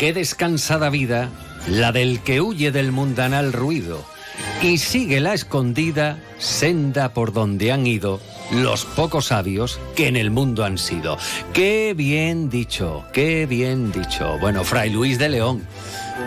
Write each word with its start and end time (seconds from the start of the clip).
Qué 0.00 0.14
descansada 0.14 0.88
vida 0.88 1.28
la 1.68 1.92
del 1.92 2.20
que 2.20 2.40
huye 2.40 2.72
del 2.72 2.90
mundanal 2.90 3.52
ruido 3.52 4.02
y 4.62 4.78
sigue 4.78 5.20
la 5.20 5.34
escondida 5.34 6.18
senda 6.38 7.12
por 7.12 7.34
donde 7.34 7.70
han 7.70 7.86
ido 7.86 8.18
los 8.50 8.86
pocos 8.86 9.26
sabios 9.26 9.78
que 9.94 10.08
en 10.08 10.16
el 10.16 10.30
mundo 10.30 10.64
han 10.64 10.78
sido. 10.78 11.18
Qué 11.52 11.92
bien 11.94 12.48
dicho, 12.48 13.04
qué 13.12 13.44
bien 13.44 13.92
dicho. 13.92 14.38
Bueno, 14.40 14.64
Fray 14.64 14.88
Luis 14.88 15.18
de 15.18 15.28
León. 15.28 15.66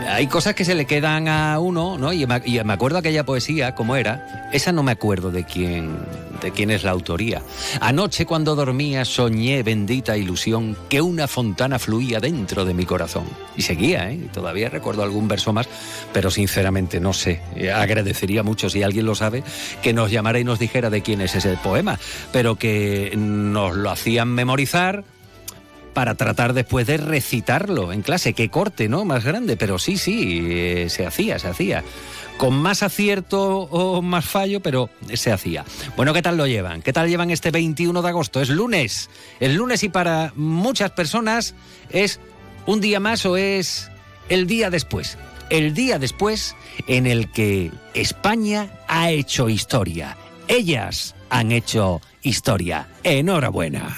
Hay 0.08 0.28
cosas 0.28 0.54
que 0.54 0.66
se 0.66 0.76
le 0.76 0.86
quedan 0.86 1.28
a 1.28 1.58
uno, 1.58 1.98
¿no? 1.98 2.14
Y 2.14 2.28
me, 2.28 2.74
acuerdo 2.74 3.00
aquella 3.00 3.26
poesía, 3.26 3.74
¿cómo 3.74 3.96
era? 3.96 4.50
Esa 4.54 4.72
no 4.72 4.84
me 4.84 4.92
acuerdo 4.92 5.32
de 5.32 5.46
quién, 5.46 5.98
de 6.44 6.52
quién 6.52 6.70
es 6.70 6.84
la 6.84 6.92
autoría. 6.92 7.42
Anoche 7.80 8.28
cuando 8.28 8.56
dormía 8.56 9.06
soñé, 9.06 9.64
bendita 9.64 10.16
ilusión, 10.18 10.78
que 10.90 11.02
una 11.02 11.28
fontana 11.28 11.80
fluía 11.80 12.20
dentro 12.20 12.66
de 12.66 12.74
mi 12.74 12.86
corazón. 12.86 13.26
Y 13.56 13.64
seguía, 13.64 14.12
¿eh? 14.12 14.20
Todavía 14.32 14.70
recuerdo 14.70 15.02
algún 15.04 15.28
verso 15.28 15.54
más, 15.54 15.68
pero 16.12 16.30
sinceramente 16.30 17.00
no 17.00 17.14
sé. 17.14 17.42
Eh, 17.56 17.72
Agradecería 17.72 18.44
mucho 18.44 18.70
si 18.70 18.84
alguien 18.84 19.06
lo 19.06 19.16
sabe 19.16 19.44
que 19.82 19.94
nos 19.94 20.12
llamara 20.12 20.40
y 20.40 20.44
nos 20.44 20.60
dijera 20.60 20.90
de 20.90 21.02
quién 21.02 21.22
es 21.22 21.34
ese 21.34 21.58
poema, 21.58 21.98
pero 22.32 22.56
que 22.56 23.14
nos 23.16 23.76
lo 23.76 23.90
hacían 23.90 24.30
memorizar 24.30 25.04
para 25.94 26.16
tratar 26.16 26.54
después 26.54 26.88
de 26.88 26.98
recitarlo 26.98 27.94
en 27.94 28.02
clase. 28.02 28.34
Qué 28.34 28.50
corte, 28.50 28.90
¿no? 28.90 29.06
Más 29.06 29.24
grande, 29.24 29.58
pero 29.58 29.80
sí, 29.80 29.98
sí, 29.98 30.42
eh, 30.44 30.88
se 30.90 31.06
hacía, 31.06 31.40
se 31.40 31.48
hacía. 31.48 31.84
Con 32.38 32.56
más 32.56 32.84
acierto 32.84 33.60
o 33.60 34.02
más 34.02 34.26
fallo, 34.26 34.60
pero 34.60 34.90
se 35.14 35.32
hacía. 35.32 35.64
Bueno, 35.96 36.14
¿qué 36.14 36.22
tal 36.22 36.38
lo 36.38 36.48
llevan? 36.48 36.82
¿Qué 36.82 36.92
tal 36.92 37.08
llevan 37.08 37.30
este 37.30 37.52
21 37.52 38.02
de 38.02 38.10
agosto? 38.10 38.42
Es 38.42 38.50
lunes. 38.50 39.10
El 39.40 39.56
lunes 39.56 39.84
y 39.84 39.90
para 39.90 40.34
muchas 40.36 40.92
personas 40.92 41.56
es 41.90 42.20
un 42.66 42.82
día 42.82 43.00
más 43.00 43.26
o 43.26 43.38
es 43.38 43.90
el 44.30 44.48
día 44.48 44.70
después. 44.70 45.18
El 45.50 45.74
día 45.74 46.00
después 46.00 46.56
en 46.88 47.06
el 47.06 47.32
que 47.32 47.72
España 47.94 48.70
ha 48.88 49.12
hecho 49.12 49.50
historia. 49.50 50.18
Ellas 50.48 51.16
han 51.30 51.52
hecho 51.52 52.02
historia. 52.22 52.88
Enhorabuena. 53.04 53.98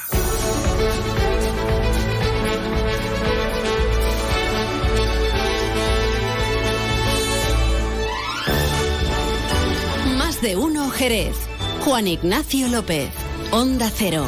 De 10.46 10.56
uno 10.56 10.92
Jerez. 10.92 11.36
Juan 11.84 12.08
Ignacio 12.08 12.68
López. 12.68 13.10
Onda 13.50 13.90
Cero. 13.90 14.28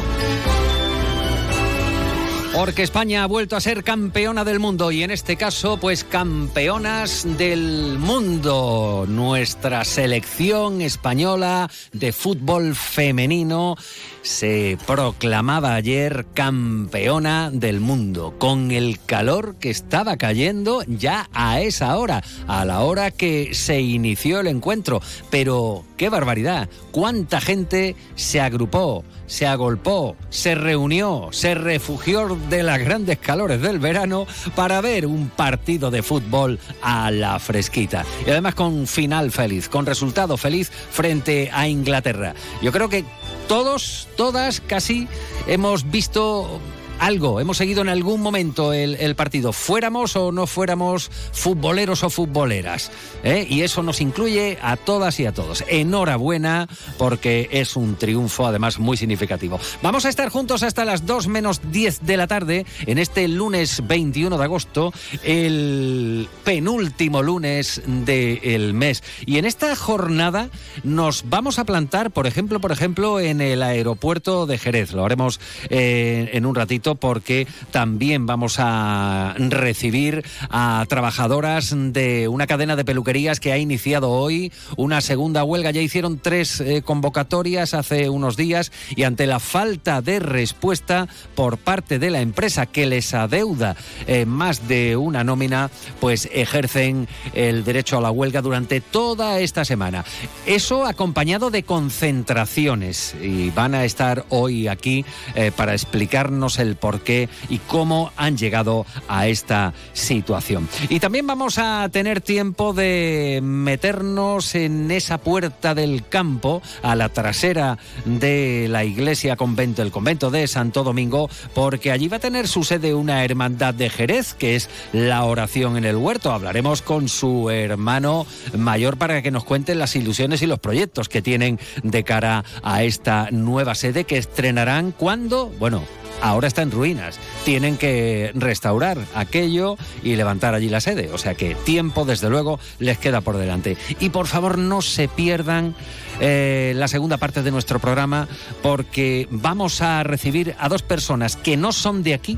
Porque 2.58 2.82
España 2.82 3.22
ha 3.24 3.28
vuelto 3.28 3.56
a 3.56 3.62
ser 3.62 3.84
campeona 3.84 4.44
del 4.44 4.60
mundo 4.60 4.92
y 4.92 5.04
en 5.04 5.12
este 5.12 5.36
caso, 5.36 5.78
pues 5.78 6.04
campeonas 6.04 7.38
del 7.38 8.00
mundo. 8.00 9.06
Nuestra 9.08 9.86
selección 9.86 10.82
española 10.82 11.70
de 11.94 12.12
fútbol 12.12 12.74
femenino 12.74 13.76
se 14.24 14.76
proclamaba 14.88 15.76
ayer 15.76 16.26
campeona 16.34 17.52
del 17.54 17.80
mundo 17.80 18.34
con 18.40 18.72
el 18.72 19.00
calor 19.06 19.58
que 19.60 19.70
estaba 19.70 20.18
cayendo 20.18 20.82
ya 20.88 21.30
a 21.34 21.62
esa 21.62 21.96
hora, 21.96 22.24
a 22.48 22.66
la 22.66 22.80
hora 22.80 23.12
que 23.12 23.54
se 23.54 23.82
inició 23.82 24.40
el 24.40 24.48
encuentro. 24.48 25.00
Pero 25.30 25.86
qué 25.96 26.10
barbaridad, 26.10 26.70
cuánta 26.90 27.40
gente 27.40 27.96
se 28.16 28.42
agrupó 28.42 29.04
se 29.28 29.46
agolpó, 29.46 30.16
se 30.30 30.56
reunió, 30.56 31.30
se 31.32 31.54
refugió 31.54 32.38
de 32.50 32.64
las 32.64 32.80
grandes 32.80 33.20
calores 33.20 33.62
del 33.62 33.80
verano 33.80 34.26
para 34.56 34.82
ver 34.82 35.06
un 35.06 35.30
partido 35.30 35.92
de 35.92 36.02
fútbol 36.02 36.60
a 36.82 37.12
la 37.12 37.38
fresquita. 37.38 38.06
Y 38.26 38.32
además 38.32 38.56
con 38.56 38.88
final 38.88 39.32
feliz, 39.32 39.70
con 39.70 39.86
resultado 39.86 40.38
feliz 40.38 40.72
frente 40.72 41.52
a 41.54 41.68
Inglaterra. 41.68 42.34
Yo 42.62 42.72
creo 42.72 42.90
que 42.90 43.06
todos, 43.48 44.08
todas 44.16 44.62
casi 44.62 45.08
hemos 45.46 45.90
visto 45.90 46.60
algo, 47.00 47.40
hemos 47.40 47.58
seguido 47.58 47.82
en 47.82 47.90
algún 47.90 48.22
momento 48.22 48.74
el, 48.74 49.16
partido, 49.16 49.54
fuéramos 49.54 50.16
o 50.16 50.32
no 50.32 50.48
fuéramos 50.48 51.10
futboleros 51.32 52.04
o 52.04 52.10
futboleras. 52.10 52.92
¿eh? 53.24 53.46
Y 53.50 53.62
eso 53.62 53.84
nos 53.84 54.02
incluye 54.02 54.58
a 54.62 54.78
todas 54.78 55.20
y 55.20 55.26
a 55.26 55.34
todos. 55.34 55.64
Enhorabuena 55.68 56.68
porque 56.98 57.50
es 57.52 57.76
un 57.76 57.96
triunfo 57.96 58.46
además 58.46 58.80
muy 58.80 58.98
significativo. 58.98 59.60
Vamos 59.82 60.06
a 60.06 60.10
estar 60.10 60.30
juntos 60.30 60.64
hasta 60.64 60.86
las 60.86 61.06
2 61.06 61.28
menos 61.28 61.62
10 61.72 62.06
de 62.06 62.18
la 62.18 62.28
tarde 62.28 62.66
en 62.86 62.98
este 62.98 63.28
lunes 63.28 63.86
21 63.88 64.38
de 64.38 64.44
agosto, 64.44 64.94
el 65.24 66.28
penúltimo 66.44 67.22
lunes 67.22 67.82
del 67.86 68.74
mes. 68.74 69.04
Y 69.26 69.38
en 69.38 69.46
esta 69.46 69.76
jornada 69.76 70.50
nos 70.84 71.30
vamos 71.30 71.60
a 71.60 71.66
plantar, 71.66 72.12
por 72.12 72.28
ejemplo, 72.28 72.60
por 72.60 72.72
ejemplo, 72.72 73.20
en 73.20 73.42
el 73.42 73.64
aeropuerto 73.64 74.46
de 74.46 74.58
Jerez. 74.58 74.94
Lo 74.94 75.06
haremos 75.06 75.40
eh, 75.70 76.30
en 76.34 76.46
un 76.46 76.56
ratito 76.56 76.87
porque 76.96 77.48
también 77.72 78.26
vamos 78.26 78.56
a 78.60 79.36
recibir 79.38 80.24
a 80.50 80.86
trabajadoras 80.88 81.74
de 81.76 82.28
una 82.28 82.48
cadena 82.48 82.76
de 82.76 82.86
peluquerías 82.86 83.40
que 83.40 83.52
ha 83.52 83.58
iniciado 83.58 84.12
hoy 84.12 84.52
una 84.78 85.02
segunda 85.02 85.44
huelga. 85.44 85.72
Ya 85.72 85.82
hicieron 85.82 86.20
tres 86.20 86.62
eh, 86.62 86.82
convocatorias 86.84 87.74
hace 87.74 88.10
unos 88.10 88.38
días 88.38 88.72
y 88.96 89.04
ante 89.04 89.28
la 89.28 89.40
falta 89.40 90.02
de 90.02 90.20
respuesta 90.20 91.08
por 91.36 91.58
parte 91.58 92.00
de 92.00 92.10
la 92.10 92.22
empresa 92.22 92.66
que 92.66 92.86
les 92.86 93.14
adeuda 93.14 93.76
eh, 94.08 94.26
más 94.26 94.68
de 94.68 94.96
una 94.96 95.24
nómina, 95.24 95.70
pues 96.00 96.30
ejercen 96.32 97.08
el 97.34 97.64
derecho 97.64 97.98
a 97.98 98.02
la 98.02 98.12
huelga 98.12 98.42
durante 98.42 98.82
toda 98.82 99.40
esta 99.40 99.66
semana. 99.66 100.06
Eso 100.46 100.86
acompañado 100.86 101.50
de 101.50 101.64
concentraciones 101.64 103.16
y 103.22 103.50
van 103.50 103.76
a 103.76 103.86
estar 103.86 104.26
hoy 104.30 104.68
aquí 104.68 105.06
eh, 105.36 105.52
para 105.56 105.74
explicarnos 105.74 106.60
el 106.60 106.77
por 106.78 107.02
qué 107.02 107.30
y 107.50 107.58
cómo 107.60 108.12
han 108.16 108.38
llegado 108.38 108.86
a 109.08 109.28
esta 109.28 109.74
situación. 109.94 110.68
Y 110.90 111.00
también 111.00 111.28
vamos 111.28 111.58
a 111.58 111.90
tener 111.90 112.22
tiempo 112.22 112.74
de 112.74 113.40
meternos 113.44 114.56
en 114.56 114.92
esa 114.92 115.18
puerta 115.18 115.76
del 115.76 116.08
campo, 116.08 116.62
a 116.82 116.96
la 116.96 117.10
trasera 117.10 117.78
de 118.06 118.68
la 118.70 118.84
iglesia 118.84 119.36
convento, 119.36 119.82
el 119.82 119.92
convento 119.92 120.32
de 120.32 120.48
Santo 120.48 120.84
Domingo, 120.84 121.30
porque 121.54 121.92
allí 121.92 122.08
va 122.08 122.18
a 122.18 122.22
tener 122.22 122.48
su 122.48 122.64
sede 122.64 122.94
una 122.94 123.24
hermandad 123.24 123.74
de 123.74 123.90
Jerez, 123.90 124.34
que 124.34 124.56
es 124.56 124.70
la 124.94 125.24
oración 125.26 125.78
en 125.78 125.86
el 125.86 125.96
huerto. 125.96 126.32
Hablaremos 126.32 126.82
con 126.82 127.10
su 127.10 127.50
hermano 127.50 128.26
mayor 128.58 128.98
para 128.98 129.22
que 129.22 129.32
nos 129.32 129.44
cuenten 129.44 129.80
las 129.80 129.96
ilusiones 129.96 130.42
y 130.42 130.48
los 130.48 130.60
proyectos 130.60 131.10
que 131.10 131.22
tienen 131.22 131.60
de 131.84 132.04
cara 132.04 132.44
a 132.64 132.84
esta 132.84 133.30
nueva 133.32 133.76
sede 133.76 134.04
que 134.04 134.18
estrenarán 134.18 134.92
cuando, 134.92 135.48
bueno, 135.60 135.84
ahora 136.22 136.48
está 136.48 136.62
en 136.62 136.72
ruinas. 136.72 137.20
Tienen 137.46 137.78
que 137.78 138.32
restaurar 138.36 138.98
aquello 139.16 139.78
y 140.04 140.16
levantar 140.16 140.54
allí 140.54 140.70
la 140.70 140.82
sede. 140.82 141.10
O 141.12 141.18
sea 141.18 141.36
que 141.36 141.56
tiempo, 141.56 142.06
desde 142.06 142.30
luego, 142.30 142.60
les 142.80 142.98
queda 142.98 143.22
por 143.22 143.38
delante. 143.38 143.78
Y 144.00 144.10
por 144.10 144.28
favor, 144.28 144.58
no 144.58 144.82
se 144.82 145.08
pierdan 145.08 145.76
eh, 146.20 146.74
la 146.76 146.88
segunda 146.88 147.18
parte 147.18 147.44
de 147.44 147.52
nuestro 147.52 147.80
programa 147.80 148.28
porque 148.62 149.28
vamos 149.30 149.82
a 149.82 150.04
recibir 150.04 150.56
a 150.60 150.70
dos 150.70 150.82
personas 150.82 151.36
que 151.36 151.58
no 151.58 151.72
son 151.72 152.04
de 152.04 152.14
aquí. 152.14 152.38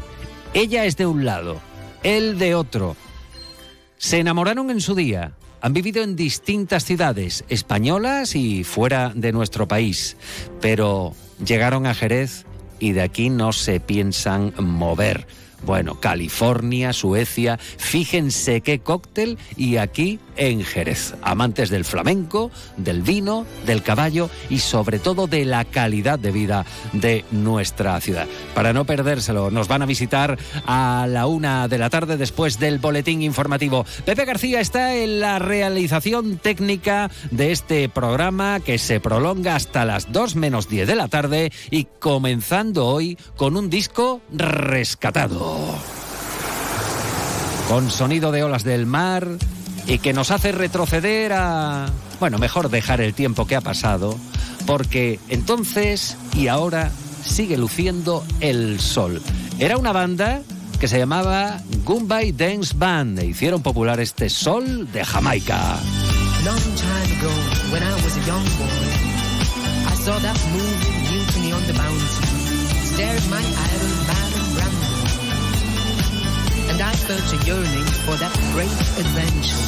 Ella 0.53 0.85
es 0.85 0.97
de 0.97 1.05
un 1.05 1.25
lado, 1.25 1.59
él 2.03 2.37
de 2.39 2.55
otro. 2.55 2.95
Se 3.97 4.19
enamoraron 4.19 4.69
en 4.71 4.81
su 4.81 4.95
día. 4.95 5.33
Han 5.61 5.73
vivido 5.73 6.01
en 6.03 6.15
distintas 6.15 6.85
ciudades, 6.85 7.43
españolas 7.49 8.33
y 8.33 8.63
fuera 8.63 9.11
de 9.13 9.33
nuestro 9.33 9.67
país, 9.67 10.15
pero 10.61 11.13
llegaron 11.43 11.85
a 11.85 11.93
Jerez 11.93 12.45
y 12.79 12.93
de 12.93 13.01
aquí 13.01 13.29
no 13.29 13.53
se 13.53 13.79
piensan 13.79 14.53
mover. 14.57 15.27
Bueno, 15.65 15.99
California, 15.99 16.93
Suecia, 16.93 17.57
fíjense 17.57 18.61
qué 18.61 18.79
cóctel 18.79 19.37
y 19.57 19.77
aquí 19.77 20.19
en 20.39 20.63
Jerez. 20.63 21.13
Amantes 21.21 21.69
del 21.69 21.85
flamenco, 21.85 22.49
del 22.77 23.03
vino, 23.03 23.45
del 23.67 23.83
caballo 23.83 24.29
y 24.49 24.59
sobre 24.59 24.97
todo 24.97 25.27
de 25.27 25.45
la 25.45 25.65
calidad 25.65 26.17
de 26.17 26.31
vida 26.31 26.65
de 26.93 27.25
nuestra 27.29 27.99
ciudad. 28.01 28.27
Para 28.55 28.73
no 28.73 28.85
perdérselo, 28.85 29.51
nos 29.51 29.67
van 29.67 29.83
a 29.83 29.85
visitar 29.85 30.39
a 30.65 31.05
la 31.07 31.27
una 31.27 31.67
de 31.67 31.77
la 31.77 31.89
tarde 31.89 32.17
después 32.17 32.57
del 32.57 32.79
boletín 32.79 33.21
informativo. 33.21 33.85
Pepe 34.05 34.25
García 34.25 34.61
está 34.61 34.95
en 34.95 35.19
la 35.19 35.37
realización 35.37 36.37
técnica 36.37 37.11
de 37.29 37.51
este 37.51 37.89
programa 37.89 38.59
que 38.61 38.77
se 38.77 38.99
prolonga 38.99 39.55
hasta 39.55 39.85
las 39.85 40.11
dos 40.11 40.35
menos 40.35 40.69
diez 40.69 40.87
de 40.87 40.95
la 40.95 41.09
tarde 41.09 41.51
y 41.69 41.85
comenzando 41.99 42.87
hoy 42.87 43.17
con 43.35 43.57
un 43.57 43.69
disco 43.69 44.21
rescatado 44.31 45.59
con 47.67 47.91
sonido 47.91 48.31
de 48.31 48.43
olas 48.43 48.63
del 48.63 48.87
mar 48.87 49.27
y 49.89 49.97
que 49.97 50.13
nos 50.13 50.29
hace 50.29 50.51
retroceder 50.51 51.33
a... 51.33 51.87
Bueno, 52.19 52.37
mejor 52.37 52.69
dejar 52.69 53.01
el 53.01 53.15
tiempo 53.15 53.47
que 53.47 53.55
ha 53.55 53.61
pasado, 53.61 54.15
porque 54.67 55.19
entonces 55.29 56.15
y 56.35 56.47
ahora 56.47 56.91
sigue 57.25 57.57
luciendo 57.57 58.23
el 58.39 58.79
sol. 58.79 59.19
Era 59.57 59.77
una 59.77 59.91
banda 59.91 60.41
que 60.79 60.87
se 60.87 60.99
llamaba 60.99 61.59
Goombay 61.85 62.31
Dance 62.33 62.73
Band 62.77 63.19
e 63.19 63.25
hicieron 63.25 63.63
popular 63.63 63.99
este 63.99 64.29
sol 64.29 64.87
de 64.91 65.03
Jamaica. 65.03 65.79
And 76.69 76.81
I 76.81 76.93
felt 76.93 77.33
a 77.33 77.45
yearning 77.45 77.85
for 78.05 78.15
that 78.15 78.33
great 78.53 78.79
adventure. 79.01 79.65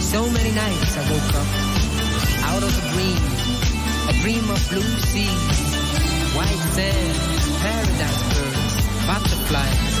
So 0.00 0.28
many 0.30 0.52
nights 0.52 0.96
I 0.96 1.02
woke 1.12 1.34
up 1.36 1.50
out 2.50 2.62
of 2.62 2.72
a 2.72 2.84
dream, 2.92 3.20
a 4.08 4.14
dream 4.22 4.50
of 4.50 4.60
blue 4.70 4.92
sea, 5.10 5.34
white 6.36 6.62
sand, 6.74 7.16
paradise 7.62 8.22
birds, 8.34 8.74
butterflies, 9.06 9.94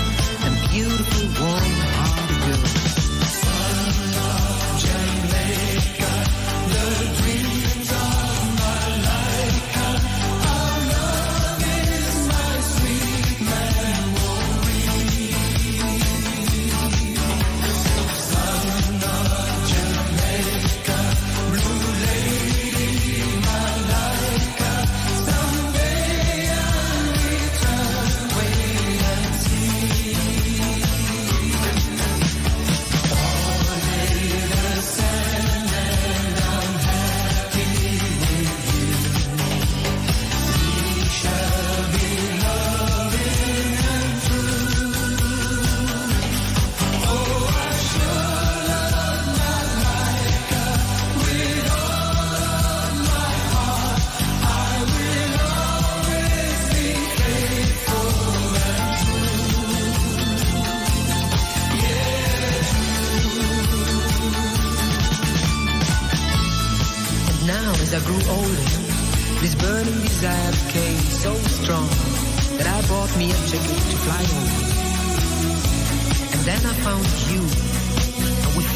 and 0.44 0.54
beautiful 0.70 1.44
warm-hearted 1.44 2.16
girls. 2.16 2.25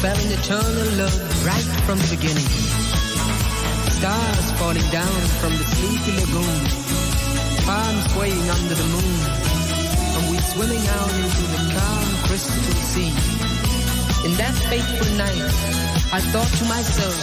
fell 0.01 0.17
in 0.17 0.31
eternal 0.31 0.89
love 0.97 1.45
right 1.45 1.69
from 1.85 1.97
the 2.01 2.09
beginning. 2.17 2.49
Stars 4.01 4.47
falling 4.57 4.89
down 4.89 5.21
from 5.37 5.53
the 5.53 5.65
sleepy 5.77 6.13
lagoon, 6.17 6.61
palms 7.69 8.05
swaying 8.09 8.49
under 8.49 8.73
the 8.81 8.87
moon, 8.97 9.17
and 10.17 10.23
we 10.31 10.37
swimming 10.53 10.85
out 10.97 11.13
into 11.21 11.43
the 11.53 11.61
calm 11.77 12.05
crystal 12.25 12.73
sea. 12.89 13.13
In 14.25 14.33
that 14.41 14.57
fateful 14.73 15.11
night, 15.21 15.45
I 16.17 16.19
thought 16.33 16.49
to 16.49 16.65
myself, 16.65 17.21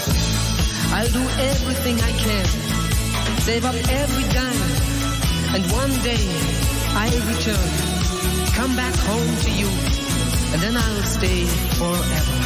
I'll 0.94 1.10
do 1.10 1.24
everything 1.50 1.98
I 1.98 2.12
can, 2.14 2.46
save 3.42 3.64
up 3.64 3.74
every 3.74 4.26
dime, 4.30 4.70
and 5.50 5.62
one 5.74 5.94
day 6.06 6.24
I'll 6.94 7.22
return, 7.26 7.70
come 8.54 8.76
back 8.76 8.94
home 9.10 9.32
to 9.46 9.50
you, 9.50 9.66
and 10.54 10.62
then 10.62 10.76
I'll 10.76 11.02
stay 11.02 11.42
forever. 11.74 12.37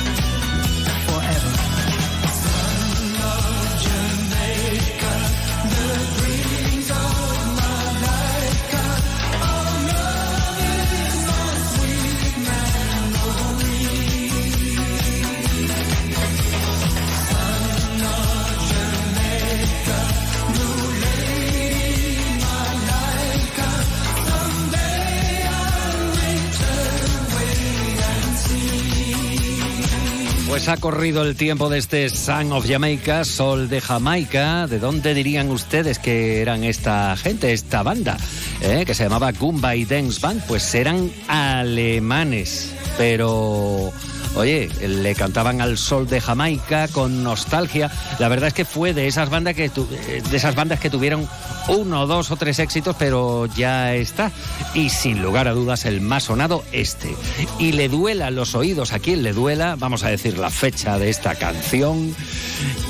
Pues 30.65 30.79
ha 30.79 30.81
corrido 30.81 31.25
el 31.25 31.35
tiempo 31.35 31.69
de 31.69 31.79
este 31.79 32.09
Sun 32.09 32.53
of 32.53 32.65
Jamaica, 32.69 33.25
Sol 33.25 33.69
de 33.69 33.81
Jamaica. 33.81 34.69
¿De 34.69 34.79
dónde 34.79 35.13
dirían 35.13 35.51
ustedes 35.51 35.99
que 35.99 36.41
eran 36.41 36.63
esta 36.63 37.17
gente, 37.17 37.53
esta 37.53 37.83
banda? 37.83 38.17
eh, 38.61 38.85
Que 38.87 38.95
se 38.95 39.03
llamaba 39.03 39.33
Goombay 39.33 39.85
Dance 39.87 40.21
Band. 40.21 40.41
Pues 40.47 40.73
eran 40.77 41.11
alemanes, 41.27 42.73
pero... 42.97 43.93
Oye, 44.35 44.71
le 44.89 45.15
cantaban 45.15 45.61
al 45.61 45.77
sol 45.77 46.07
de 46.09 46.21
Jamaica 46.21 46.89
con 46.89 47.23
nostalgia. 47.23 47.91
La 48.19 48.29
verdad 48.29 48.49
es 48.49 48.55
que 48.55 48.65
fue 48.65 48.95
de 48.95 49.07
esas 49.07 49.29
bandas 49.29 49.55
que 49.55 49.67
eh, 49.67 50.23
de 50.31 50.37
esas 50.37 50.55
bandas 50.55 50.81
que 50.81 50.89
tuvieron 50.89 51.29
uno, 51.69 52.07
dos 52.07 52.31
o 52.31 52.37
tres 52.37 52.59
éxitos, 52.59 52.97
pero 52.99 53.47
ya 53.47 53.95
está. 53.95 54.33
Y 54.75 54.89
sin 54.89 55.23
lugar 55.23 55.49
a 55.49 55.53
dudas 55.53 55.85
el 55.85 56.01
más 56.01 56.25
sonado 56.25 56.65
este. 56.73 57.15
Y 57.59 57.73
le 57.73 57.89
duela 57.89 58.31
los 58.31 58.55
oídos 58.55 58.93
a 58.93 59.01
quien 59.01 59.23
le 59.23 59.33
duela, 59.33 59.77
vamos 59.79 60.03
a 60.03 60.09
decir 60.09 60.39
la 60.39 60.51
fecha 60.51 60.99
de 60.99 61.11
esta 61.11 61.35
canción 61.35 62.15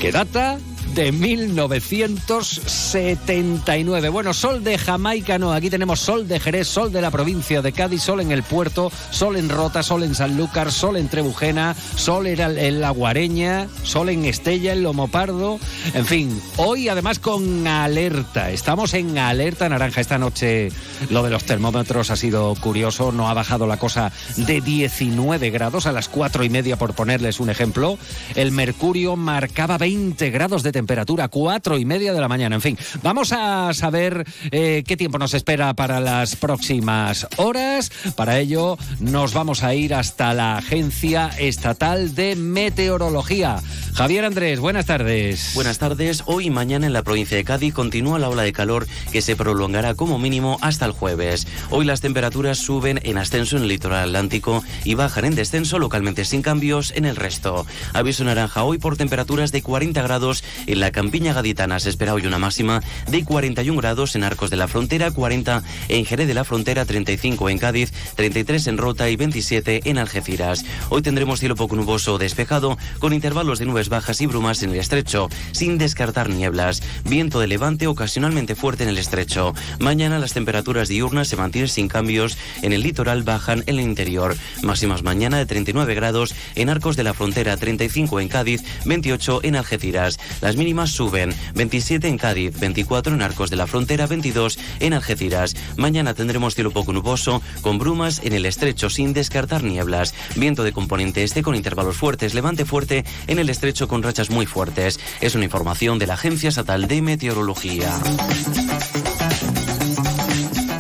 que 0.00 0.12
data 0.12 0.58
de 0.94 1.10
1979. 1.12 4.08
Bueno, 4.10 4.32
sol 4.34 4.62
de 4.64 4.76
Jamaica 4.78 5.38
no, 5.38 5.52
aquí 5.52 5.70
tenemos 5.70 6.00
sol 6.00 6.26
de 6.28 6.38
Jerez, 6.40 6.66
sol 6.68 6.92
de 6.92 7.00
la 7.00 7.10
provincia 7.10 7.62
de 7.62 7.72
Cádiz, 7.72 8.02
sol 8.02 8.20
en 8.20 8.30
el 8.32 8.42
puerto, 8.42 8.90
sol 9.10 9.36
en 9.36 9.48
Rota, 9.48 9.82
sol 9.82 10.02
en 10.02 10.14
Sanlúcar, 10.14 10.70
sol 10.72 10.96
en 10.96 11.08
Trebujena, 11.08 11.74
sol 11.96 12.26
en, 12.26 12.80
la- 12.80 12.90
Guareña, 12.90 13.68
sol 13.84 14.08
en 14.10 14.24
Estella, 14.26 14.72
en 14.72 14.82
Lomopardo, 14.82 15.58
en 15.94 16.04
fin, 16.06 16.40
hoy 16.56 16.88
además 16.88 17.18
con 17.18 17.66
alerta, 17.66 18.50
estamos 18.50 18.94
en 18.94 19.16
alerta 19.18 19.68
naranja. 19.68 20.00
Esta 20.02 20.18
noche, 20.18 20.70
lo 21.10 21.22
de 21.22 21.30
los 21.30 21.44
termómetros 21.44 22.10
ha 22.10 22.16
sido 22.16 22.54
curioso, 22.56 23.12
no 23.12 23.28
ha 23.30 23.34
bajado 23.34 23.66
la 23.66 23.76
cosa 23.78 24.10
de 24.36 24.60
19 24.60 25.50
grados 25.50 25.86
a 25.86 25.92
las 25.92 26.08
cuatro 26.08 26.42
y 26.44 26.50
media 26.50 26.76
por 26.76 26.94
ponerles 26.94 27.40
un 27.40 27.48
ejemplo, 27.50 27.98
el 28.34 28.50
mercurio 28.52 29.16
marcaba 29.16 29.78
20 29.78 30.30
grados 30.30 30.62
de 30.62 30.72
temperatura, 30.72 30.81
cuatro 31.30 31.78
y 31.78 31.84
media 31.84 32.12
de 32.12 32.20
la 32.20 32.28
mañana. 32.28 32.56
En 32.56 32.62
fin, 32.62 32.78
vamos 33.02 33.32
a 33.32 33.72
saber 33.74 34.24
eh, 34.50 34.84
qué 34.86 34.96
tiempo 34.96 35.18
nos 35.18 35.34
espera 35.34 35.74
para 35.74 36.00
las 36.00 36.36
próximas 36.36 37.26
horas. 37.36 37.90
Para 38.16 38.38
ello, 38.38 38.78
nos 39.00 39.34
vamos 39.34 39.62
a 39.62 39.74
ir 39.74 39.94
hasta 39.94 40.34
la 40.34 40.58
Agencia 40.58 41.30
Estatal 41.38 42.14
de 42.14 42.36
Meteorología. 42.36 43.60
Javier 43.94 44.24
Andrés, 44.24 44.58
buenas 44.58 44.86
tardes. 44.86 45.52
Buenas 45.54 45.78
tardes. 45.78 46.22
Hoy 46.26 46.46
y 46.46 46.50
mañana 46.50 46.86
en 46.86 46.92
la 46.92 47.02
provincia 47.02 47.36
de 47.36 47.44
Cádiz 47.44 47.74
continúa 47.74 48.18
la 48.18 48.28
ola 48.28 48.42
de 48.42 48.52
calor 48.52 48.86
que 49.12 49.22
se 49.22 49.36
prolongará 49.36 49.94
como 49.94 50.18
mínimo 50.18 50.58
hasta 50.62 50.86
el 50.86 50.92
jueves. 50.92 51.46
Hoy 51.70 51.84
las 51.84 52.00
temperaturas 52.00 52.58
suben 52.58 53.00
en 53.02 53.18
ascenso 53.18 53.56
en 53.56 53.64
el 53.64 53.68
litoral 53.68 54.08
atlántico 54.08 54.64
y 54.84 54.94
bajan 54.94 55.26
en 55.26 55.34
descenso 55.34 55.78
localmente 55.78 56.24
sin 56.24 56.42
cambios 56.42 56.92
en 56.96 57.04
el 57.04 57.16
resto. 57.16 57.66
Aviso 57.92 58.24
naranja 58.24 58.64
hoy 58.64 58.78
por 58.78 58.96
temperaturas 58.96 59.52
de 59.52 59.62
40 59.62 60.02
grados 60.02 60.42
la 60.80 60.90
campiña 60.90 61.32
gaditana. 61.32 61.80
Se 61.80 61.90
espera 61.90 62.14
hoy 62.14 62.26
una 62.26 62.38
máxima 62.38 62.82
de 63.08 63.24
41 63.24 63.80
grados 63.80 64.16
en 64.16 64.24
Arcos 64.24 64.50
de 64.50 64.56
la 64.56 64.68
Frontera, 64.68 65.10
40 65.10 65.62
en 65.88 66.04
Jerez 66.04 66.26
de 66.26 66.34
la 66.34 66.44
Frontera, 66.44 66.84
35 66.84 67.48
en 67.50 67.58
Cádiz, 67.58 67.92
33 68.16 68.66
en 68.66 68.78
Rota 68.78 69.08
y 69.08 69.16
27 69.16 69.82
en 69.84 69.98
Algeciras. 69.98 70.64
Hoy 70.90 71.02
tendremos 71.02 71.40
cielo 71.40 71.56
poco 71.56 71.76
nuboso 71.76 72.14
o 72.14 72.18
despejado 72.18 72.78
con 72.98 73.12
intervalos 73.12 73.58
de 73.58 73.66
nubes 73.66 73.88
bajas 73.88 74.20
y 74.20 74.26
brumas 74.26 74.62
en 74.62 74.70
el 74.70 74.76
estrecho, 74.76 75.28
sin 75.52 75.78
descartar 75.78 76.28
nieblas. 76.28 76.82
Viento 77.04 77.40
de 77.40 77.46
levante 77.46 77.86
ocasionalmente 77.86 78.54
fuerte 78.54 78.82
en 78.82 78.88
el 78.88 78.98
estrecho. 78.98 79.54
Mañana 79.78 80.18
las 80.18 80.32
temperaturas 80.32 80.88
diurnas 80.88 81.28
se 81.28 81.36
mantienen 81.36 81.68
sin 81.68 81.88
cambios. 81.88 82.36
En 82.62 82.72
el 82.72 82.82
litoral 82.82 83.22
bajan 83.22 83.62
en 83.66 83.78
el 83.78 83.80
interior. 83.80 84.36
Máximas 84.62 85.02
mañana 85.02 85.38
de 85.38 85.46
39 85.46 85.94
grados 85.94 86.34
en 86.54 86.68
Arcos 86.68 86.96
de 86.96 87.04
la 87.04 87.14
Frontera, 87.14 87.56
35 87.56 88.20
en 88.20 88.28
Cádiz, 88.28 88.62
28 88.84 89.40
en 89.42 89.56
Algeciras. 89.56 90.18
Las 90.40 90.56
mínimas 90.62 90.92
suben, 90.92 91.34
27 91.56 92.06
en 92.06 92.18
Cádiz, 92.18 92.56
24 92.60 93.12
en 93.12 93.22
Arcos 93.22 93.50
de 93.50 93.56
la 93.56 93.66
Frontera, 93.66 94.06
22 94.06 94.60
en 94.78 94.92
Algeciras. 94.92 95.56
Mañana 95.76 96.14
tendremos 96.14 96.54
cielo 96.54 96.70
poco 96.70 96.92
nuboso, 96.92 97.42
con 97.62 97.78
brumas 97.78 98.20
en 98.22 98.32
el 98.32 98.46
estrecho 98.46 98.88
sin 98.88 99.12
descartar 99.12 99.64
nieblas. 99.64 100.14
Viento 100.36 100.62
de 100.62 100.70
componente 100.70 101.24
este 101.24 101.42
con 101.42 101.56
intervalos 101.56 101.96
fuertes, 101.96 102.32
levante 102.32 102.64
fuerte 102.64 103.04
en 103.26 103.40
el 103.40 103.50
estrecho 103.50 103.88
con 103.88 104.04
rachas 104.04 104.30
muy 104.30 104.46
fuertes. 104.46 105.00
Es 105.20 105.34
una 105.34 105.46
información 105.46 105.98
de 105.98 106.06
la 106.06 106.14
Agencia 106.14 106.50
Estatal 106.50 106.86
de 106.86 107.02
Meteorología. 107.02 107.90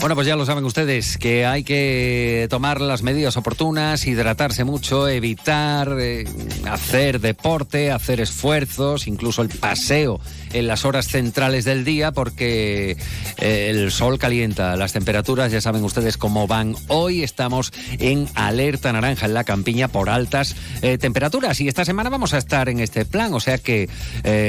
Bueno, 0.02 0.16
pues 0.16 0.26
ya 0.26 0.34
lo 0.34 0.44
saben 0.44 0.64
ustedes, 0.64 1.16
que 1.16 1.46
hay 1.46 1.62
que 1.62 2.48
tomar 2.50 2.80
las 2.80 3.02
medidas 3.02 3.36
oportunas, 3.36 4.04
hidratarse 4.04 4.64
mucho, 4.64 5.06
evitar 5.06 5.96
eh, 6.00 6.24
hacer 6.68 7.20
deporte, 7.20 7.92
hacer 7.92 8.20
esfuerzos, 8.20 9.06
incluso 9.06 9.42
el 9.42 9.48
paseo 9.48 10.18
en 10.54 10.66
las 10.66 10.84
horas 10.84 11.06
centrales 11.06 11.64
del 11.64 11.84
día, 11.84 12.10
porque 12.10 12.96
eh, 13.38 13.68
el 13.70 13.92
sol 13.92 14.18
calienta, 14.18 14.74
las 14.74 14.92
temperaturas, 14.92 15.52
ya 15.52 15.60
saben 15.60 15.84
ustedes 15.84 16.16
cómo 16.16 16.48
van. 16.48 16.74
Hoy 16.88 17.22
estamos 17.22 17.72
en 18.00 18.28
alerta 18.34 18.92
naranja 18.92 19.26
en 19.26 19.34
la 19.34 19.44
campiña 19.44 19.86
por 19.86 20.10
altas 20.10 20.56
eh, 20.82 20.98
temperaturas 20.98 21.60
y 21.60 21.68
esta 21.68 21.84
semana 21.84 22.10
vamos 22.10 22.34
a 22.34 22.38
estar 22.38 22.68
en 22.68 22.80
este 22.80 23.04
plan, 23.04 23.32
o 23.34 23.40
sea 23.40 23.58
que 23.58 23.88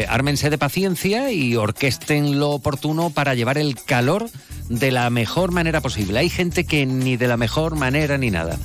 ármense 0.10 0.50
de 0.50 0.58
paciencia 0.58 1.32
y 1.32 1.56
orquesten 1.56 2.40
lo 2.40 2.50
oportuno 2.50 3.12
para 3.12 3.36
llevar 3.36 3.60
el 3.60 3.76
calor 3.76 4.32
de 4.70 4.92
la 4.92 5.10
mejor 5.12 5.43
manera 5.52 5.82
posible. 5.82 6.20
Hay 6.20 6.30
gente 6.30 6.66
que 6.66 6.86
ni 6.86 7.18
de 7.18 7.28
la 7.28 7.38
mejor 7.38 7.76
manera 7.76 8.18
ni 8.18 8.32
nada 8.32 8.58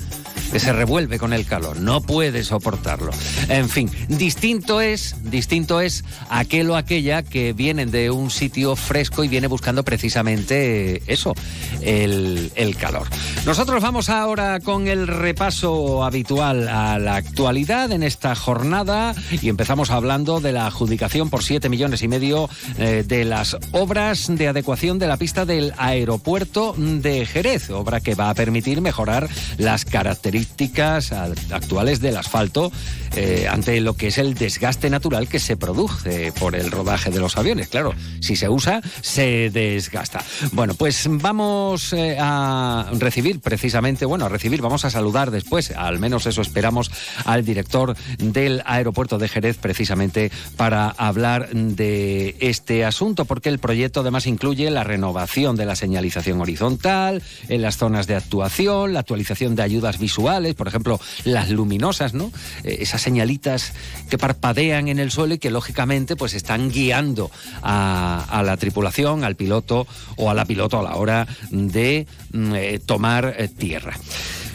que 0.51 0.59
se 0.59 0.73
revuelve 0.73 1.19
con 1.19 1.33
el 1.33 1.45
calor, 1.45 1.79
no 1.79 2.01
puede 2.01 2.43
soportarlo. 2.43 3.11
En 3.49 3.69
fin, 3.69 3.89
distinto 4.07 4.81
es, 4.81 5.15
distinto 5.23 5.81
es 5.81 6.03
aquel 6.29 6.69
o 6.71 6.75
aquella 6.75 7.23
que 7.23 7.53
vienen 7.53 7.91
de 7.91 8.09
un 8.09 8.31
sitio 8.31 8.75
fresco 8.75 9.23
y 9.23 9.27
viene 9.27 9.47
buscando 9.47 9.83
precisamente 9.83 11.03
eso, 11.11 11.35
el, 11.81 12.51
el 12.55 12.75
calor. 12.75 13.07
Nosotros 13.45 13.81
vamos 13.81 14.09
ahora 14.09 14.59
con 14.59 14.87
el 14.87 15.07
repaso 15.07 16.03
habitual 16.03 16.67
a 16.67 16.97
la 16.99 17.15
actualidad 17.15 17.91
en 17.91 18.03
esta 18.03 18.35
jornada 18.35 19.13
y 19.41 19.49
empezamos 19.49 19.91
hablando 19.91 20.39
de 20.39 20.51
la 20.51 20.65
adjudicación 20.65 21.29
por 21.29 21.43
7 21.43 21.69
millones 21.69 22.01
y 22.01 22.07
medio 22.07 22.49
eh, 22.77 23.03
de 23.05 23.25
las 23.25 23.57
obras 23.71 24.27
de 24.29 24.47
adecuación 24.47 24.99
de 24.99 25.07
la 25.07 25.17
pista 25.17 25.45
del 25.45 25.73
aeropuerto 25.77 26.73
de 26.77 27.25
Jerez, 27.25 27.69
obra 27.69 28.01
que 28.01 28.15
va 28.15 28.29
a 28.29 28.33
permitir 28.33 28.81
mejorar 28.81 29.29
las 29.57 29.85
características 29.85 30.38
características 30.39 31.11
actuales 31.51 31.99
del 31.99 32.17
asfalto 32.17 32.71
eh, 33.15 33.47
ante 33.49 33.81
lo 33.81 33.95
que 33.95 34.07
es 34.07 34.17
el 34.17 34.35
desgaste 34.35 34.89
natural 34.89 35.27
que 35.27 35.39
se 35.39 35.57
produce 35.57 36.31
por 36.31 36.55
el 36.55 36.71
rodaje 36.71 37.09
de 37.09 37.19
los 37.19 37.37
aviones. 37.37 37.67
Claro, 37.69 37.93
si 38.21 38.35
se 38.35 38.49
usa, 38.49 38.81
se 39.01 39.49
desgasta. 39.49 40.23
Bueno, 40.51 40.75
pues 40.75 41.07
vamos 41.09 41.93
eh, 41.93 42.17
a 42.19 42.89
recibir 42.93 43.39
precisamente, 43.39 44.05
bueno, 44.05 44.25
a 44.25 44.29
recibir, 44.29 44.61
vamos 44.61 44.85
a 44.85 44.89
saludar 44.89 45.31
después, 45.31 45.71
al 45.71 45.99
menos 45.99 46.25
eso 46.25 46.41
esperamos, 46.41 46.91
al 47.25 47.43
director 47.43 47.95
del 48.17 48.61
aeropuerto 48.65 49.17
de 49.17 49.27
Jerez 49.27 49.57
precisamente 49.57 50.31
para 50.55 50.89
hablar 50.89 51.49
de 51.49 52.35
este 52.39 52.85
asunto, 52.85 53.25
porque 53.25 53.49
el 53.49 53.59
proyecto 53.59 54.01
además 54.01 54.27
incluye 54.27 54.69
la 54.69 54.83
renovación 54.83 55.55
de 55.55 55.65
la 55.65 55.75
señalización 55.75 56.41
horizontal 56.41 57.23
en 57.47 57.61
las 57.61 57.77
zonas 57.77 58.07
de 58.07 58.15
actuación, 58.15 58.93
la 58.93 58.99
actualización 58.99 59.55
de 59.55 59.63
ayudas 59.63 59.97
visuales, 59.97 60.28
por 60.55 60.67
ejemplo, 60.67 60.99
las 61.25 61.49
luminosas, 61.49 62.13
¿no? 62.13 62.31
Eh, 62.63 62.77
esas 62.81 63.01
señalitas 63.01 63.73
que 64.09 64.17
parpadean 64.17 64.87
en 64.87 64.99
el 64.99 65.11
suelo 65.11 65.35
y 65.35 65.39
que 65.39 65.49
lógicamente 65.49 66.15
pues 66.15 66.33
están 66.33 66.69
guiando 66.69 67.31
a, 67.61 68.41
la 68.45 68.57
tripulación, 68.57 69.23
al 69.23 69.35
piloto 69.35 69.87
o 70.15 70.29
a 70.29 70.33
la 70.33 70.45
piloto 70.45 70.79
a 70.79 70.83
la 70.83 70.95
hora 70.95 71.27
de 71.51 72.07
mm, 72.31 72.53
eh, 72.55 72.79
tomar 72.85 73.35
eh, 73.37 73.47
tierra. 73.47 73.97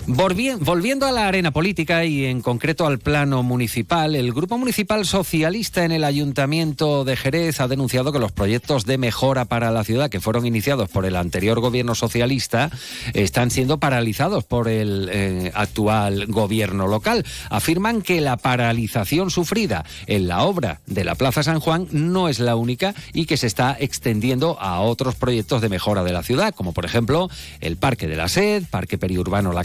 Volviendo 0.06 1.06
a 1.06 1.12
la 1.12 1.28
arena 1.28 1.50
política 1.50 2.04
y 2.04 2.26
en 2.26 2.42
concreto 2.42 2.86
al 2.86 2.98
plano 2.98 3.42
municipal, 3.42 4.14
el 4.14 4.34
Grupo 4.34 4.58
Municipal 4.58 5.06
Socialista 5.06 5.82
en 5.86 5.92
el 5.92 6.04
Ayuntamiento 6.04 7.04
de 7.04 7.16
Jerez 7.16 7.60
ha 7.60 7.68
denunciado 7.68 8.12
que 8.12 8.18
los 8.18 8.30
proyectos 8.30 8.84
de 8.84 8.98
mejora 8.98 9.46
para 9.46 9.70
la 9.70 9.82
ciudad 9.82 10.10
que 10.10 10.20
fueron 10.20 10.44
iniciados 10.44 10.90
por 10.90 11.06
el 11.06 11.16
anterior 11.16 11.60
gobierno 11.60 11.94
socialista 11.94 12.70
están 13.14 13.50
siendo 13.50 13.78
paralizados 13.78 14.44
por 14.44 14.68
el 14.68 15.08
eh, 15.10 15.52
actual 15.54 16.26
gobierno 16.26 16.86
local. 16.86 17.24
Afirman 17.48 18.02
que 18.02 18.20
la 18.20 18.36
paralización 18.36 19.30
sufrida 19.30 19.86
en 20.06 20.28
la 20.28 20.42
obra 20.42 20.82
de 20.86 21.04
la 21.04 21.14
Plaza 21.14 21.42
San 21.42 21.60
Juan 21.60 21.88
no 21.92 22.28
es 22.28 22.40
la 22.40 22.56
única 22.56 22.94
y 23.14 23.24
que 23.24 23.38
se 23.38 23.46
está 23.46 23.74
extendiendo 23.80 24.60
a 24.60 24.80
otros 24.80 25.14
proyectos 25.14 25.62
de 25.62 25.70
mejora 25.70 26.04
de 26.04 26.12
la 26.12 26.22
ciudad, 26.22 26.54
como 26.54 26.74
por 26.74 26.84
ejemplo 26.84 27.30
el 27.60 27.78
Parque 27.78 28.06
de 28.06 28.16
la 28.16 28.28
Sed, 28.28 28.64
Parque 28.70 28.98
Periurbano 28.98 29.54
La 29.54 29.64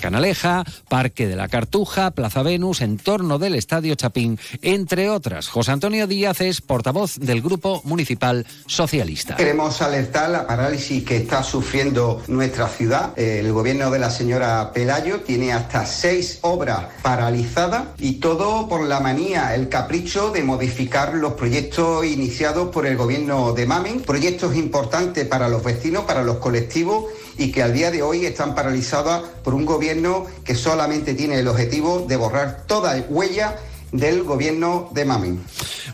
Parque 0.88 1.28
de 1.28 1.36
la 1.36 1.48
Cartuja, 1.48 2.12
Plaza 2.12 2.44
Venus, 2.44 2.82
entorno 2.82 3.40
del 3.40 3.56
Estadio 3.56 3.96
Chapín, 3.96 4.40
entre 4.62 5.10
otras. 5.10 5.48
José 5.48 5.72
Antonio 5.72 6.08
Díaz 6.08 6.42
es 6.42 6.62
portavoz 6.62 7.18
del 7.18 7.42
Grupo 7.42 7.82
Municipal 7.84 8.46
Socialista. 8.68 9.36
Queremos 9.36 9.82
alertar 9.82 10.30
la 10.30 10.46
parálisis 10.46 11.04
que 11.04 11.18
está 11.18 11.44
sufriendo 11.44 12.22
nuestra 12.28 12.68
ciudad. 12.68 13.18
El 13.18 13.52
gobierno 13.52 13.90
de 13.90 14.00
la 14.00 14.12
señora 14.12 14.72
Pelayo 14.74 15.22
tiene 15.22 15.54
hasta 15.54 15.86
seis 15.86 16.40
obras 16.42 16.86
paralizadas 17.02 17.88
y 17.98 18.14
todo 18.14 18.68
por 18.68 18.86
la 18.86 19.00
manía, 19.00 19.56
el 19.56 19.70
capricho 19.70 20.32
de 20.32 20.44
modificar 20.44 21.16
los 21.16 21.34
proyectos 21.34 22.06
iniciados 22.06 22.70
por 22.70 22.86
el 22.86 22.98
gobierno 22.98 23.54
de 23.54 23.66
Mamen, 23.66 24.02
proyectos 24.02 24.56
importantes 24.56 25.26
para 25.26 25.50
los 25.50 25.64
vecinos, 25.64 26.04
para 26.06 26.24
los 26.24 26.38
colectivos 26.38 27.06
y 27.40 27.54
que 27.54 27.64
al 27.64 27.74
día 27.74 27.90
de 27.90 28.04
hoy 28.04 28.26
están 28.26 28.54
paralizadas 28.54 29.24
por 29.44 29.54
un 29.54 29.66
gobierno 29.66 30.26
que 30.44 30.56
solamente 30.56 31.14
tiene 31.14 31.40
el 31.40 31.48
objetivo 31.48 32.06
de 32.06 32.18
borrar 32.18 32.66
toda 32.68 33.02
huella 33.10 33.56
del 33.92 34.24
gobierno 34.24 34.90
de 34.94 35.06
Mamin. 35.06 35.40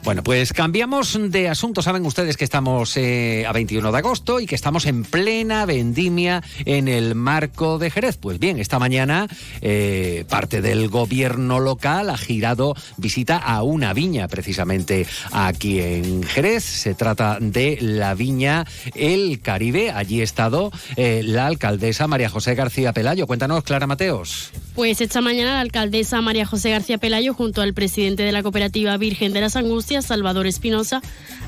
Bueno, 0.03 0.23
pues 0.23 0.53
cambiamos 0.53 1.17
de 1.31 1.49
asunto. 1.49 1.81
Saben 1.81 2.05
ustedes 2.05 2.37
que 2.37 2.43
estamos 2.43 2.95
eh, 2.97 3.45
a 3.47 3.51
21 3.53 3.91
de 3.91 3.97
agosto 3.97 4.39
y 4.39 4.45
que 4.45 4.55
estamos 4.55 4.85
en 4.85 5.03
plena 5.03 5.65
vendimia 5.65 6.43
en 6.65 6.87
el 6.87 7.15
marco 7.15 7.79
de 7.79 7.89
Jerez. 7.89 8.17
Pues 8.17 8.37
bien, 8.37 8.59
esta 8.59 8.77
mañana 8.77 9.27
eh, 9.61 10.25
parte 10.29 10.61
del 10.61 10.89
gobierno 10.89 11.59
local 11.59 12.09
ha 12.09 12.17
girado 12.17 12.75
visita 12.97 13.37
a 13.37 13.63
una 13.63 13.93
viña, 13.93 14.27
precisamente 14.27 15.07
aquí 15.31 15.79
en 15.79 16.23
Jerez. 16.23 16.63
Se 16.63 16.93
trata 16.93 17.37
de 17.39 17.77
la 17.81 18.13
viña 18.13 18.65
El 18.93 19.39
Caribe. 19.41 19.91
Allí 19.91 20.21
ha 20.21 20.23
estado 20.23 20.71
eh, 20.97 21.21
la 21.23 21.47
alcaldesa 21.47 22.07
María 22.07 22.29
José 22.29 22.55
García 22.55 22.93
Pelayo. 22.93 23.27
Cuéntanos, 23.27 23.63
Clara 23.63 23.87
Mateos. 23.87 24.51
Pues 24.75 24.99
esta 24.99 25.21
mañana 25.21 25.53
la 25.53 25.61
alcaldesa 25.61 26.19
María 26.21 26.45
José 26.45 26.71
García 26.71 26.97
Pelayo 26.97 27.33
junto 27.33 27.61
al 27.61 27.73
presidente 27.73 27.84
de 27.93 28.31
la 28.31 28.41
cooperativa 28.41 28.97
Virgen 28.97 29.31
de 29.31 29.41
las 29.41 29.55
Angustias, 29.55 30.05
Salvador 30.05 30.47
Espinosa, 30.47 31.03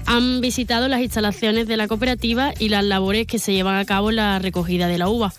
han 0.06 0.40
visitado 0.40 0.88
las 0.88 1.02
instalaciones 1.02 1.68
de 1.68 1.78
la 1.78 1.88
cooperativa 1.88 2.54
y 2.60 2.70
las 2.70 2.84
labores 2.84 3.26
que 3.26 3.40
se 3.40 3.54
llevan 3.54 3.78
a 3.78 3.86
cabo 3.86 4.12
en 4.12 4.18
la 4.18 4.38
recogida 4.38 4.88
de 4.88 5.00
la 5.00 5.10
uva. 5.10 5.34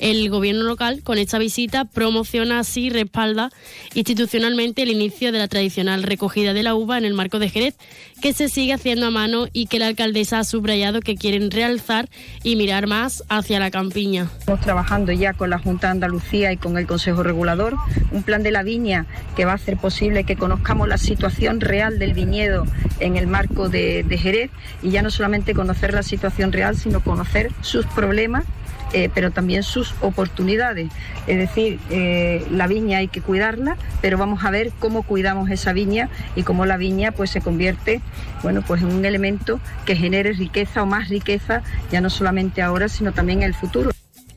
El 0.00 0.30
gobierno 0.30 0.64
local, 0.64 1.02
con 1.04 1.18
esta 1.18 1.38
visita, 1.38 1.84
promociona 1.84 2.60
así 2.60 2.88
respalda 2.88 3.50
institucionalmente 3.92 4.82
el 4.82 4.90
inicio 4.90 5.30
de 5.30 5.38
la 5.38 5.46
tradicional 5.46 6.02
recogida 6.02 6.54
de 6.54 6.62
la 6.62 6.74
uva 6.74 6.96
en 6.96 7.04
el 7.04 7.12
marco 7.12 7.38
de 7.38 7.50
Jerez, 7.50 7.76
que 8.22 8.32
se 8.32 8.48
sigue 8.48 8.72
haciendo 8.72 9.06
a 9.06 9.10
mano 9.10 9.46
y 9.52 9.66
que 9.66 9.78
la 9.78 9.88
alcaldesa 9.88 10.38
ha 10.38 10.44
subrayado 10.44 11.00
que 11.02 11.16
quieren 11.16 11.50
realzar 11.50 12.08
y 12.42 12.56
mirar 12.56 12.86
más 12.86 13.24
hacia 13.28 13.60
la 13.60 13.70
campiña. 13.70 14.30
Estamos 14.38 14.62
trabajando 14.62 15.12
ya 15.12 15.34
con 15.34 15.50
la 15.50 15.58
Junta 15.58 15.88
de 15.88 15.92
Andalucía 15.92 16.50
y 16.50 16.56
con 16.56 16.78
el 16.78 16.86
Consejo 16.86 17.22
Regulador, 17.22 17.76
un 18.10 18.22
plan 18.22 18.42
de 18.42 18.52
la 18.52 18.62
viña 18.62 19.04
que 19.36 19.44
va 19.44 19.52
a 19.52 19.56
hacer 19.56 19.76
posible 19.76 20.24
que 20.24 20.36
conozcamos 20.36 20.88
la 20.88 20.96
situación 20.96 21.60
real 21.60 21.98
del 21.98 22.14
viñedo 22.14 22.64
en 23.00 23.16
el 23.16 23.26
marco 23.26 23.68
de, 23.68 24.02
de 24.02 24.16
Jerez 24.16 24.50
y 24.82 24.90
ya 24.92 25.02
no 25.02 25.10
solamente 25.10 25.52
conocer 25.52 25.92
la 25.92 26.02
situación 26.02 26.52
real, 26.52 26.74
sino 26.74 27.04
conocer 27.04 27.52
sus 27.60 27.84
problemas 27.84 28.46
eh, 28.92 29.10
pero 29.14 29.30
también 29.30 29.62
sus 29.62 29.94
oportunidades. 30.00 30.88
Es 31.26 31.38
decir, 31.38 31.78
eh, 31.90 32.46
la 32.50 32.66
viña 32.66 32.98
hay 32.98 33.08
que 33.08 33.20
cuidarla, 33.20 33.76
pero 34.00 34.18
vamos 34.18 34.44
a 34.44 34.50
ver 34.50 34.72
cómo 34.78 35.02
cuidamos 35.02 35.50
esa 35.50 35.72
viña 35.72 36.08
y 36.36 36.42
cómo 36.42 36.66
la 36.66 36.76
viña 36.76 37.12
pues 37.12 37.30
se 37.30 37.40
convierte, 37.40 38.00
bueno, 38.42 38.62
pues 38.66 38.82
en 38.82 38.92
un 38.92 39.04
elemento 39.04 39.60
que 39.86 39.96
genere 39.96 40.32
riqueza 40.32 40.82
o 40.82 40.86
más 40.86 41.08
riqueza, 41.08 41.62
ya 41.90 42.00
no 42.00 42.10
solamente 42.10 42.62
ahora, 42.62 42.88
sino 42.88 43.12
también 43.12 43.42
en 43.42 43.48
el 43.48 43.54
futuro. 43.54 43.90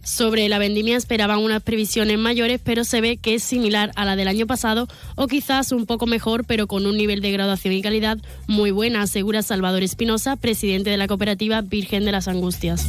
Sobre 0.04 0.50
la 0.50 0.60
vendimia 0.60 0.98
esperaban 0.98 1.40
unas 1.40 1.64
previsiones 1.64 2.20
mayores, 2.20 2.60
pero 2.62 2.84
se 2.84 3.00
ve 3.00 3.16
que 3.16 3.36
es 3.36 3.44
similar 3.44 3.92
a 3.96 4.04
la 4.04 4.18
del 4.18 4.28
año 4.28 4.46
pasado 4.46 4.88
o 5.16 5.28
quizás 5.28 5.72
un 5.72 5.86
poco 5.86 6.08
mejor, 6.08 6.44
pero 6.46 6.68
con 6.68 6.86
un 6.86 6.98
nivel 6.98 7.22
de 7.22 7.32
graduación 7.32 7.74
y 7.74 7.82
calidad 7.82 8.18
muy 8.46 8.72
buena, 8.72 9.02
asegura 9.02 9.42
Salvador 9.42 9.82
Espinosa, 9.82 10.36
presidente 10.36 10.90
de 10.90 10.98
la 10.98 11.08
cooperativa 11.08 11.62
Virgen 11.62 12.04
de 12.04 12.12
las 12.12 12.28
Angustias. 12.28 12.86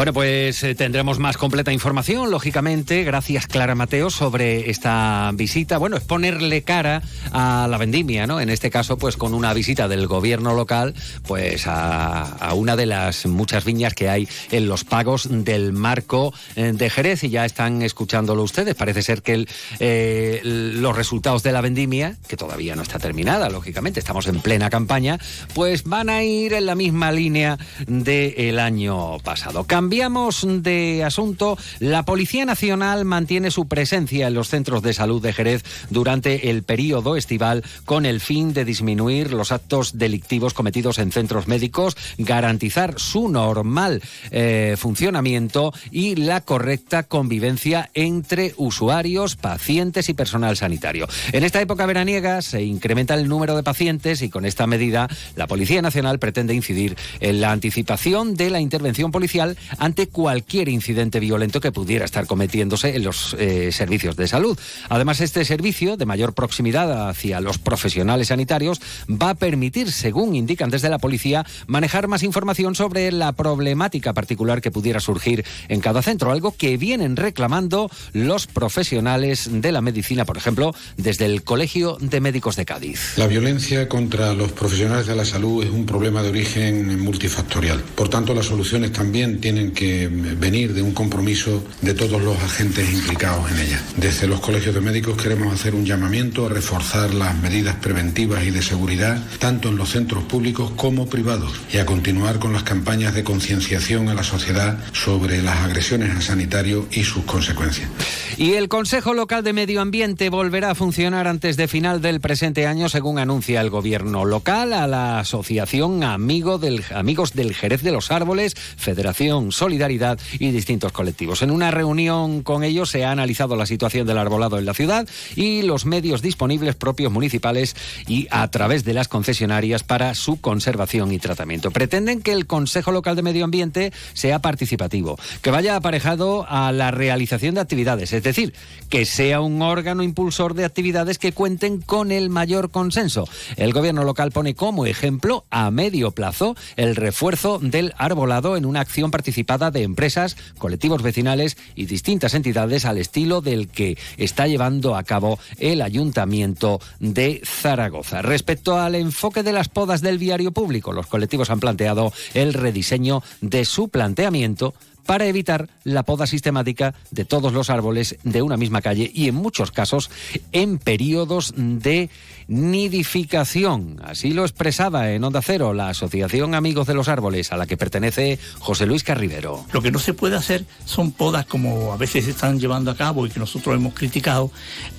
Bueno, 0.00 0.14
pues 0.14 0.62
eh, 0.62 0.74
tendremos 0.74 1.18
más 1.18 1.36
completa 1.36 1.74
información, 1.74 2.30
lógicamente. 2.30 3.04
Gracias, 3.04 3.46
Clara 3.46 3.74
Mateo, 3.74 4.08
sobre 4.08 4.70
esta 4.70 5.30
visita. 5.34 5.76
Bueno, 5.76 5.98
es 5.98 6.02
ponerle 6.02 6.62
cara 6.62 7.02
a 7.32 7.68
la 7.68 7.76
vendimia, 7.76 8.26
¿no? 8.26 8.40
En 8.40 8.48
este 8.48 8.70
caso, 8.70 8.96
pues 8.96 9.18
con 9.18 9.34
una 9.34 9.52
visita 9.52 9.88
del 9.88 10.06
gobierno 10.06 10.54
local, 10.54 10.94
pues 11.26 11.64
a, 11.66 12.50
una 12.54 12.76
de 12.76 12.86
las 12.86 13.26
muchas 13.26 13.66
viñas 13.66 13.92
que 13.92 14.08
hay 14.08 14.26
en 14.50 14.68
los 14.68 14.84
pagos 14.84 15.28
del 15.30 15.74
marco 15.74 16.32
eh, 16.56 16.72
de 16.74 16.88
Jerez. 16.88 17.22
Y 17.24 17.28
ya 17.28 17.44
están 17.44 17.82
escuchándolo 17.82 18.42
ustedes. 18.42 18.74
Parece 18.76 19.02
ser 19.02 19.20
que 19.20 19.46
eh, 19.80 20.40
los 20.42 20.96
resultados 20.96 21.42
de 21.42 21.52
la 21.52 21.60
vendimia, 21.60 22.16
que 22.26 22.38
todavía 22.38 22.74
no 22.74 22.80
está 22.80 22.98
terminada, 22.98 23.50
lógicamente, 23.50 24.00
estamos 24.00 24.26
en 24.28 24.40
plena 24.40 24.70
campaña, 24.70 25.18
pues 25.52 25.84
van 25.84 26.08
a 26.08 26.22
ir 26.22 26.54
en 26.54 26.64
la 26.64 26.74
misma 26.74 27.12
línea 27.12 27.58
del 27.86 28.58
año 28.60 29.18
pasado. 29.18 29.66
Cambiamos 29.90 30.46
de 30.46 31.02
asunto. 31.02 31.58
La 31.80 32.04
Policía 32.04 32.44
Nacional 32.44 33.04
mantiene 33.04 33.50
su 33.50 33.66
presencia 33.66 34.28
en 34.28 34.34
los 34.34 34.48
centros 34.48 34.84
de 34.84 34.92
salud 34.92 35.20
de 35.20 35.32
Jerez 35.32 35.64
durante 35.90 36.48
el 36.50 36.62
periodo 36.62 37.16
estival 37.16 37.64
con 37.86 38.06
el 38.06 38.20
fin 38.20 38.52
de 38.52 38.64
disminuir 38.64 39.32
los 39.32 39.50
actos 39.50 39.98
delictivos 39.98 40.54
cometidos 40.54 41.00
en 41.00 41.10
centros 41.10 41.48
médicos, 41.48 41.96
garantizar 42.18 43.00
su 43.00 43.28
normal 43.30 44.00
eh, 44.30 44.76
funcionamiento 44.78 45.74
y 45.90 46.14
la 46.14 46.42
correcta 46.42 47.02
convivencia 47.02 47.90
entre 47.92 48.54
usuarios, 48.58 49.34
pacientes 49.34 50.08
y 50.08 50.14
personal 50.14 50.56
sanitario. 50.56 51.08
En 51.32 51.42
esta 51.42 51.60
época 51.60 51.84
veraniega 51.86 52.42
se 52.42 52.62
incrementa 52.62 53.14
el 53.14 53.26
número 53.26 53.56
de 53.56 53.64
pacientes 53.64 54.22
y 54.22 54.30
con 54.30 54.44
esta 54.44 54.68
medida 54.68 55.08
la 55.34 55.48
Policía 55.48 55.82
Nacional 55.82 56.20
pretende 56.20 56.54
incidir 56.54 56.96
en 57.18 57.40
la 57.40 57.50
anticipación 57.50 58.36
de 58.36 58.50
la 58.50 58.60
intervención 58.60 59.10
policial 59.10 59.56
ante 59.78 60.08
cualquier 60.08 60.68
incidente 60.68 61.20
violento 61.20 61.60
que 61.60 61.72
pudiera 61.72 62.04
estar 62.04 62.26
cometiéndose 62.26 62.96
en 62.96 63.04
los 63.04 63.36
eh, 63.38 63.72
servicios 63.72 64.16
de 64.16 64.28
salud. 64.28 64.58
Además, 64.88 65.20
este 65.20 65.44
servicio, 65.44 65.96
de 65.96 66.06
mayor 66.06 66.34
proximidad 66.34 67.08
hacia 67.08 67.40
los 67.40 67.58
profesionales 67.58 68.28
sanitarios, 68.28 68.80
va 69.10 69.30
a 69.30 69.34
permitir, 69.34 69.90
según 69.92 70.34
indican 70.34 70.70
desde 70.70 70.88
la 70.88 70.98
policía, 70.98 71.44
manejar 71.66 72.08
más 72.08 72.22
información 72.22 72.74
sobre 72.74 73.12
la 73.12 73.32
problemática 73.32 74.12
particular 74.12 74.60
que 74.60 74.70
pudiera 74.70 75.00
surgir 75.00 75.44
en 75.68 75.80
cada 75.80 76.02
centro, 76.02 76.30
algo 76.30 76.54
que 76.56 76.76
vienen 76.76 77.16
reclamando 77.16 77.90
los 78.12 78.46
profesionales 78.46 79.48
de 79.50 79.72
la 79.72 79.80
medicina, 79.80 80.24
por 80.24 80.36
ejemplo, 80.36 80.74
desde 80.96 81.26
el 81.26 81.42
Colegio 81.42 81.96
de 82.00 82.20
Médicos 82.20 82.56
de 82.56 82.64
Cádiz. 82.64 83.16
La 83.16 83.26
violencia 83.26 83.88
contra 83.88 84.34
los 84.34 84.52
profesionales 84.52 85.06
de 85.06 85.16
la 85.16 85.24
salud 85.24 85.62
es 85.64 85.70
un 85.70 85.86
problema 85.86 86.22
de 86.22 86.30
origen 86.30 87.00
multifactorial. 87.00 87.80
Por 87.94 88.08
tanto, 88.08 88.34
las 88.34 88.46
soluciones 88.46 88.92
también 88.92 89.40
tienen 89.40 89.59
que 89.68 90.08
venir 90.08 90.74
de 90.74 90.82
un 90.82 90.92
compromiso 90.92 91.62
de 91.82 91.94
todos 91.94 92.20
los 92.22 92.36
agentes 92.38 92.90
implicados 92.92 93.50
en 93.50 93.58
ella. 93.58 93.82
Desde 93.96 94.26
los 94.26 94.40
colegios 94.40 94.74
de 94.74 94.80
médicos 94.80 95.20
queremos 95.20 95.52
hacer 95.52 95.74
un 95.74 95.84
llamamiento 95.84 96.46
a 96.46 96.48
reforzar 96.48 97.12
las 97.14 97.36
medidas 97.36 97.76
preventivas 97.76 98.44
y 98.44 98.50
de 98.50 98.62
seguridad, 98.62 99.22
tanto 99.38 99.68
en 99.68 99.76
los 99.76 99.90
centros 99.90 100.24
públicos 100.24 100.72
como 100.76 101.08
privados, 101.08 101.52
y 101.72 101.78
a 101.78 101.86
continuar 101.86 102.38
con 102.38 102.52
las 102.52 102.62
campañas 102.62 103.14
de 103.14 103.24
concienciación 103.24 104.08
a 104.08 104.14
la 104.14 104.24
sociedad 104.24 104.78
sobre 104.92 105.42
las 105.42 105.58
agresiones 105.58 106.16
a 106.16 106.20
sanitario 106.20 106.86
y 106.90 107.04
sus 107.04 107.24
consecuencias. 107.24 107.90
Y 108.36 108.54
el 108.54 108.68
Consejo 108.68 109.12
Local 109.12 109.44
de 109.44 109.52
Medio 109.52 109.80
Ambiente 109.80 110.30
volverá 110.30 110.70
a 110.70 110.74
funcionar 110.74 111.26
antes 111.26 111.56
de 111.56 111.68
final 111.68 112.00
del 112.00 112.20
presente 112.20 112.66
año, 112.66 112.88
según 112.88 113.18
anuncia 113.18 113.60
el 113.60 113.70
gobierno 113.70 114.24
local, 114.24 114.72
a 114.72 114.86
la 114.86 115.18
Asociación 115.18 116.04
Amigo 116.04 116.58
del, 116.58 116.84
Amigos 116.94 117.34
del 117.34 117.54
Jerez 117.54 117.82
de 117.82 117.92
los 117.92 118.10
Árboles, 118.10 118.54
Federación 118.54 119.49
Solidaridad 119.52 120.18
y 120.38 120.50
distintos 120.50 120.92
colectivos. 120.92 121.42
En 121.42 121.50
una 121.50 121.70
reunión 121.70 122.42
con 122.42 122.64
ellos 122.64 122.90
se 122.90 123.04
ha 123.04 123.10
analizado 123.10 123.56
la 123.56 123.66
situación 123.66 124.06
del 124.06 124.18
arbolado 124.18 124.58
en 124.58 124.64
la 124.64 124.74
ciudad 124.74 125.08
y 125.36 125.62
los 125.62 125.86
medios 125.86 126.22
disponibles 126.22 126.74
propios 126.74 127.12
municipales 127.12 127.76
y 128.06 128.26
a 128.30 128.48
través 128.48 128.84
de 128.84 128.94
las 128.94 129.08
concesionarias 129.08 129.82
para 129.82 130.14
su 130.14 130.40
conservación 130.40 131.12
y 131.12 131.18
tratamiento. 131.18 131.70
Pretenden 131.70 132.22
que 132.22 132.32
el 132.32 132.46
Consejo 132.46 132.92
Local 132.92 133.16
de 133.16 133.22
Medio 133.22 133.44
Ambiente 133.44 133.92
sea 134.12 134.40
participativo, 134.40 135.18
que 135.42 135.50
vaya 135.50 135.76
aparejado 135.76 136.46
a 136.48 136.72
la 136.72 136.90
realización 136.90 137.54
de 137.54 137.60
actividades, 137.60 138.12
es 138.12 138.22
decir, 138.22 138.54
que 138.88 139.04
sea 139.04 139.40
un 139.40 139.62
órgano 139.62 140.02
impulsor 140.02 140.54
de 140.54 140.64
actividades 140.64 141.18
que 141.18 141.32
cuenten 141.32 141.80
con 141.80 142.12
el 142.12 142.30
mayor 142.30 142.70
consenso. 142.70 143.28
El 143.56 143.72
gobierno 143.72 144.04
local 144.04 144.32
pone 144.32 144.54
como 144.54 144.86
ejemplo 144.86 145.44
a 145.50 145.70
medio 145.70 146.10
plazo 146.10 146.56
el 146.76 146.96
refuerzo 146.96 147.58
del 147.60 147.94
arbolado 147.98 148.56
en 148.56 148.66
una 148.66 148.80
acción 148.80 149.10
de 149.44 149.82
empresas, 149.82 150.36
colectivos 150.58 151.02
vecinales 151.02 151.56
y 151.74 151.86
distintas 151.86 152.34
entidades 152.34 152.84
al 152.84 152.98
estilo 152.98 153.40
del 153.40 153.68
que 153.68 153.98
está 154.16 154.46
llevando 154.46 154.96
a 154.96 155.02
cabo 155.02 155.38
el 155.58 155.82
Ayuntamiento 155.82 156.80
de 157.00 157.40
Zaragoza. 157.44 158.22
Respecto 158.22 158.78
al 158.78 158.94
enfoque 158.94 159.42
de 159.42 159.52
las 159.52 159.68
podas 159.68 160.02
del 160.02 160.18
viario 160.18 160.52
público, 160.52 160.92
los 160.92 161.06
colectivos 161.06 161.50
han 161.50 161.60
planteado 161.60 162.12
el 162.34 162.54
rediseño 162.54 163.22
de 163.40 163.64
su 163.64 163.88
planteamiento 163.88 164.74
para 165.10 165.26
evitar 165.26 165.68
la 165.82 166.04
poda 166.04 166.26
sistemática 166.26 166.94
de 167.10 167.24
todos 167.24 167.52
los 167.52 167.68
árboles 167.68 168.16
de 168.22 168.42
una 168.42 168.56
misma 168.56 168.80
calle 168.80 169.10
y 169.12 169.26
en 169.26 169.34
muchos 169.34 169.72
casos 169.72 170.10
en 170.52 170.78
periodos 170.78 171.52
de 171.56 172.10
nidificación. 172.50 174.00
Así 174.02 174.32
lo 174.32 174.42
expresaba 174.42 175.12
en 175.12 175.22
Onda 175.22 175.40
Cero 175.40 175.72
la 175.72 175.88
Asociación 175.88 176.56
Amigos 176.56 176.88
de 176.88 176.94
los 176.94 177.06
Árboles 177.06 177.52
a 177.52 177.56
la 177.56 177.66
que 177.66 177.76
pertenece 177.76 178.40
José 178.58 178.86
Luis 178.86 179.04
Carribero. 179.04 179.64
Lo 179.72 179.80
que 179.80 179.92
no 179.92 180.00
se 180.00 180.14
puede 180.14 180.36
hacer 180.36 180.64
son 180.84 181.12
podas 181.12 181.46
como 181.46 181.92
a 181.92 181.96
veces 181.96 182.24
se 182.24 182.32
están 182.32 182.58
llevando 182.58 182.90
a 182.90 182.96
cabo 182.96 183.24
y 183.24 183.30
que 183.30 183.38
nosotros 183.38 183.76
hemos 183.76 183.94
criticado, 183.94 184.50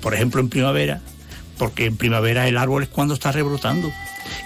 por 0.02 0.14
ejemplo 0.14 0.40
en 0.40 0.48
primavera, 0.48 1.02
porque 1.58 1.88
en 1.88 1.98
primavera 1.98 2.48
el 2.48 2.58
árbol 2.58 2.84
es 2.84 2.90
cuando 2.90 3.14
está 3.14 3.34
rebrotando 3.34 3.92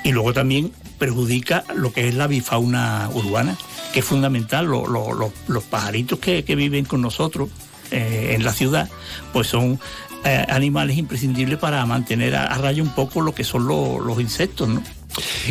y 0.04 0.12
luego 0.12 0.34
también 0.34 0.72
perjudica 0.98 1.64
lo 1.76 1.94
que 1.94 2.08
es 2.08 2.16
la 2.16 2.26
bifauna 2.26 3.08
urbana 3.14 3.56
que 3.94 4.00
es 4.00 4.06
fundamental. 4.06 4.66
los 4.66 5.64
pajaritos 5.70 6.18
que, 6.18 6.42
viven 6.56 6.86
con 6.86 7.02
nosotros 7.02 7.50
eh, 7.92 8.34
en 8.36 8.44
la 8.44 8.52
ciudad, 8.52 8.90
pues 9.32 9.48
son 9.48 9.80
eh, 10.26 10.46
animales 10.50 10.98
imprescindibles 10.98 11.60
para 11.60 11.86
mantener 11.86 12.36
a, 12.36 12.46
a, 12.46 12.58
raya 12.58 12.82
un 12.82 12.90
poco 12.90 13.22
lo 13.22 13.34
que 13.36 13.44
son 13.44 13.68
los 13.68 14.20
insectos, 14.20 14.68
¿no? 14.68 14.82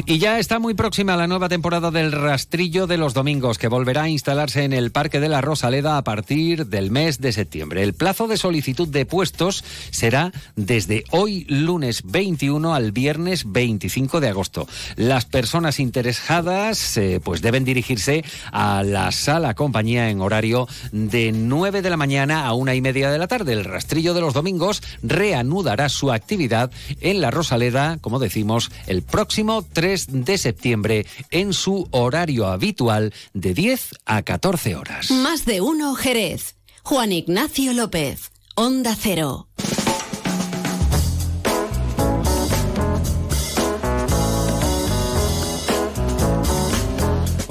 Y 0.07 0.19
ya 0.19 0.39
está 0.39 0.59
muy 0.59 0.75
próxima 0.75 1.17
la 1.17 1.27
nueva 1.27 1.49
temporada 1.49 1.91
del 1.91 2.13
rastrillo 2.13 2.87
de 2.87 2.99
los 2.99 3.15
domingos, 3.15 3.59
que 3.59 3.69
volverá 3.69 4.03
a 4.03 4.09
instalarse 4.09 4.65
en 4.65 4.73
el 4.73 4.91
Parque 4.91 5.21
de 5.21 5.29
la 5.29 5.41
Rosaleda 5.41 5.97
a 5.97 6.05
partir 6.05 6.67
del 6.67 6.91
mes 6.91 7.21
de 7.21 7.33
septiembre. 7.33 7.83
El 7.83 7.95
plazo 7.95 8.29
de 8.29 8.37
solicitud 8.37 8.89
de 8.89 9.07
puestos 9.07 9.65
será 9.91 10.33
desde 10.57 11.05
hoy 11.11 11.45
lunes 11.49 12.03
21 12.05 12.75
al 12.75 12.93
viernes 12.93 13.45
25 13.51 14.21
de 14.21 14.29
agosto. 14.29 14.69
Las 14.97 15.25
personas 15.25 15.81
interesadas 15.81 16.97
eh, 16.97 17.21
pues 17.23 17.43
deben 17.43 17.65
dirigirse 17.65 18.25
a 18.53 18.83
la 18.83 19.13
sala 19.13 19.55
compañía 19.55 20.11
en 20.11 20.21
horario 20.21 20.69
de 20.93 21.33
9 21.33 21.83
de 21.83 21.91
la 21.91 21.97
mañana 21.97 22.47
a 22.47 22.53
una 22.55 22.75
y 22.75 22.81
media 22.81 23.11
de 23.11 23.19
la 23.19 23.29
tarde. 23.29 23.53
El 23.53 23.65
rastrillo 23.65 24.15
de 24.15 24.21
los 24.21 24.35
domingos 24.35 24.83
reanudará 25.03 25.89
su 25.89 26.13
actividad 26.13 26.71
en 27.01 27.21
la 27.21 27.31
Rosaleda, 27.31 27.99
como 28.01 28.19
decimos, 28.19 28.71
el 28.87 29.03
próximo 29.03 29.54
3 29.63 30.25
de 30.25 30.39
septiembre 30.39 31.07
en 31.31 31.53
su 31.53 31.89
horario 31.91 32.47
habitual 32.47 33.13
de 33.33 33.55
10 33.55 33.91
a 34.07 34.23
14 34.23 34.77
horas. 34.77 35.11
Más 35.11 35.45
de 35.45 35.61
uno 35.61 35.95
Jerez. 35.95 36.57
Juan 36.83 37.13
Ignacio 37.13 37.73
López, 37.73 38.31
Onda 38.57 38.95
Cero. 38.99 39.49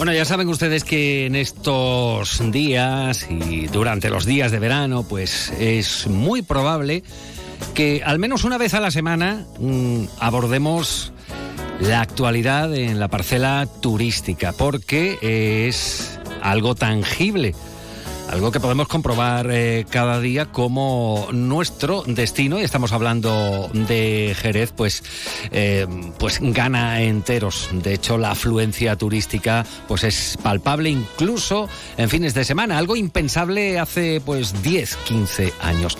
Bueno, 0.03 0.17
ya 0.17 0.25
saben 0.25 0.49
ustedes 0.49 0.83
que 0.83 1.27
en 1.27 1.37
estos 1.37 2.51
días 2.51 3.25
y 3.29 3.67
durante 3.67 4.09
los 4.09 4.25
días 4.25 4.51
de 4.51 4.59
verano, 4.59 5.03
pues 5.07 5.53
es 5.57 6.07
muy 6.07 6.41
probable 6.41 7.03
que 7.73 8.03
al 8.05 8.19
menos 8.19 8.43
una 8.43 8.57
vez 8.57 8.73
a 8.73 8.81
la 8.81 8.91
semana 8.91 9.47
mm, 9.59 10.03
abordemos 10.19 11.12
la 11.79 12.01
actualidad 12.01 12.73
en 12.75 12.99
la 12.99 13.07
parcela 13.07 13.67
turística, 13.81 14.53
porque 14.53 15.17
es 15.67 16.19
algo 16.41 16.75
tangible 16.75 17.53
algo 18.33 18.51
que 18.51 18.59
podemos 18.59 18.87
comprobar 18.87 19.49
eh, 19.51 19.85
cada 19.89 20.19
día 20.19 20.47
como 20.47 21.27
nuestro 21.31 22.03
destino, 22.07 22.59
y 22.59 22.63
estamos 22.63 22.91
hablando 22.91 23.69
de 23.73 24.35
Jerez, 24.35 24.73
pues, 24.75 25.03
eh, 25.51 25.85
pues 26.17 26.39
gana 26.41 27.01
enteros. 27.03 27.69
De 27.71 27.93
hecho, 27.93 28.17
la 28.17 28.31
afluencia 28.31 28.95
turística 28.95 29.65
pues 29.87 30.03
es 30.03 30.37
palpable 30.41 30.89
incluso 30.89 31.69
en 31.97 32.09
fines 32.09 32.33
de 32.33 32.43
semana, 32.43 32.77
algo 32.77 32.95
impensable 32.95 33.77
hace 33.77 34.19
pues 34.19 34.63
10, 34.63 34.95
15 34.95 35.53
años. 35.61 35.97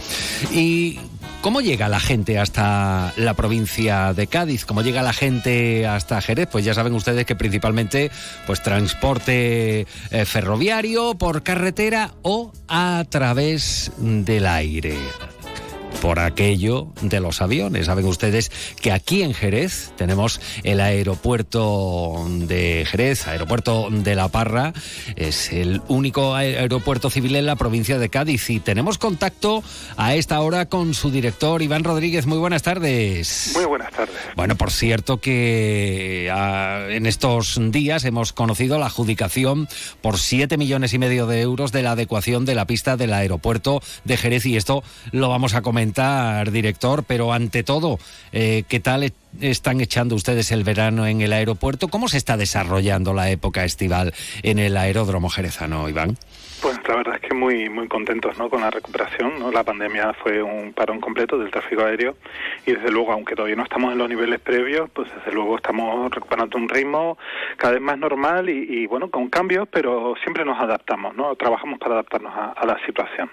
Y 0.51 0.99
¿Cómo 1.43 1.59
llega 1.59 1.89
la 1.89 1.99
gente 1.99 2.39
hasta 2.39 3.11
la 3.17 3.33
provincia 3.33 4.13
de 4.13 4.27
Cádiz? 4.27 4.63
¿Cómo 4.63 4.81
llega 4.81 5.03
la 5.03 5.11
gente 5.11 5.85
hasta 5.85 6.21
Jerez? 6.21 6.47
Pues 6.49 6.63
ya 6.63 6.73
saben 6.73 6.93
ustedes 6.93 7.25
que 7.25 7.35
principalmente 7.35 8.11
pues 8.47 8.63
transporte 8.63 9.81
eh, 9.81 10.25
ferroviario, 10.25 11.15
por 11.15 11.43
carretera 11.43 12.11
o 12.21 12.53
a 12.69 13.03
través 13.09 13.91
del 13.97 14.47
aire 14.47 14.95
por 16.03 16.19
aquello 16.19 16.87
de 17.01 17.21
los 17.21 17.41
aviones. 17.41 17.85
Saben 17.85 18.05
ustedes 18.05 18.51
que 18.81 18.91
aquí 18.91 19.23
en 19.23 19.33
Jerez 19.33 19.93
tenemos 19.95 20.41
el 20.63 20.81
aeropuerto 20.81 22.27
de 22.27 22.85
Jerez, 22.85 23.25
aeropuerto 23.25 23.87
de 23.89 24.13
La 24.13 24.27
Parra, 24.27 24.73
es 25.15 25.53
el 25.53 25.81
único 25.87 26.35
aeropuerto 26.35 27.09
civil 27.09 27.37
en 27.37 27.45
la 27.45 27.55
provincia 27.55 27.99
de 27.99 28.09
Cádiz 28.09 28.49
y 28.49 28.59
tenemos 28.59 28.97
contacto 28.97 29.63
a 29.95 30.13
esta 30.15 30.41
hora 30.41 30.65
con 30.65 30.93
su 30.93 31.09
director 31.09 31.61
Iván 31.61 31.85
Rodríguez. 31.85 32.25
Muy 32.25 32.37
buenas 32.37 32.63
tardes. 32.63 33.51
Muy 33.55 33.63
buenas 33.63 33.93
tardes. 33.93 34.13
Bueno, 34.35 34.57
por 34.57 34.71
cierto 34.71 35.21
que 35.21 36.29
ah, 36.33 36.85
en 36.89 37.05
estos 37.05 37.57
días 37.71 38.03
hemos 38.03 38.33
conocido 38.33 38.77
la 38.77 38.87
adjudicación 38.87 39.69
por 40.01 40.19
7 40.19 40.57
millones 40.57 40.93
y 40.93 40.99
medio 40.99 41.27
de 41.27 41.39
euros 41.39 41.71
de 41.71 41.81
la 41.81 41.91
adecuación 41.91 42.43
de 42.43 42.55
la 42.55 42.67
pista 42.67 42.97
del 42.97 43.13
aeropuerto 43.13 43.81
de 44.03 44.17
Jerez 44.17 44.45
y 44.45 44.57
esto 44.57 44.83
lo 45.13 45.29
vamos 45.29 45.53
a 45.53 45.61
comentar 45.61 45.92
director, 46.51 47.03
pero 47.03 47.33
ante 47.33 47.63
todo, 47.63 47.99
eh, 48.31 48.63
¿qué 48.67 48.79
tal 48.79 49.11
están 49.41 49.81
echando 49.81 50.15
ustedes 50.15 50.51
el 50.51 50.63
verano 50.63 51.05
en 51.07 51.21
el 51.21 51.33
aeropuerto? 51.33 51.87
¿Cómo 51.87 52.07
se 52.07 52.17
está 52.17 52.37
desarrollando 52.37 53.13
la 53.13 53.29
época 53.29 53.63
estival 53.63 54.13
en 54.43 54.59
el 54.59 54.77
aeródromo 54.77 55.29
jerezano, 55.29 55.89
Iván? 55.89 56.17
Pues 56.63 56.79
la 56.87 56.95
verdad 56.95 57.15
es 57.15 57.21
que 57.27 57.33
muy 57.33 57.69
muy 57.69 57.89
contentos 57.89 58.37
¿no? 58.37 58.49
con 58.49 58.61
la 58.61 58.71
recuperación. 58.71 59.37
¿no? 59.37 59.51
La 59.51 59.65
pandemia 59.65 60.13
fue 60.13 60.41
un 60.41 60.71
parón 60.71 61.01
completo 61.01 61.37
del 61.37 61.51
tráfico 61.51 61.83
aéreo 61.83 62.15
y 62.65 62.71
desde 62.71 62.89
luego, 62.89 63.11
aunque 63.11 63.35
todavía 63.35 63.57
no 63.57 63.63
estamos 63.63 63.91
en 63.91 63.97
los 63.97 64.07
niveles 64.07 64.39
previos, 64.39 64.89
pues 64.93 65.09
desde 65.13 65.33
luego 65.33 65.57
estamos 65.57 66.09
recuperando 66.09 66.57
un 66.57 66.69
ritmo 66.69 67.17
cada 67.57 67.73
vez 67.73 67.81
más 67.81 67.97
normal 67.97 68.49
y, 68.49 68.87
bueno, 68.87 69.09
con 69.09 69.27
cambios, 69.27 69.67
pero 69.69 70.13
siempre 70.23 70.45
nos 70.45 70.57
adaptamos, 70.57 71.13
¿no? 71.15 71.35
trabajamos 71.35 71.79
para 71.79 71.95
adaptarnos 71.95 72.33
a, 72.33 72.65
la 72.65 72.79
situación. 72.85 73.29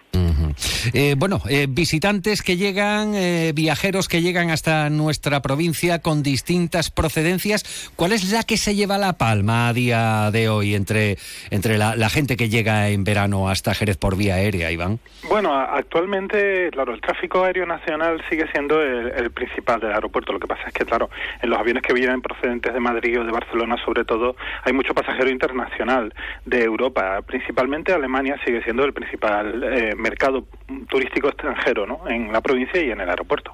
Eh, 0.92 1.14
bueno, 1.16 1.40
eh, 1.48 1.66
visitantes 1.68 2.42
que 2.42 2.56
llegan, 2.56 3.14
eh, 3.14 3.52
viajeros 3.54 4.08
que 4.08 4.22
llegan 4.22 4.50
hasta 4.50 4.88
nuestra 4.90 5.40
provincia 5.42 6.00
con 6.00 6.22
distintas 6.22 6.90
procedencias, 6.90 7.92
¿cuál 7.96 8.12
es 8.12 8.32
la 8.32 8.42
que 8.42 8.56
se 8.56 8.74
lleva 8.74 8.98
la 8.98 9.14
palma 9.14 9.68
a 9.68 9.72
día 9.72 10.30
de 10.30 10.48
hoy 10.48 10.74
entre, 10.74 11.16
entre 11.50 11.78
la, 11.78 12.10
gente 12.10 12.36
que 12.36 12.48
llega 12.48 12.88
en 12.88 13.04
verano 13.04 13.48
hasta 13.48 13.74
Jerez 13.74 13.96
por 13.96 14.16
vía 14.16 14.34
aérea, 14.34 14.72
Iván? 14.72 14.98
Bueno, 15.28 15.54
actualmente, 15.54 16.70
claro, 16.72 16.92
el 16.92 17.00
tráfico 17.00 17.44
aéreo 17.44 17.66
nacional 17.66 18.20
sigue 18.28 18.50
siendo 18.50 18.82
el, 18.82 19.30
principal 19.30 19.80
del 19.80 19.92
aeropuerto. 19.92 20.32
Lo 20.32 20.40
que 20.40 20.48
pasa 20.48 20.62
es 20.66 20.72
que, 20.72 20.84
claro, 20.84 21.08
en 21.40 21.50
los 21.50 21.58
aviones 21.58 21.82
que 21.82 21.94
vienen 21.94 22.20
procedentes 22.20 22.74
de 22.74 22.80
Madrid 22.80 23.20
o 23.20 23.24
de 23.24 23.30
Barcelona, 23.30 23.76
sobre 23.84 24.04
todo, 24.04 24.34
hay 24.64 24.72
mucho 24.72 24.92
pasajero 24.92 25.30
internacional 25.30 26.12
de 26.44 26.64
Europa. 26.64 27.22
Principalmente 27.22 27.92
Alemania 27.92 28.36
sigue 28.44 28.62
siendo 28.64 28.84
el 28.84 28.92
principal 28.92 29.64
mercado 29.96 30.46
turístico 30.88 31.28
extranjero 31.28 31.86
¿no? 31.86 32.08
en 32.08 32.32
la 32.32 32.40
provincia 32.40 32.82
y 32.82 32.90
en 32.90 33.00
el 33.00 33.08
aeropuerto. 33.08 33.52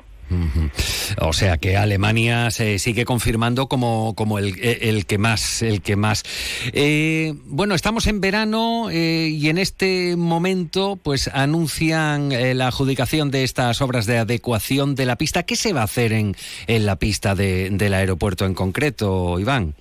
O 1.21 1.33
sea 1.33 1.57
que 1.57 1.77
Alemania 1.77 2.51
se 2.51 2.79
sigue 2.79 3.05
confirmando 3.05 3.69
como, 3.69 4.15
como 4.15 4.39
el, 4.39 4.59
el 4.61 5.07
que 5.07 5.19
más, 5.19 5.63
el 5.63 5.83
que 5.83 5.97
más. 5.97 6.25
Eh, 6.73 7.35
bueno, 7.45 7.75
estamos 7.75 8.07
en 8.07 8.21
verano 8.21 8.91
eh, 8.91 9.29
y 9.29 9.49
en 9.49 9.59
este 9.59 10.17
momento, 10.17 10.99
pues 11.03 11.29
anuncian 11.33 12.33
eh, 12.33 12.55
la 12.55 12.69
adjudicación 12.69 13.31
de 13.31 13.45
estas 13.45 13.81
obras 13.81 14.07
de 14.07 14.19
adecuación 14.19 14.95
de 14.95 15.07
la 15.07 15.17
pista. 15.17 15.45
¿Qué 15.45 15.57
se 15.57 15.73
va 15.73 15.83
a 15.83 15.85
hacer 15.85 16.13
en, 16.13 16.37
en 16.67 16.87
la 16.87 16.97
pista 16.97 17.35
de, 17.35 17.71
del 17.71 17.95
aeropuerto 17.95 18.45
en 18.45 18.55
concreto, 18.55 19.39
Iván? 19.39 19.75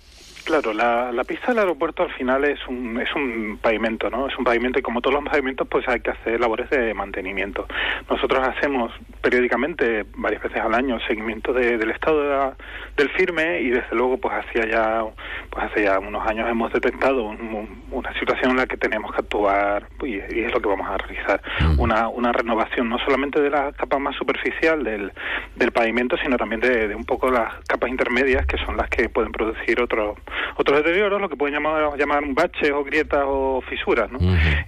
Claro, 0.45 0.73
la, 0.73 1.12
la, 1.12 1.23
pista 1.23 1.47
del 1.47 1.58
aeropuerto 1.58 2.03
al 2.03 2.13
final 2.13 2.45
es 2.45 2.60
un, 2.67 3.01
es 3.01 3.10
un 3.15 3.58
pavimento, 3.60 4.12
¿no? 4.12 4.27
Es 4.27 4.38
un 4.38 4.43
pavimento 4.43 4.77
y 4.77 4.84
como 4.84 5.01
todos 5.01 5.15
los 5.15 5.23
pavimentos 5.25 5.67
pues 5.67 5.88
hay 5.88 6.01
que 6.01 6.12
hacer 6.12 6.39
labores 6.39 6.69
de 6.69 6.93
mantenimiento. 6.93 7.65
Nosotros 8.08 8.47
hacemos 8.47 8.91
periódicamente, 9.21 10.05
varias 10.15 10.43
veces 10.43 10.62
al 10.62 10.75
año, 10.75 10.99
seguimiento 11.08 11.51
del 11.51 11.89
estado 11.89 12.55
del 12.95 13.10
firme 13.10 13.60
y 13.62 13.71
desde 13.71 13.95
luego 13.95 14.19
pues 14.19 14.36
hacía 14.36 14.69
ya, 14.69 15.03
pues 15.49 15.65
hace 15.65 15.86
ya 15.86 15.97
unos 15.97 16.25
años 16.27 16.47
hemos 16.47 16.71
detectado 16.71 17.23
una 17.23 18.13
situación 18.19 18.51
en 18.51 18.58
la 18.58 18.67
que 18.67 18.77
tenemos 18.77 19.12
que 19.13 19.21
actuar 19.21 19.88
y, 20.03 20.17
es 20.17 20.53
lo 20.53 20.62
que 20.62 20.69
vamos 20.69 20.88
a 20.88 20.97
realizar. 20.97 21.41
Una, 21.79 22.08
una 22.08 22.31
renovación 22.31 22.88
no 22.88 22.99
solamente 22.99 23.41
de 23.41 23.49
la 23.49 23.71
capa 23.73 23.97
más 23.97 24.15
superficial 24.15 24.84
del, 24.84 25.12
del 25.55 25.71
pavimento, 25.71 26.17
sino 26.17 26.38
también 26.38 26.62
de, 26.62 26.88
de 26.88 26.93
un 26.93 27.03
poco 27.03 27.31
las 27.31 27.51
capas 27.67 27.89
intermedias 27.89 28.45
que 28.45 28.60
son 28.60 28.77
las 28.77 28.91
que 28.91 29.10
pueden 29.10 29.31
producir 29.31 29.81
otro 29.81 30.15
otros 30.58 30.84
deterioros, 30.84 31.21
lo 31.21 31.30
que 31.30 31.36
pueden 31.36 31.56
llamar, 31.56 31.98
llamar 31.98 32.24
baches 32.28 32.71
o 32.71 32.84
grietas 32.84 33.24
o 33.26 33.62
fisuras, 33.69 34.12
¿no? 34.12 34.19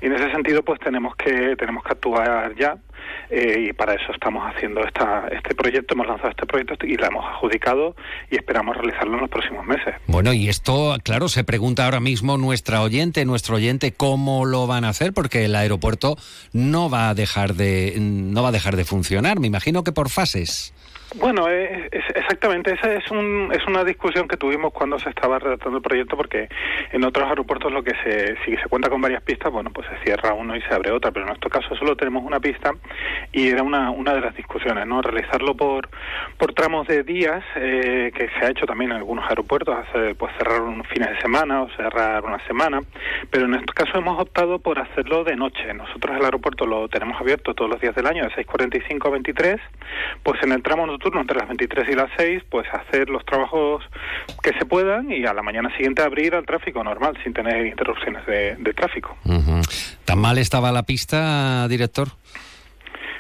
Y 0.01 0.05
en 0.05 0.13
ese 0.13 0.31
sentido, 0.31 0.63
pues 0.63 0.79
tenemos 0.79 1.15
que 1.15 1.55
tenemos 1.55 1.83
que 1.83 1.91
actuar 1.91 2.55
ya 2.55 2.77
eh, 3.29 3.67
y 3.69 3.73
para 3.73 3.93
eso 3.93 4.11
estamos 4.13 4.43
haciendo 4.45 4.81
esta, 4.85 5.27
este 5.31 5.53
proyecto, 5.53 5.93
hemos 5.93 6.07
lanzado 6.07 6.29
este 6.29 6.45
proyecto 6.45 6.85
y 6.85 6.95
lo 6.95 7.05
hemos 7.05 7.25
adjudicado 7.25 7.95
y 8.31 8.37
esperamos 8.37 8.77
realizarlo 8.77 9.15
en 9.15 9.21
los 9.21 9.29
próximos 9.29 9.65
meses. 9.65 9.95
Bueno, 10.07 10.33
y 10.33 10.47
esto, 10.49 10.95
claro, 11.03 11.27
se 11.27 11.43
pregunta 11.43 11.85
ahora 11.85 11.99
mismo 11.99 12.37
nuestra 12.37 12.81
oyente, 12.81 13.25
nuestro 13.25 13.55
oyente, 13.55 13.91
cómo 13.91 14.45
lo 14.45 14.67
van 14.67 14.85
a 14.85 14.89
hacer, 14.89 15.13
porque 15.13 15.45
el 15.45 15.55
aeropuerto 15.55 16.17
no 16.53 16.89
va 16.89 17.09
a 17.09 17.13
dejar 17.13 17.55
de, 17.55 17.95
no 17.99 18.43
va 18.43 18.49
a 18.49 18.53
dejar 18.53 18.75
de 18.75 18.85
funcionar. 18.85 19.39
Me 19.39 19.47
imagino 19.47 19.83
que 19.83 19.91
por 19.91 20.09
fases. 20.09 20.73
Bueno, 21.15 21.47
es, 21.47 21.89
exactamente, 22.15 22.73
esa 22.73 22.93
es, 22.93 23.09
un, 23.11 23.49
es 23.53 23.65
una 23.65 23.85
discusión 23.85 24.27
que 24.27 24.35
tuvimos 24.35 24.73
cuando 24.73 24.99
se 24.99 25.09
estaba 25.09 25.39
redactando 25.39 25.77
el 25.77 25.83
proyecto, 25.83 26.17
porque 26.17 26.49
en 26.91 27.03
otros 27.05 27.29
aeropuertos 27.29 27.71
lo 27.71 27.81
que 27.81 27.93
se, 28.03 28.35
si 28.43 28.57
se 28.57 28.67
cuenta 28.67 28.89
con 28.89 28.99
varias 28.99 29.23
pistas, 29.23 29.49
bueno, 29.51 29.69
pues 29.71 29.87
se 29.87 30.03
cierra 30.03 30.33
uno 30.33 30.57
y 30.57 30.61
se 30.63 30.73
abre 30.73 30.91
otra, 30.91 31.11
pero 31.11 31.23
en 31.23 31.29
nuestro 31.29 31.49
caso 31.49 31.75
solo 31.77 31.95
tenemos 31.95 32.25
una 32.25 32.41
pista 32.41 32.73
y 33.31 33.47
era 33.47 33.63
una, 33.63 33.89
una 33.89 34.13
de 34.13 34.19
las 34.19 34.35
discusiones, 34.35 34.85
¿no? 34.85 35.01
Realizarlo 35.01 35.55
por, 35.55 35.87
por 36.37 36.53
tramos 36.53 36.85
de 36.87 37.03
días, 37.03 37.41
eh, 37.55 38.11
que 38.13 38.27
se 38.37 38.45
ha 38.45 38.49
hecho 38.49 38.65
también 38.65 38.91
en 38.91 38.97
algunos 38.97 39.29
aeropuertos, 39.29 39.77
hacer, 39.77 40.13
pues 40.17 40.35
cerrar 40.37 40.61
un 40.61 40.83
fines 40.83 41.09
de 41.09 41.21
semana 41.21 41.63
o 41.63 41.69
cerrar 41.77 42.25
una 42.25 42.45
semana, 42.47 42.81
pero 43.31 43.45
en 43.45 43.53
este 43.53 43.71
caso 43.73 43.97
hemos 43.97 44.19
optado 44.19 44.59
por 44.59 44.77
hacerlo 44.77 45.23
de 45.23 45.37
noche. 45.37 45.73
Nosotros 45.73 46.17
el 46.17 46.25
aeropuerto 46.25 46.65
lo 46.65 46.89
tenemos 46.89 47.19
abierto 47.21 47.53
todos 47.53 47.71
los 47.71 47.79
días 47.79 47.95
del 47.95 48.07
año, 48.07 48.23
de 48.23 48.31
6.45 48.31 49.07
a 49.07 49.09
23, 49.11 49.61
pues 50.23 50.43
en 50.43 50.51
el 50.51 50.61
tramo 50.61 50.85
turno 50.97 51.21
entre 51.21 51.37
las 51.37 51.47
23 51.47 51.89
y 51.89 51.95
las 51.95 52.09
6, 52.17 52.43
pues 52.49 52.67
hacer 52.71 53.09
los 53.09 53.25
trabajos 53.25 53.83
que 54.41 54.53
se 54.57 54.65
puedan 54.65 55.11
y 55.11 55.25
a 55.25 55.33
la 55.33 55.41
mañana 55.41 55.69
siguiente 55.75 56.01
abrir 56.01 56.35
al 56.35 56.45
tráfico 56.45 56.83
normal, 56.83 57.17
sin 57.23 57.33
tener 57.33 57.65
interrupciones 57.65 58.25
de, 58.25 58.73
tráfico. 58.75 59.17
¿Tan 60.05 60.19
mal 60.19 60.37
estaba 60.37 60.71
la 60.71 60.83
pista, 60.83 61.67
director? 61.67 62.09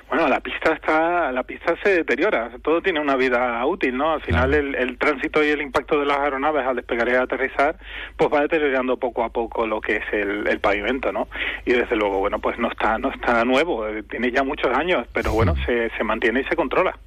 Bueno, 0.09 0.29
la 0.29 0.39
pista 0.39 0.71
está, 0.71 1.33
la 1.33 1.43
pista 1.43 1.75
se 1.83 1.89
deteriora, 1.89 2.49
todo 2.63 2.81
tiene 2.81 3.01
una 3.01 3.17
vida 3.17 3.65
útil, 3.65 3.97
¿no? 3.97 4.13
Al 4.13 4.21
final 4.21 4.53
el, 4.53 4.97
tránsito 4.97 5.43
y 5.43 5.49
el 5.49 5.61
impacto 5.61 5.99
de 5.99 6.05
las 6.05 6.19
aeronaves 6.19 6.65
al 6.65 6.77
despegar 6.77 7.09
y 7.09 7.15
aterrizar, 7.15 7.75
pues 8.15 8.31
va 8.33 8.41
deteriorando 8.41 8.95
poco 8.95 9.25
a 9.25 9.29
poco 9.29 9.67
lo 9.67 9.81
que 9.81 9.97
es 9.97 10.05
el, 10.13 10.59
pavimento, 10.61 11.11
¿no? 11.11 11.27
Y 11.65 11.73
desde 11.73 11.97
luego, 11.97 12.19
bueno, 12.19 12.39
pues 12.39 12.57
no 12.57 12.69
está, 12.69 12.97
no 12.97 13.11
está 13.11 13.43
nuevo, 13.43 13.85
eh, 13.85 14.03
tiene 14.03 14.31
ya 14.31 14.43
muchos 14.43 14.75
años, 14.75 15.05
pero 15.11 15.33
bueno, 15.33 15.55
se, 15.65 15.89
se 15.97 16.03
mantiene 16.05 16.39
y 16.39 16.43
se 16.45 16.55
controla. 16.55 16.97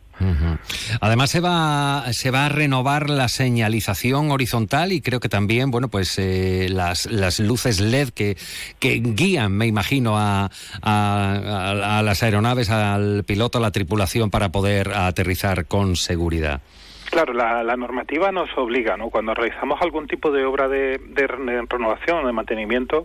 Además 1.01 1.31
se 1.31 1.41
va 1.41 2.05
se 2.13 2.31
va 2.31 2.47
a 2.47 2.49
renovar 2.49 3.09
la 3.09 3.29
señalización 3.29 4.31
horizontal 4.31 4.93
y 4.93 5.01
creo 5.01 5.21
que 5.21 5.29
también 5.29 5.71
bueno 5.71 5.89
pues 5.89 6.19
eh, 6.19 6.69
las, 6.71 7.07
las 7.07 7.41
luces 7.41 7.81
LED 7.81 8.11
que, 8.11 8.37
que 8.79 9.01
guían 9.01 9.53
me 9.53 9.67
imagino 9.67 10.19
a, 10.19 10.51
a 10.83 12.03
las 12.05 12.23
aeronaves 12.23 12.71
al 12.71 13.25
piloto 13.25 13.59
a 13.59 13.61
la 13.61 13.71
tripulación 13.71 14.31
para 14.31 14.51
poder 14.53 14.93
aterrizar 14.93 15.67
con 15.67 15.97
seguridad. 15.97 16.61
Claro, 17.11 17.33
la, 17.33 17.65
la, 17.65 17.77
normativa 17.77 18.31
nos 18.31 18.57
obliga, 18.57 18.97
¿no? 18.97 19.11
Cuando 19.11 19.35
realizamos 19.35 19.83
algún 19.83 20.07
tipo 20.07 20.31
de 20.31 20.45
obra 20.45 20.69
de, 20.69 20.99
de 20.99 21.27
renovación, 21.27 22.25
de 22.25 22.33
mantenimiento, 22.33 23.05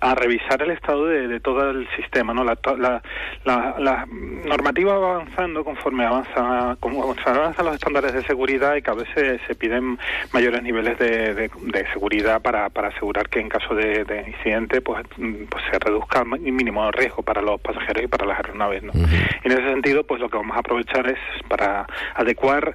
a 0.00 0.14
revisar 0.14 0.60
el 0.62 0.70
estado 0.70 1.06
de, 1.06 1.40
todo 1.40 1.70
el 1.70 1.88
sistema, 1.96 2.34
¿no? 2.34 2.44
La, 2.44 2.58
la, 2.76 3.74
la, 3.78 4.06
normativa 4.06 4.98
va 4.98 5.14
avanzando 5.14 5.64
conforme 5.64 6.04
avanza, 6.04 6.76
como 6.78 7.02
avanzan 7.02 7.64
los 7.64 7.74
estándares 7.74 8.12
de 8.12 8.22
seguridad 8.24 8.76
y 8.76 8.82
cada 8.82 8.98
vez 8.98 9.08
se, 9.14 9.38
se 9.46 9.54
piden 9.54 9.98
mayores 10.32 10.62
niveles 10.62 10.98
de, 10.98 11.34
de, 11.34 11.86
seguridad 11.94 12.42
para, 12.42 12.68
para 12.68 12.88
asegurar 12.88 13.30
que 13.30 13.40
en 13.40 13.48
caso 13.48 13.74
de, 13.74 14.24
incidente, 14.26 14.82
pues, 14.82 15.06
pues 15.16 15.64
se 15.70 15.78
reduzca 15.78 16.20
el 16.20 16.52
mínimo 16.52 16.90
riesgo 16.90 17.22
para 17.22 17.40
los 17.40 17.58
pasajeros 17.62 18.04
y 18.04 18.08
para 18.08 18.26
las 18.26 18.36
aeronaves, 18.38 18.82
¿no? 18.82 18.92
En 18.92 19.52
ese 19.52 19.64
sentido, 19.64 20.04
pues 20.04 20.20
lo 20.20 20.28
que 20.28 20.36
vamos 20.36 20.54
a 20.54 20.60
aprovechar 20.60 21.06
es 21.10 21.18
para 21.48 21.86
adecuar 22.14 22.74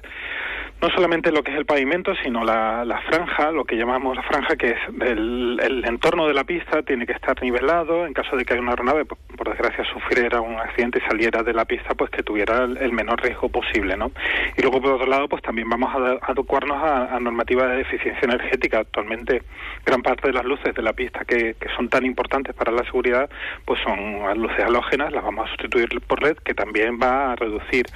no 0.84 0.90
solamente 0.90 1.32
lo 1.32 1.42
que 1.42 1.50
es 1.50 1.56
el 1.56 1.64
pavimento, 1.64 2.12
sino 2.22 2.44
la, 2.44 3.00
franja, 3.08 3.50
lo 3.50 3.64
que 3.64 3.74
llamamos 3.74 4.14
la 4.14 4.22
franja, 4.22 4.54
que 4.54 4.72
es 4.72 4.78
el, 5.00 5.58
el, 5.62 5.82
entorno 5.86 6.28
de 6.28 6.34
la 6.34 6.44
pista, 6.44 6.82
tiene 6.82 7.06
que 7.06 7.14
estar 7.14 7.40
nivelado. 7.42 8.06
En 8.06 8.12
caso 8.12 8.36
de 8.36 8.44
que 8.44 8.52
haya 8.52 8.60
una 8.60 8.72
aeronave, 8.72 9.06
por, 9.06 9.16
por 9.34 9.48
desgracia, 9.48 9.82
sufriera 9.90 10.42
un 10.42 10.58
accidente 10.58 10.98
y 10.98 11.08
saliera 11.08 11.42
de 11.42 11.54
la 11.54 11.64
pista, 11.64 11.94
pues 11.94 12.10
que 12.10 12.22
tuviera 12.22 12.64
el, 12.64 12.92
menor 12.92 13.22
riesgo 13.22 13.48
posible, 13.48 13.96
¿no? 13.96 14.10
Y 14.58 14.60
luego, 14.60 14.82
por 14.82 14.92
otro 14.92 15.06
lado, 15.06 15.26
pues 15.26 15.42
también 15.42 15.70
vamos 15.70 15.88
a 15.94 16.30
adecuarnos 16.30 16.76
a, 16.76 17.16
a 17.16 17.18
normativa 17.18 17.66
de 17.66 17.80
eficiencia 17.80 18.24
energética. 18.24 18.80
Actualmente, 18.80 19.40
gran 19.86 20.02
parte 20.02 20.28
de 20.28 20.34
las 20.34 20.44
luces 20.44 20.74
de 20.74 20.82
la 20.82 20.92
pista 20.92 21.24
que, 21.24 21.54
que 21.58 21.68
son 21.76 21.88
tan 21.88 22.04
importantes 22.04 22.54
para 22.54 22.70
la 22.70 22.84
seguridad, 22.84 23.30
pues 23.64 23.80
son 23.80 24.38
luces 24.38 24.62
halógenas, 24.62 25.12
las 25.12 25.24
vamos 25.24 25.46
a 25.46 25.48
sustituir 25.48 25.88
por 26.06 26.22
LED, 26.22 26.36
que 26.44 26.52
también 26.52 26.98
va 27.02 27.32
a 27.32 27.36
reducir 27.36 27.86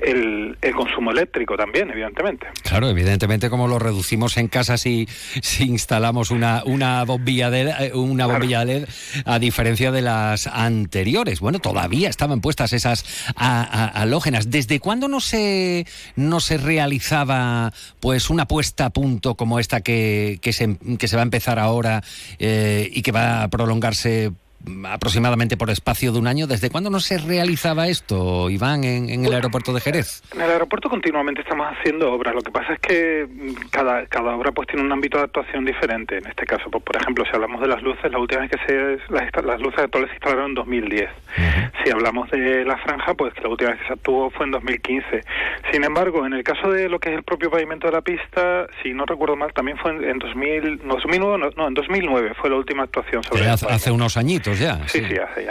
el, 0.00 0.56
el 0.62 0.74
consumo 0.74 1.10
eléctrico 1.10 1.54
también, 1.54 1.90
evidentemente. 1.90 2.37
Claro, 2.62 2.88
evidentemente 2.88 3.50
como 3.50 3.66
lo 3.66 3.78
reducimos 3.78 4.36
en 4.36 4.48
casa 4.48 4.76
si, 4.78 5.08
si 5.42 5.64
instalamos 5.64 6.30
una, 6.30 6.62
una 6.64 7.04
bombilla 7.04 7.50
de 7.50 7.62
eh, 7.62 7.92
una 7.94 8.26
bombilla 8.26 8.64
LED 8.64 8.86
a 9.24 9.38
diferencia 9.38 9.90
de 9.90 10.02
las 10.02 10.46
anteriores. 10.46 11.40
Bueno, 11.40 11.58
todavía 11.58 12.08
estaban 12.08 12.40
puestas 12.40 12.72
esas 12.72 13.04
halógenas. 13.36 14.50
¿Desde 14.50 14.80
cuándo 14.80 15.08
no 15.08 15.20
se 15.20 15.86
no 16.16 16.40
se 16.40 16.58
realizaba 16.58 17.72
pues 18.00 18.30
una 18.30 18.46
puesta 18.46 18.86
a 18.86 18.90
punto 18.90 19.34
como 19.34 19.58
esta 19.58 19.80
que, 19.80 20.38
que, 20.42 20.52
se, 20.52 20.76
que 20.98 21.08
se 21.08 21.16
va 21.16 21.22
a 21.22 21.24
empezar 21.24 21.58
ahora 21.58 22.02
eh, 22.38 22.90
y 22.92 23.02
que 23.02 23.12
va 23.12 23.42
a 23.42 23.48
prolongarse 23.48 24.32
aproximadamente 24.86 25.56
por 25.56 25.70
espacio 25.70 26.12
de 26.12 26.18
un 26.18 26.26
año. 26.26 26.46
¿Desde 26.46 26.70
cuándo 26.70 26.90
no 26.90 27.00
se 27.00 27.18
realizaba 27.18 27.88
esto, 27.88 28.50
Iván, 28.50 28.84
en, 28.84 29.08
en, 29.10 29.24
el 29.24 29.34
aeropuerto 29.34 29.72
de 29.72 29.80
Jerez? 29.80 30.22
En 30.34 30.40
el 30.40 30.50
aeropuerto 30.50 30.88
continuamente 30.88 31.42
estamos 31.42 31.66
haciendo 31.68 32.12
obras. 32.12 32.34
Lo 32.34 32.42
que 32.42 32.50
pasa 32.50 32.74
es 32.74 32.80
que 32.80 33.26
mm, 33.28 33.68
cada, 33.70 34.06
cada 34.06 34.34
obra 34.34 34.52
pues 34.52 34.68
tiene 34.68 34.84
un 34.84 34.92
ámbito 34.92 35.18
de 35.18 35.24
actuación 35.24 35.64
diferente. 35.64 36.18
En 36.18 36.26
este 36.26 36.44
caso, 36.44 36.70
pues, 36.70 36.82
por 36.84 36.96
ejemplo, 36.96 37.24
si 37.24 37.34
hablamos 37.34 37.60
de 37.60 37.68
las 37.68 37.82
luces, 37.82 38.10
la 38.10 38.18
última 38.18 38.42
vez 38.42 38.50
que 38.50 38.58
se 38.66 39.12
las, 39.12 39.44
las 39.44 39.60
luces 39.60 39.80
actuales 39.80 40.10
se 40.10 40.16
instalaron 40.16 40.50
en 40.50 40.54
2010. 40.54 41.10
Si 41.84 41.90
hablamos 41.90 42.30
de 42.30 42.64
la 42.64 42.76
franja, 42.78 43.14
pues 43.14 43.32
que 43.34 43.42
la 43.42 43.48
última 43.48 43.70
vez 43.70 43.80
que 43.80 43.86
se 43.86 43.92
actuó 43.92 44.30
fue 44.30 44.46
en 44.46 44.52
2015. 44.52 45.20
Sin 45.72 45.84
embargo, 45.84 46.26
en 46.26 46.32
el 46.32 46.42
caso 46.42 46.70
de 46.70 46.88
lo 46.88 46.98
que 46.98 47.10
es 47.10 47.16
el 47.16 47.22
propio 47.22 47.50
pavimento 47.50 47.86
de 47.86 47.92
la 47.92 48.00
pista, 48.00 48.66
si 48.82 48.92
no 48.92 49.04
recuerdo 49.06 49.36
mal, 49.36 49.52
también 49.52 49.78
fue 49.78 49.92
en, 49.92 50.04
en 50.04 50.18
2000, 50.18 50.86
no, 50.86 50.94
2009, 50.94 51.38
no, 51.38 51.50
no, 51.56 51.68
en 51.68 51.74
2009 51.74 52.32
fue 52.40 52.50
la 52.50 52.56
última 52.56 52.84
actuación 52.84 53.22
sobre 53.22 53.48
hace, 53.48 53.66
hace 53.66 53.90
unos 53.90 54.16
añitos 54.16 54.57
ya. 54.58 54.80
Sí, 54.88 55.04
sí, 55.06 55.16
hace 55.16 55.46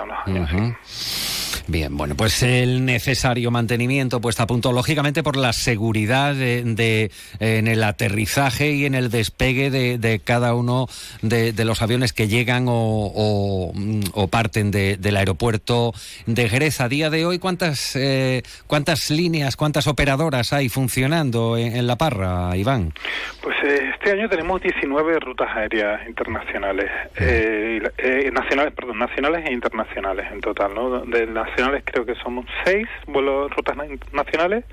Bien, 1.68 1.96
bueno, 1.98 2.16
pues 2.16 2.44
el 2.44 2.86
necesario 2.86 3.52
mantenimiento 3.52 4.22
puesta 4.22 4.44
a 4.44 4.48
punto, 4.48 4.72
lógicamente, 4.72 5.24
por 5.24 5.36
la 5.36 5.54
seguridad 5.54 6.34
de, 6.34 6.64
de 6.64 7.12
en 7.40 7.68
el 7.68 7.84
aterrizaje 7.84 8.72
y 8.72 8.86
en 8.86 8.96
el 8.96 9.10
despegue 9.10 9.70
de, 9.70 9.98
de 9.98 10.20
cada 10.20 10.54
uno 10.54 10.88
de, 11.22 11.54
los 11.66 11.82
aviones 11.82 12.14
que 12.14 12.28
llegan 12.28 12.68
o, 12.70 12.74
o, 12.74 13.74
o 14.14 14.28
parten 14.28 14.72
del 14.72 15.18
aeropuerto 15.18 15.94
de 16.26 16.48
Jerez. 16.50 16.80
A 16.80 16.88
día 16.88 17.10
de 17.10 17.26
hoy, 17.26 17.40
¿cuántas, 17.40 17.96
eh, 17.96 18.44
cuántas 18.68 19.10
líneas, 19.12 19.56
cuántas 19.56 19.88
operadoras 19.88 20.54
hay 20.54 20.70
funcionando 20.70 21.58
en, 21.58 21.76
en 21.76 21.88
La 21.88 21.98
Parra, 21.98 22.56
Iván? 22.56 22.94
Pues 23.42 23.56
eh, 23.64 23.92
este 23.94 24.12
año 24.12 24.30
tenemos 24.30 24.62
19 24.62 25.20
rutas 25.20 25.50
aéreas 25.56 26.08
internacionales, 26.08 26.90
eh, 27.18 27.82
eh, 27.98 28.30
nacionales, 28.32 28.74
perdón, 28.74 29.00
nacionales 29.00 29.46
e 29.46 29.54
internacionales 29.54 30.28
en 30.32 30.42
total, 30.42 30.74
¿no? 30.74 31.04
Nacionales 31.46 31.84
creo 31.86 32.06
que 32.06 32.16
son 32.16 32.46
seis 32.66 32.88
vuelos 33.08 33.52
rutas 33.56 33.76
nacionales 34.12 34.66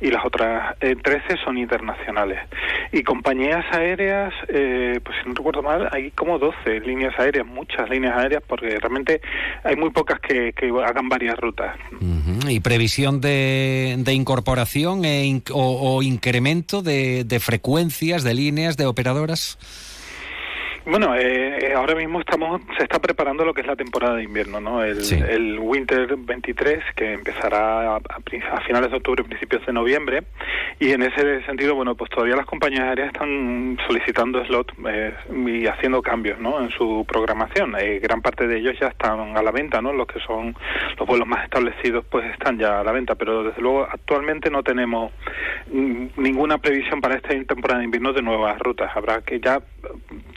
y 0.00 0.10
las 0.10 0.24
otras 0.24 0.76
eh, 0.80 0.96
13 0.96 1.36
son 1.44 1.58
internacionales. 1.58 2.38
Y 2.92 3.02
compañías 3.02 3.64
aéreas, 3.72 4.32
eh, 4.48 5.00
pues 5.02 5.16
si 5.22 5.28
no 5.28 5.34
recuerdo 5.34 5.62
mal, 5.62 5.88
hay 5.92 6.10
como 6.10 6.38
12 6.38 6.80
líneas 6.80 7.14
aéreas, 7.18 7.46
muchas 7.46 7.88
líneas 7.88 8.16
aéreas, 8.16 8.42
porque 8.46 8.78
realmente 8.78 9.20
hay 9.64 9.76
muy 9.76 9.90
pocas 9.90 10.20
que, 10.20 10.52
que 10.52 10.70
hagan 10.84 11.08
varias 11.08 11.38
rutas. 11.38 11.76
¿Y 12.48 12.60
previsión 12.60 13.20
de, 13.20 13.96
de 13.98 14.12
incorporación 14.12 15.04
e 15.04 15.24
in, 15.24 15.42
o, 15.52 15.96
o, 15.96 16.02
incremento 16.02 16.82
de, 16.82 17.24
de 17.24 17.40
frecuencias, 17.40 18.24
de 18.24 18.34
líneas, 18.34 18.76
de 18.76 18.86
operadoras? 18.86 19.58
Bueno, 20.84 21.14
eh, 21.16 21.74
ahora 21.76 21.94
mismo 21.94 22.18
estamos 22.18 22.60
se 22.76 22.82
está 22.82 22.98
preparando 22.98 23.44
lo 23.44 23.54
que 23.54 23.60
es 23.60 23.66
la 23.66 23.76
temporada 23.76 24.16
de 24.16 24.24
invierno, 24.24 24.60
¿no? 24.60 24.82
El, 24.82 25.00
sí. 25.02 25.14
el 25.14 25.58
Winter 25.60 26.16
23 26.16 26.82
que 26.96 27.12
empezará 27.12 27.94
a, 27.94 27.96
a, 27.96 28.60
finales 28.62 28.90
de 28.90 28.96
octubre, 28.96 29.22
principios 29.22 29.64
de 29.64 29.72
noviembre, 29.72 30.24
y 30.80 30.90
en 30.90 31.02
ese 31.02 31.44
sentido, 31.44 31.76
bueno, 31.76 31.94
pues 31.94 32.10
todavía 32.10 32.34
las 32.34 32.46
compañías 32.46 32.82
aéreas 32.82 33.12
están 33.12 33.78
solicitando 33.86 34.44
slot 34.44 34.72
eh, 34.88 35.14
y 35.46 35.66
haciendo 35.68 36.02
cambios, 36.02 36.40
¿no? 36.40 36.60
En 36.60 36.70
su 36.70 37.04
programación. 37.06 37.76
Eh, 37.78 38.00
gran 38.00 38.20
parte 38.20 38.48
de 38.48 38.58
ellos 38.58 38.74
ya 38.80 38.88
están 38.88 39.36
a 39.36 39.42
la 39.42 39.52
venta, 39.52 39.80
¿no? 39.80 39.92
Los 39.92 40.08
que 40.08 40.18
son 40.20 40.56
los 40.98 41.06
vuelos 41.06 41.28
más 41.28 41.44
establecidos, 41.44 42.04
pues 42.10 42.28
están 42.32 42.58
ya 42.58 42.80
a 42.80 42.84
la 42.84 42.90
venta, 42.90 43.14
pero 43.14 43.44
desde 43.44 43.62
luego 43.62 43.84
actualmente 43.84 44.50
no 44.50 44.64
tenemos 44.64 45.12
ninguna 45.70 46.58
previsión 46.58 47.00
para 47.00 47.14
esta 47.14 47.28
temporada 47.28 47.78
de 47.78 47.84
invierno 47.84 48.12
de 48.12 48.22
nuevas 48.22 48.58
rutas. 48.58 48.90
Habrá 48.96 49.20
que 49.20 49.38
ya 49.38 49.60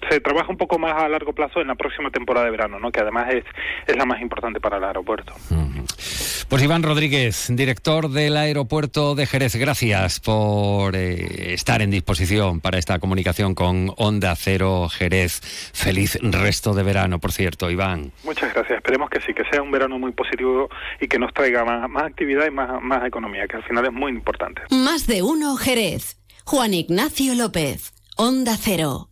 se 0.09 0.21
trabaja 0.35 0.51
un 0.51 0.57
poco 0.57 0.77
más 0.77 1.01
a 1.01 1.07
largo 1.07 1.31
plazo 1.31 1.61
en 1.61 1.67
la 1.67 1.75
próxima 1.75 2.11
temporada 2.11 2.45
de 2.45 2.51
verano, 2.51 2.77
¿no? 2.77 2.91
que 2.91 2.99
además 2.99 3.33
es, 3.33 3.45
es 3.87 3.95
la 3.95 4.05
más 4.05 4.21
importante 4.21 4.59
para 4.59 4.77
el 4.77 4.83
aeropuerto. 4.83 5.33
Pues 6.49 6.61
Iván 6.61 6.83
Rodríguez, 6.83 7.47
director 7.49 8.09
del 8.09 8.35
aeropuerto 8.35 9.15
de 9.15 9.27
Jerez, 9.27 9.55
gracias 9.55 10.19
por 10.19 10.93
eh, 10.93 11.53
estar 11.53 11.81
en 11.81 11.89
disposición 11.89 12.59
para 12.59 12.77
esta 12.77 12.99
comunicación 12.99 13.55
con 13.55 13.93
Onda 13.95 14.35
Cero 14.35 14.89
Jerez. 14.89 15.39
Feliz 15.73 16.19
resto 16.21 16.73
de 16.73 16.83
verano, 16.83 17.19
por 17.19 17.31
cierto, 17.31 17.71
Iván. 17.71 18.11
Muchas 18.25 18.53
gracias. 18.53 18.77
Esperemos 18.77 19.09
que 19.09 19.21
sí, 19.21 19.33
que 19.33 19.45
sea 19.49 19.61
un 19.61 19.71
verano 19.71 19.97
muy 19.97 20.11
positivo 20.11 20.67
y 20.99 21.07
que 21.07 21.17
nos 21.17 21.33
traiga 21.33 21.63
más, 21.63 21.89
más 21.89 22.03
actividad 22.03 22.45
y 22.45 22.51
más, 22.51 22.81
más 22.81 23.05
economía, 23.05 23.47
que 23.47 23.55
al 23.55 23.63
final 23.63 23.85
es 23.85 23.93
muy 23.93 24.11
importante. 24.11 24.63
Más 24.69 25.07
de 25.07 25.23
uno 25.23 25.55
Jerez. 25.55 26.17
Juan 26.43 26.73
Ignacio 26.73 27.33
López, 27.35 27.93
Onda 28.17 28.57
Cero. 28.59 29.09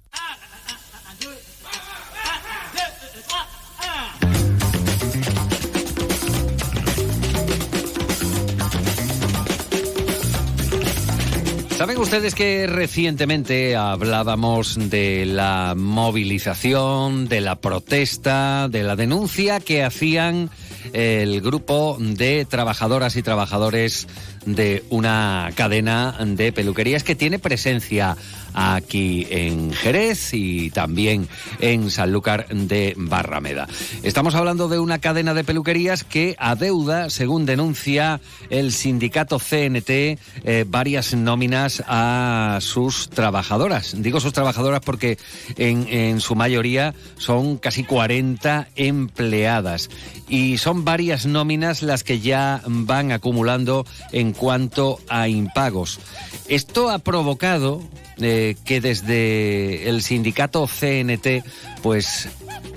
Saben 11.83 11.97
ustedes 11.97 12.33
que 12.33 12.65
recientemente 12.65 13.75
hablábamos 13.75 14.89
de 14.89 15.25
la 15.25 15.73
movilización, 15.75 17.27
de 17.27 17.41
la 17.41 17.59
protesta, 17.59 18.69
de 18.69 18.83
la 18.83 18.95
denuncia 18.95 19.59
que 19.59 19.83
hacían 19.83 20.49
el 20.93 21.41
grupo 21.41 21.97
de 21.99 22.45
trabajadoras 22.45 23.17
y 23.17 23.21
trabajadores 23.21 24.07
de 24.45 24.83
una 24.89 25.49
cadena 25.55 26.15
de 26.25 26.51
peluquerías 26.51 27.03
que 27.03 27.15
tiene 27.15 27.39
presencia 27.39 28.15
aquí 28.53 29.27
en 29.29 29.73
Jerez 29.73 30.33
y 30.33 30.69
también 30.69 31.27
en 31.59 31.89
Sanlúcar 31.89 32.47
de 32.47 32.93
Barrameda. 32.95 33.67
Estamos 34.03 34.35
hablando 34.35 34.67
de 34.67 34.79
una 34.79 34.99
cadena 34.99 35.33
de 35.33 35.43
peluquerías 35.43 36.03
que 36.03 36.35
adeuda, 36.39 37.09
según 37.09 37.45
denuncia 37.45 38.21
el 38.49 38.71
sindicato 38.71 39.39
CNT, 39.39 39.89
eh, 39.89 40.65
varias 40.67 41.13
nóminas 41.13 41.83
a 41.87 42.59
sus 42.61 43.09
trabajadoras. 43.09 43.95
Digo 43.97 44.19
sus 44.19 44.33
trabajadoras 44.33 44.81
porque 44.81 45.17
en, 45.57 45.87
en 45.87 46.19
su 46.21 46.35
mayoría 46.35 46.93
son 47.17 47.57
casi 47.57 47.83
40 47.83 48.67
empleadas 48.75 49.89
y 50.27 50.57
son 50.57 50.85
varias 50.85 51.25
nóminas 51.25 51.81
las 51.81 52.03
que 52.03 52.19
ya 52.19 52.61
van 52.65 53.11
acumulando 53.11 53.85
en 54.11 54.32
cuanto 54.33 54.99
a 55.09 55.27
impagos. 55.27 55.99
Esto 56.47 56.89
ha 56.89 56.99
provocado 56.99 57.81
eh, 58.17 58.55
que 58.65 58.81
desde 58.81 59.89
el 59.89 60.01
sindicato 60.01 60.67
CNT 60.67 61.43
pues 61.81 62.29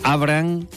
abran 0.03 0.69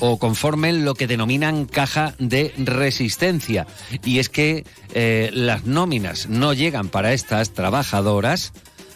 o 0.00 0.18
conformen 0.18 0.84
lo 0.84 0.94
que 0.94 1.06
denominan 1.06 1.66
caja 1.66 2.14
de 2.18 2.52
resistencia. 2.56 3.66
Y 4.04 4.18
es 4.18 4.28
que 4.28 4.64
eh, 4.94 5.30
las 5.32 5.64
nóminas 5.64 6.28
no 6.28 6.52
llegan 6.52 6.88
para 6.88 7.12
estas 7.12 7.50
trabajadoras, 7.50 8.52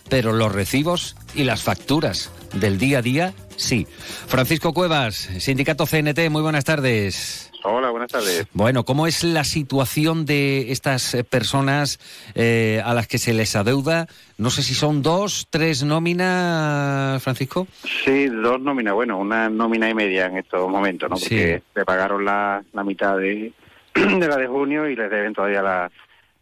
pero 0.08 0.32
los 0.32 0.52
recibos 0.52 1.16
y 1.34 1.44
las 1.44 1.62
facturas 1.62 2.30
del 2.54 2.78
día 2.78 2.98
a 2.98 3.02
día 3.02 3.34
sí. 3.56 3.86
Francisco 4.26 4.72
Cuevas, 4.72 5.28
Sindicato 5.38 5.86
CNT, 5.86 6.30
muy 6.30 6.42
buenas 6.42 6.64
tardes. 6.64 7.51
Hola, 7.64 7.90
buenas 7.90 8.10
tardes. 8.10 8.46
Bueno, 8.52 8.84
¿cómo 8.84 9.06
es 9.06 9.22
la 9.22 9.44
situación 9.44 10.26
de 10.26 10.72
estas 10.72 11.16
personas 11.30 12.00
eh, 12.34 12.82
a 12.84 12.92
las 12.94 13.06
que 13.06 13.18
se 13.18 13.32
les 13.32 13.54
adeuda? 13.54 14.08
No 14.36 14.50
sé 14.50 14.62
si 14.62 14.74
son 14.74 15.02
dos, 15.02 15.46
tres 15.48 15.84
nóminas, 15.84 17.22
Francisco. 17.22 17.68
Sí, 18.04 18.26
dos 18.26 18.60
nóminas. 18.60 18.94
Bueno, 18.94 19.18
una 19.18 19.48
nómina 19.48 19.88
y 19.88 19.94
media 19.94 20.26
en 20.26 20.38
estos 20.38 20.68
momentos, 20.68 21.08
¿no? 21.08 21.16
Porque 21.16 21.58
sí. 21.58 21.64
le 21.74 21.84
pagaron 21.84 22.24
la, 22.24 22.64
la 22.72 22.82
mitad 22.82 23.16
de, 23.16 23.52
de, 23.94 24.28
la 24.28 24.36
de 24.36 24.46
junio 24.46 24.88
y 24.88 24.96
les 24.96 25.10
deben 25.10 25.32
todavía 25.32 25.62
la, 25.62 25.90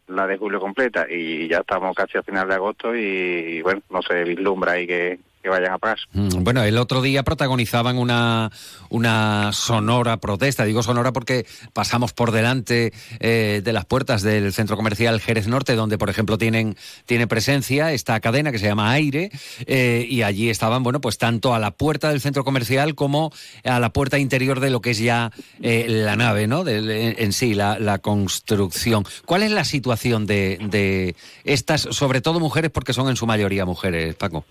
la 0.09 0.27
de 0.27 0.37
julio 0.37 0.61
completa 0.61 1.07
y 1.09 1.49
ya 1.49 1.59
estamos 1.59 1.95
casi 1.95 2.19
a 2.19 2.23
final 2.23 2.49
de 2.49 2.55
agosto 2.55 2.95
y, 2.95 3.63
bueno, 3.63 3.83
no 3.91 4.03
se 4.03 4.25
vislumbra 4.25 4.73
ahí 4.73 4.87
que, 4.87 5.19
que 5.43 5.49
vayan 5.49 5.73
a 5.73 5.79
pagar. 5.79 5.99
Mm, 6.13 6.45
Bueno, 6.45 6.63
el 6.63 6.77
otro 6.79 7.01
día 7.03 7.23
protagonizaban 7.23 7.97
una, 7.99 8.51
una 8.91 9.53
sonora 9.53 10.19
protesta. 10.19 10.65
Digo 10.65 10.83
sonora 10.83 11.13
porque 11.13 11.47
pasamos 11.73 12.13
por 12.13 12.31
delante 12.31 12.93
eh, 13.21 13.63
de 13.65 13.73
las 13.73 13.87
puertas 13.87 14.23
del 14.23 14.53
centro 14.53 14.77
comercial 14.77 15.21
Jerez 15.21 15.47
Norte, 15.47 15.75
donde, 15.77 15.97
por 15.99 16.11
ejemplo, 16.11 16.37
tienen, 16.37 16.77
tiene 17.07 17.27
presencia 17.27 17.93
esta 17.93 18.21
cadena 18.21 18.53
que 18.53 18.59
se 18.59 18.67
llama 18.67 18.91
Aire, 18.93 19.31
eh, 19.67 20.07
y 20.09 20.23
allí 20.23 20.51
estaban, 20.51 20.83
bueno, 20.83 21.01
pues 21.01 21.17
tanto 21.19 21.55
a 21.55 21.59
la 21.59 21.71
puerta 21.71 22.11
del 22.11 22.21
centro 22.21 22.45
comercial 22.45 22.95
como 22.95 23.33
a 23.65 23.81
la 23.81 23.91
puerta 23.93 24.19
interior 24.19 24.61
de 24.61 24.71
lo 24.71 24.81
que 24.81 24.91
es 24.91 24.99
ya 24.99 25.31
eh, 25.63 25.87
la 25.89 26.17
nave, 26.17 26.47
¿no? 26.47 26.65
De- 26.65 27.17
en 27.19 27.33
sí, 27.33 27.55
la, 27.55 27.79
la 27.79 27.99
construcción. 27.99 29.05
¿Cuál 29.25 29.43
es 29.43 29.51
la 29.51 29.65
situación 29.65 30.27
de, 30.27 30.59
de 30.71 31.17
estas, 31.45 31.83
sobre 31.83 32.21
todo 32.21 32.41
mujeres, 32.41 32.71
porque 32.71 32.93
son 32.93 33.09
en 33.09 33.17
su 33.17 33.27
mayoría 33.27 33.65
mujeres, 33.65 34.15
Paco? 34.17 34.45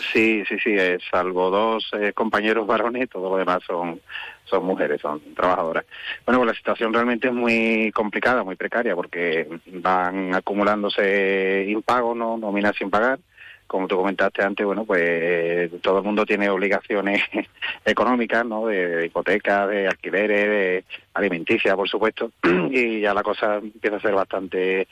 Sí, 0.00 0.44
sí, 0.48 0.58
sí, 0.62 0.70
eh, 0.78 0.98
salvo 1.10 1.50
dos 1.50 1.90
eh, 1.92 2.12
compañeros 2.12 2.66
varones, 2.66 3.08
todo 3.10 3.30
lo 3.30 3.36
demás 3.36 3.58
son, 3.66 4.00
son 4.44 4.64
mujeres, 4.64 5.00
son 5.00 5.20
trabajadoras. 5.34 5.84
Bueno, 6.24 6.38
pues 6.38 6.52
la 6.52 6.54
situación 6.54 6.92
realmente 6.92 7.28
es 7.28 7.34
muy 7.34 7.90
complicada, 7.92 8.44
muy 8.44 8.54
precaria, 8.54 8.94
porque 8.94 9.48
van 9.66 10.34
acumulándose 10.34 11.66
impagos, 11.68 12.16
¿no? 12.16 12.36
nóminas 12.36 12.76
sin 12.76 12.90
pagar. 12.90 13.18
Como 13.66 13.86
tú 13.86 13.98
comentaste 13.98 14.42
antes, 14.42 14.64
bueno, 14.64 14.86
pues 14.86 15.02
eh, 15.04 15.70
todo 15.82 15.98
el 15.98 16.04
mundo 16.04 16.24
tiene 16.24 16.48
obligaciones 16.48 17.20
económicas, 17.84 18.46
¿no? 18.46 18.66
De, 18.66 18.88
de 18.88 19.06
hipoteca, 19.06 19.66
de 19.66 19.86
alquileres, 19.86 20.48
de 20.48 20.84
alimenticia, 21.12 21.76
por 21.76 21.86
supuesto, 21.86 22.30
y 22.70 23.00
ya 23.00 23.12
la 23.12 23.22
cosa 23.22 23.56
empieza 23.56 23.96
a 23.96 24.00
ser 24.00 24.14
bastante 24.14 24.88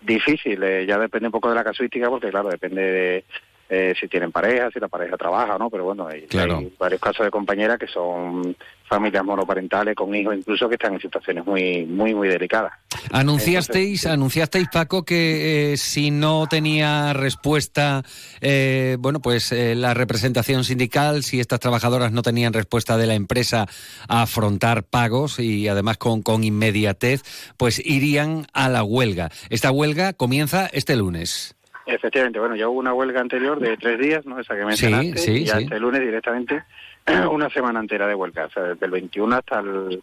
difícil. 0.00 0.62
eh, 0.62 0.86
ya 0.86 0.98
depende 0.98 1.28
un 1.28 1.32
poco 1.32 1.50
de 1.50 1.54
la 1.56 1.64
casuística, 1.64 2.08
porque 2.08 2.30
claro, 2.30 2.48
depende 2.48 2.82
de 2.82 3.24
eh, 3.68 3.94
si 3.98 4.08
tienen 4.08 4.30
pareja, 4.30 4.70
si 4.70 4.78
la 4.80 4.88
pareja 4.88 5.16
trabaja, 5.16 5.56
¿no? 5.58 5.70
Pero 5.70 5.84
bueno, 5.84 6.06
hay, 6.06 6.22
Claro. 6.22 6.58
hay 6.58 6.72
varios 6.78 7.00
casos 7.00 7.24
de 7.24 7.30
compañeras 7.30 7.78
que 7.78 7.86
son 7.86 8.56
familias 8.86 9.24
monoparentales 9.24 9.94
con 9.96 10.14
hijos 10.14 10.36
incluso 10.36 10.68
que 10.68 10.74
están 10.74 10.94
en 10.94 11.00
situaciones 11.00 11.44
muy, 11.46 11.84
muy, 11.86 12.14
muy 12.14 12.28
delicadas. 12.28 12.72
Anunciasteis, 13.10 14.06
anunciasteis 14.06 14.68
Paco, 14.72 15.04
que 15.04 15.72
eh, 15.72 15.76
si 15.76 16.10
no 16.10 16.46
tenía 16.48 17.12
respuesta, 17.12 18.02
eh, 18.40 18.96
bueno, 19.00 19.20
pues 19.20 19.52
eh, 19.52 19.74
la 19.74 19.94
representación 19.94 20.64
sindical, 20.64 21.22
si 21.22 21.40
estas 21.40 21.60
trabajadoras 21.60 22.12
no 22.12 22.22
tenían 22.22 22.52
respuesta 22.52 22.96
de 22.96 23.06
la 23.06 23.14
empresa 23.14 23.66
a 24.08 24.22
afrontar 24.22 24.84
pagos 24.84 25.38
y 25.38 25.68
además 25.68 25.96
con, 25.96 26.22
con 26.22 26.44
inmediatez, 26.44 27.22
pues 27.56 27.80
irían 27.84 28.46
a 28.52 28.68
la 28.68 28.84
huelga. 28.84 29.30
Esta 29.48 29.70
huelga 29.70 30.12
comienza 30.12 30.66
este 30.66 30.96
lunes. 30.96 31.56
Efectivamente, 31.86 32.38
bueno, 32.38 32.56
ya 32.56 32.68
hubo 32.68 32.78
una 32.78 32.94
huelga 32.94 33.20
anterior 33.20 33.60
de 33.60 33.76
tres 33.76 33.98
días, 33.98 34.24
¿no? 34.24 34.38
Esa 34.40 34.56
que 34.56 34.64
mencionaste, 34.64 35.18
sí, 35.18 35.30
y 35.32 35.44
ya 35.44 35.58
sí. 35.58 35.64
este 35.64 35.78
lunes 35.78 36.00
directamente 36.00 36.62
una 37.30 37.50
semana 37.50 37.80
entera 37.80 38.06
de 38.06 38.14
huelga, 38.14 38.46
o 38.46 38.50
sea, 38.50 38.62
desde 38.62 38.86
el 38.86 38.92
21 38.92 39.36
hasta 39.36 39.60
el 39.60 40.02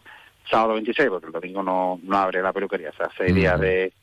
sábado 0.50 0.74
26, 0.74 1.10
porque 1.10 1.28
el 1.28 1.32
domingo 1.32 1.64
no, 1.64 2.00
no 2.04 2.18
abre 2.18 2.42
la 2.42 2.52
peluquería, 2.54 2.90
o 2.90 2.94
sea, 2.94 3.10
seis 3.18 3.34
días 3.34 3.60
de, 3.60 3.94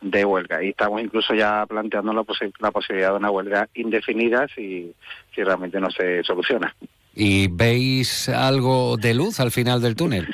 de 0.00 0.24
huelga. 0.24 0.62
Y 0.62 0.68
estamos 0.70 1.02
incluso 1.02 1.34
ya 1.34 1.66
planteando 1.66 2.12
la, 2.12 2.22
posi- 2.22 2.52
la 2.60 2.70
posibilidad 2.70 3.10
de 3.10 3.16
una 3.18 3.30
huelga 3.30 3.68
indefinida 3.74 4.46
si, 4.54 4.92
si 5.34 5.42
realmente 5.42 5.80
no 5.80 5.90
se 5.90 6.22
soluciona. 6.22 6.74
¿Y 7.14 7.48
veis 7.48 8.28
algo 8.28 8.96
de 8.98 9.14
luz 9.14 9.40
al 9.40 9.50
final 9.50 9.80
del 9.82 9.96
túnel? 9.96 10.26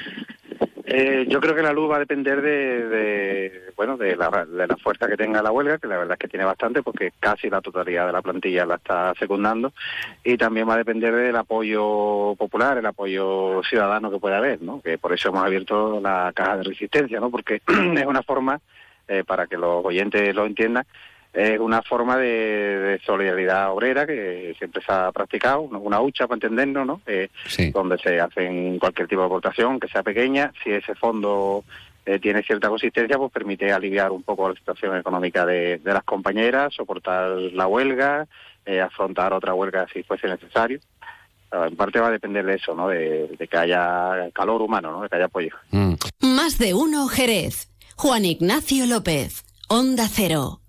Eh, 0.94 1.24
yo 1.26 1.40
creo 1.40 1.54
que 1.54 1.62
la 1.62 1.72
luz 1.72 1.90
va 1.90 1.96
a 1.96 2.00
depender 2.00 2.42
de, 2.42 2.86
de, 2.86 3.72
bueno 3.76 3.96
de 3.96 4.14
la, 4.14 4.44
de 4.44 4.66
la 4.66 4.76
fuerza 4.76 5.08
que 5.08 5.16
tenga 5.16 5.40
la 5.40 5.50
huelga, 5.50 5.78
que 5.78 5.86
la 5.86 5.96
verdad 5.96 6.12
es 6.12 6.18
que 6.18 6.28
tiene 6.28 6.44
bastante, 6.44 6.82
porque 6.82 7.14
casi 7.18 7.48
la 7.48 7.62
totalidad 7.62 8.06
de 8.06 8.12
la 8.12 8.20
plantilla 8.20 8.66
la 8.66 8.74
está 8.74 9.14
secundando, 9.18 9.72
y 10.22 10.36
también 10.36 10.68
va 10.68 10.74
a 10.74 10.78
depender 10.78 11.14
del 11.14 11.34
apoyo 11.36 12.34
popular, 12.36 12.76
el 12.76 12.84
apoyo 12.84 13.62
ciudadano 13.62 14.10
que 14.10 14.18
pueda 14.18 14.36
haber, 14.36 14.60
¿no? 14.60 14.82
Que 14.82 14.98
por 14.98 15.14
eso 15.14 15.30
hemos 15.30 15.42
abierto 15.42 15.98
la 15.98 16.30
caja 16.34 16.58
de 16.58 16.64
resistencia, 16.64 17.20
¿no? 17.20 17.30
Porque 17.30 17.62
es 17.96 18.06
una 18.06 18.22
forma, 18.22 18.60
eh, 19.08 19.24
para 19.26 19.46
que 19.46 19.56
los 19.56 19.82
oyentes 19.82 20.34
lo 20.34 20.44
entiendan, 20.44 20.84
es 21.32 21.58
una 21.58 21.80
forma 21.82 22.16
de, 22.18 22.26
de 22.28 23.00
solidaridad 23.06 23.72
obrera 23.72 24.06
que 24.06 24.54
siempre 24.58 24.82
se 24.84 24.92
ha 24.92 25.10
practicado, 25.12 25.62
una 25.62 26.00
hucha 26.00 26.26
para 26.26 26.36
entendernos, 26.36 26.86
¿no? 26.86 27.00
Eh, 27.06 27.28
donde 27.72 27.96
se 27.98 28.20
hacen 28.20 28.78
cualquier 28.78 29.08
tipo 29.08 29.20
de 29.22 29.26
aportación, 29.26 29.80
que 29.80 29.88
sea 29.88 30.02
pequeña, 30.02 30.52
si 30.62 30.70
ese 30.70 30.94
fondo 30.94 31.64
eh, 32.04 32.18
tiene 32.18 32.42
cierta 32.42 32.68
consistencia, 32.68 33.16
pues 33.16 33.32
permite 33.32 33.72
aliviar 33.72 34.10
un 34.10 34.22
poco 34.22 34.48
la 34.48 34.54
situación 34.54 34.96
económica 34.96 35.46
de, 35.46 35.78
de 35.78 35.92
las 35.92 36.04
compañeras, 36.04 36.74
soportar 36.74 37.30
la 37.30 37.66
huelga, 37.66 38.26
eh, 38.66 38.80
afrontar 38.80 39.32
otra 39.32 39.54
huelga 39.54 39.86
si 39.92 40.02
fuese 40.02 40.28
necesario. 40.28 40.80
Ah, 41.50 41.66
En 41.68 41.76
parte 41.76 42.00
va 42.00 42.08
a 42.08 42.12
depender 42.12 42.44
de 42.44 42.54
eso, 42.56 42.74
¿no? 42.74 42.88
De, 42.88 43.28
de 43.38 43.48
que 43.48 43.56
haya 43.56 44.30
calor 44.32 44.62
humano, 44.62 44.90
¿no? 44.92 45.02
De 45.02 45.08
que 45.08 45.16
haya 45.16 45.26
apoyo. 45.26 45.54
Más 46.20 46.58
de 46.58 46.74
uno 46.74 47.08
Jerez. 47.08 47.68
Juan 47.96 48.24
Ignacio 48.24 48.86
López. 48.86 49.44
Onda 49.68 50.08
Cero. 50.10 50.61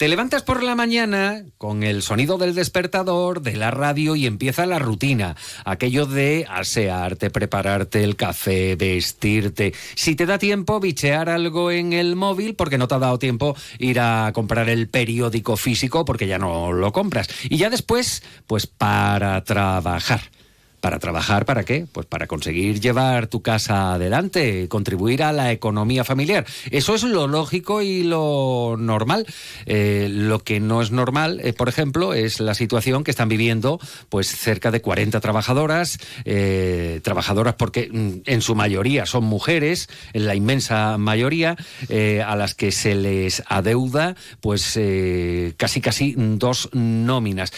Te 0.00 0.08
levantas 0.08 0.42
por 0.42 0.62
la 0.62 0.74
mañana 0.74 1.44
con 1.58 1.82
el 1.82 2.00
sonido 2.00 2.38
del 2.38 2.54
despertador, 2.54 3.42
de 3.42 3.58
la 3.58 3.70
radio 3.70 4.16
y 4.16 4.24
empieza 4.24 4.64
la 4.64 4.78
rutina. 4.78 5.36
Aquello 5.66 6.06
de 6.06 6.46
asearte, 6.48 7.28
prepararte 7.28 8.02
el 8.02 8.16
café, 8.16 8.76
vestirte. 8.76 9.74
Si 9.96 10.14
te 10.14 10.24
da 10.24 10.38
tiempo, 10.38 10.80
bichear 10.80 11.28
algo 11.28 11.70
en 11.70 11.92
el 11.92 12.16
móvil 12.16 12.54
porque 12.54 12.78
no 12.78 12.88
te 12.88 12.94
ha 12.94 12.98
dado 12.98 13.18
tiempo 13.18 13.54
ir 13.78 14.00
a 14.00 14.32
comprar 14.32 14.70
el 14.70 14.88
periódico 14.88 15.58
físico 15.58 16.06
porque 16.06 16.26
ya 16.26 16.38
no 16.38 16.72
lo 16.72 16.92
compras. 16.92 17.28
Y 17.50 17.58
ya 17.58 17.68
después, 17.68 18.22
pues 18.46 18.66
para 18.66 19.44
trabajar. 19.44 20.22
¿Para 20.80 20.98
trabajar 20.98 21.44
para 21.44 21.64
qué? 21.64 21.86
Pues 21.90 22.06
para 22.06 22.26
conseguir 22.26 22.80
llevar 22.80 23.26
tu 23.26 23.42
casa 23.42 23.94
adelante, 23.94 24.66
contribuir 24.68 25.22
a 25.22 25.32
la 25.32 25.52
economía 25.52 26.04
familiar. 26.04 26.46
Eso 26.70 26.94
es 26.94 27.02
lo 27.02 27.26
lógico 27.26 27.82
y 27.82 28.02
lo 28.02 28.76
normal. 28.78 29.26
Eh, 29.66 30.08
lo 30.10 30.38
que 30.38 30.58
no 30.58 30.80
es 30.80 30.90
normal, 30.90 31.40
eh, 31.44 31.52
por 31.52 31.68
ejemplo, 31.68 32.14
es 32.14 32.40
la 32.40 32.54
situación 32.54 33.04
que 33.04 33.10
están 33.10 33.28
viviendo 33.28 33.78
pues 34.08 34.28
cerca 34.28 34.70
de 34.70 34.80
40 34.80 35.20
trabajadoras, 35.20 35.98
eh, 36.24 37.00
trabajadoras 37.02 37.54
porque 37.54 37.90
mm, 37.92 38.22
en 38.24 38.40
su 38.40 38.54
mayoría 38.54 39.04
son 39.04 39.24
mujeres, 39.24 39.88
en 40.14 40.26
la 40.26 40.34
inmensa 40.34 40.96
mayoría, 40.96 41.56
a 42.26 42.36
las 42.36 42.54
que 42.54 42.72
se 42.72 42.94
les 42.94 43.42
adeuda 43.46 44.16
pues 44.40 44.78
casi 45.56 45.80
casi 45.80 46.14
dos 46.16 46.68
nóminas 46.72 47.52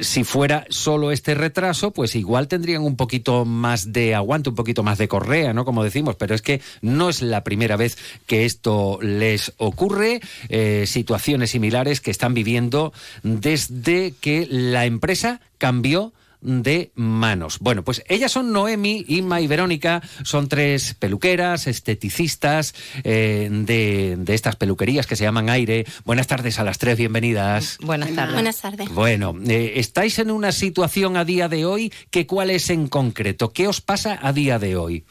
si 0.00 0.24
fuera 0.24 0.64
solo 0.70 1.12
este 1.12 1.34
retraso, 1.34 1.90
pues 1.90 2.14
igual 2.14 2.48
tendrían 2.48 2.82
un 2.82 2.96
poquito 2.96 3.44
más 3.44 3.92
de 3.92 4.14
aguante, 4.14 4.50
un 4.50 4.56
poquito 4.56 4.82
más 4.82 4.98
de 4.98 5.08
correa, 5.08 5.52
¿no? 5.52 5.64
Como 5.64 5.84
decimos, 5.84 6.16
pero 6.16 6.34
es 6.34 6.42
que 6.42 6.60
no 6.80 7.08
es 7.08 7.22
la 7.22 7.44
primera 7.44 7.76
vez 7.76 7.98
que 8.26 8.44
esto 8.44 8.98
les 9.02 9.52
ocurre. 9.58 10.20
Eh, 10.48 10.84
situaciones 10.86 11.50
similares 11.50 12.00
que 12.00 12.10
están 12.10 12.34
viviendo 12.34 12.92
desde 13.22 14.14
que 14.20 14.46
la 14.50 14.86
empresa 14.86 15.40
cambió 15.58 16.12
de 16.42 16.92
manos. 16.94 17.58
Bueno, 17.60 17.82
pues 17.82 18.02
ellas 18.08 18.32
son 18.32 18.52
Noemi, 18.52 19.04
Inma 19.08 19.40
y 19.40 19.46
Verónica, 19.46 20.02
son 20.24 20.48
tres 20.48 20.94
peluqueras, 20.98 21.66
esteticistas 21.66 22.74
eh, 23.04 23.48
de, 23.50 24.16
de 24.18 24.34
estas 24.34 24.56
peluquerías 24.56 25.06
que 25.06 25.16
se 25.16 25.24
llaman 25.24 25.48
Aire. 25.48 25.86
Buenas 26.04 26.26
tardes 26.26 26.58
a 26.58 26.64
las 26.64 26.78
tres, 26.78 26.98
bienvenidas. 26.98 27.78
Buenas 27.80 28.14
tardes. 28.14 28.34
Buenas 28.34 28.60
tardes. 28.60 28.88
Bueno, 28.90 29.34
eh, 29.48 29.74
estáis 29.76 30.18
en 30.18 30.30
una 30.30 30.52
situación 30.52 31.16
a 31.16 31.24
día 31.24 31.48
de 31.48 31.64
hoy 31.64 31.92
que 32.10 32.26
cuál 32.26 32.50
es 32.50 32.68
en 32.70 32.88
concreto, 32.88 33.52
¿qué 33.52 33.68
os 33.68 33.80
pasa 33.80 34.18
a 34.20 34.32
día 34.32 34.58
de 34.58 34.76
hoy? 34.76 35.04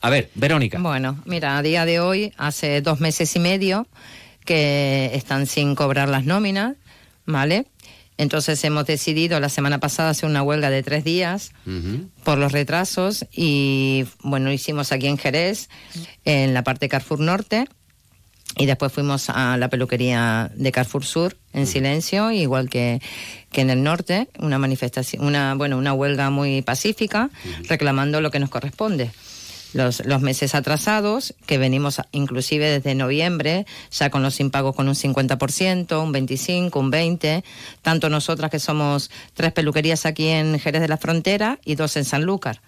A 0.00 0.10
ver, 0.10 0.30
Verónica. 0.34 0.78
Bueno, 0.78 1.18
mira, 1.24 1.58
a 1.58 1.62
día 1.62 1.84
de 1.84 2.00
hoy, 2.00 2.32
hace 2.36 2.80
dos 2.80 3.00
meses 3.00 3.34
y 3.34 3.40
medio 3.40 3.86
que 4.44 5.10
están 5.12 5.46
sin 5.46 5.74
cobrar 5.74 6.08
las 6.08 6.24
nóminas, 6.24 6.76
¿vale? 7.26 7.66
Entonces 8.18 8.62
hemos 8.64 8.84
decidido 8.84 9.38
la 9.38 9.48
semana 9.48 9.78
pasada 9.78 10.10
hacer 10.10 10.28
una 10.28 10.42
huelga 10.42 10.70
de 10.70 10.82
tres 10.82 11.04
días 11.04 11.52
por 12.24 12.36
los 12.36 12.52
retrasos 12.52 13.24
y 13.32 14.06
bueno, 14.22 14.52
hicimos 14.52 14.90
aquí 14.92 15.06
en 15.06 15.18
Jerez, 15.18 15.68
en 16.24 16.52
la 16.52 16.64
parte 16.64 16.86
de 16.86 16.88
Carrefour 16.90 17.20
Norte. 17.20 17.66
Y 18.56 18.66
después 18.66 18.92
fuimos 18.92 19.30
a 19.30 19.56
la 19.56 19.68
peluquería 19.68 20.50
de 20.54 20.72
Carrefour 20.72 21.04
Sur 21.04 21.36
en 21.52 21.66
silencio, 21.66 22.32
igual 22.32 22.68
que, 22.68 23.00
que 23.52 23.60
en 23.60 23.70
el 23.70 23.84
norte, 23.84 24.28
una 24.40 24.58
manifestación, 24.58 25.24
una, 25.24 25.54
bueno, 25.54 25.78
una 25.78 25.92
huelga 25.92 26.30
muy 26.30 26.62
pacífica, 26.62 27.30
reclamando 27.68 28.20
lo 28.20 28.32
que 28.32 28.40
nos 28.40 28.50
corresponde. 28.50 29.12
Los, 29.74 30.04
los 30.06 30.22
meses 30.22 30.54
atrasados, 30.54 31.34
que 31.46 31.58
venimos 31.58 32.00
inclusive 32.12 32.70
desde 32.70 32.94
noviembre, 32.94 33.66
ya 33.90 34.08
con 34.08 34.22
los 34.22 34.40
impagos 34.40 34.74
con 34.74 34.88
un 34.88 34.94
50%, 34.94 36.02
un 36.02 36.12
25%, 36.14 36.76
un 36.76 36.90
20%, 36.90 37.42
tanto 37.82 38.08
nosotras 38.08 38.50
que 38.50 38.58
somos 38.58 39.10
tres 39.34 39.52
peluquerías 39.52 40.06
aquí 40.06 40.28
en 40.28 40.58
Jerez 40.58 40.80
de 40.80 40.88
la 40.88 40.96
Frontera 40.96 41.58
y 41.64 41.74
dos 41.74 41.96
en 41.96 42.04
Sanlúcar. 42.04 42.60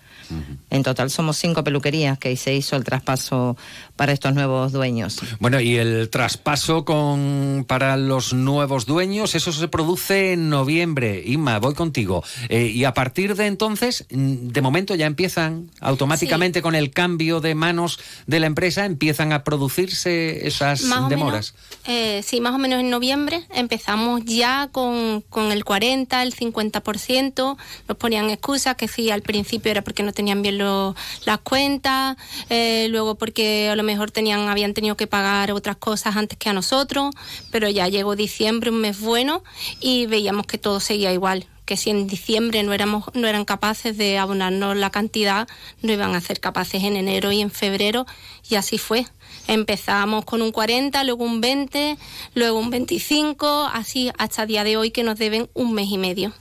En 0.70 0.82
total 0.82 1.10
somos 1.10 1.36
cinco 1.36 1.64
peluquerías 1.64 2.18
que 2.18 2.36
se 2.36 2.54
hizo 2.54 2.76
el 2.76 2.84
traspaso 2.84 3.56
para 3.96 4.12
estos 4.12 4.34
nuevos 4.34 4.72
dueños. 4.72 5.20
Bueno, 5.38 5.60
y 5.60 5.76
el 5.76 6.08
traspaso 6.10 6.84
con 6.84 7.64
para 7.66 7.96
los 7.96 8.32
nuevos 8.32 8.86
dueños, 8.86 9.34
eso 9.34 9.52
se 9.52 9.68
produce 9.68 10.32
en 10.32 10.48
noviembre. 10.48 11.22
Inma, 11.24 11.58
voy 11.58 11.74
contigo. 11.74 12.24
Eh, 12.48 12.66
y 12.66 12.84
a 12.84 12.94
partir 12.94 13.34
de 13.36 13.46
entonces, 13.46 14.06
de 14.08 14.62
momento 14.62 14.94
ya 14.94 15.06
empiezan 15.06 15.70
automáticamente 15.80 16.62
con 16.62 16.74
el 16.74 16.90
cambio 16.90 17.40
de 17.40 17.54
manos 17.54 17.98
de 18.26 18.40
la 18.40 18.46
empresa, 18.46 18.84
empiezan 18.84 19.32
a 19.32 19.44
producirse 19.44 20.46
esas 20.46 20.82
Más 20.82 21.04
o 21.04 21.08
demoras. 21.08 21.54
Eh, 21.86 22.22
sí, 22.24 22.40
más 22.40 22.54
o 22.54 22.58
menos 22.58 22.80
en 22.80 22.90
noviembre 22.90 23.44
empezamos 23.54 24.22
ya 24.24 24.68
con, 24.72 25.22
con 25.28 25.52
el 25.52 25.64
40, 25.64 26.22
el 26.22 26.34
50%. 26.34 27.56
Nos 27.88 27.96
ponían 27.96 28.30
excusas 28.30 28.76
que 28.76 28.88
sí, 28.88 29.10
al 29.10 29.22
principio 29.22 29.70
era 29.70 29.82
porque 29.82 30.02
no 30.02 30.12
tenían 30.20 30.42
bien 30.42 30.58
lo- 30.58 30.94
las 31.24 31.38
cuentas, 31.38 32.16
eh, 32.50 32.88
luego 32.90 33.14
porque 33.14 33.70
a 33.70 33.74
lo 33.76 33.82
mejor 33.82 34.10
tenían, 34.10 34.48
habían 34.50 34.74
tenido 34.74 34.94
que 34.94 35.06
pagar 35.06 35.50
otras 35.50 35.76
cosas 35.76 36.14
antes 36.16 36.36
que 36.36 36.50
a 36.50 36.52
nosotros, 36.52 37.14
pero 37.50 37.70
ya 37.70 37.88
llegó 37.88 38.16
diciembre, 38.16 38.68
un 38.70 38.82
mes 38.82 39.00
bueno, 39.00 39.42
y 39.80 40.04
veíamos 40.04 40.46
que 40.46 40.58
todo 40.58 40.78
seguía 40.78 41.10
igual 41.12 41.46
que 41.64 41.76
si 41.76 41.88
en 41.90 42.08
diciembre 42.08 42.64
no 42.64 42.72
éramos 42.72 43.04
no 43.14 43.28
eran 43.28 43.44
capaces 43.44 43.96
de 43.96 44.18
abonarnos 44.18 44.76
la 44.76 44.90
cantidad, 44.90 45.46
no 45.82 45.92
iban 45.92 46.16
a 46.16 46.20
ser 46.20 46.40
capaces 46.40 46.82
en 46.82 46.96
enero 46.96 47.30
y 47.30 47.40
en 47.40 47.50
febrero 47.52 48.06
y 48.50 48.56
así 48.56 48.76
fue. 48.76 49.06
Empezamos 49.46 50.24
con 50.24 50.42
un 50.42 50.50
40, 50.50 51.04
luego 51.04 51.22
un 51.24 51.40
20, 51.40 51.96
luego 52.34 52.58
un 52.58 52.70
25, 52.70 53.70
así 53.72 54.10
hasta 54.18 54.46
día 54.46 54.64
de 54.64 54.76
hoy 54.76 54.90
que 54.90 55.04
nos 55.04 55.16
deben 55.16 55.48
un 55.54 55.72
mes 55.72 55.88
y 55.90 55.98
medio. 55.98 56.32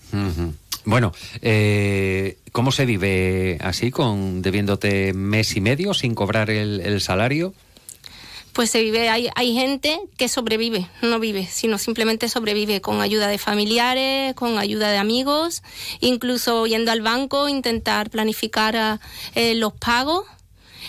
Bueno, 0.86 1.14
eh, 1.42 2.38
¿cómo 2.52 2.72
se 2.72 2.86
vive 2.86 3.58
así, 3.62 3.92
con 3.92 4.42
debiéndote 4.42 5.14
mes 5.14 5.56
y 5.56 5.62
medio 5.62 5.94
sin 5.94 6.16
cobrar 6.16 6.50
el, 6.50 7.02
salario? 7.02 7.54
Pues 8.54 8.72
se 8.72 8.82
vive, 8.82 9.10
hay, 9.10 9.30
hay 9.36 9.54
gente 9.54 10.00
que 10.18 10.28
sobrevive, 10.28 10.88
no 11.02 11.20
vive, 11.20 11.48
sino 11.50 11.78
simplemente 11.78 12.28
sobrevive 12.28 12.82
con 12.82 13.02
ayuda 13.02 13.28
de 13.28 13.38
familiares, 13.38 14.34
con 14.34 14.58
ayuda 14.58 14.92
de 14.92 14.98
amigos, 14.98 15.64
incluso 16.00 16.66
yendo 16.66 16.92
al 16.92 17.02
banco, 17.02 17.48
intentar 17.48 18.10
planificar 18.10 19.00
eh, 19.36 19.56
los 19.56 19.74
pagos. 19.74 20.26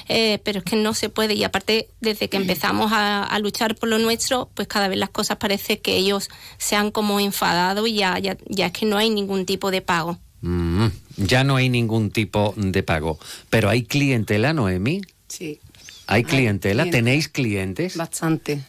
Eh, 0.09 0.39
pero 0.45 0.59
es 0.59 0.65
que 0.65 0.77
no 0.77 0.95
se 0.95 1.09
puede 1.09 1.35
y 1.35 1.45
aparte 1.45 1.89
desde 2.01 2.29
que 2.29 2.37
empezamos 2.37 2.93
a, 2.93 3.25
a 3.25 3.39
luchar 3.39 3.75
por 3.77 3.89
lo 3.89 3.99
nuestro 3.99 4.51
pues 4.55 4.69
cada 4.69 4.89
vez 4.89 4.99
las 4.99 5.11
cosas 5.11 5.39
parece 5.39 5.81
que 5.81 5.97
ellos 5.97 6.29
se 6.59 6.77
han 6.77 6.91
como 6.91 7.21
enfadado 7.21 7.87
y 7.87 7.95
ya, 7.95 8.19
ya, 8.19 8.37
ya 8.47 8.67
es 8.67 8.73
que 8.73 8.87
no 8.87 8.97
hay 8.97 9.11
ningún 9.11 9.47
tipo 9.47 9.71
de 9.71 9.83
pago. 9.83 10.19
Mm, 10.43 10.87
ya 11.17 11.45
no 11.45 11.57
hay 11.57 11.69
ningún 11.69 12.11
tipo 12.11 12.55
de 12.57 12.83
pago. 12.83 13.19
Pero 13.51 13.69
hay 13.69 13.85
clientela, 13.85 14.53
Noemi. 14.53 15.03
Sí. 15.29 15.61
¿Hay 16.07 16.25
clientela? 16.25 16.85
cliente. 16.85 16.99
¿Tenéis 16.99 17.29
clientes? 17.29 17.97
Bastante. 17.97 18.61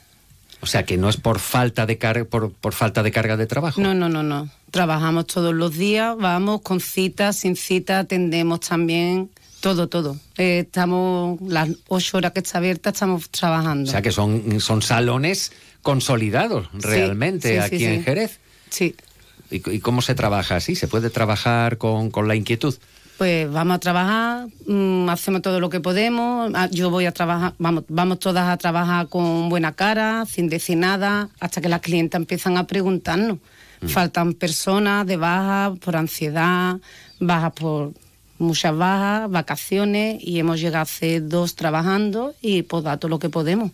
O 0.62 0.68
sea, 0.68 0.86
que 0.86 0.98
no 0.98 1.10
es 1.10 1.18
por 1.18 1.40
falta 1.40 1.86
de 1.86 1.98
carga, 1.98 2.26
por, 2.26 2.52
por 2.52 2.74
falta 2.74 3.02
de 3.02 3.12
carga 3.12 3.36
de 3.36 3.48
trabajo. 3.48 3.82
No, 3.82 3.96
no, 3.96 4.10
no, 4.10 4.22
no. 4.22 4.50
Trabajamos 4.70 5.26
todos 5.26 5.56
los 5.56 5.76
días, 5.76 6.16
vamos 6.18 6.62
con 6.62 6.80
cita, 6.80 7.34
sin 7.34 7.56
cita, 7.56 8.00
atendemos 8.00 8.60
también, 8.60 9.32
todo, 9.62 9.88
todo. 9.88 10.18
Eh, 10.38 10.64
estamos, 10.66 11.40
las 11.42 11.70
ocho 11.88 12.18
horas 12.18 12.34
que 12.34 12.40
está 12.40 12.58
abierta, 12.58 12.90
estamos 12.90 13.30
trabajando. 13.30 13.90
O 13.90 13.92
sea, 13.92 14.02
que 14.02 14.12
son, 14.12 14.60
son 14.60 14.82
salones 14.82 15.54
consolidados 15.82 16.68
realmente 16.74 17.48
sí, 17.48 17.54
sí, 17.54 17.60
aquí 17.60 17.78
sí. 17.78 17.86
en 17.86 18.04
Jerez. 18.04 18.40
Sí. 18.70 18.96
¿Y, 19.50 19.70
y 19.70 19.80
cómo 19.80 20.02
se 20.02 20.16
trabaja 20.16 20.58
así? 20.58 20.76
¿Se 20.76 20.88
puede 20.88 21.10
trabajar 21.10 21.78
con, 21.78 22.12
con 22.12 22.28
la 22.28 22.36
inquietud? 22.36 22.76
Pues 23.22 23.52
vamos 23.52 23.76
a 23.76 23.80
trabajar, 23.80 24.48
mm, 24.66 25.08
hacemos 25.10 25.44
todo 25.44 25.60
lo 25.60 25.70
que 25.70 25.80
podemos. 25.80 26.52
Ah, 26.56 26.68
Yo 26.72 26.90
voy 26.90 27.06
a 27.06 27.12
trabajar, 27.12 27.54
vamos, 27.60 27.84
vamos 27.88 28.18
todas 28.18 28.50
a 28.50 28.58
trabajar 28.58 29.10
con 29.10 29.48
buena 29.48 29.74
cara, 29.74 30.26
sin 30.26 30.50
decir 30.50 30.78
nada, 30.78 31.30
hasta 31.40 31.62
que 31.62 31.70
las 31.70 31.82
clientas 31.82 32.20
empiezan 32.20 32.58
a 32.58 32.66
preguntarnos. 32.66 33.38
Faltan 33.86 34.34
personas 34.34 35.06
de 35.06 35.18
baja 35.18 35.76
por 35.86 35.96
ansiedad, 35.96 36.78
bajas 37.20 37.54
por 37.54 37.94
muchas 38.42 38.76
bajas, 38.76 39.30
vacaciones, 39.30 40.18
y 40.22 40.40
hemos 40.40 40.60
llegado 40.60 40.84
hace 40.84 41.22
dos 41.22 41.56
trabajando 41.56 42.34
y 42.42 42.64
pues 42.64 42.84
da 42.84 42.98
todo 42.98 43.10
lo 43.10 43.20
que 43.20 43.30
podemos. 43.30 43.72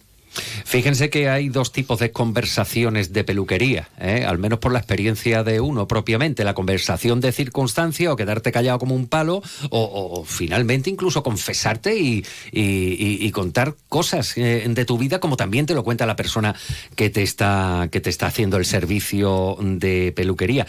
Fíjense 0.65 1.09
que 1.09 1.29
hay 1.29 1.49
dos 1.49 1.71
tipos 1.71 1.99
de 1.99 2.11
conversaciones 2.11 3.13
de 3.13 3.23
peluquería, 3.23 3.89
¿eh? 3.99 4.25
al 4.25 4.37
menos 4.37 4.59
por 4.59 4.71
la 4.71 4.79
experiencia 4.79 5.43
de 5.43 5.59
uno 5.59 5.87
propiamente, 5.87 6.43
la 6.43 6.53
conversación 6.53 7.21
de 7.21 7.31
circunstancia 7.31 8.11
o 8.11 8.15
quedarte 8.15 8.51
callado 8.51 8.79
como 8.79 8.95
un 8.95 9.07
palo 9.07 9.41
o, 9.69 10.19
o 10.19 10.25
finalmente 10.25 10.89
incluso 10.89 11.23
confesarte 11.23 11.95
y 11.97 13.31
contar 13.31 13.75
cosas 13.89 14.37
eh, 14.37 14.65
de 14.67 14.85
tu 14.85 14.97
vida 14.97 15.19
como 15.19 15.37
también 15.37 15.65
te 15.65 15.73
lo 15.73 15.83
cuenta 15.83 16.05
la 16.05 16.15
persona 16.15 16.55
que 16.95 17.09
te 17.09 17.23
está, 17.23 17.87
que 17.91 18.01
te 18.01 18.09
está 18.09 18.27
haciendo 18.27 18.57
el 18.57 18.65
servicio 18.65 19.57
de 19.61 20.11
peluquería. 20.15 20.67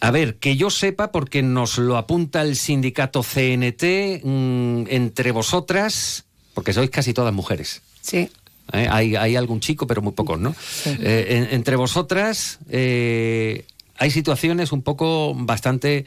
A 0.00 0.10
ver, 0.12 0.36
que 0.36 0.56
yo 0.56 0.70
sepa, 0.70 1.10
porque 1.10 1.42
nos 1.42 1.76
lo 1.78 1.96
apunta 1.96 2.42
el 2.42 2.54
sindicato 2.56 3.22
CNT, 3.22 4.20
mm, 4.22 4.84
entre 4.88 5.32
vosotras, 5.32 6.24
porque 6.54 6.72
sois 6.72 6.90
casi 6.90 7.12
todas 7.12 7.34
mujeres. 7.34 7.82
Sí. 8.00 8.30
¿eh? 8.72 8.86
Hay, 8.90 9.16
hay 9.16 9.34
algún 9.36 9.60
chico, 9.60 9.86
pero 9.86 10.00
muy 10.02 10.12
pocos, 10.12 10.38
¿no? 10.38 10.54
Eh, 10.86 11.26
en- 11.30 11.54
entre 11.54 11.74
vosotras 11.76 12.58
eh, 12.70 13.64
hay 13.96 14.10
situaciones 14.10 14.70
un 14.72 14.82
poco 14.82 15.34
bastante 15.34 16.06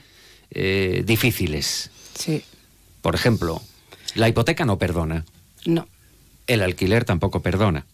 difíciles. 1.05 1.89
Sí. 2.17 2.43
Por 3.01 3.15
ejemplo, 3.15 3.61
la 4.15 4.27
hipoteca 4.29 4.65
no 4.65 4.77
perdona. 4.77 5.25
No. 5.65 5.87
El 6.47 6.61
alquiler 6.61 7.05
tampoco 7.05 7.41
perdona. 7.41 7.85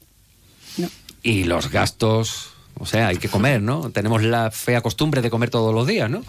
No. 0.78 0.90
Y 1.24 1.44
los 1.44 1.70
gastos, 1.70 2.50
o 2.80 2.86
sea, 2.86 3.08
hay 3.08 3.18
que 3.18 3.30
comer, 3.30 3.62
¿no? 3.62 3.90
Tenemos 3.92 4.24
la 4.24 4.52
fea 4.52 4.82
costumbre 4.82 5.22
de 5.22 5.30
comer 5.30 5.50
todos 5.50 5.74
los 5.74 5.88
días, 5.88 6.10
¿no? 6.10 6.24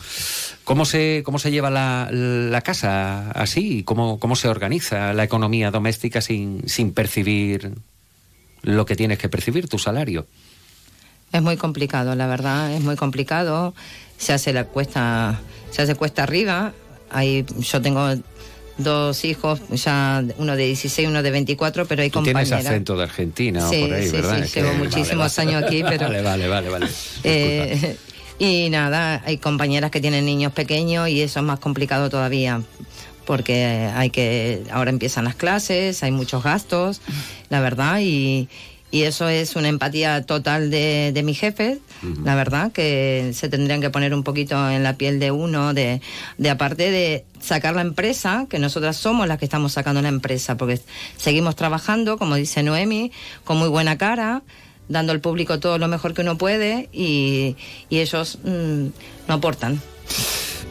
¿Cómo 0.64 0.84
se, 0.84 1.22
cómo 1.24 1.38
se 1.38 1.50
lleva 1.50 1.70
la, 1.70 2.08
la 2.10 2.60
casa 2.60 3.30
así? 3.32 3.82
¿Cómo, 3.84 4.18
¿Cómo 4.18 4.36
se 4.36 4.48
organiza 4.48 5.12
la 5.12 5.24
economía 5.24 5.70
doméstica 5.70 6.20
sin, 6.20 6.68
sin 6.68 6.92
percibir 6.92 7.72
lo 8.62 8.86
que 8.86 8.96
tienes 8.96 9.18
que 9.18 9.28
percibir, 9.28 9.68
tu 9.68 9.78
salario? 9.78 10.26
Es 11.32 11.42
muy 11.42 11.56
complicado, 11.56 12.14
la 12.14 12.26
verdad, 12.26 12.72
es 12.72 12.80
muy 12.80 12.96
complicado. 12.96 13.74
Se 14.16 14.32
hace 14.32 14.52
la 14.52 14.64
cuesta, 14.64 15.40
se 15.70 15.82
hace 15.82 15.94
cuesta 15.94 16.22
arriba. 16.22 16.72
Hay, 17.10 17.44
yo 17.60 17.80
tengo 17.82 18.14
dos 18.78 19.24
hijos, 19.24 19.60
ya 19.70 20.24
uno 20.38 20.56
de 20.56 20.64
16 20.66 21.06
y 21.06 21.10
uno 21.10 21.22
de 21.22 21.30
24, 21.30 21.86
pero 21.86 22.02
hay 22.02 22.10
Tú 22.10 22.22
tienes 22.22 22.44
compañeras. 22.48 22.72
acento 22.72 22.96
de 22.96 23.02
Argentina 23.04 23.66
o 23.66 23.70
Sí, 23.70 23.80
por 23.82 23.92
ahí, 23.94 24.06
sí, 24.06 24.12
¿verdad? 24.12 24.44
sí, 24.44 24.52
que- 24.52 24.62
llevo 24.62 24.74
muchísimos 24.74 25.36
vale. 25.36 25.50
años 25.50 25.64
aquí, 25.64 25.82
pero- 25.82 26.06
Vale, 26.06 26.22
vale, 26.22 26.48
vale, 26.48 26.68
vale. 26.70 26.86
Eh, 27.24 27.96
y 28.38 28.70
nada, 28.70 29.22
hay 29.26 29.38
compañeras 29.38 29.90
que 29.90 30.00
tienen 30.00 30.24
niños 30.24 30.52
pequeños 30.52 31.08
y 31.08 31.20
eso 31.22 31.40
es 31.40 31.44
más 31.44 31.58
complicado 31.58 32.08
todavía 32.08 32.62
porque 33.26 33.90
hay 33.94 34.08
que 34.08 34.62
ahora 34.70 34.88
empiezan 34.90 35.24
las 35.26 35.34
clases, 35.34 36.02
hay 36.02 36.12
muchos 36.12 36.42
gastos, 36.42 37.02
la 37.50 37.60
verdad, 37.60 37.98
y, 38.00 38.48
y 38.90 39.02
eso 39.02 39.28
es 39.28 39.54
una 39.56 39.68
empatía 39.68 40.24
total 40.24 40.70
de, 40.70 41.12
de 41.12 41.22
mi 41.22 41.34
jefe, 41.34 41.78
la 42.24 42.34
verdad, 42.34 42.72
que 42.72 43.32
se 43.34 43.48
tendrían 43.48 43.80
que 43.80 43.90
poner 43.90 44.14
un 44.14 44.22
poquito 44.22 44.70
en 44.70 44.82
la 44.82 44.96
piel 44.96 45.18
de 45.18 45.30
uno, 45.30 45.74
de, 45.74 46.00
de 46.38 46.50
aparte 46.50 46.90
de 46.90 47.24
sacar 47.40 47.74
la 47.74 47.82
empresa, 47.82 48.46
que 48.48 48.58
nosotras 48.58 48.96
somos 48.96 49.26
las 49.26 49.38
que 49.38 49.44
estamos 49.44 49.72
sacando 49.72 50.00
la 50.00 50.08
empresa, 50.08 50.56
porque 50.56 50.80
seguimos 51.16 51.56
trabajando, 51.56 52.18
como 52.18 52.36
dice 52.36 52.62
Noemi, 52.62 53.12
con 53.44 53.58
muy 53.58 53.68
buena 53.68 53.98
cara, 53.98 54.42
dando 54.88 55.12
al 55.12 55.20
público 55.20 55.60
todo 55.60 55.76
lo 55.78 55.88
mejor 55.88 56.14
que 56.14 56.22
uno 56.22 56.38
puede 56.38 56.88
y, 56.92 57.56
y 57.90 57.98
ellos 57.98 58.38
mm, 58.42 58.86
no 59.28 59.34
aportan. 59.34 59.80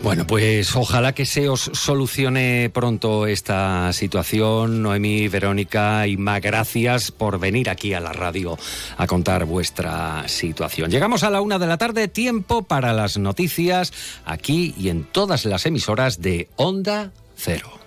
Bueno, 0.04 0.26
pues 0.26 0.76
ojalá 0.76 1.14
que 1.14 1.26
se 1.26 1.50
os 1.50 1.72
solucione 1.74 2.70
pronto 2.74 3.28
esta 3.28 3.92
situación. 3.94 4.82
Noemí, 4.82 5.28
Verónica 5.28 6.08
y 6.08 6.18
más 6.18 6.42
gracias 6.42 7.12
por 7.12 7.40
venir 7.40 7.70
aquí 7.70 7.94
a 7.94 8.00
la 8.00 8.14
radio 8.14 8.58
a 8.96 9.08
contar 9.08 9.46
vuestra 9.46 10.28
situación. 10.28 10.92
Llegamos 10.92 11.24
a 11.24 11.30
la 11.30 11.42
una 11.42 11.60
de 11.60 11.68
la 11.68 11.78
tarde, 11.78 12.08
tiempo 12.08 12.64
para 12.64 12.94
las 12.94 13.18
noticias 13.18 13.92
aquí 14.26 14.74
y 14.78 14.90
en 14.90 15.04
todas 15.04 15.46
las 15.46 15.66
emisoras 15.66 16.22
de 16.22 16.48
Onda 16.56 17.12
Cero. 17.36 17.87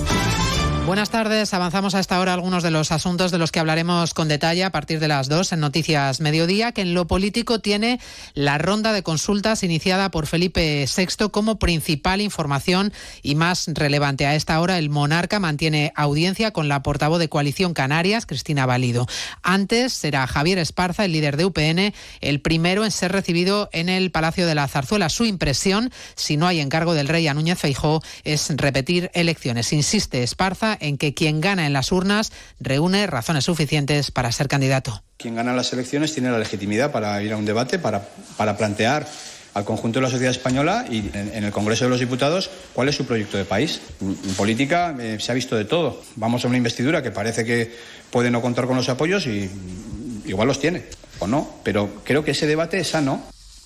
Buenas 0.85 1.11
tardes. 1.11 1.53
Avanzamos 1.53 1.93
a 1.93 1.99
esta 1.99 2.19
hora 2.19 2.33
algunos 2.33 2.63
de 2.63 2.71
los 2.71 2.91
asuntos 2.91 3.31
de 3.31 3.37
los 3.37 3.51
que 3.51 3.59
hablaremos 3.59 4.13
con 4.15 4.27
detalle 4.27 4.63
a 4.63 4.71
partir 4.71 4.99
de 4.99 5.07
las 5.07 5.29
dos 5.29 5.53
en 5.53 5.59
Noticias 5.59 6.19
Mediodía, 6.21 6.71
que 6.71 6.81
en 6.81 6.95
lo 6.95 7.05
político 7.07 7.59
tiene 7.59 7.99
la 8.33 8.57
ronda 8.57 8.91
de 8.91 9.03
consultas 9.03 9.63
iniciada 9.63 10.09
por 10.09 10.25
Felipe 10.25 10.85
VI 10.85 11.29
como 11.29 11.59
principal 11.59 12.19
información 12.19 12.91
y 13.21 13.35
más 13.35 13.67
relevante. 13.67 14.25
A 14.25 14.35
esta 14.35 14.59
hora 14.59 14.79
el 14.79 14.89
monarca 14.89 15.39
mantiene 15.39 15.93
audiencia 15.95 16.51
con 16.51 16.67
la 16.67 16.81
portavoz 16.81 17.19
de 17.19 17.29
Coalición 17.29 17.73
Canarias, 17.73 18.25
Cristina 18.25 18.65
Valido. 18.65 19.07
Antes 19.43 19.93
será 19.93 20.25
Javier 20.25 20.57
Esparza, 20.57 21.05
el 21.05 21.13
líder 21.13 21.37
de 21.37 21.45
UPN, 21.45 21.93
el 22.21 22.41
primero 22.41 22.83
en 22.83 22.91
ser 22.91 23.11
recibido 23.11 23.69
en 23.71 23.87
el 23.87 24.11
Palacio 24.11 24.47
de 24.47 24.55
la 24.55 24.67
Zarzuela. 24.67 25.09
Su 25.09 25.25
impresión, 25.25 25.91
si 26.15 26.37
no 26.37 26.47
hay 26.47 26.59
encargo 26.59 26.95
del 26.95 27.07
rey 27.07 27.27
a 27.27 27.35
Núñez 27.35 27.59
Feijó, 27.59 28.01
es 28.23 28.49
repetir 28.57 29.11
elecciones. 29.13 29.71
Insiste 29.73 30.23
Esparza 30.23 30.70
en 30.79 30.97
que 30.97 31.13
quien 31.13 31.41
gana 31.41 31.65
en 31.65 31.73
las 31.73 31.91
urnas 31.91 32.31
reúne 32.59 33.07
razones 33.07 33.45
suficientes 33.45 34.11
para 34.11 34.31
ser 34.31 34.47
candidato. 34.47 35.03
Quien 35.17 35.35
gana 35.35 35.53
las 35.53 35.73
elecciones 35.73 36.13
tiene 36.13 36.31
la 36.31 36.39
legitimidad 36.39 36.91
para 36.91 37.21
ir 37.21 37.33
a 37.33 37.37
un 37.37 37.45
debate, 37.45 37.79
para, 37.79 38.07
para 38.37 38.57
plantear 38.57 39.07
al 39.53 39.65
conjunto 39.65 39.99
de 39.99 40.03
la 40.03 40.09
sociedad 40.09 40.31
española 40.31 40.85
y 40.89 41.09
en, 41.13 41.43
el 41.43 41.51
Congreso 41.51 41.83
de 41.85 41.89
los 41.89 41.99
Diputados 41.99 42.49
cuál 42.73 42.89
es 42.89 42.95
su 42.95 43.05
proyecto 43.05 43.37
de 43.37 43.45
país. 43.45 43.81
En 44.01 44.33
política 44.35 44.95
eh, 44.99 45.17
se 45.19 45.31
ha 45.31 45.35
visto 45.35 45.55
de 45.55 45.65
todo. 45.65 46.01
Vamos 46.15 46.45
a 46.45 46.47
una 46.47 46.57
investidura 46.57 47.03
que 47.03 47.11
parece 47.11 47.43
que 47.43 47.75
puede 48.09 48.31
no 48.31 48.41
contar 48.41 48.65
con 48.65 48.77
los 48.77 48.89
apoyos 48.89 49.27
y 49.27 49.49
igual 50.25 50.47
los 50.47 50.59
tiene 50.59 50.83
o 51.19 51.27
no, 51.27 51.49
pero 51.63 52.01
creo 52.03 52.23
que 52.23 52.31
ese 52.31 52.47
debate 52.47 52.79
es 52.79 52.89
sano. 52.89 53.21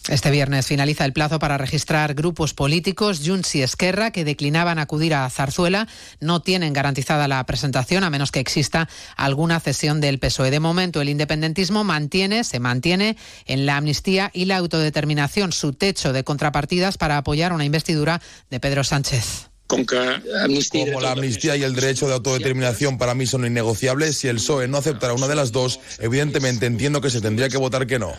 Este 0.08 0.30
viernes 0.30 0.68
finaliza 0.68 1.04
el 1.04 1.14
plazo 1.14 1.40
para 1.40 1.58
registrar 1.58 2.14
grupos 2.14 2.54
políticos. 2.54 3.22
Junts 3.26 3.56
y 3.56 3.64
Esquerra, 3.64 4.12
que 4.12 4.24
declinaban 4.24 4.78
acudir 4.78 5.16
a 5.16 5.28
Zarzuela, 5.32 5.88
no 6.20 6.42
tienen 6.42 6.74
garantizada 6.74 7.28
la 7.28 7.44
presentación 7.48 8.04
a 8.04 8.12
menos 8.12 8.32
que 8.32 8.40
exista 8.40 8.88
alguna 9.16 9.60
cesión 9.60 10.02
del 10.02 10.20
PSOE. 10.20 10.52
De 10.52 10.60
momento, 10.60 11.02
el 11.02 11.10
independentismo 11.10 11.84
mantiene, 11.84 12.44
se 12.44 12.60
mantiene 12.60 13.18
en 13.48 13.66
la 13.66 13.78
amnistía 13.78 14.30
y 14.32 14.46
la 14.46 14.58
autodeterminación, 14.58 15.52
su 15.52 15.74
techo 15.74 16.14
de 16.14 16.24
contrapartidas 16.24 17.00
para 17.00 17.18
apoyar 17.18 17.52
una 17.52 17.66
investidura 17.66 18.22
de 18.52 18.60
Pedro 18.60 18.84
Sánchez. 18.84 19.55
Como 19.68 21.02
la 21.02 21.12
amnistía 21.12 21.56
y 21.56 21.64
el 21.64 21.74
derecho 21.74 22.08
de 22.08 22.14
autodeterminación 22.14 23.00
para 23.00 23.16
mí 23.16 23.26
son 23.26 23.46
innegociables, 23.46 24.16
si 24.18 24.28
el 24.28 24.36
PSOE 24.36 24.68
no 24.68 24.78
aceptará 24.78 25.14
una 25.14 25.28
de 25.28 25.34
las 25.34 25.52
dos, 25.52 25.80
evidentemente 26.00 26.68
entiendo 26.68 27.02
que 27.02 27.10
se 27.10 27.20
tendría 27.20 27.50
que 27.50 27.58
votar 27.58 27.88
que 27.88 27.98
no. 27.98 28.14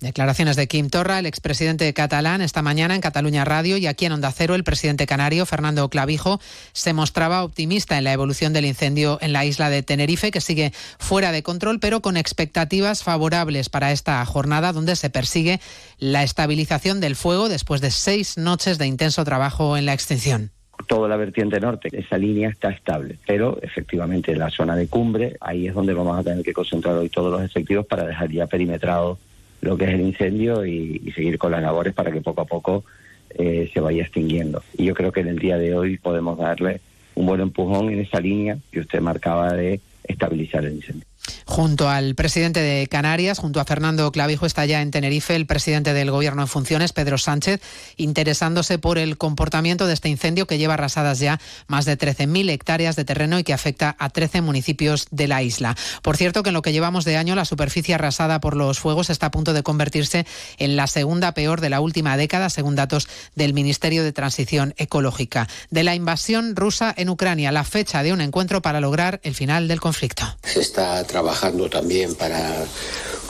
Declaraciones 0.00 0.56
de 0.56 0.68
Quim 0.68 0.90
Torra, 0.90 1.18
el 1.18 1.26
expresidente 1.26 1.92
catalán, 1.92 2.40
esta 2.40 2.62
mañana 2.62 2.94
en 2.94 3.00
Cataluña 3.00 3.44
Radio 3.44 3.76
y 3.76 3.86
aquí 3.86 4.04
en 4.04 4.12
Onda 4.12 4.30
Cero, 4.30 4.54
el 4.54 4.62
presidente 4.62 5.06
canario, 5.06 5.44
Fernando 5.44 5.88
Clavijo, 5.88 6.40
se 6.72 6.92
mostraba 6.92 7.42
optimista 7.42 7.98
en 7.98 8.04
la 8.04 8.12
evolución 8.12 8.52
del 8.52 8.66
incendio 8.66 9.18
en 9.22 9.32
la 9.32 9.44
isla 9.44 9.70
de 9.70 9.82
Tenerife, 9.82 10.30
que 10.30 10.40
sigue 10.40 10.72
fuera 10.98 11.32
de 11.32 11.42
control, 11.42 11.80
pero 11.80 12.00
con 12.00 12.16
expectativas 12.16 13.02
favorables 13.02 13.70
para 13.70 13.90
esta 13.90 14.24
jornada, 14.24 14.72
donde 14.72 14.94
se 14.94 15.10
persigue 15.10 15.60
la 15.98 16.22
estabilización 16.22 17.00
del 17.00 17.16
fuego 17.16 17.48
después 17.48 17.80
de 17.80 17.90
seis 17.90 18.36
noches 18.36 18.78
de 18.78 18.86
intenso 18.86 19.24
trabajo 19.24 19.63
en 19.76 19.86
la 19.86 19.94
extinción 19.94 20.50
toda 20.86 21.08
la 21.08 21.16
vertiente 21.16 21.60
norte. 21.60 21.88
Esa 21.92 22.18
línea 22.18 22.50
está 22.50 22.70
estable, 22.70 23.16
pero 23.26 23.58
efectivamente 23.62 24.36
la 24.36 24.50
zona 24.50 24.76
de 24.76 24.88
cumbre, 24.88 25.36
ahí 25.40 25.66
es 25.66 25.74
donde 25.74 25.94
vamos 25.94 26.18
a 26.18 26.22
tener 26.22 26.44
que 26.44 26.52
concentrar 26.52 26.96
hoy 26.96 27.08
todos 27.08 27.32
los 27.32 27.42
efectivos 27.42 27.86
para 27.86 28.04
dejar 28.04 28.30
ya 28.30 28.46
perimetrado 28.46 29.18
lo 29.60 29.78
que 29.78 29.84
es 29.86 29.92
el 29.92 30.02
incendio 30.02 30.66
y, 30.66 31.00
y 31.04 31.12
seguir 31.12 31.38
con 31.38 31.52
las 31.52 31.62
labores 31.62 31.94
para 31.94 32.12
que 32.12 32.20
poco 32.20 32.42
a 32.42 32.44
poco 32.44 32.84
eh, 33.30 33.70
se 33.72 33.80
vaya 33.80 34.02
extinguiendo. 34.02 34.62
Y 34.76 34.84
yo 34.84 34.94
creo 34.94 35.10
que 35.10 35.20
en 35.20 35.28
el 35.28 35.38
día 35.38 35.58
de 35.58 35.74
hoy 35.74 35.96
podemos 35.96 36.38
darle 36.38 36.80
un 37.14 37.26
buen 37.26 37.40
empujón 37.40 37.90
en 37.90 38.00
esa 38.00 38.20
línea 38.20 38.58
que 38.70 38.80
usted 38.80 39.00
marcaba 39.00 39.52
de 39.54 39.80
estabilizar 40.04 40.64
el 40.64 40.74
incendio. 40.74 41.04
Junto 41.46 41.88
al 41.88 42.14
presidente 42.14 42.60
de 42.60 42.86
Canarias, 42.86 43.38
junto 43.38 43.60
a 43.60 43.64
Fernando 43.64 44.10
Clavijo, 44.12 44.46
está 44.46 44.64
ya 44.66 44.82
en 44.82 44.90
Tenerife 44.90 45.36
el 45.36 45.46
presidente 45.46 45.92
del 45.92 46.10
Gobierno 46.10 46.42
en 46.42 46.48
funciones, 46.48 46.92
Pedro 46.92 47.18
Sánchez, 47.18 47.60
interesándose 47.96 48.78
por 48.78 48.98
el 48.98 49.18
comportamiento 49.18 49.86
de 49.86 49.94
este 49.94 50.08
incendio 50.08 50.46
que 50.46 50.58
lleva 50.58 50.74
arrasadas 50.74 51.18
ya 51.18 51.40
más 51.66 51.84
de 51.84 51.98
13.000 51.98 52.50
hectáreas 52.50 52.96
de 52.96 53.04
terreno 53.04 53.38
y 53.38 53.44
que 53.44 53.52
afecta 53.52 53.94
a 53.98 54.10
13 54.10 54.40
municipios 54.40 55.06
de 55.10 55.28
la 55.28 55.42
isla. 55.42 55.76
Por 56.02 56.16
cierto, 56.16 56.42
que 56.42 56.50
en 56.50 56.54
lo 56.54 56.62
que 56.62 56.72
llevamos 56.72 57.04
de 57.04 57.16
año, 57.16 57.34
la 57.34 57.44
superficie 57.44 57.94
arrasada 57.94 58.40
por 58.40 58.56
los 58.56 58.78
fuegos 58.78 59.10
está 59.10 59.26
a 59.26 59.30
punto 59.30 59.52
de 59.52 59.62
convertirse 59.62 60.26
en 60.58 60.76
la 60.76 60.86
segunda 60.86 61.34
peor 61.34 61.60
de 61.60 61.70
la 61.70 61.80
última 61.80 62.16
década, 62.16 62.50
según 62.50 62.74
datos 62.74 63.08
del 63.34 63.54
Ministerio 63.54 64.02
de 64.02 64.12
Transición 64.12 64.74
Ecológica. 64.76 65.48
De 65.70 65.84
la 65.84 65.94
invasión 65.94 66.56
rusa 66.56 66.92
en 66.96 67.08
Ucrania, 67.08 67.52
la 67.52 67.64
fecha 67.64 68.02
de 68.02 68.12
un 68.12 68.20
encuentro 68.20 68.62
para 68.62 68.80
lograr 68.80 69.20
el 69.22 69.34
final 69.34 69.68
del 69.68 69.80
conflicto. 69.80 70.24
Se 70.42 70.60
está 70.60 71.04
trabajando 71.14 71.70
también 71.70 72.16
para 72.16 72.66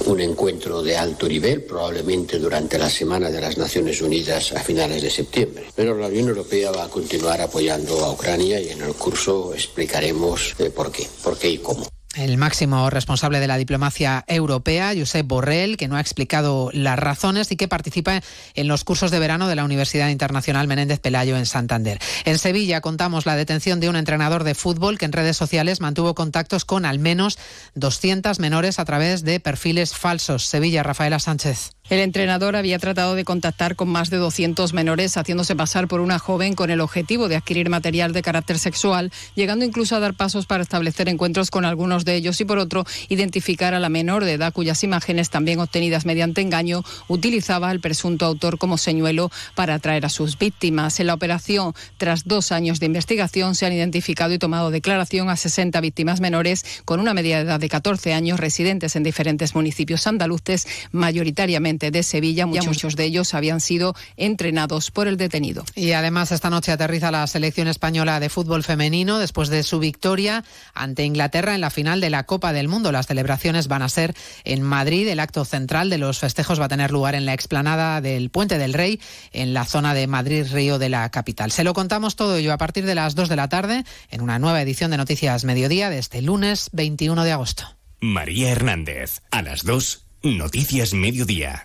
un 0.07 0.19
encuentro 0.19 0.83
de 0.83 0.97
alto 0.97 1.29
nivel, 1.29 1.65
probablemente 1.65 2.39
durante 2.39 2.79
la 2.79 2.89
Semana 2.89 3.31
de 3.31 3.43
las 3.43 3.59
Naciones 3.59 4.01
Unidas 4.01 4.53
a 4.53 4.61
finales 4.61 5.03
de 5.03 5.11
septiembre. 5.11 5.67
Pero 5.77 5.95
la 5.95 6.07
Unión 6.07 6.29
Europea 6.29 6.71
va 6.71 6.85
a 6.85 6.89
continuar 6.89 7.43
apoyando 7.43 8.03
a 8.03 8.11
Ucrania 8.11 8.59
y 8.59 8.71
en 8.71 8.81
el 8.81 8.95
curso 8.95 9.53
explicaremos 9.53 10.55
eh, 10.59 10.71
por 10.71 10.91
qué, 10.91 11.07
por 11.23 11.37
qué 11.37 11.51
y 11.51 11.59
cómo. 11.59 11.87
El 12.17 12.37
máximo 12.39 12.91
responsable 12.91 13.41
de 13.41 13.49
la 13.49 13.57
diplomacia 13.57 14.25
europea, 14.29 14.93
Josep 14.97 15.27
Borrell, 15.27 15.77
que 15.77 15.89
no 15.89 15.97
ha 15.97 16.01
explicado 16.01 16.71
las 16.73 16.99
razones 16.99 17.51
y 17.51 17.57
que 17.57 17.67
participa 17.67 18.21
en 18.55 18.69
los 18.69 18.85
cursos 18.85 19.11
de 19.11 19.19
verano 19.19 19.49
de 19.49 19.57
la 19.57 19.65
Universidad 19.65 20.09
Internacional 20.11 20.69
Menéndez 20.69 21.01
Pelayo 21.01 21.37
en 21.37 21.47
Santander. 21.47 21.99
En 22.25 22.39
Sevilla 22.39 22.81
contamos 22.81 23.27
la 23.27 23.35
detención 23.35 23.81
de 23.81 23.89
un 23.89 23.97
entrenador 23.97 24.45
de 24.45 24.55
fútbol 24.55 24.97
que 24.97 25.07
en 25.07 25.13
redes 25.13 25.37
sociales 25.37 25.81
mantuvo 25.81 26.15
contactos 26.15 26.65
con 26.65 26.85
al 26.85 27.01
menos 27.01 27.37
200 27.75 28.39
menores 28.39 28.79
a 28.79 28.85
través 28.85 29.25
de 29.25 29.41
perfiles 29.41 29.95
falsos. 29.95 30.45
Sevilla, 30.45 30.85
Rafaela 30.85 31.19
Sánchez. 31.19 31.73
El 31.91 31.99
entrenador 31.99 32.57
había 32.57 32.79
tratado 32.79 33.15
de 33.15 33.27
contactar 33.27 33.77
con 33.77 33.91
más 33.91 34.09
de 34.09 34.17
200 34.17 34.73
menores, 34.73 35.19
haciéndose 35.19 35.55
pasar 35.55 35.87
por 35.87 36.01
una 36.01 36.19
joven 36.19 36.55
con 36.55 36.71
el 36.71 36.81
objetivo 36.81 37.29
de 37.29 37.37
adquirir 37.37 37.69
material 37.69 38.15
de 38.15 38.23
carácter 38.23 38.59
sexual, 38.59 39.13
llegando 39.35 39.67
incluso 39.67 39.95
a 39.95 40.01
dar 40.01 40.15
pasos 40.15 40.47
para 40.47 40.63
establecer 40.63 41.11
encuentros 41.11 41.51
con 41.51 41.67
algunos 41.67 42.07
de 42.07 42.15
ellos 42.15 42.41
y, 42.41 42.47
por 42.47 42.57
otro, 42.57 42.87
identificar 43.11 43.75
a 43.75 43.81
la 43.81 43.91
menor 43.91 44.25
de 44.25 44.33
edad 44.33 44.55
cuyas 44.55 44.83
imágenes, 44.83 45.29
también 45.29 45.61
obtenidas 45.61 46.07
mediante 46.07 46.41
engaño, 46.41 46.83
utilizaba 47.07 47.71
el 47.71 47.81
presunto 47.81 48.25
autor 48.25 48.57
como 48.57 48.79
señuelo 48.79 49.31
para 49.55 49.75
atraer 49.75 50.07
a 50.07 50.09
sus 50.09 50.39
víctimas. 50.39 51.01
En 51.01 51.09
la 51.09 51.15
operación, 51.15 51.75
tras 51.99 52.25
dos 52.25 52.51
años 52.51 52.81
de 52.81 52.87
investigación, 52.87 53.55
se 53.55 53.67
han 53.67 53.75
identificado 53.75 54.33
y 54.33 54.39
tomado 54.39 54.71
declaración 54.71 55.29
a 55.29 55.37
60 55.37 55.83
víctimas 55.83 56.23
menores 56.23 56.65
con 56.87 56.99
una 56.99 57.13
media 57.13 57.41
edad 57.41 57.61
de 57.61 57.69
14 57.69 58.15
años, 58.15 58.41
residentes 58.41 58.97
en 58.97 59.03
diferentes 59.03 59.55
municipios 59.55 60.07
andaluces, 60.07 60.67
mayoritariamente 60.91 61.74
de 61.79 62.03
Sevilla. 62.03 62.47
Muchos, 62.47 62.67
muchos 62.67 62.97
de 62.97 63.05
ellos 63.05 63.35
habían 63.35 63.61
sido 63.61 63.95
entrenados 64.17 64.91
por 64.91 65.09
el 65.09 65.17
detenido. 65.17 65.65
Y 65.75 65.93
además 65.93 66.33
esta 66.33 66.51
noche 66.51 66.73
aterriza 66.73 67.11
la 67.11 67.27
selección 67.27 67.69
española 67.69 68.21
de 68.21 68.29
fútbol 68.29 68.63
femenino 68.63 69.19
después 69.19 69.49
de 69.49 69.63
su 69.63 69.79
victoria 69.79 70.45
ante 70.75 71.05
Inglaterra 71.05 71.55
en 71.55 71.61
la 71.61 71.71
final 71.71 72.01
de 72.01 72.11
la 72.11 72.25
Copa 72.25 72.53
del 72.53 72.69
Mundo. 72.69 72.93
Las 72.93 73.07
celebraciones 73.07 73.69
van 73.69 73.83
a 73.83 73.89
ser 73.89 74.15
en 74.45 74.63
Madrid. 74.63 75.09
El 75.09 75.21
acto 75.21 75.45
central 75.45 75.91
de 75.91 75.99
los 75.99 76.19
festejos 76.19 76.61
va 76.61 76.67
a 76.67 76.69
tener 76.69 76.91
lugar 76.91 77.15
en 77.15 77.27
la 77.27 77.35
explanada 77.35 78.01
del 78.01 78.31
Puente 78.31 78.59
del 78.59 78.75
Rey, 78.75 79.01
en 79.33 79.55
la 79.55 79.65
zona 79.65 79.95
de 79.95 80.07
Madrid-Río 80.07 80.79
de 80.79 80.89
la 80.89 81.09
capital. 81.11 81.51
Se 81.53 81.65
lo 81.65 81.75
contamos 81.75 82.17
todo 82.17 82.37
ello 82.37 82.53
a 82.53 82.59
partir 82.59 82.87
de 82.87 82.95
las 82.95 83.15
2 83.15 83.29
de 83.29 83.37
la 83.37 83.49
tarde 83.49 83.85
en 84.11 84.21
una 84.21 84.39
nueva 84.39 84.63
edición 84.63 84.91
de 84.91 84.97
Noticias 84.97 85.45
Mediodía 85.45 85.91
de 85.91 85.99
este 85.99 86.23
lunes 86.23 86.71
21 86.73 87.25
de 87.25 87.33
agosto. 87.33 87.65
María 88.01 88.51
Hernández, 88.51 89.23
a 89.31 89.43
las 89.43 89.65
2 89.65 90.04
Noticias 90.25 90.95
Mediodía. 90.95 91.65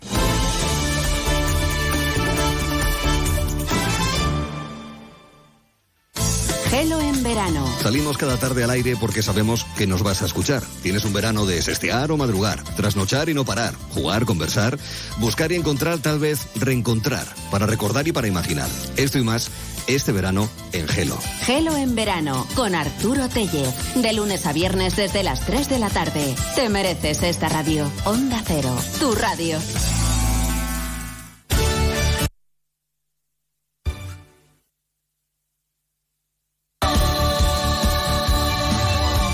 Gelo 6.69 6.99
en 6.99 7.23
verano. 7.23 7.65
Salimos 7.81 8.17
cada 8.17 8.37
tarde 8.37 8.65
al 8.65 8.69
aire 8.71 8.97
porque 8.99 9.23
sabemos 9.23 9.65
que 9.77 9.87
nos 9.87 10.03
vas 10.03 10.21
a 10.21 10.25
escuchar. 10.25 10.61
Tienes 10.83 11.05
un 11.05 11.13
verano 11.13 11.45
de 11.45 11.61
sestear 11.61 12.11
o 12.11 12.17
madrugar, 12.17 12.61
trasnochar 12.75 13.29
y 13.29 13.33
no 13.33 13.45
parar, 13.45 13.75
jugar, 13.93 14.25
conversar, 14.25 14.77
buscar 15.19 15.53
y 15.53 15.55
encontrar, 15.55 15.99
tal 15.99 16.19
vez 16.19 16.45
reencontrar, 16.55 17.25
para 17.49 17.65
recordar 17.65 18.09
y 18.09 18.11
para 18.11 18.27
imaginar. 18.27 18.67
Esto 18.97 19.17
y 19.17 19.23
más 19.23 19.49
este 19.87 20.11
verano 20.11 20.49
en 20.71 20.87
Gelo. 20.87 21.17
Gelo 21.41 21.75
en 21.75 21.95
verano 21.95 22.45
con 22.55 22.75
Arturo 22.75 23.29
Tellez. 23.29 23.73
De 23.95 24.13
lunes 24.13 24.45
a 24.45 24.53
viernes 24.53 24.95
desde 24.95 25.23
las 25.23 25.45
3 25.45 25.69
de 25.69 25.79
la 25.79 25.89
tarde. 25.89 26.35
Te 26.55 26.69
mereces 26.69 27.23
esta 27.23 27.49
radio. 27.49 27.89
Onda 28.05 28.41
Cero, 28.45 28.75
tu 28.99 29.13
radio. 29.15 29.59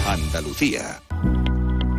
Andalucía. 0.07 1.01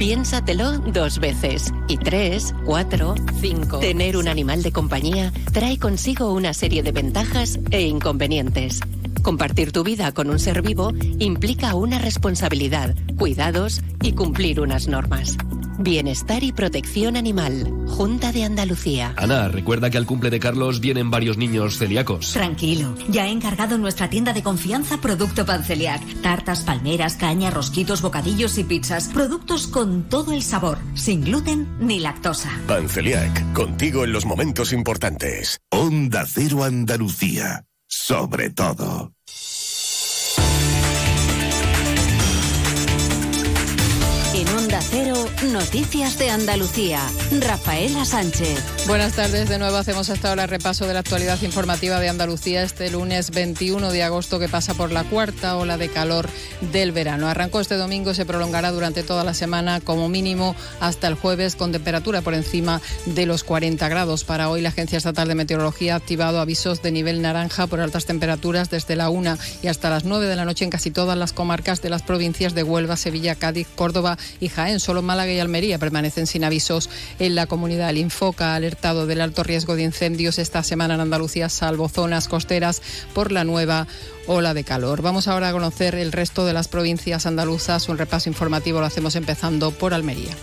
Piénsatelo 0.06 0.78
dos 0.78 1.18
veces. 1.18 1.72
Y 1.88 1.96
tres, 1.96 2.54
cuatro, 2.64 3.16
cinco. 3.40 3.80
Tener 3.80 4.16
un 4.16 4.28
animal 4.28 4.62
de 4.62 4.70
compañía 4.70 5.32
trae 5.52 5.80
consigo 5.80 6.32
una 6.32 6.54
serie 6.54 6.84
de 6.84 6.92
ventajas 6.92 7.58
e 7.72 7.82
inconvenientes 7.82 8.82
Compartir 9.26 9.72
tu 9.72 9.82
vida 9.82 10.12
con 10.12 10.30
un 10.30 10.38
ser 10.38 10.62
vivo 10.62 10.92
implica 11.18 11.74
una 11.74 11.98
responsabilidad, 11.98 12.94
cuidados 13.18 13.82
y 14.00 14.12
cumplir 14.12 14.60
unas 14.60 14.86
normas. 14.86 15.36
Bienestar 15.80 16.44
y 16.44 16.52
protección 16.52 17.16
animal. 17.16 17.74
Junta 17.88 18.30
de 18.30 18.44
Andalucía. 18.44 19.14
Ana, 19.16 19.48
recuerda 19.48 19.90
que 19.90 19.98
al 19.98 20.06
cumple 20.06 20.30
de 20.30 20.38
Carlos 20.38 20.78
vienen 20.78 21.10
varios 21.10 21.38
niños 21.38 21.76
celíacos. 21.76 22.34
Tranquilo, 22.34 22.94
ya 23.08 23.26
he 23.26 23.32
encargado 23.32 23.74
en 23.74 23.80
nuestra 23.80 24.08
tienda 24.08 24.32
de 24.32 24.44
confianza 24.44 24.98
producto 24.98 25.44
Panceliac. 25.44 26.04
Tartas, 26.22 26.60
palmeras, 26.60 27.16
caña, 27.16 27.50
rosquitos, 27.50 28.02
bocadillos 28.02 28.56
y 28.58 28.62
pizzas. 28.62 29.08
Productos 29.08 29.66
con 29.66 30.08
todo 30.08 30.30
el 30.30 30.42
sabor, 30.44 30.78
sin 30.94 31.24
gluten 31.24 31.66
ni 31.80 31.98
lactosa. 31.98 32.60
Panceliac, 32.68 33.52
contigo 33.54 34.04
en 34.04 34.12
los 34.12 34.24
momentos 34.24 34.72
importantes. 34.72 35.58
Onda 35.72 36.24
Cero 36.28 36.62
Andalucía. 36.62 37.64
Sobre 37.88 38.50
todo. 38.50 39.15
Cero, 44.90 45.14
Noticias 45.52 46.18
de 46.18 46.30
Andalucía. 46.30 47.00
Rafaela 47.40 48.04
Sánchez. 48.04 48.86
Buenas 48.86 49.14
tardes, 49.14 49.48
de 49.48 49.58
nuevo 49.58 49.76
hacemos 49.76 50.08
hasta 50.10 50.28
ahora 50.28 50.46
repaso 50.46 50.86
de 50.86 50.94
la 50.94 51.00
actualidad 51.00 51.42
informativa 51.42 51.98
de 51.98 52.08
Andalucía 52.08 52.62
este 52.62 52.88
lunes 52.90 53.32
21 53.32 53.90
de 53.90 54.04
agosto 54.04 54.38
que 54.38 54.48
pasa 54.48 54.74
por 54.74 54.92
la 54.92 55.02
cuarta 55.02 55.56
ola 55.56 55.76
de 55.76 55.88
calor 55.88 56.28
del 56.72 56.92
verano. 56.92 57.26
Arrancó 57.26 57.60
este 57.60 57.74
domingo 57.74 58.12
y 58.12 58.14
se 58.14 58.24
prolongará 58.24 58.70
durante 58.70 59.02
toda 59.02 59.24
la 59.24 59.34
semana 59.34 59.80
como 59.80 60.08
mínimo 60.08 60.54
hasta 60.78 61.08
el 61.08 61.14
jueves 61.14 61.56
con 61.56 61.72
temperatura 61.72 62.22
por 62.22 62.34
encima 62.34 62.80
de 63.06 63.26
los 63.26 63.42
40 63.42 63.88
grados. 63.88 64.22
Para 64.24 64.48
hoy 64.48 64.60
la 64.60 64.68
Agencia 64.68 64.98
Estatal 64.98 65.26
de 65.26 65.34
Meteorología 65.34 65.94
ha 65.94 65.96
activado 65.96 66.40
avisos 66.40 66.80
de 66.82 66.92
nivel 66.92 67.22
naranja 67.22 67.66
por 67.66 67.80
altas 67.80 68.06
temperaturas 68.06 68.70
desde 68.70 68.94
la 68.94 69.10
1 69.10 69.36
y 69.62 69.66
hasta 69.66 69.90
las 69.90 70.04
9 70.04 70.26
de 70.26 70.36
la 70.36 70.44
noche 70.44 70.64
en 70.64 70.70
casi 70.70 70.92
todas 70.92 71.18
las 71.18 71.32
comarcas 71.32 71.82
de 71.82 71.90
las 71.90 72.02
provincias 72.02 72.54
de 72.54 72.62
Huelva, 72.62 72.96
Sevilla, 72.96 73.34
Cádiz, 73.34 73.66
Córdoba 73.74 74.16
y 74.38 74.48
Jaén. 74.48 74.75
Solo 74.80 75.02
Málaga 75.02 75.32
y 75.32 75.38
Almería 75.38 75.78
permanecen 75.78 76.26
sin 76.26 76.44
avisos 76.44 76.90
en 77.18 77.34
la 77.34 77.46
comunidad. 77.46 77.90
El 77.90 77.98
Infoca 77.98 78.52
ha 78.52 78.56
alertado 78.56 79.06
del 79.06 79.20
alto 79.20 79.42
riesgo 79.42 79.76
de 79.76 79.82
incendios 79.82 80.38
esta 80.38 80.62
semana 80.62 80.94
en 80.94 81.00
Andalucía, 81.00 81.48
salvo 81.48 81.88
zonas 81.88 82.28
costeras 82.28 82.82
por 83.14 83.32
la 83.32 83.44
nueva 83.44 83.86
ola 84.26 84.54
de 84.54 84.64
calor. 84.64 85.02
Vamos 85.02 85.28
ahora 85.28 85.48
a 85.48 85.52
conocer 85.52 85.94
el 85.94 86.12
resto 86.12 86.46
de 86.46 86.52
las 86.52 86.68
provincias 86.68 87.26
andaluzas. 87.26 87.88
Un 87.88 87.98
repaso 87.98 88.28
informativo 88.28 88.80
lo 88.80 88.86
hacemos 88.86 89.16
empezando 89.16 89.70
por 89.70 89.94
Almería. 89.94 90.34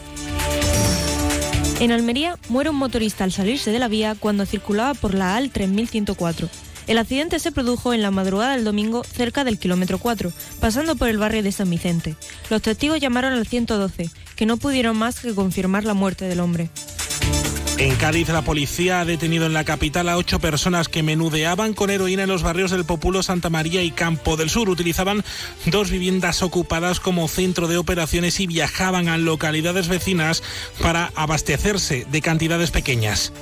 En 1.80 1.92
Almería 1.92 2.38
muere 2.50 2.70
un 2.70 2.78
motorista 2.78 3.24
al 3.24 3.32
salirse 3.32 3.72
de 3.72 3.80
la 3.80 3.88
vía 3.88 4.16
cuando 4.18 4.46
circulaba 4.46 4.94
por 4.94 5.14
la 5.14 5.36
AL 5.36 5.50
3104. 5.50 6.48
El 6.88 6.98
accidente 6.98 7.40
se 7.40 7.52
produjo 7.52 7.94
en 7.94 8.02
la 8.02 8.12
madrugada 8.12 8.56
del 8.56 8.66
domingo 8.66 9.04
cerca 9.04 9.44
del 9.44 9.60
kilómetro 9.60 9.98
4, 9.98 10.32
pasando 10.60 10.96
por 10.96 11.08
el 11.08 11.18
barrio 11.18 11.44
de 11.44 11.52
San 11.52 11.70
Vicente. 11.70 12.16
Los 12.50 12.62
testigos 12.62 13.00
llamaron 13.00 13.34
al 13.34 13.48
112, 13.48 14.10
que 14.36 14.46
no 14.46 14.58
pudieron 14.58 14.98
más 14.98 15.20
que 15.20 15.34
confirmar 15.34 15.86
la 15.86 15.94
muerte 15.94 16.26
del 16.26 16.40
hombre. 16.40 16.70
En 17.78 17.96
Cádiz, 17.96 18.30
la 18.30 18.44
policía 18.44 19.00
ha 19.00 19.06
detenido 19.06 19.48
en 19.48 19.54
la 19.54 19.64
capital 19.64 20.08
a 20.08 20.18
ocho 20.18 20.40
personas 20.40 20.88
que 20.88 21.02
menudeaban 21.02 21.74
con 21.74 21.90
heroína 21.90 22.24
en 22.24 22.30
los 22.30 22.44
barrios 22.44 22.70
del 22.70 22.86
Populo, 22.86 23.24
Santa 23.24 23.50
María 23.50 23.82
y 23.82 23.90
Campo 23.90 24.38
del 24.38 24.50
Sur. 24.50 24.70
Utilizaban 24.70 25.24
dos 25.66 25.90
viviendas 25.90 26.44
ocupadas 26.44 27.00
como 27.00 27.28
centro 27.28 27.68
de 27.68 27.78
operaciones 27.78 28.40
y 28.40 28.48
viajaban 28.48 29.10
a 29.10 29.18
localidades 29.18 29.88
vecinas 29.88 30.44
para 30.82 31.12
abastecerse 31.16 32.06
de 32.10 32.22
cantidades 32.22 32.70
pequeñas. 32.70 33.34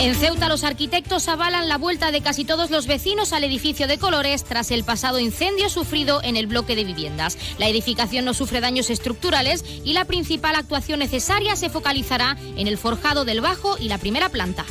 En 0.00 0.14
Ceuta, 0.14 0.48
los 0.48 0.62
arquitectos 0.62 1.26
avalan 1.26 1.68
la 1.68 1.76
vuelta 1.76 2.12
de 2.12 2.20
casi 2.20 2.44
todos 2.44 2.70
los 2.70 2.86
vecinos 2.86 3.32
al 3.32 3.42
edificio 3.42 3.88
de 3.88 3.98
Colores 3.98 4.44
tras 4.44 4.70
el 4.70 4.84
pasado 4.84 5.18
incendio 5.18 5.68
sufrido 5.68 6.22
en 6.22 6.36
el 6.36 6.46
bloque 6.46 6.76
de 6.76 6.84
viviendas. 6.84 7.36
La 7.58 7.66
edificación 7.66 8.24
no 8.24 8.32
sufre 8.32 8.60
daños 8.60 8.90
estructurales 8.90 9.64
y 9.84 9.94
la 9.94 10.04
principal 10.04 10.54
actuación 10.54 11.00
necesaria 11.00 11.56
se 11.56 11.68
focalizará 11.68 12.36
en 12.56 12.68
el 12.68 12.78
forjado 12.78 13.24
del 13.24 13.40
bajo 13.40 13.76
y 13.76 13.88
la 13.88 13.98
primera 13.98 14.28
planta. 14.28 14.64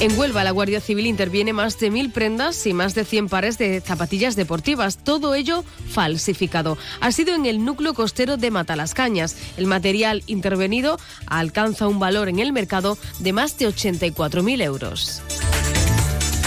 En 0.00 0.16
Huelva, 0.16 0.44
la 0.44 0.52
Guardia 0.52 0.80
Civil 0.80 1.08
interviene 1.08 1.52
más 1.52 1.80
de 1.80 1.90
mil 1.90 2.12
prendas 2.12 2.64
y 2.68 2.72
más 2.72 2.94
de 2.94 3.04
100 3.04 3.28
pares 3.28 3.58
de 3.58 3.80
zapatillas 3.80 4.36
deportivas, 4.36 4.98
todo 4.98 5.34
ello 5.34 5.64
falsificado. 5.90 6.78
Ha 7.00 7.10
sido 7.10 7.34
en 7.34 7.46
el 7.46 7.64
núcleo 7.64 7.94
costero 7.94 8.36
de 8.36 8.52
Matalascañas. 8.52 9.36
El 9.56 9.66
material 9.66 10.22
intervenido 10.28 11.00
alcanza 11.26 11.88
un 11.88 11.98
valor 11.98 12.28
en 12.28 12.38
el 12.38 12.52
mercado 12.52 12.96
de 13.18 13.32
más 13.32 13.58
de 13.58 13.66
84.000 13.66 14.62
euros. 14.62 15.20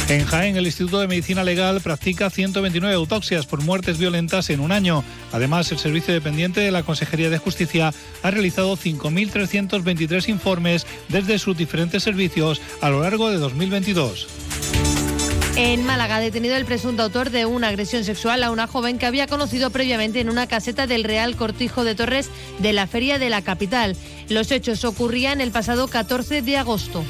En 0.10 0.26
Jaén, 0.26 0.58
el 0.58 0.66
Instituto 0.66 1.00
de 1.00 1.08
Medicina 1.08 1.44
Legal 1.44 1.80
practica 1.82 2.30
129 2.30 2.94
autopsias 2.96 3.46
por 3.46 3.62
muertes 3.62 3.98
violentas 3.98 4.50
en 4.50 4.60
un 4.60 4.72
año. 4.72 5.04
Además, 5.32 5.72
el 5.72 5.80
servicio 5.80 6.14
dependiente 6.14 6.60
de 6.60 6.72
la 6.72 6.84
Consejería 6.84 7.30
de 7.30 7.38
Justicia 7.38 7.94
ha 8.22 8.32
realizado 8.32 8.76
5.323 8.76 10.28
informes 10.30 10.86
desde 11.08 11.40
sus 11.40 11.56
diferentes 11.56 12.04
servicios 12.04 12.62
a 12.82 12.90
lo 12.90 13.02
largo 13.02 13.30
de 13.30 13.38
2022. 13.38 14.28
En 15.56 15.86
Málaga, 15.86 16.20
detenido 16.20 16.56
el 16.56 16.66
presunto 16.66 17.04
autor 17.04 17.30
de 17.30 17.46
una 17.46 17.68
agresión 17.68 18.04
sexual 18.04 18.44
a 18.44 18.52
una 18.52 18.68
joven 18.68 18.98
que 18.98 19.06
había 19.06 19.28
conocido 19.28 19.70
previamente 19.70 20.20
en 20.20 20.30
una 20.30 20.48
caseta 20.48 20.88
del 20.88 21.04
Real 21.04 21.36
Cortijo 21.36 21.84
de 21.84 21.94
Torres 21.94 22.30
de 22.60 22.74
la 22.74 22.88
Feria 22.88 23.20
de 23.20 23.30
la 23.30 23.42
capital. 23.42 23.96
Los 24.30 24.52
hechos 24.52 24.86
ocurrían 24.86 25.42
el 25.42 25.52
pasado 25.52 25.88
14 25.88 26.42
de 26.42 26.58
agosto. 26.58 27.04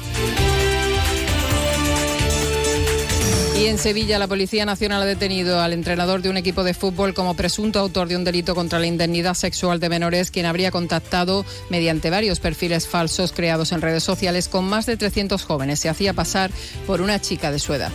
Y 3.62 3.68
en 3.68 3.78
Sevilla, 3.78 4.18
la 4.18 4.26
Policía 4.26 4.66
Nacional 4.66 5.02
ha 5.02 5.04
detenido 5.04 5.60
al 5.60 5.72
entrenador 5.72 6.20
de 6.20 6.28
un 6.28 6.36
equipo 6.36 6.64
de 6.64 6.74
fútbol 6.74 7.14
como 7.14 7.34
presunto 7.34 7.78
autor 7.78 8.08
de 8.08 8.16
un 8.16 8.24
delito 8.24 8.56
contra 8.56 8.80
la 8.80 8.88
indemnidad 8.88 9.34
sexual 9.34 9.78
de 9.78 9.88
menores, 9.88 10.32
quien 10.32 10.46
habría 10.46 10.72
contactado 10.72 11.46
mediante 11.70 12.10
varios 12.10 12.40
perfiles 12.40 12.88
falsos 12.88 13.30
creados 13.30 13.70
en 13.70 13.80
redes 13.80 14.02
sociales 14.02 14.48
con 14.48 14.64
más 14.64 14.86
de 14.86 14.96
300 14.96 15.44
jóvenes. 15.44 15.78
Se 15.78 15.88
hacía 15.88 16.12
pasar 16.12 16.50
por 16.88 17.00
una 17.00 17.20
chica 17.20 17.52
de 17.52 17.60
su 17.60 17.72
edad. 17.72 17.92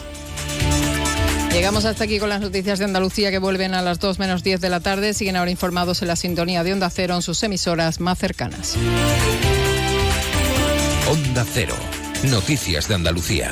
Llegamos 1.51 1.83
hasta 1.83 2.05
aquí 2.05 2.17
con 2.17 2.29
las 2.29 2.39
noticias 2.39 2.79
de 2.79 2.85
Andalucía 2.85 3.29
que 3.29 3.39
vuelven 3.39 3.73
a 3.73 3.81
las 3.81 3.99
2 3.99 4.19
menos 4.19 4.43
10 4.43 4.61
de 4.61 4.69
la 4.69 4.79
tarde. 4.79 5.13
Siguen 5.13 5.35
ahora 5.35 5.51
informados 5.51 6.01
en 6.01 6.07
la 6.07 6.15
sintonía 6.15 6.63
de 6.63 6.71
Onda 6.71 6.89
Cero 6.89 7.15
en 7.15 7.21
sus 7.21 7.43
emisoras 7.43 7.99
más 7.99 8.17
cercanas. 8.17 8.77
Onda 11.11 11.45
Cero. 11.53 11.75
Noticias 12.23 12.87
de 12.87 12.95
Andalucía. 12.95 13.51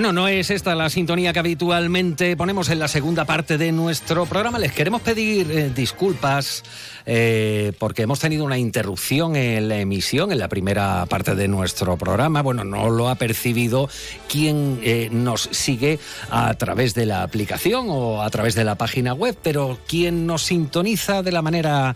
Bueno, 0.00 0.14
no 0.14 0.28
es 0.28 0.48
esta 0.48 0.74
la 0.74 0.88
sintonía 0.88 1.34
que 1.34 1.40
habitualmente 1.40 2.34
ponemos 2.34 2.70
en 2.70 2.78
la 2.78 2.88
segunda 2.88 3.26
parte 3.26 3.58
de 3.58 3.70
nuestro 3.70 4.24
programa. 4.24 4.58
Les 4.58 4.72
queremos 4.72 5.02
pedir 5.02 5.50
eh, 5.50 5.70
disculpas 5.76 6.62
eh, 7.04 7.74
porque 7.78 8.00
hemos 8.00 8.18
tenido 8.18 8.46
una 8.46 8.56
interrupción 8.56 9.36
en 9.36 9.68
la 9.68 9.76
emisión, 9.76 10.32
en 10.32 10.38
la 10.38 10.48
primera 10.48 11.04
parte 11.04 11.34
de 11.34 11.48
nuestro 11.48 11.98
programa. 11.98 12.40
Bueno, 12.40 12.64
no 12.64 12.88
lo 12.88 13.10
ha 13.10 13.16
percibido 13.16 13.90
quien 14.26 14.80
eh, 14.82 15.10
nos 15.12 15.50
sigue 15.52 15.98
a 16.30 16.54
través 16.54 16.94
de 16.94 17.04
la 17.04 17.22
aplicación 17.22 17.88
o 17.90 18.22
a 18.22 18.30
través 18.30 18.54
de 18.54 18.64
la 18.64 18.76
página 18.76 19.12
web, 19.12 19.36
pero 19.42 19.80
quien 19.86 20.26
nos 20.26 20.44
sintoniza 20.44 21.22
de 21.22 21.32
la 21.32 21.42
manera 21.42 21.94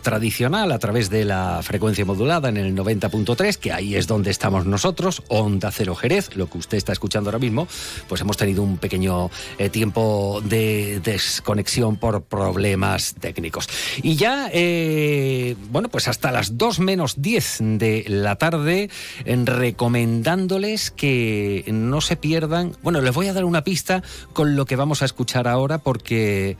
tradicional 0.00 0.70
a 0.70 0.78
través 0.78 1.10
de 1.10 1.24
la 1.24 1.60
frecuencia 1.62 2.04
modulada 2.04 2.50
en 2.50 2.56
el 2.56 2.76
90.3, 2.76 3.56
que 3.56 3.72
ahí 3.72 3.96
es 3.96 4.06
donde 4.06 4.30
estamos 4.30 4.64
nosotros, 4.64 5.24
Onda 5.26 5.72
Cero 5.72 5.96
Jerez, 5.96 6.36
lo 6.36 6.48
que 6.48 6.58
usted 6.58 6.78
está 6.78 6.92
escuchando 6.92 7.31
ahora 7.32 7.40
mismo, 7.42 7.66
pues 8.08 8.20
hemos 8.20 8.36
tenido 8.36 8.62
un 8.62 8.76
pequeño 8.76 9.30
eh, 9.58 9.70
tiempo 9.70 10.42
de 10.44 11.00
desconexión 11.02 11.96
por 11.96 12.22
problemas 12.22 13.14
técnicos. 13.18 13.68
Y 14.02 14.16
ya, 14.16 14.50
eh, 14.52 15.56
bueno, 15.70 15.88
pues 15.88 16.08
hasta 16.08 16.30
las 16.30 16.58
2 16.58 16.80
menos 16.80 17.20
10 17.20 17.58
de 17.78 18.04
la 18.08 18.36
tarde, 18.36 18.90
recomendándoles 19.24 20.90
que 20.90 21.64
no 21.72 22.00
se 22.00 22.16
pierdan. 22.16 22.76
Bueno, 22.82 23.00
les 23.00 23.14
voy 23.14 23.28
a 23.28 23.32
dar 23.32 23.44
una 23.44 23.64
pista 23.64 24.02
con 24.32 24.56
lo 24.56 24.66
que 24.66 24.76
vamos 24.76 25.02
a 25.02 25.06
escuchar 25.06 25.48
ahora 25.48 25.78
porque. 25.78 26.56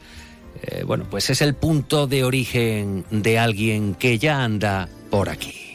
Eh, 0.61 0.83
bueno, 0.85 1.05
pues 1.09 1.29
es 1.29 1.41
el 1.41 1.55
punto 1.55 2.07
de 2.07 2.23
origen 2.23 3.03
de 3.09 3.37
alguien 3.39 3.95
que 3.95 4.17
ya 4.17 4.43
anda 4.43 4.87
por 5.09 5.29
aquí. 5.29 5.72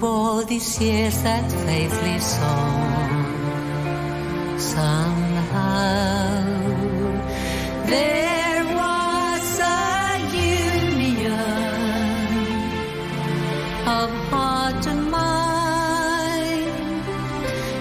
All 0.00 0.44
these 0.44 0.80
years 0.80 1.22
that 1.24 1.50
faithfully 1.50 2.20
song, 2.20 3.18
somehow 4.56 6.44
there 7.86 8.64
was 8.78 9.58
a 9.58 10.18
union 10.30 11.34
of 13.88 14.10
heart 14.30 14.86
and 14.86 15.10
mind, 15.10 16.72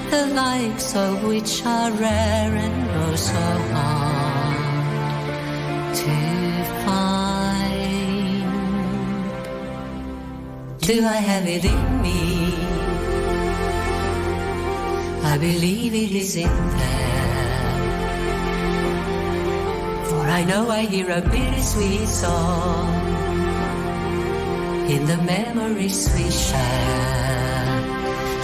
the 0.10 0.26
likes 0.34 0.96
of 0.96 1.24
which 1.24 1.64
are 1.66 1.92
rare 1.92 2.56
and 2.56 2.90
oh 2.96 3.16
so 3.16 3.34
hard 3.74 3.97
Do 10.88 11.04
I 11.04 11.18
have 11.18 11.46
it 11.46 11.66
in 11.66 12.02
me? 12.02 12.56
I 15.22 15.38
believe 15.38 15.94
it 15.94 16.12
is 16.16 16.38
in 16.38 16.48
there. 16.48 17.68
For 20.06 20.22
I 20.40 20.46
know 20.46 20.70
I 20.70 20.86
hear 20.86 21.10
a 21.12 21.20
bittersweet 21.20 22.08
song 22.08 22.88
in 24.90 25.06
the 25.06 25.18
memories 25.18 26.10
we 26.16 26.32
share. 26.32 27.68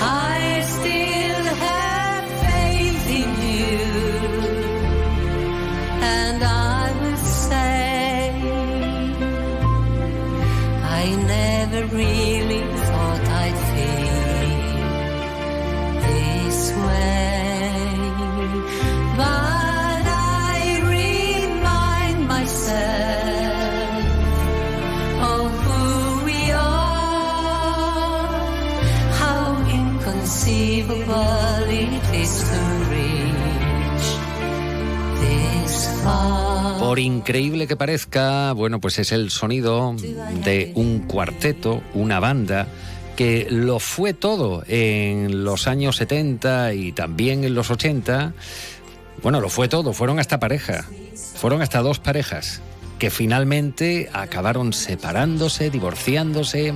I 0.01 0.61
still 0.75 1.45
have 1.65 2.25
faith 2.43 3.07
in 3.21 3.29
you, 3.55 3.79
and 6.19 6.43
I 6.43 6.91
will 6.99 7.17
say 7.17 8.33
I 10.83 11.03
never 11.35 11.85
really 11.95 12.32
Por 36.93 36.99
increíble 36.99 37.65
que 37.65 37.75
parezca, 37.75 38.51
bueno, 38.51 38.79
pues 38.79 38.99
es 38.99 39.11
el 39.11 39.31
sonido 39.31 39.95
de 40.45 40.71
un 40.75 40.99
cuarteto, 40.99 41.81
una 41.95 42.19
banda 42.19 42.67
que 43.15 43.47
lo 43.49 43.79
fue 43.79 44.13
todo 44.13 44.63
en 44.67 45.43
los 45.43 45.65
años 45.65 45.95
70 45.95 46.75
y 46.75 46.91
también 46.91 47.45
en 47.45 47.55
los 47.55 47.71
80. 47.71 48.33
Bueno, 49.23 49.41
lo 49.41 49.49
fue 49.49 49.67
todo, 49.67 49.93
fueron 49.93 50.19
hasta 50.19 50.39
pareja, 50.39 50.85
fueron 51.33 51.63
hasta 51.63 51.81
dos 51.81 51.97
parejas 51.97 52.61
que 52.99 53.09
finalmente 53.09 54.11
acabaron 54.13 54.71
separándose, 54.71 55.71
divorciándose, 55.71 56.75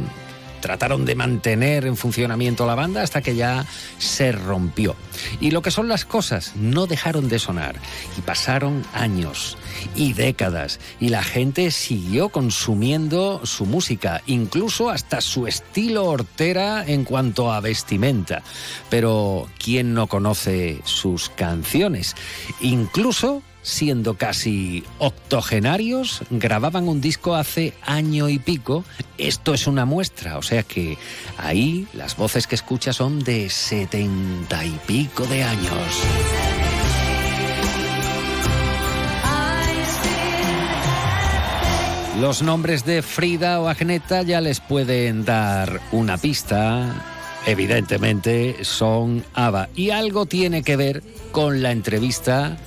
trataron 0.67 1.05
de 1.05 1.15
mantener 1.15 1.85
en 1.85 1.95
funcionamiento 1.95 2.67
la 2.67 2.75
banda 2.75 3.01
hasta 3.01 3.21
que 3.21 3.37
ya 3.37 3.65
se 3.99 4.33
rompió. 4.33 4.97
Y 5.39 5.51
lo 5.51 5.61
que 5.61 5.71
son 5.71 5.87
las 5.87 6.03
cosas, 6.03 6.57
no 6.57 6.87
dejaron 6.87 7.29
de 7.29 7.39
sonar 7.39 7.77
y 8.17 8.21
pasaron 8.21 8.83
años 8.93 9.57
y 9.95 10.11
décadas 10.11 10.81
y 10.99 11.07
la 11.07 11.23
gente 11.23 11.71
siguió 11.71 12.27
consumiendo 12.27 13.45
su 13.45 13.65
música, 13.65 14.21
incluso 14.27 14.89
hasta 14.89 15.21
su 15.21 15.47
estilo 15.47 16.03
hortera 16.03 16.83
en 16.85 17.05
cuanto 17.05 17.53
a 17.53 17.61
vestimenta. 17.61 18.43
Pero 18.89 19.47
¿quién 19.57 19.93
no 19.93 20.07
conoce 20.07 20.81
sus 20.83 21.29
canciones? 21.29 22.13
Incluso 22.59 23.41
siendo 23.67 24.13
casi 24.13 24.85
octogenarios, 24.97 26.21
grababan 26.29 26.87
un 26.87 27.01
disco 27.01 27.35
hace 27.35 27.73
año 27.85 28.29
y 28.29 28.39
pico. 28.39 28.85
Esto 29.17 29.53
es 29.53 29.67
una 29.67 29.83
muestra, 29.83 30.37
o 30.37 30.41
sea 30.41 30.63
que 30.63 30.97
ahí 31.37 31.85
las 31.93 32.15
voces 32.15 32.47
que 32.47 32.55
escucha 32.55 32.93
son 32.93 33.19
de 33.19 33.49
setenta 33.49 34.63
y 34.63 34.79
pico 34.87 35.25
de 35.25 35.43
años. 35.43 35.73
Los 42.21 42.41
nombres 42.41 42.85
de 42.85 43.01
Frida 43.01 43.59
o 43.59 43.67
Agneta 43.67 44.21
ya 44.21 44.39
les 44.39 44.61
pueden 44.61 45.25
dar 45.25 45.81
una 45.91 46.17
pista. 46.17 47.03
Evidentemente 47.45 48.63
son 48.63 49.25
ABBA 49.33 49.69
y 49.75 49.89
algo 49.89 50.25
tiene 50.25 50.63
que 50.63 50.77
ver 50.77 51.03
con 51.31 51.61
la 51.61 51.71
entrevista 51.71 52.57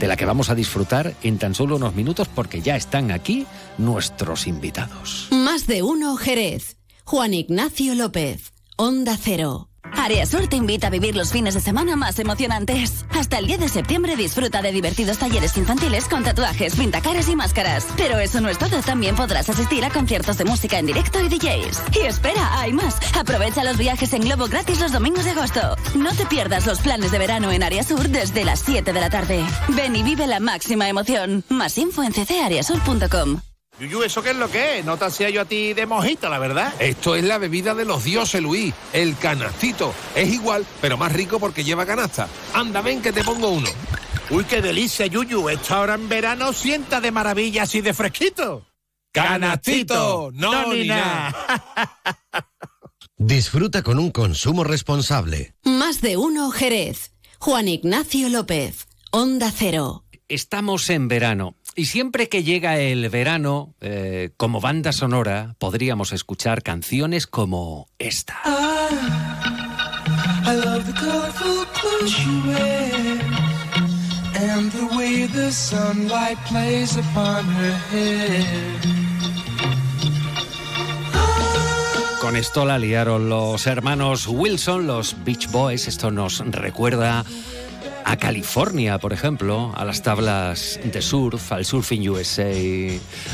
de 0.00 0.08
la 0.08 0.16
que 0.16 0.24
vamos 0.24 0.50
a 0.50 0.56
disfrutar 0.56 1.14
en 1.22 1.38
tan 1.38 1.54
solo 1.54 1.76
unos 1.76 1.94
minutos 1.94 2.26
porque 2.26 2.62
ya 2.62 2.74
están 2.74 3.12
aquí 3.12 3.46
nuestros 3.78 4.46
invitados. 4.48 5.28
Más 5.30 5.66
de 5.66 5.82
uno 5.82 6.16
Jerez. 6.16 6.78
Juan 7.04 7.34
Ignacio 7.34 7.94
López. 7.94 8.52
Onda 8.76 9.16
Cero. 9.20 9.69
Areasur 9.96 10.48
te 10.48 10.56
invita 10.56 10.86
a 10.86 10.90
vivir 10.90 11.16
los 11.16 11.30
fines 11.30 11.54
de 11.54 11.60
semana 11.60 11.96
más 11.96 12.18
emocionantes. 12.18 13.04
Hasta 13.10 13.38
el 13.38 13.46
10 13.46 13.60
de 13.60 13.68
septiembre 13.68 14.16
disfruta 14.16 14.62
de 14.62 14.72
divertidos 14.72 15.18
talleres 15.18 15.56
infantiles 15.56 16.08
con 16.08 16.24
tatuajes, 16.24 16.76
pintacaras 16.76 17.28
y 17.28 17.36
máscaras. 17.36 17.86
Pero 17.96 18.18
eso 18.18 18.40
no 18.40 18.48
es 18.48 18.58
todo, 18.58 18.80
también 18.82 19.16
podrás 19.16 19.48
asistir 19.48 19.84
a 19.84 19.90
conciertos 19.90 20.38
de 20.38 20.44
música 20.44 20.78
en 20.78 20.86
directo 20.86 21.20
y 21.20 21.28
DJs. 21.28 21.82
Y 21.96 22.06
espera, 22.06 22.60
hay 22.60 22.72
más. 22.72 22.96
Aprovecha 23.18 23.64
los 23.64 23.78
viajes 23.78 24.12
en 24.12 24.22
globo 24.22 24.46
gratis 24.48 24.80
los 24.80 24.92
domingos 24.92 25.24
de 25.24 25.30
agosto. 25.30 25.76
No 25.94 26.12
te 26.14 26.26
pierdas 26.26 26.66
los 26.66 26.80
planes 26.80 27.10
de 27.10 27.18
verano 27.18 27.50
en 27.52 27.62
Areasur 27.62 28.08
desde 28.08 28.44
las 28.44 28.60
7 28.60 28.92
de 28.92 29.00
la 29.00 29.10
tarde. 29.10 29.44
Ven 29.68 29.96
y 29.96 30.02
vive 30.02 30.26
la 30.26 30.40
máxima 30.40 30.88
emoción. 30.88 31.44
Más 31.48 31.76
info 31.78 32.02
en 32.02 32.12
ccareasur.com. 32.12 33.49
Yuyu, 33.80 34.02
¿eso 34.02 34.22
qué 34.22 34.30
es 34.30 34.36
lo 34.36 34.50
que 34.50 34.78
es? 34.78 34.84
No 34.84 34.98
te 34.98 35.06
hacía 35.06 35.30
yo 35.30 35.40
a 35.40 35.46
ti 35.46 35.72
de 35.72 35.86
mojito, 35.86 36.28
la 36.28 36.38
verdad. 36.38 36.74
Esto 36.78 37.16
es 37.16 37.24
la 37.24 37.38
bebida 37.38 37.74
de 37.74 37.86
los 37.86 38.04
dioses, 38.04 38.42
Luis. 38.42 38.74
El 38.92 39.16
canastito. 39.16 39.94
Es 40.14 40.28
igual, 40.28 40.66
pero 40.82 40.98
más 40.98 41.10
rico 41.12 41.40
porque 41.40 41.64
lleva 41.64 41.86
canasta. 41.86 42.28
Anda, 42.52 42.82
ven 42.82 43.00
que 43.00 43.10
te 43.10 43.24
pongo 43.24 43.48
uno. 43.48 43.68
Uy, 44.28 44.44
qué 44.44 44.60
delicia, 44.60 45.06
Yuyu. 45.06 45.48
Esto 45.48 45.76
ahora 45.76 45.94
en 45.94 46.10
verano 46.10 46.52
sienta 46.52 47.00
de 47.00 47.10
maravilla 47.10 47.62
así 47.62 47.80
de 47.80 47.94
fresquito. 47.94 48.66
¡Canastito! 49.12 50.30
No, 50.34 50.74
ni 50.74 50.86
nada. 50.86 51.34
Disfruta 53.16 53.82
con 53.82 53.98
un 53.98 54.10
consumo 54.10 54.62
responsable. 54.62 55.54
Más 55.64 56.02
de 56.02 56.18
uno 56.18 56.50
Jerez. 56.50 57.12
Juan 57.38 57.66
Ignacio 57.66 58.28
López. 58.28 58.86
Onda 59.10 59.50
Cero. 59.50 60.04
Estamos 60.28 60.90
en 60.90 61.08
verano 61.08 61.56
y 61.74 61.86
siempre 61.86 62.28
que 62.28 62.42
llega 62.42 62.78
el 62.78 63.08
verano, 63.08 63.74
eh, 63.80 64.30
como 64.36 64.60
banda 64.60 64.92
sonora, 64.92 65.54
podríamos 65.58 66.12
escuchar 66.12 66.62
canciones 66.62 67.26
como 67.26 67.88
esta. 67.98 68.38
I 70.46 70.56
love 70.56 70.84
the 70.84 70.92
colorful 70.92 71.66
clothes 71.74 72.18
you 72.24 72.42
wear 72.48 73.20
and 74.34 74.72
the 74.72 74.96
way 74.96 75.26
the 75.26 75.52
sunlight 75.52 76.38
plays 76.48 76.96
upon 76.96 77.44
her 77.46 77.76
hair. 77.92 79.00
Con 82.20 82.36
esto 82.36 82.66
la 82.66 82.78
liaron 82.78 83.28
los 83.30 83.66
hermanos 83.66 84.26
Wilson, 84.26 84.86
los 84.86 85.16
Beach 85.24 85.50
Boys. 85.50 85.88
Esto 85.88 86.10
nos 86.10 86.38
recuerda 86.38 87.24
a 88.10 88.16
California, 88.16 88.98
por 88.98 89.12
ejemplo, 89.12 89.72
a 89.76 89.84
las 89.84 90.02
tablas 90.02 90.80
de 90.82 91.00
surf, 91.00 91.52
al 91.52 91.64
Surfing 91.64 92.08
USA, 92.08 92.50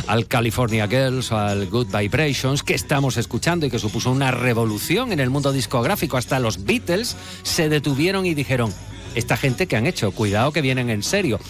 al 0.06 0.26
California 0.26 0.86
Girls, 0.86 1.32
al 1.32 1.66
Good 1.68 1.96
Vibrations, 1.96 2.62
que 2.62 2.74
estamos 2.74 3.16
escuchando 3.16 3.64
y 3.64 3.70
que 3.70 3.78
supuso 3.78 4.10
una 4.10 4.32
revolución 4.32 5.12
en 5.12 5.20
el 5.20 5.30
mundo 5.30 5.54
discográfico. 5.54 6.18
Hasta 6.18 6.40
los 6.40 6.64
Beatles 6.64 7.16
se 7.42 7.70
detuvieron 7.70 8.26
y 8.26 8.34
dijeron, 8.34 8.70
esta 9.14 9.38
gente 9.38 9.66
que 9.66 9.76
han 9.76 9.86
hecho, 9.86 10.12
cuidado 10.12 10.52
que 10.52 10.60
vienen 10.60 10.90
en 10.90 11.02
serio. 11.02 11.40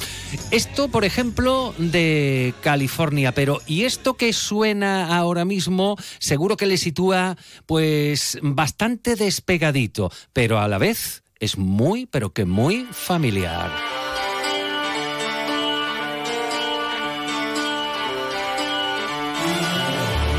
Esto, 0.53 0.87
por 0.87 1.05
ejemplo, 1.05 1.75
de 1.79 2.55
California, 2.61 3.33
pero 3.33 3.61
¿y 3.67 3.83
esto 3.83 4.15
que 4.15 4.33
suena 4.33 5.19
ahora 5.19 5.45
mismo? 5.45 5.97
Seguro 6.21 6.57
que 6.57 6.67
le 6.67 6.77
sitúa 6.77 7.37
pues 7.67 8.39
bastante 8.41 9.17
despegadito, 9.17 10.13
pero 10.33 10.61
a 10.61 10.69
la 10.69 10.79
vez 10.79 11.25
es 11.41 11.59
muy, 11.59 12.07
pero 12.07 12.33
que 12.33 12.45
muy 12.45 12.87
familiar. 12.91 13.71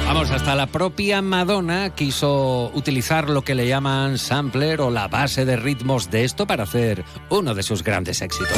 Vamos, 0.08 0.32
hasta 0.32 0.56
la 0.56 0.68
propia 0.68 1.22
Madonna 1.22 1.94
quiso 1.94 2.72
utilizar 2.74 3.30
lo 3.30 3.44
que 3.44 3.54
le 3.54 3.68
llaman 3.68 4.18
sampler 4.18 4.82
o 4.82 4.90
la 4.90 5.08
base 5.08 5.46
de 5.46 5.58
ritmos 5.58 6.10
de 6.10 6.24
esto 6.24 6.48
para 6.48 6.64
hacer 6.64 7.04
uno 7.30 7.54
de 7.54 7.62
sus 7.62 7.84
grandes 7.84 8.22
éxitos. 8.22 8.58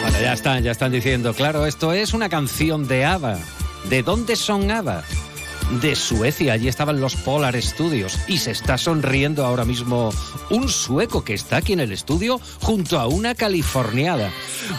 Bueno, 0.00 0.20
ya 0.20 0.32
están, 0.32 0.62
ya 0.62 0.70
están 0.70 0.92
diciendo, 0.92 1.34
claro, 1.34 1.66
esto 1.66 1.92
es 1.92 2.14
una 2.14 2.28
canción 2.28 2.86
de 2.88 3.04
ABBA. 3.04 3.38
¿De 3.90 4.02
dónde 4.02 4.36
son 4.36 4.70
ABBA? 4.70 5.02
De 5.80 5.96
Suecia. 5.96 6.52
Allí 6.52 6.68
estaban 6.68 7.00
los 7.00 7.16
Polar 7.16 7.60
Studios 7.60 8.18
y 8.28 8.38
se 8.38 8.50
está 8.50 8.78
sonriendo 8.78 9.44
ahora 9.44 9.64
mismo 9.64 10.10
un 10.50 10.68
sueco 10.68 11.24
que 11.24 11.34
está 11.34 11.56
aquí 11.58 11.72
en 11.72 11.80
el 11.80 11.92
estudio 11.92 12.40
junto 12.60 12.98
a 12.98 13.06
una 13.06 13.34
californiada. 13.34 14.30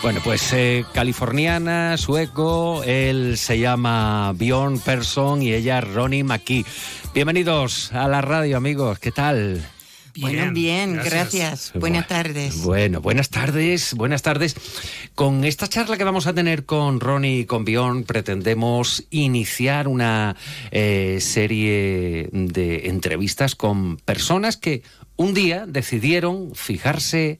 Bueno, 0.01 0.21
pues 0.23 0.53
eh, 0.53 0.85
californiana, 0.93 1.97
sueco, 1.97 2.83
él 2.83 3.37
se 3.37 3.59
llama 3.59 4.33
Bjorn 4.33 4.79
Persson 4.79 5.41
y 5.41 5.53
ella 5.53 5.81
Ronnie 5.81 6.23
McKee. 6.23 6.65
Bienvenidos 7.13 7.91
a 7.93 8.07
la 8.07 8.21
radio, 8.21 8.57
amigos. 8.57 8.99
¿Qué 8.99 9.11
tal? 9.11 9.74
Bueno, 10.17 10.51
bien, 10.53 10.95
gracias. 10.95 11.71
Buenas 11.75 12.07
tardes. 12.07 12.63
Bueno, 12.63 13.01
buenas 13.01 13.29
tardes, 13.29 13.93
buenas 13.93 14.21
tardes. 14.21 14.55
Con 15.13 15.43
esta 15.43 15.67
charla 15.67 15.97
que 15.97 16.03
vamos 16.03 16.27
a 16.27 16.33
tener 16.33 16.65
con 16.65 16.99
Ronnie 16.99 17.39
y 17.39 17.45
con 17.45 17.65
Bjorn, 17.65 18.03
pretendemos 18.03 19.05
iniciar 19.09 19.87
una 19.87 20.35
eh, 20.71 21.19
serie 21.21 22.29
de 22.31 22.87
entrevistas 22.87 23.55
con 23.55 23.97
personas 23.97 24.57
que 24.57 24.83
un 25.17 25.33
día 25.33 25.65
decidieron 25.65 26.55
fijarse 26.55 27.39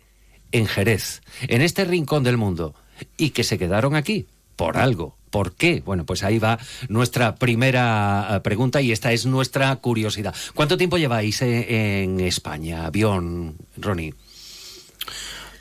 en 0.52 0.68
Jerez, 0.68 1.22
en 1.48 1.62
este 1.62 1.86
rincón 1.86 2.24
del 2.24 2.38
mundo, 2.38 2.76
y 3.18 3.32
que 3.32 3.44
se 3.44 3.58
quedaron 3.58 3.96
aquí 3.96 4.28
por 4.56 4.78
algo. 4.78 5.18
¿Por 5.36 5.52
qué? 5.52 5.84
Bueno, 5.86 6.06
pues 6.06 6.24
ahí 6.24 6.40
va 6.40 6.58
nuestra 6.88 7.36
primera 7.36 8.36
eh, 8.38 8.40
pregunta 8.40 8.82
y 8.82 8.94
esta 8.94 9.12
es 9.12 9.26
nuestra 9.26 9.76
curiosidad. 9.76 10.34
¿Cuánto 10.54 10.78
tiempo 10.78 10.98
lleváis 10.98 11.42
eh, 11.42 12.04
en 12.04 12.22
España, 12.22 12.90
Bion, 12.90 13.58
Ronnie? 13.76 14.14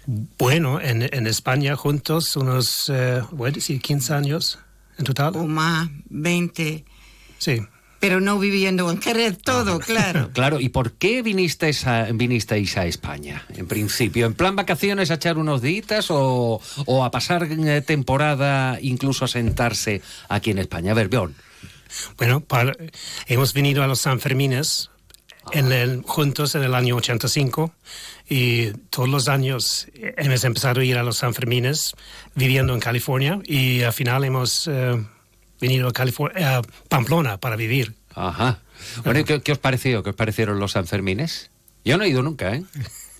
Bueno, 0.07 0.81
en, 0.81 1.03
en 1.03 1.27
España 1.27 1.75
juntos 1.75 2.37
unos, 2.37 2.89
eh, 2.89 3.21
voy 3.33 3.49
a 3.49 3.51
decir, 3.51 3.81
15 3.81 4.15
años 4.15 4.61
en 4.97 5.07
total. 5.07 5.35
O 5.35 5.45
más, 5.45 5.89
20. 6.09 6.85
Sí 7.39 7.61
pero 8.05 8.21
no 8.21 8.39
viviendo 8.39 8.91
en 8.91 9.01
Jerez 9.01 9.39
todo, 9.39 9.77
ah, 9.77 9.81
claro. 9.81 10.31
claro, 10.35 10.61
¿y 10.61 10.69
por 10.69 10.93
qué 10.93 11.23
vinisteis 11.23 11.87
a, 11.87 12.05
vinisteis 12.13 12.77
a 12.77 12.85
España, 12.85 13.47
en 13.57 13.67
principio? 13.67 14.27
¿En 14.27 14.35
plan 14.35 14.55
vacaciones 14.55 15.11
a 15.11 15.15
echar 15.15 15.39
unos 15.39 15.63
días 15.63 16.09
o, 16.11 16.61
a 17.03 17.11
pasar 17.11 17.49
eh, 17.51 17.81
temporada, 17.81 18.79
incluso 18.83 19.25
a 19.25 19.29
sentarse 19.29 20.03
aquí 20.29 20.51
en 20.51 20.59
España? 20.59 20.91
A 20.91 20.95
ver, 20.95 21.09
Bjorn. 21.09 21.35
Bueno, 22.19 22.45
hemos 23.27 23.55
venido 23.55 23.83
a 23.83 23.87
los 23.87 24.01
Sanfermines 24.01 24.91
en 25.53 25.73
el, 25.73 26.03
juntos 26.03 26.55
en 26.57 26.63
el 26.63 26.75
año 26.75 26.97
85 26.97 27.73
y 28.29 28.73
todos 28.91 29.09
los 29.09 29.29
años 29.29 29.89
hemos 29.95 30.45
empezado 30.45 30.83
a 30.83 30.85
ir 30.85 30.99
a 30.99 31.03
los 31.03 31.17
Sanfermines 31.17 31.95
viviendo 32.35 32.75
en 32.75 32.81
California 32.81 33.41
y 33.47 33.81
al 33.81 33.95
final 33.95 34.25
hemos... 34.25 34.69
Eh, 34.69 35.03
venido 35.65 35.89
a, 35.89 35.93
California, 35.93 36.59
a 36.59 36.63
Pamplona 36.89 37.39
para 37.39 37.57
vivir. 37.57 37.95
Ajá. 38.15 38.61
Bueno, 39.05 39.25
¿qué, 39.25 39.53
os 39.53 39.59
pareció? 39.59 40.03
¿Qué 40.03 40.11
os 40.11 40.17
parecieron 40.17 40.59
los 40.59 40.73
Sanfermines? 40.73 41.51
Yo 41.85 41.97
no 41.99 42.05
he 42.05 42.09
ido 42.09 42.23
nunca, 42.23 42.55
¿eh? 42.55 42.65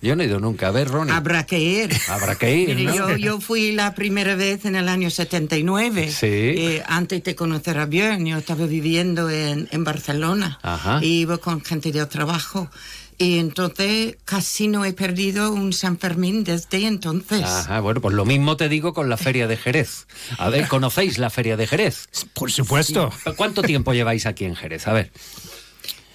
Yo 0.01 0.15
no 0.15 0.21
he 0.21 0.27
ido 0.27 0.39
nunca. 0.39 0.67
A 0.67 0.71
ver, 0.71 0.89
Ronnie. 0.89 1.13
Habrá 1.13 1.45
que 1.45 1.59
ir. 1.59 1.89
Habrá 2.09 2.35
que 2.35 2.55
ir. 2.55 2.77
yo, 2.77 3.15
yo, 3.15 3.39
fui 3.39 3.71
la 3.71 3.95
primera 3.95 4.35
vez 4.35 4.65
en 4.65 4.75
el 4.75 4.87
año 4.87 5.09
79. 5.09 6.11
Sí. 6.11 6.27
Eh, 6.27 6.83
antes 6.85 7.23
de 7.23 7.35
conocer 7.35 7.79
a 7.79 7.87
Björn, 7.87 8.25
yo 8.25 8.37
estaba 8.37 8.67
viviendo 8.67 9.31
en, 9.31 9.67
en 9.71 9.83
Barcelona. 9.83 10.59
Ajá. 10.61 10.99
Y 11.01 11.21
iba 11.21 11.39
con 11.39 11.61
gente 11.61 11.91
de 11.91 12.05
trabajo. 12.05 12.69
Y 13.17 13.39
entonces 13.39 14.17
casi 14.25 14.67
no 14.67 14.83
he 14.83 14.93
perdido 14.93 15.51
un 15.51 15.71
San 15.71 15.97
Fermín 15.97 16.43
desde 16.43 16.85
entonces. 16.85 17.43
Ajá, 17.43 17.79
bueno, 17.79 18.01
pues 18.01 18.13
lo 18.13 18.25
mismo 18.25 18.57
te 18.57 18.67
digo 18.67 18.93
con 18.93 19.09
la 19.09 19.17
Feria 19.17 19.47
de 19.47 19.57
Jerez. 19.57 20.07
A 20.37 20.49
ver, 20.49 20.67
¿conocéis 20.67 21.17
la 21.17 21.29
Feria 21.29 21.55
de 21.55 21.67
Jerez? 21.67 22.09
Por 22.33 22.51
supuesto. 22.51 23.11
¿Cuánto 23.37 23.61
tiempo 23.61 23.93
lleváis 23.93 24.25
aquí 24.25 24.45
en 24.45 24.55
Jerez? 24.55 24.87
A 24.87 24.93
ver. 24.93 25.11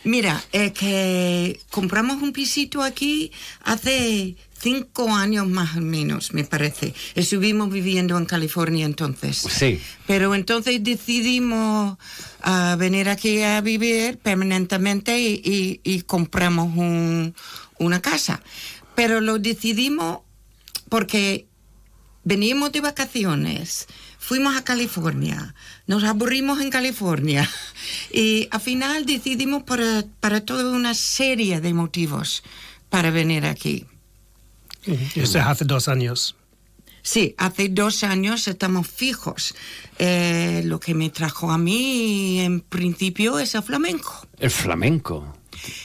Mira, 0.03 0.43
es 0.53 0.73
que 0.73 1.61
compramos 1.71 2.23
un 2.23 2.33
pisito 2.33 2.83
aquí 2.83 3.33
hace 3.63 4.37
cinco 4.61 5.15
años 5.15 5.49
más 5.49 5.77
o 5.77 5.81
menos, 5.81 6.33
me 6.35 6.45
parece. 6.45 6.95
Estuvimos 7.15 7.71
viviendo 7.71 8.19
en 8.19 8.27
California 8.27 8.85
entonces. 8.85 9.39
Sí. 9.39 9.81
Pero 10.07 10.35
entonces 10.35 10.83
decidimos 10.85 11.97
uh, 12.45 12.77
venir 12.77 13.09
aquí 13.09 13.43
a 13.43 13.61
vivir 13.61 14.19
permanentemente 14.19 15.19
y, 15.19 15.81
y, 15.83 16.03
compramos 16.03 16.77
un, 16.77 17.35
una 17.79 18.01
casa. 18.01 18.43
Pero 18.95 19.21
lo 19.21 19.39
decidimos 19.39 20.21
porque 20.89 21.47
veníamos 22.25 22.73
de 22.73 22.81
vacaciones, 22.81 23.87
fuimos 24.19 24.57
a 24.57 24.65
California, 24.65 25.55
nos 25.87 26.05
aburrimos 26.05 26.61
en 26.61 26.71
California 26.71 27.49
y 28.13 28.49
al 28.51 28.61
final 28.61 29.07
decidimos 29.07 29.63
para, 29.63 30.05
para 30.21 30.45
toda 30.45 30.71
una 30.71 30.95
serie 30.95 31.61
de 31.61 31.73
motivos 31.73 32.43
para 32.91 33.11
venir 33.11 33.47
aquí. 33.47 33.87
Eso 35.15 35.41
hace 35.41 35.65
dos 35.65 35.89
años. 35.89 36.37
Sí, 37.03 37.35
hace 37.39 37.69
dos 37.69 38.05
años 38.05 38.47
estamos 38.49 38.87
fijos. 38.87 39.55
Eh, 39.99 40.63
lo 40.65 40.81
que 40.81 40.95
me 40.95 41.11
trajo 41.11 41.51
a 41.51 41.59
mí, 41.59 42.41
en 42.41 42.61
principio, 42.61 43.39
es 43.39 43.55
el 43.55 43.63
flamenco. 43.63 44.27
El 44.39 44.51
flamenco. 44.51 45.35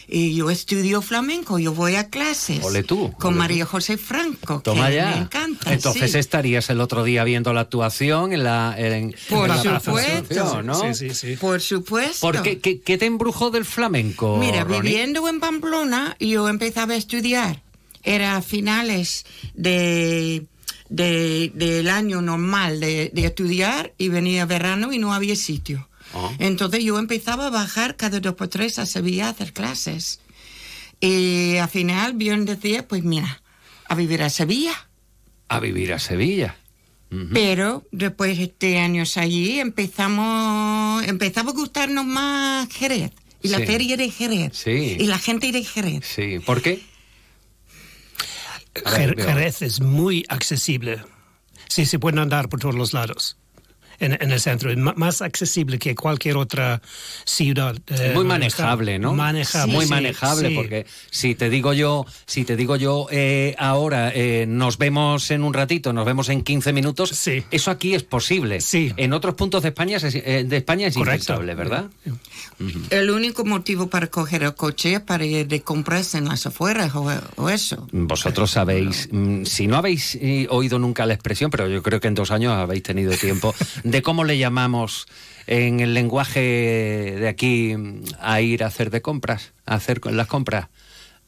Y 0.07 0.35
yo 0.35 0.49
estudio 0.49 1.01
flamenco, 1.01 1.59
yo 1.59 1.73
voy 1.73 1.95
a 1.95 2.09
clases. 2.09 2.63
Ole 2.63 2.83
tú. 2.83 3.11
Con 3.19 3.35
María 3.35 3.65
José 3.65 3.97
Franco. 3.97 4.61
Toma 4.61 4.87
que 4.87 4.95
ya. 4.95 5.09
Me 5.11 5.17
encanta. 5.23 5.73
Entonces 5.73 6.15
estarías 6.15 6.69
el 6.69 6.79
otro 6.79 7.03
día 7.03 7.23
viendo 7.23 7.51
la 7.53 7.61
actuación 7.61 8.31
en 8.31 8.43
la. 8.43 8.75
En, 8.77 9.15
Por 9.29 9.49
en 9.49 9.57
supuesto. 9.57 10.61
¿no? 10.63 10.75
Sí, 10.75 10.93
sí, 10.93 11.09
sí. 11.13 11.35
Por 11.35 11.59
supuesto. 11.59 12.21
¿Por 12.21 12.41
qué, 12.41 12.59
qué, 12.59 12.97
te 12.97 13.05
embrujó 13.05 13.51
del 13.51 13.65
flamenco? 13.65 14.37
Mira, 14.37 14.63
Ronnie? 14.63 14.81
viviendo 14.81 15.27
en 15.27 15.39
Pamplona, 15.39 16.15
yo 16.19 16.47
empezaba 16.47 16.93
a 16.93 16.97
estudiar. 16.97 17.64
Era 18.05 18.37
a 18.37 18.41
finales 18.41 19.25
de 19.53 20.45
de, 20.89 21.51
del 21.55 21.89
año 21.89 22.21
normal 22.21 22.79
de, 22.79 23.09
de, 23.13 23.25
estudiar 23.25 23.93
y 23.97 24.09
venía 24.09 24.45
verano 24.45 24.93
y 24.93 24.99
no 24.99 25.13
había 25.13 25.35
sitio. 25.35 25.89
Oh. 26.13 26.31
Entonces 26.39 26.83
yo 26.83 26.99
empezaba 26.99 27.47
a 27.47 27.49
bajar 27.49 27.95
cada 27.95 28.19
dos 28.19 28.35
por 28.35 28.47
tres 28.47 28.79
a 28.79 28.85
Sevilla 28.85 29.27
a 29.27 29.29
hacer 29.31 29.53
clases. 29.53 30.19
Y 31.01 31.57
al 31.57 31.69
final 31.69 32.13
Bjorn 32.13 32.45
decía, 32.45 32.87
pues 32.87 33.03
mira, 33.03 33.41
a 33.87 33.95
vivir 33.95 34.23
a 34.23 34.29
Sevilla. 34.29 34.73
A 35.49 35.59
vivir 35.59 35.93
a 35.93 35.99
Sevilla. 35.99 36.55
Uh 37.11 37.15
-huh. 37.15 37.29
Pero 37.33 37.83
después 37.91 38.37
de 38.37 38.43
este 38.45 38.79
años 38.79 39.17
allí 39.17 39.59
empezamos, 39.59 41.03
empezaba 41.05 41.49
a 41.49 41.53
gustarnos 41.53 42.05
más 42.05 42.69
Jerez. 42.71 43.11
Y 43.41 43.49
la 43.49 43.59
feria 43.59 43.95
de 43.95 44.09
Jerez. 44.09 44.57
Sí. 44.57 44.97
Y 44.99 45.05
la 45.05 45.19
gente 45.19 45.51
de 45.51 45.63
Jerez. 45.63 46.03
Sí, 46.03 46.39
¿por 46.39 46.63
qué? 46.63 46.81
A 48.13 48.53
ver, 48.53 48.55
Jer- 48.55 48.55
veo. 48.55 48.64
Jerez 48.83 49.61
es 49.61 49.81
muy 49.81 50.25
accesible. 50.29 51.03
Sí, 51.67 51.85
se 51.85 51.99
puede 51.99 52.19
andar 52.19 52.49
por 52.49 52.59
todos 52.59 52.75
los 52.75 52.93
lados. 52.93 53.37
En, 53.99 54.13
en 54.21 54.31
el 54.31 54.39
centro, 54.39 54.71
es 54.71 54.77
ma- 54.77 54.93
más 54.97 55.21
accesible 55.21 55.79
que 55.79 55.95
cualquier 55.95 56.37
otra 56.37 56.81
ciudad. 57.25 57.75
eh, 57.87 58.11
muy 58.13 58.25
manejable. 58.25 58.99
¿no? 58.99 59.13
Manejable. 59.13 59.73
Muy 59.73 59.85
sí, 59.85 59.91
manejable, 59.91 60.49
sí. 60.49 60.55
porque 60.55 60.85
si 61.11 61.35
te 61.35 61.49
digo 61.49 61.73
yo, 61.73 62.05
si 62.25 62.43
te 62.45 62.55
digo 62.55 62.75
yo 62.75 63.07
eh, 63.11 63.55
ahora, 63.57 64.11
eh, 64.13 64.45
nos 64.47 64.77
vemos 64.77 65.31
en 65.31 65.43
un 65.43 65.53
ratito, 65.53 65.93
nos 65.93 66.05
vemos 66.05 66.29
en 66.29 66.41
15 66.43 66.73
minutos, 66.73 67.11
eso 67.51 67.71
aquí 67.71 67.93
es 67.95 68.03
posible. 68.03 68.59
En 68.97 69.13
otros 69.13 69.35
puntos 69.35 69.63
de 69.63 69.69
España, 69.69 69.97
es- 69.97 70.03
eh, 70.15 70.45
de 70.47 70.57
España 70.57 70.87
es 70.87 70.95
impensable, 70.97 71.55
¿verdad? 71.55 71.85
El 72.89 73.09
único 73.09 73.43
motivo 73.45 73.87
para 73.89 74.07
coger 74.07 74.43
el 74.43 74.55
coche 74.55 74.93
es 74.93 74.99
para 75.01 75.25
ir 75.25 75.47
de 75.47 75.61
compras 75.61 76.15
en 76.15 76.25
las 76.25 76.45
afueras 76.45 76.95
o, 76.95 77.07
o 77.35 77.49
eso. 77.49 77.87
Vosotros 77.91 78.51
sabéis, 78.51 79.09
mm, 79.11 79.43
si 79.45 79.67
no 79.67 79.77
habéis 79.77 80.15
eh, 80.15 80.47
oído 80.49 80.79
nunca 80.79 81.05
la 81.05 81.13
expresión, 81.13 81.51
pero 81.51 81.67
yo 81.67 81.83
creo 81.83 81.99
que 81.99 82.07
en 82.07 82.15
dos 82.15 82.31
años 82.31 82.53
habéis 82.53 82.83
tenido 82.83 83.11
tiempo, 83.17 83.53
de 83.85 84.01
cómo 84.01 84.23
le 84.23 84.39
llamamos 84.39 85.05
en 85.45 85.79
el 85.79 85.93
lenguaje 85.93 86.41
de 87.19 87.27
aquí 87.27 87.75
a 88.19 88.41
ir 88.41 88.63
a 88.63 88.67
hacer 88.67 88.89
de 88.89 89.03
compras, 89.03 89.53
a 89.65 89.75
hacer 89.75 90.03
las 90.07 90.25
compras, 90.25 90.69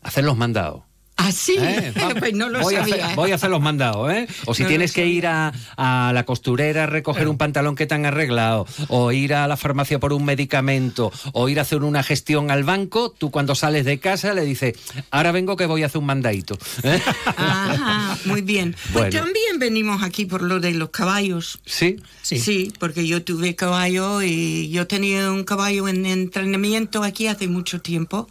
hacer 0.01 0.23
los 0.23 0.37
mandados. 0.37 0.86
Ah, 1.17 1.31
sí, 1.31 1.55
Eh, 1.59 1.93
pues 2.19 2.33
no 2.33 2.47
lo 2.49 2.61
voy, 2.61 2.75
a 2.75 2.79
sabía. 2.81 3.05
hacer, 3.05 3.15
voy 3.15 3.31
a 3.31 3.35
hacer 3.35 3.49
los 3.49 3.61
mandados, 3.61 4.11
¿eh? 4.11 4.27
O 4.45 4.53
si 4.53 4.63
No 4.63 4.69
tienes 4.69 4.93
que 4.93 5.07
ir 5.07 5.25
a, 5.27 5.51
a 5.75 6.11
la 6.13 6.25
costurera 6.25 6.83
a 6.83 6.85
recoger 6.85 7.27
un 7.27 7.37
pantalón 7.37 7.75
que 7.75 7.85
te 7.87 7.95
han 7.95 8.05
arreglado, 8.05 8.65
o 8.87 9.11
ir 9.11 9.33
a 9.33 9.47
la 9.47 9.57
farmacia 9.57 9.99
por 9.99 10.13
un 10.13 10.23
medicamento, 10.25 11.11
o 11.33 11.49
ir 11.49 11.59
a 11.59 11.63
hacer 11.63 11.83
una 11.83 12.03
gestión 12.03 12.51
al 12.51 12.63
banco, 12.63 13.09
tú 13.17 13.31
cuando 13.31 13.55
sales 13.55 13.83
de 13.85 13.99
casa 13.99 14.33
le 14.33 14.45
dices, 14.45 14.75
ahora 15.11 15.31
vengo 15.31 15.57
que 15.57 15.65
voy 15.65 15.83
a 15.83 15.87
hacer 15.87 15.97
un 15.99 16.05
mandadito. 16.05 16.57
¿eh? 16.83 17.01
Ajá, 17.25 18.17
muy 18.25 18.41
bien. 18.41 18.75
Pues 18.93 19.13
también 19.13 19.59
venimos 19.59 20.03
aquí 20.03 20.25
por 20.25 20.41
lo 20.41 20.59
de 20.59 20.71
los 20.73 20.89
caballos. 20.89 21.59
¿Sí? 21.65 21.97
Sí. 22.21 22.71
porque 22.79 23.07
yo 23.07 23.23
tuve 23.23 23.55
caballo 23.55 24.21
y 24.21 24.69
yo 24.69 24.85
tenía 24.87 25.31
un 25.31 25.43
caballo 25.45 25.87
en 25.87 26.05
entrenamiento 26.05 27.03
aquí 27.03 27.27
hace 27.27 27.47
mucho 27.47 27.81
tiempo 27.81 28.29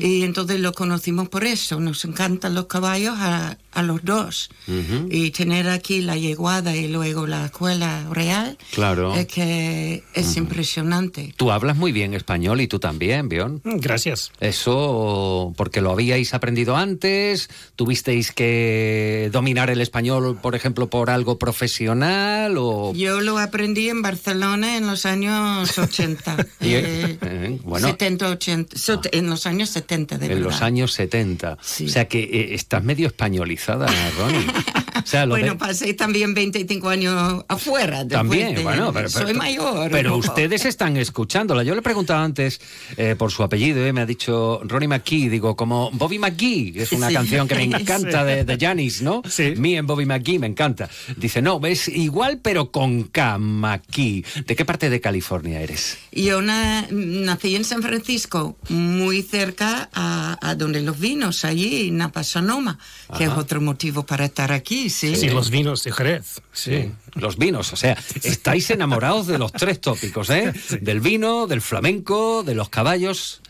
y 0.00 0.22
entonces 0.22 0.60
lo 0.60 0.72
conocimos 0.72 1.28
por 1.28 1.44
eso. 1.44 1.80
Nos 1.80 2.04
encantan 2.22 2.54
los 2.54 2.66
caballos 2.66 3.14
a, 3.18 3.58
a 3.72 3.82
los 3.82 4.04
dos. 4.04 4.50
Ujú. 4.68 5.08
Y 5.10 5.30
tener 5.32 5.68
aquí 5.68 6.00
la 6.02 6.16
yeguada 6.16 6.76
y 6.76 6.86
luego 6.88 7.26
la 7.26 7.46
escuela 7.46 8.06
real 8.10 8.56
Claro. 8.72 9.14
es 9.14 9.26
que 9.26 10.04
es 10.14 10.36
impresionante. 10.36 11.34
Tú 11.36 11.50
hablas 11.50 11.76
muy 11.76 11.90
bien 11.92 12.14
español 12.14 12.60
y 12.60 12.68
tú 12.68 12.78
también, 12.78 13.28
Bion. 13.28 13.60
Gracias. 13.64 14.30
Eso 14.40 15.52
porque 15.56 15.80
lo 15.80 15.90
habíais 15.90 16.34
aprendido 16.34 16.76
antes, 16.76 17.50
tuvisteis 17.76 18.30
que 18.32 19.28
dominar 19.32 19.70
el 19.70 19.80
español, 19.80 20.38
por 20.40 20.54
ejemplo, 20.54 20.88
por 20.88 21.10
algo 21.10 21.38
profesional 21.38 22.56
o... 22.58 22.92
Yo 22.94 23.20
lo 23.20 23.38
aprendí 23.38 23.88
en 23.88 24.02
Barcelona 24.02 24.76
en 24.76 24.86
los 24.86 25.06
años 25.06 25.76
80. 25.78 26.36
Y, 26.60 26.74
eh, 26.74 27.18
eh, 27.20 27.58
bueno, 27.64 27.88
70, 27.88 28.28
80, 28.30 28.76
sot- 28.76 29.08
en 29.12 29.28
los 29.28 29.46
años 29.46 29.70
70, 29.70 30.18
de 30.18 30.26
en 30.26 30.32
verdad. 30.34 30.44
los 30.44 30.62
años 30.62 30.92
70. 30.92 31.52
O 31.60 31.88
sea 31.88 32.06
que 32.12 32.24
eh, 32.24 32.54
estás 32.54 32.84
medio 32.84 33.06
españolizada, 33.06 33.86
Ronnie. 34.18 34.46
O 34.94 35.06
sea, 35.06 35.26
Bueno, 35.26 35.52
de- 35.52 35.58
pasé 35.58 35.94
también 35.94 36.34
25 36.34 36.88
años 36.88 37.44
afuera. 37.48 38.06
También, 38.06 38.54
de- 38.54 38.62
bueno, 38.62 38.92
pero, 38.92 39.08
soy 39.08 39.34
mayor. 39.34 39.90
Pero 39.90 40.10
¿no? 40.10 40.16
ustedes 40.16 40.64
están 40.64 40.96
escuchándola. 40.96 41.62
Yo 41.62 41.74
le 41.74 41.80
he 41.80 41.82
preguntado 41.82 42.22
antes 42.22 42.60
eh, 42.96 43.14
por 43.16 43.30
su 43.32 43.42
apellido 43.42 43.86
y 43.86 43.92
me 43.92 44.00
ha 44.02 44.06
dicho 44.06 44.60
Ronnie 44.64 44.88
McKee. 44.88 45.28
Digo, 45.28 45.56
como 45.56 45.90
Bobby 45.92 46.18
McGee, 46.18 46.72
es 46.76 46.92
una 46.92 47.08
Sí. 47.08 47.14
canción 47.14 47.48
que 47.48 47.54
me 47.54 47.62
encanta 47.64 48.20
Sí. 48.26 48.44
de, 48.44 48.58
Janis, 48.60 49.02
¿no? 49.02 49.22
Sí. 49.28 49.54
Me 49.56 49.76
en 49.76 49.86
Bobby 49.86 50.04
McGee, 50.06 50.38
me 50.38 50.46
encanta. 50.46 50.88
Dice, 51.16 51.40
no, 51.42 51.60
es 51.64 51.88
igual 51.88 52.40
pero 52.42 52.70
con 52.70 53.04
K, 53.04 53.38
McKee. 53.38 54.24
¿De 54.46 54.56
qué 54.56 54.64
parte 54.64 54.90
de 54.90 55.00
California 55.00 55.60
eres? 55.60 55.98
Yo 56.12 56.42
na- 56.42 56.86
nací 56.90 57.56
en 57.56 57.64
San 57.64 57.82
Francisco, 57.82 58.56
muy 58.68 59.22
cerca 59.22 59.88
a, 59.94 60.38
a 60.40 60.54
donde 60.54 60.80
los 60.82 60.98
vinos, 60.98 61.44
allí 61.44 61.88
en 61.88 61.96
Napa 61.98 62.22
Sonoma, 62.24 62.78
que 63.16 63.24
es 63.24 63.30
otro 63.30 63.60
motivo 63.60 64.04
para 64.04 64.24
estar 64.26 64.52
aquí, 64.52 64.81
sí. 64.90 65.16
Sí, 65.16 65.28
los 65.28 65.50
vinos 65.50 65.84
de 65.84 65.92
Jerez. 65.92 66.40
Sí. 66.52 66.90
Los 67.14 67.36
vinos, 67.36 67.72
o 67.72 67.76
sea, 67.76 67.96
estáis 68.22 68.70
enamorados 68.70 69.26
de 69.26 69.38
los 69.38 69.52
tres 69.52 69.80
tópicos, 69.80 70.30
¿eh? 70.30 70.52
Del 70.80 71.00
vino, 71.00 71.46
del 71.46 71.60
flamenco, 71.60 72.42
de 72.42 72.54
los 72.54 72.68
caballos. 72.68 73.42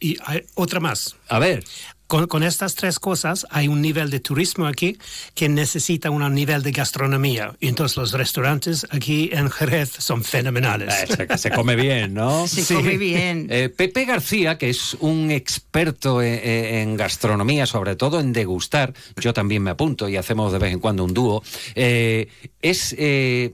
Y 0.00 0.16
hay 0.24 0.46
otra 0.54 0.80
más. 0.80 1.16
A 1.28 1.38
ver. 1.38 1.64
Con, 2.10 2.26
con 2.26 2.42
estas 2.42 2.74
tres 2.74 2.98
cosas 2.98 3.46
hay 3.50 3.68
un 3.68 3.80
nivel 3.80 4.10
de 4.10 4.18
turismo 4.18 4.66
aquí 4.66 4.98
que 5.36 5.48
necesita 5.48 6.10
un 6.10 6.34
nivel 6.34 6.64
de 6.64 6.72
gastronomía. 6.72 7.54
Y 7.60 7.68
entonces 7.68 7.96
los 7.96 8.10
restaurantes 8.10 8.84
aquí 8.90 9.30
en 9.32 9.48
Jerez 9.48 9.92
son 9.96 10.24
fenomenales. 10.24 10.92
Eh, 10.92 11.28
se, 11.28 11.38
se 11.38 11.50
come 11.52 11.76
bien, 11.76 12.12
¿no? 12.12 12.48
Se 12.48 12.74
come 12.74 12.96
bien. 12.96 13.46
Eh, 13.48 13.68
Pepe 13.68 14.06
García, 14.06 14.58
que 14.58 14.70
es 14.70 14.94
un 14.98 15.30
experto 15.30 16.20
en, 16.20 16.40
en 16.42 16.96
gastronomía, 16.96 17.64
sobre 17.64 17.94
todo 17.94 18.18
en 18.18 18.32
degustar, 18.32 18.92
yo 19.14 19.32
también 19.32 19.62
me 19.62 19.70
apunto 19.70 20.08
y 20.08 20.16
hacemos 20.16 20.50
de 20.50 20.58
vez 20.58 20.72
en 20.72 20.80
cuando 20.80 21.04
un 21.04 21.14
dúo, 21.14 21.44
eh, 21.76 22.26
es 22.60 22.92
eh, 22.98 23.52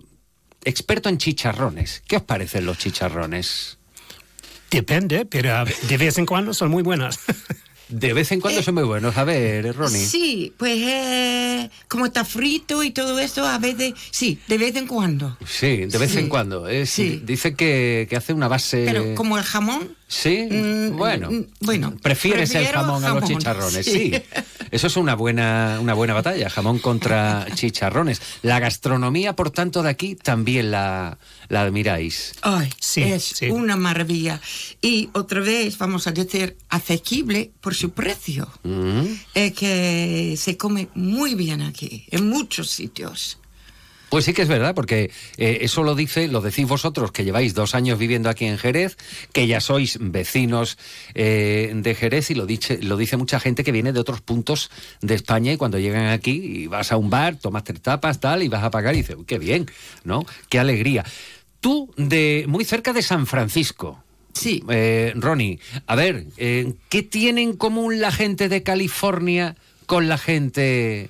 experto 0.65 1.11
en 1.11 1.19
chicharrones. 1.19 2.03
¿Qué 2.09 2.17
os 2.17 2.23
parecen 2.23 2.65
los 2.65 2.79
chicharrones? 2.79 3.77
Depende, 4.71 5.27
pero 5.27 5.63
de 5.67 5.97
vez 5.99 6.17
en 6.17 6.25
cuando 6.25 6.55
son 6.55 6.71
muy 6.71 6.83
buenas. 6.83 7.21
De 7.89 8.13
vez 8.13 8.33
en 8.33 8.41
cuando 8.41 8.63
son 8.63 8.75
muy 8.75 8.83
buenos. 8.85 9.17
A 9.17 9.25
ver, 9.25 9.75
Ronnie. 9.77 10.05
Sí, 10.05 10.53
pues 10.57 10.77
eh, 10.79 11.71
como 11.89 12.07
está 12.07 12.25
frito 12.25 12.83
y 12.83 12.91
todo 12.91 13.19
eso, 13.21 13.47
a 13.47 13.59
veces, 13.59 13.95
sí, 14.11 14.39
de 14.49 14.59
vez 14.59 14.75
en 14.75 14.87
cuando. 14.87 15.37
Sí, 15.47 15.87
de 15.87 15.99
vez 15.99 16.11
Sí. 16.13 16.19
en 16.19 16.29
cuando. 16.29 16.69
Es- 16.69 16.91
Sí. 16.91 17.23
Dice 17.25 17.55
que, 17.55 18.07
que 18.11 18.17
hace 18.17 18.33
una 18.33 18.49
base... 18.49 18.85
Pero 18.87 19.15
como 19.15 19.39
el 19.39 19.45
jamón, 19.45 19.95
Sí, 20.09 20.47
Mm, 20.51 20.97
bueno. 20.97 21.31
mm, 21.31 21.45
bueno, 21.63 21.95
Prefieres 22.01 22.55
el 22.55 22.67
jamón, 22.69 23.05
a 23.05 23.15
los 23.15 23.25
chicharrones, 23.25 23.85
sí. 23.85 24.13
sí. 24.15 24.23
Eso 24.71 24.87
es 24.87 24.97
una 24.97 25.15
buena, 25.17 25.79
una 25.81 25.95
buena 25.95 26.15
batalla, 26.15 26.49
jamón 26.49 26.79
contra 26.79 27.47
chicharrones. 27.55 28.21
La 28.43 28.61
gastronomía, 28.61 29.35
por 29.35 29.51
tanto, 29.51 29.83
de 29.83 29.91
aquí 29.91 30.15
también 30.15 30.71
la, 30.71 31.19
la 31.49 31.63
admiráis. 31.63 32.35
Ay, 32.43 32.71
Sí, 32.79 33.03
es 33.03 33.25
sí. 33.25 33.47
una 33.51 33.75
maravilla. 33.77 34.41
Y 34.81 35.09
otra 35.13 35.41
vez, 35.41 35.77
vamos 35.79 36.07
a 36.07 36.13
decir, 36.13 36.57
asequible 36.69 37.51
por 37.61 37.75
su 37.75 37.91
precio. 37.91 38.49
Mm. 38.63 39.07
Es 39.35 39.53
que 39.55 40.37
se 40.39 40.57
come 40.57 40.89
muy 40.95 41.35
bien 41.35 41.63
aquí, 41.63 42.07
en 42.13 42.29
muchos 42.29 42.71
sitios. 42.71 43.39
Pues 44.09 44.25
sí 44.25 44.33
que 44.33 44.43
es 44.43 44.49
verdad, 44.49 44.75
porque 44.75 45.11
eh, 45.37 45.59
eso 45.63 45.83
lo 45.83 45.95
dice, 45.95 46.29
lo 46.29 46.41
decís 46.41 46.67
vosotros 46.69 47.11
que 47.11 47.25
lleváis 47.25 47.55
dos 47.55 47.75
años 47.75 47.99
viviendo 47.99 48.31
aquí 48.31 48.45
en 48.45 48.57
Jerez, 48.57 48.97
que 49.33 49.47
ya 49.47 49.61
sois 49.61 49.99
vecinos 50.01 50.79
eh, 51.15 51.73
de 51.75 51.95
Jerez 51.95 52.31
y 52.31 52.35
lo 52.35 52.47
dice, 52.47 52.81
lo 52.83 52.97
dice 52.97 53.17
mucha 53.17 53.41
gente 53.41 53.65
que 53.65 53.73
viene 53.73 53.93
de 53.93 53.99
otros 54.01 54.21
puntos 54.21 54.71
de 55.01 55.15
España 55.15 55.53
y 55.53 55.57
cuando 55.57 55.79
llegan 55.79 56.07
aquí 56.07 56.31
y 56.31 56.67
vas 56.69 56.93
a 56.93 56.97
un 56.97 57.11
bar, 57.11 57.37
tomas 57.37 57.65
tres 57.65 57.81
tapas, 57.83 58.21
tal, 58.21 58.43
y 58.45 58.49
vas 58.49 58.63
a 58.63 58.71
pagar 58.71 58.95
y 58.95 58.99
dices, 58.99 59.17
"Uy, 59.17 59.25
qué 59.25 59.39
bien, 59.39 59.67
¿no? 60.05 60.25
Qué 60.49 60.61
alegría. 60.61 61.05
Tú, 61.61 61.93
de 61.97 62.45
muy 62.47 62.65
cerca 62.65 62.93
de 62.93 63.03
San 63.03 63.27
Francisco. 63.27 64.03
Sí. 64.33 64.63
Eh, 64.69 65.13
Ronnie, 65.17 65.59
a 65.87 65.95
ver, 65.97 66.27
eh, 66.37 66.75
¿qué 66.91 67.03
tiene 67.03 67.43
en 67.43 67.57
común 67.57 68.01
la 68.01 68.13
gente 68.13 68.49
de 68.49 68.63
California 68.63 69.57
con 69.87 70.09
la 70.09 70.19
gente 70.19 71.09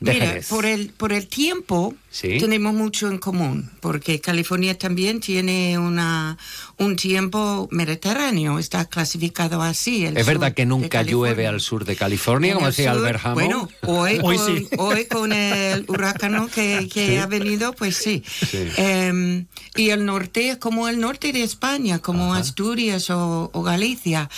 Mira, 0.00 0.40
por 0.48 0.66
el, 0.66 0.90
por 0.90 1.12
el 1.12 1.26
tiempo 1.26 1.94
Sí. 2.10 2.36
tenemos 2.38 2.74
mucho 2.74 3.08
en 3.08 3.16
común, 3.16 3.70
porque 3.80 4.20
California 4.20 4.76
también 4.76 5.20
tiene 5.20 5.78
una, 5.78 6.36
un 6.76 6.96
tiempo 6.96 7.68
mediterráneo, 7.70 8.58
está 8.58 8.84
clasificado 8.84 9.62
así. 9.62 10.04
el 10.04 10.18
Es 10.18 10.26
verdad 10.26 10.52
que 10.52 10.66
nunca 10.66 11.02
llueve 11.02 11.46
al 11.46 11.62
sur 11.62 11.86
de 11.86 11.96
California, 11.96 12.52
como 12.52 12.66
decía 12.66 12.90
Albert 12.90 13.20
Hammond. 13.24 13.34
Bueno, 13.34 13.68
hoy, 13.86 14.20
Hoy 14.22 14.36
con, 14.36 14.46
sí. 14.58 14.68
hoy 14.78 15.06
con 15.06 15.32
el 15.32 15.86
huracán 15.88 16.48
que, 16.50 16.86
que 16.92 17.18
ha 17.18 17.26
venido, 17.26 17.72
pues 17.72 17.96
sí. 17.96 18.22
Eh, 18.52 19.46
y 19.76 19.88
el 19.88 20.04
norte 20.04 20.50
es 20.50 20.56
como 20.58 20.88
el 20.88 21.00
norte 21.00 21.32
de 21.32 21.42
España, 21.42 21.98
como 22.00 22.34
Asturias 22.34 23.08
o, 23.08 23.50
o 23.54 23.62
Galicia. 23.62 24.28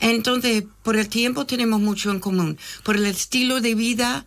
Entonces, 0.00 0.64
por 0.82 0.96
el 0.96 1.08
tiempo 1.08 1.46
tenemos 1.46 1.80
mucho 1.80 2.10
en 2.10 2.18
común. 2.18 2.58
Por 2.82 2.96
el 2.96 3.06
estilo 3.06 3.60
de 3.60 3.74
vida 3.76 4.24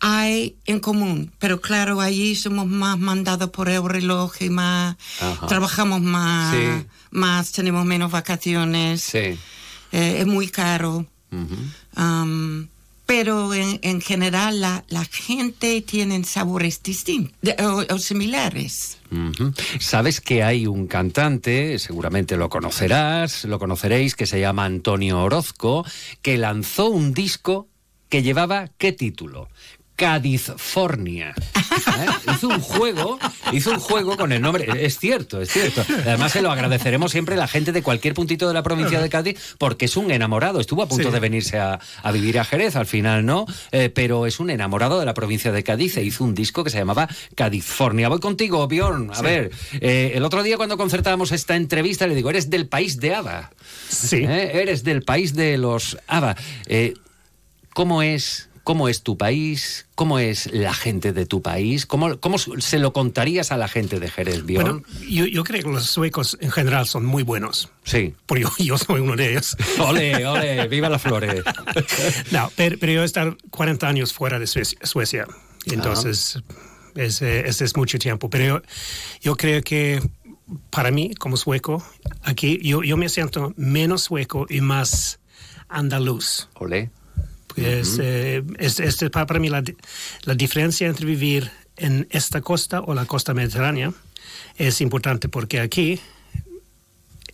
hay 0.00 0.56
en 0.66 0.80
común, 0.80 1.30
pero 1.38 1.60
claro, 1.60 2.00
allí 2.00 2.34
somos 2.34 2.66
más 2.66 2.98
mandados 2.98 3.50
por 3.50 3.68
el 3.68 3.84
reloj 3.86 4.32
y 4.40 4.48
más, 4.50 4.96
Ajá. 5.20 5.46
trabajamos 5.46 6.00
más, 6.00 6.54
Sí. 6.54 6.86
más, 7.10 7.52
tenemos 7.52 7.84
menos 7.84 8.10
vacaciones. 8.10 9.02
Sí. 9.02 9.38
Eh, 9.92 10.16
es 10.20 10.26
muy 10.26 10.48
caro. 10.48 11.06
Pero 13.06 13.52
en, 13.54 13.80
en 13.82 14.00
general 14.00 14.60
la, 14.60 14.84
la 14.88 15.04
gente 15.04 15.80
tiene 15.82 16.22
sabores 16.22 16.80
distintos 16.80 17.54
o, 17.60 17.84
o 17.92 17.98
similares. 17.98 18.98
Sabes 19.80 20.20
que 20.20 20.44
hay 20.44 20.68
un 20.68 20.86
cantante, 20.86 21.80
seguramente 21.80 22.36
lo 22.36 22.48
conocerás, 22.48 23.44
lo 23.46 23.58
conoceréis, 23.58 24.14
que 24.14 24.26
se 24.26 24.38
llama 24.38 24.64
Antonio 24.64 25.20
Orozco, 25.24 25.84
que 26.22 26.38
lanzó 26.38 26.86
un 26.88 27.12
disco 27.12 27.66
que 28.08 28.22
llevaba 28.22 28.68
qué 28.78 28.92
título? 28.92 29.48
California. 30.00 31.34
¿Eh? 31.36 32.32
Hizo 32.34 32.48
un 32.48 32.60
juego, 32.60 33.18
hizo 33.52 33.70
un 33.70 33.78
juego 33.78 34.16
con 34.16 34.32
el 34.32 34.40
nombre. 34.40 34.66
Es 34.86 34.98
cierto, 34.98 35.40
es 35.42 35.50
cierto. 35.52 35.84
Además, 36.06 36.32
se 36.32 36.40
lo 36.40 36.50
agradeceremos 36.50 37.12
siempre 37.12 37.34
a 37.34 37.38
la 37.38 37.46
gente 37.46 37.70
de 37.72 37.82
cualquier 37.82 38.14
puntito 38.14 38.48
de 38.48 38.54
la 38.54 38.62
provincia 38.62 38.98
de 39.00 39.08
Cádiz, 39.10 39.38
porque 39.58 39.84
es 39.84 39.96
un 39.98 40.10
enamorado. 40.10 40.58
Estuvo 40.58 40.82
a 40.82 40.88
punto 40.88 41.08
Sí. 41.08 41.12
de 41.12 41.20
venirse 41.20 41.58
a, 41.58 41.78
a 42.02 42.12
vivir 42.12 42.38
a 42.38 42.44
Jerez, 42.44 42.76
al 42.76 42.86
final 42.86 43.26
no, 43.26 43.44
Eh, 43.72 43.90
pero 43.94 44.26
es 44.26 44.40
un 44.40 44.48
enamorado 44.50 44.98
de 44.98 45.04
la 45.06 45.12
provincia 45.14 45.52
de 45.52 45.62
Cádiz 45.62 45.96
e 45.98 46.02
hizo 46.02 46.24
un 46.24 46.34
disco 46.34 46.64
que 46.64 46.70
se 46.70 46.78
llamaba 46.78 47.06
California. 47.34 48.08
Voy 48.08 48.20
contigo, 48.20 48.66
Bjorn. 48.66 49.10
A 49.10 49.16
Sí. 49.16 49.22
ver, 49.22 49.50
eh, 49.80 50.12
el 50.14 50.24
otro 50.24 50.42
día 50.42 50.56
cuando 50.56 50.76
concertábamos 50.78 51.30
esta 51.32 51.56
entrevista 51.56 52.06
le 52.06 52.14
digo, 52.14 52.30
eres 52.30 52.48
del 52.48 52.68
país 52.68 52.98
de 53.00 53.14
ABBA. 53.14 53.50
Sí. 53.88 54.16
¿Eh? 54.26 54.62
Eres 54.62 54.82
del 54.82 55.02
país 55.02 55.34
de 55.34 55.58
los. 55.58 55.98
Eh, 56.66 56.94
¿Cómo 57.74 58.02
es? 58.02 58.48
¿Cómo 58.70 58.88
es 58.88 59.02
tu 59.02 59.18
país? 59.18 59.88
¿Cómo 59.96 60.20
es 60.20 60.46
la 60.52 60.72
gente 60.72 61.12
de 61.12 61.26
tu 61.26 61.42
país? 61.42 61.86
¿Cómo, 61.86 62.20
cómo 62.20 62.38
se 62.38 62.78
lo 62.78 62.92
contarías 62.92 63.50
a 63.50 63.56
la 63.56 63.66
gente 63.66 63.98
de 63.98 64.08
Jerez, 64.08 64.46
Bjorn? 64.46 64.84
Bueno, 64.84 65.06
yo, 65.08 65.26
yo 65.26 65.42
creo 65.42 65.64
que 65.64 65.70
los 65.70 65.86
suecos 65.86 66.38
en 66.40 66.52
general 66.52 66.86
son 66.86 67.04
muy 67.04 67.24
buenos. 67.24 67.68
Sí. 67.82 68.14
Porque 68.26 68.44
yo, 68.44 68.50
yo 68.58 68.78
soy 68.78 69.00
uno 69.00 69.16
de 69.16 69.32
ellos. 69.32 69.56
Ole, 69.80 70.24
ole, 70.24 70.68
viva 70.68 70.88
las 70.88 71.02
flores. 71.02 71.42
No, 72.30 72.52
pero, 72.54 72.78
pero 72.78 72.92
yo 72.92 73.02
he 73.02 73.04
estado 73.04 73.36
40 73.50 73.88
años 73.88 74.12
fuera 74.12 74.38
de 74.38 74.46
Suecia. 74.46 74.78
Suecia. 74.84 75.26
Entonces, 75.66 76.40
es, 76.94 77.22
eh, 77.22 77.48
ese 77.48 77.64
es 77.64 77.76
mucho 77.76 77.98
tiempo. 77.98 78.30
Pero 78.30 78.44
yo, 78.44 78.62
yo 79.20 79.36
creo 79.36 79.62
que 79.62 80.00
para 80.70 80.92
mí, 80.92 81.12
como 81.16 81.36
sueco, 81.36 81.84
aquí 82.22 82.60
yo, 82.62 82.84
yo 82.84 82.96
me 82.96 83.08
siento 83.08 83.52
menos 83.56 84.02
sueco 84.02 84.46
y 84.48 84.60
más 84.60 85.18
andaluz. 85.68 86.48
Eh, 87.60 88.42
es, 88.58 88.80
es 88.80 89.10
para 89.10 89.38
mí 89.38 89.48
la, 89.48 89.62
la 90.24 90.34
diferencia 90.34 90.86
entre 90.86 91.06
vivir 91.06 91.50
en 91.76 92.06
esta 92.10 92.40
costa 92.40 92.80
o 92.80 92.94
la 92.94 93.06
costa 93.06 93.34
mediterránea 93.34 93.92
es 94.56 94.80
importante 94.80 95.28
porque 95.28 95.60
aquí 95.60 96.00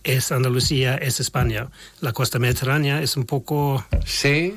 es 0.03 0.31
Andalucía, 0.31 0.95
es 0.95 1.19
España. 1.19 1.69
La 2.01 2.13
costa 2.13 2.39
mediterránea 2.39 3.01
es 3.01 3.17
un 3.17 3.25
poco... 3.25 3.85
Sí. 4.05 4.53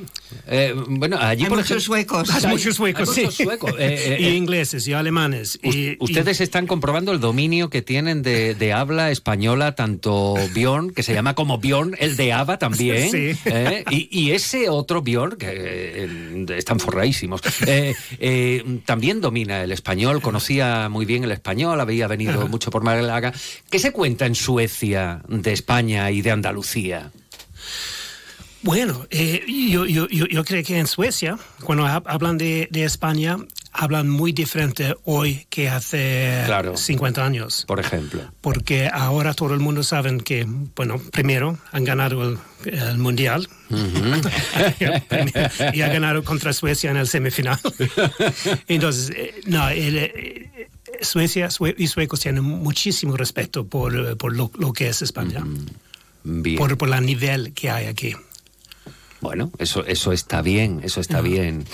Eh, 0.47 0.75
bueno, 0.89 1.19
allí 1.19 1.45
Hay 1.45 1.49
por 1.49 1.59
muchos 1.59 1.71
ejemplo- 1.79 1.81
suecos. 1.85 2.31
Hay 2.31 2.47
muchos 2.51 2.77
suecos, 2.77 3.09
Hay 3.17 3.25
muchos 3.25 3.35
sí. 3.37 3.45
suecos. 3.45 3.71
Eh, 3.81 4.15
eh, 4.15 4.17
y 4.21 4.27
eh, 4.27 4.35
ingleses 4.35 4.87
y 4.89 4.93
alemanes. 4.93 5.59
y, 5.63 5.97
Ustedes 6.01 6.41
están 6.41 6.67
comprobando 6.67 7.13
el 7.13 7.21
dominio 7.21 7.71
que 7.71 7.83
tienen 7.83 8.23
de, 8.23 8.55
de 8.55 8.73
habla 8.73 9.11
española, 9.11 9.75
tanto 9.75 10.35
Bjorn, 10.55 10.91
que 10.91 11.03
se 11.03 11.15
llama 11.15 11.35
como 11.35 11.59
Bjorn, 11.59 11.97
el 11.99 12.17
de 12.17 12.33
ABBA 12.33 12.59
también, 12.59 13.11
Sí. 13.11 13.33
¿eh? 13.47 13.85
y, 13.91 14.09
y 14.11 14.33
ese 14.33 14.69
otro 14.69 15.03
Bjorn, 15.03 15.37
que 15.37 15.49
eh, 15.51 16.47
están 16.57 16.79
forradísimos, 16.81 17.41
eh, 17.67 17.95
eh, 18.19 18.81
también 18.85 19.21
domina 19.21 19.63
el 19.63 19.73
español, 19.73 20.21
conocía 20.21 20.89
muy 20.89 21.07
bien 21.07 21.25
el 21.25 21.33
español, 21.33 21.81
había 21.81 22.07
venido 22.07 22.47
mucho 22.49 22.71
por 22.71 22.83
Málaga. 22.83 23.33
¿Qué 23.71 23.79
se 23.79 23.93
cuenta 23.93 24.27
en 24.27 24.35
Suecia 24.35 25.23
de 25.31 25.53
España 25.53 26.11
y 26.11 26.21
de 26.23 26.31
Andalucía? 26.33 27.11
Bueno, 28.63 29.07
eh, 29.09 29.43
yo, 29.71 29.87
yo, 29.87 30.07
yo, 30.09 30.27
yo 30.27 30.45
creo 30.45 30.63
que 30.63 30.79
en 30.79 30.87
Suecia, 30.87 31.39
cuando 31.65 31.87
hab- 31.87 32.03
hablan 32.05 32.37
de, 32.37 32.69
de 32.71 32.85
España, 32.85 33.39
hablan 33.73 34.11
muy 34.11 34.33
diferente 34.33 34.95
hoy 35.05 35.47
que 35.49 35.71
hace 35.71 36.43
Claro. 36.45 36.77
50 36.77 37.25
años. 37.25 37.65
Por 37.67 37.81
ejemplo. 37.81 38.21
Porque 38.43 38.91
ahora 38.93 39.33
todo 39.33 39.55
el 39.55 39.61
mundo 39.61 39.83
sabe 39.83 40.19
que, 40.19 40.45
bueno, 40.77 41.01
primero 41.11 41.59
han 41.73 41.85
ganado 41.85 42.23
el, 42.29 42.39
el 42.67 42.99
Mundial 42.99 43.49
y 45.73 45.81
han 45.81 45.93
ganado 45.93 46.23
contra 46.23 46.53
Suecia 46.53 46.91
en 46.91 46.99
el 46.99 47.09
semifinal. 47.09 47.59
Entonces, 48.69 49.11
eh, 49.17 49.41
no, 49.47 49.71
el, 49.71 49.97
eh, 49.97 50.69
Suecia 51.01 51.51
sue- 51.51 51.75
y 51.79 51.87
suecos 51.89 52.21
tienen 52.21 52.45
muchísimo 52.45 53.17
respeto 53.17 53.67
por, 53.67 54.17
por 54.17 54.35
lo, 54.37 54.51
lo 54.59 54.73
que 54.73 54.89
es 54.89 55.03
España, 55.03 55.45
Bien. 56.25 56.57
por, 56.59 56.77
por 56.79 56.89
el 56.95 57.05
nivel 57.07 57.53
que 57.55 57.71
hay 57.71 57.87
aquí. 57.87 58.15
Bueno, 59.21 59.51
eso, 59.59 59.85
eso 59.87 60.13
está 60.13 60.41
bien, 60.43 60.81
eso 60.83 61.01
está 61.01 61.21
bien. 61.21 61.65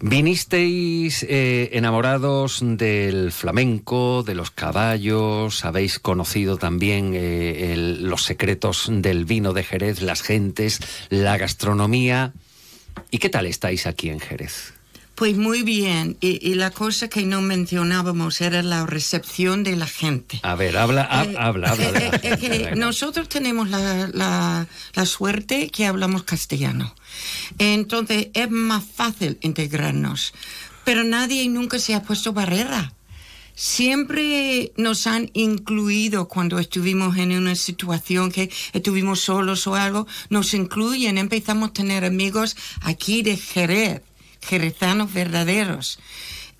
Vinisteis 0.00 1.26
eh, 1.28 1.70
enamorados 1.72 2.60
del 2.62 3.32
flamenco, 3.32 4.22
de 4.22 4.36
los 4.36 4.52
caballos, 4.52 5.64
habéis 5.64 5.98
conocido 5.98 6.56
también 6.56 7.14
eh, 7.14 7.72
el- 7.72 8.04
los 8.04 8.22
secretos 8.22 8.86
del 8.90 9.24
vino 9.24 9.52
de 9.52 9.64
Jerez, 9.64 10.00
las 10.00 10.22
gentes, 10.22 10.80
la 11.10 11.36
gastronomía. 11.36 12.32
¿Y 13.10 13.18
qué 13.18 13.28
tal 13.28 13.46
estáis 13.46 13.86
aquí 13.88 14.08
en 14.08 14.20
Jerez? 14.20 14.72
Pues 15.18 15.36
muy 15.36 15.62
bien. 15.62 16.16
Y, 16.20 16.38
y 16.48 16.54
la 16.54 16.70
cosa 16.70 17.08
que 17.08 17.22
no 17.22 17.40
mencionábamos 17.40 18.40
era 18.40 18.62
la 18.62 18.86
recepción 18.86 19.64
de 19.64 19.74
la 19.74 19.86
gente. 19.86 20.38
A 20.44 20.54
ver, 20.54 20.76
habla, 20.76 21.08
ha- 21.10 21.24
Eh, 21.24 21.34
habla, 21.36 21.70
habla. 21.72 21.90
de 21.90 22.00
la 22.00 22.08
eh, 22.22 22.38
eh, 22.42 22.72
nosotros 22.76 23.28
tenemos 23.28 23.68
la, 23.68 24.08
la- 24.14 24.68
la 24.94 25.06
suerte 25.06 25.70
que 25.70 25.86
hablamos 25.86 26.22
castellano. 26.22 26.94
Entonces 27.58 28.28
es 28.32 28.48
más 28.48 28.84
fácil 28.84 29.38
integrarnos. 29.40 30.32
Pero 30.84 31.02
nadie 31.02 31.48
nunca 31.48 31.80
se 31.80 31.94
ha 31.94 32.02
puesto 32.04 32.32
barrera. 32.32 32.92
Siempre 33.56 34.72
nos 34.76 35.08
han 35.08 35.30
incluido 35.34 36.28
cuando 36.28 36.60
estuvimos 36.60 37.16
en 37.18 37.32
una 37.32 37.56
situación 37.56 38.30
que 38.30 38.50
estuvimos 38.72 39.18
solos 39.20 39.66
o 39.66 39.74
algo, 39.74 40.06
nos 40.30 40.54
incluyen, 40.54 41.18
empezamos 41.18 41.70
a 41.70 41.72
tener 41.72 42.04
amigos 42.04 42.56
aquí 42.82 43.22
de 43.22 43.36
Jerez, 43.36 44.00
jerezanos 44.48 45.12
verdaderos, 45.12 45.98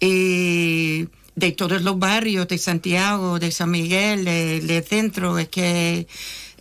y 0.01 1.07
de 1.35 1.53
todos 1.53 1.83
los 1.83 1.99
barrios, 1.99 2.47
de 2.49 2.59
Santiago, 2.59 3.39
de 3.39 3.51
San 3.51 3.71
Miguel, 3.71 4.25
de- 4.25 4.61
del 4.61 4.85
centro, 4.85 5.39
es 5.39 5.49
que 5.49 6.07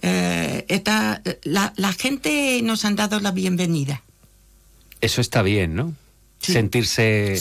eh, 0.02 0.66
está, 0.68 1.22
la, 1.44 1.74
la 1.78 1.94
gente 1.94 2.62
nos 2.64 2.86
han 2.86 2.96
dado 2.96 3.20
la 3.20 3.32
bienvenida. 3.32 4.04
Eso 5.02 5.22
está 5.22 5.42
bien, 5.42 5.76
¿no? 5.76 5.94
Sentirse 6.40 7.36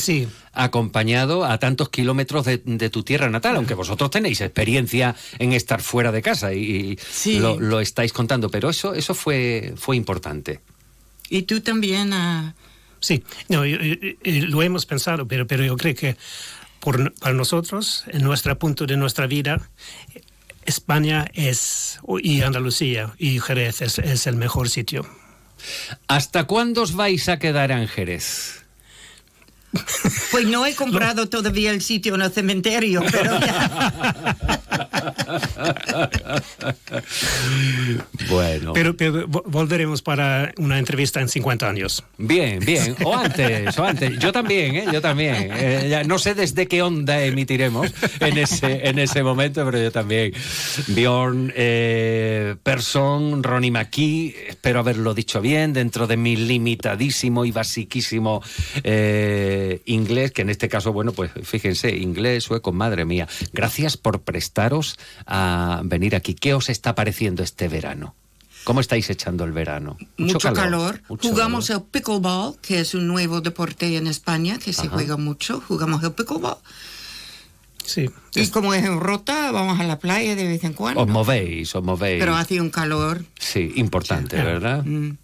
acompañado 0.55 1.45
a 1.45 1.59
tantos 1.59 1.91
kilómetros 1.91 2.47
de, 2.47 2.62
de 2.64 2.89
tu 2.89 3.03
tierra 3.03 3.28
natal, 3.28 3.57
aunque 3.57 3.74
vosotros 3.74 4.11
tenéis 4.11 4.41
experiencia 4.41 5.14
en 5.39 5.53
estar 5.53 5.82
fuera 5.82 6.11
de 6.12 6.22
casa 6.22 6.55
y, 6.55 6.99
y 7.26 7.39
lo, 7.39 7.61
lo 7.61 7.80
estáis 7.80 8.12
contando, 8.14 8.49
pero 8.51 8.70
eso, 8.70 8.95
eso 8.95 9.14
fue, 9.14 9.74
fue 9.76 9.97
importante. 9.97 10.61
Y 11.28 11.43
tú 11.43 11.61
también. 11.61 12.12
ah, 12.14 12.55
Sí, 13.01 13.22
no, 13.49 13.62
lo 13.64 14.62
hemos 14.62 14.86
pensado, 14.86 15.26
pero, 15.28 15.47
pero 15.47 15.64
yo 15.64 15.76
creo 15.76 15.94
que 15.94 16.16
para 17.20 17.34
nosotros, 17.34 18.05
en 18.09 18.22
nuestro 18.22 18.59
punto 18.59 18.86
de 18.86 18.97
nuestra 18.97 19.26
vida, 19.26 19.61
España 20.64 21.26
es, 21.34 22.00
y 22.22 22.42
Andalucía 22.42 23.14
y 23.18 23.41
Jerez 23.41 23.83
es, 23.83 23.99
es 23.99 24.26
el 24.26 24.37
mejor 24.37 24.68
sitio. 24.68 25.07
¿Hasta 26.07 26.45
cuándo 26.45 26.83
os 26.83 26.95
vais 26.95 27.29
a 27.29 27.38
quedar 27.38 27.71
en 27.71 27.88
Jerez? 27.88 28.66
Pues 30.30 30.47
no 30.47 30.67
he 30.67 30.75
comprado 30.75 31.29
todavía 31.29 31.71
el 31.71 31.80
sitio 31.80 32.14
en 32.14 32.22
el 32.22 32.33
cementerio, 32.33 33.03
pero 33.11 33.38
bueno. 38.30 38.72
Pero, 38.72 38.97
pero 38.97 39.29
vo- 39.29 39.43
volveremos 39.47 40.03
para 40.03 40.53
una 40.59 40.79
entrevista 40.79 41.21
en 41.21 41.29
50 41.29 41.68
años. 41.68 42.05
Bien, 42.18 42.61
bien. 42.61 42.97
O 43.05 43.14
antes, 43.17 43.76
o 43.79 43.84
antes. 43.84 44.18
Yo 44.18 44.33
también, 44.33 44.76
¿eh? 44.76 44.84
Yo 44.93 45.01
también. 45.01 45.51
Eh, 45.53 45.87
ya 45.91 46.05
no 46.05 46.18
sé 46.18 46.34
desde 46.34 46.67
qué 46.67 46.83
onda 46.83 47.22
emitiremos 47.22 47.93
en 48.21 48.38
ese, 48.38 48.88
en 48.88 48.99
ese 48.99 49.22
momento, 49.22 49.64
pero 49.64 49.79
yo 49.79 49.93
también. 49.93 50.33
Bjorn 50.88 51.53
eh, 51.57 52.57
Persson, 52.63 53.43
Ronnie 53.43 53.71
McKee, 53.71 54.34
espero 54.49 54.80
haberlo 54.80 55.14
dicho 55.14 55.41
bien, 55.41 55.72
dentro 55.72 56.07
de 56.07 56.17
mi 56.17 56.37
limitadísimo 56.37 57.45
y 57.45 57.53
basiquísimo 57.53 58.43
eh, 58.83 59.55
inglés, 59.87 60.33
que 60.33 60.42
en 60.42 60.50
este 60.50 60.68
caso, 60.68 60.92
bueno, 60.92 61.12
pues 61.12 61.30
fíjense, 61.42 61.96
inglés, 61.96 62.45
sueco, 62.45 62.72
madre 62.72 63.04
mía. 63.04 63.28
Gracias 63.53 63.96
por 63.96 64.20
prestaros 64.22 64.96
a 65.26 65.83
venir 65.84 66.16
aquí. 66.16 66.34
¿Qué 66.34 66.54
os 66.54 66.68
está 66.68 66.95
pareciendo 66.95 67.42
este 67.42 67.68
verano? 67.68 68.14
¿Cómo 68.64 68.80
estáis 68.80 69.08
echando 69.11 69.45
el 69.45 69.53
verano? 69.53 69.96
mucho, 70.16 70.53
calor. 70.53 71.00
mucho 71.08 71.28
Jugamos 71.28 71.70
el 71.70 71.83
pickleball, 71.83 72.57
que 72.61 72.80
es 72.80 72.95
un 72.95 73.07
nuevo 73.07 73.41
deporte 73.41 73.96
en 73.96 74.08
España 74.08 74.58
que 74.58 74.72
se 74.72 74.88
Ajá. 74.88 74.91
juega 74.91 75.16
mucho. 75.16 75.62
Jugamos 75.68 76.03
el 76.03 76.12
pickleball. 76.12 76.57
Sí. 77.84 78.11
Y 78.34 78.49
como 78.49 78.74
es 78.74 78.84
en 78.84 78.99
Rota, 78.99 79.53
vamos 79.53 79.78
a 79.78 79.84
la 79.84 80.00
playa 80.00 80.34
de 80.34 80.49
vez 80.49 80.64
en 80.64 80.72
cuando. 80.72 81.00
Os 81.00 81.08
movéis, 81.08 81.74
os 81.76 81.84
movéis. 81.84 82.18
Pero 82.18 82.34
hace 82.34 82.61
un 82.61 82.70
calor. 82.70 83.24
Sí, 83.38 83.72
importante, 83.76 84.37
¿verdad? 84.37 84.84
Mm. 84.84 85.16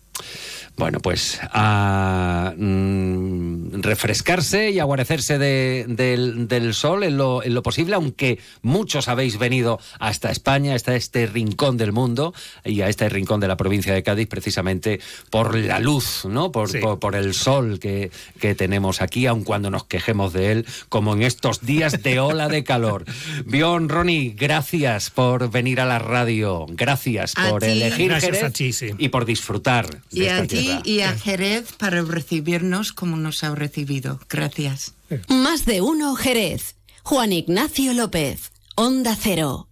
Bueno, 0.76 1.00
pues 1.00 1.40
a 1.52 2.54
mm, 2.56 3.80
refrescarse 3.82 4.70
y 4.70 4.78
a 4.78 4.84
guarecerse 4.84 5.38
de- 5.38 5.84
del, 5.88 6.48
del 6.48 6.74
sol 6.74 7.04
en 7.04 7.16
lo, 7.16 7.42
en 7.42 7.54
lo 7.54 7.62
posible, 7.62 7.94
aunque 7.94 8.38
muchos 8.62 9.08
habéis 9.08 9.38
venido 9.38 9.78
hasta 9.98 10.30
España, 10.30 10.74
hasta 10.74 10.94
este 10.96 11.26
rincón 11.26 11.76
del 11.76 11.92
mundo 11.92 12.34
y 12.64 12.80
a 12.80 12.88
este 12.88 13.08
rincón 13.08 13.40
de 13.40 13.48
la 13.48 13.56
provincia 13.56 13.92
de 13.94 14.02
Cádiz, 14.02 14.28
precisamente 14.28 15.00
por 15.30 15.54
la 15.56 15.78
luz, 15.78 16.24
¿no? 16.24 16.52
Por, 16.52 16.78
por, 16.80 16.98
por 16.98 17.14
el 17.16 17.34
sol 17.34 17.78
que, 17.78 18.10
que 18.40 18.54
tenemos 18.54 19.02
aquí, 19.02 19.26
aun 19.26 19.44
cuando 19.44 19.70
nos 19.70 19.84
quejemos 19.84 20.32
de 20.32 20.52
él, 20.52 20.66
como 20.88 21.14
en 21.14 21.22
estos 21.22 21.60
días 21.60 22.02
de 22.02 22.20
ola 22.20 22.48
de 22.48 22.64
calor. 22.64 23.04
Bion, 23.46 23.88
Ronnie, 23.88 24.34
gracias 24.36 25.10
por 25.10 25.50
venir 25.50 25.80
a 25.80 25.84
la 25.86 25.98
radio, 25.98 26.66
gracias 26.70 27.34
A 27.36 27.50
por 27.50 27.62
ti. 27.62 27.68
elegir 27.68 28.08
Gracias 28.08 28.32
Jerez 28.32 28.44
a 28.44 28.50
ti, 28.52 28.72
sí. 28.72 28.90
y 28.98 29.08
por 29.08 29.24
disfrutar 29.24 29.86
Y 30.12 30.28
a 30.28 30.42
ti 30.42 30.58
tierra. 30.58 30.82
y 30.84 31.00
a 31.00 31.16
Jerez 31.16 31.72
para 31.72 32.02
recibirnos 32.02 32.92
como 32.92 33.16
nos 33.16 33.42
ha 33.44 33.54
recibido. 33.54 34.20
Gracias. 34.28 34.94
Más 35.28 35.64
de 35.64 35.80
uno 35.80 36.14
Jerez. 36.14 36.76
Juan 37.02 37.32
Ignacio 37.32 37.94
López. 37.94 38.52
Onda 38.76 39.16
Cero. 39.20 39.68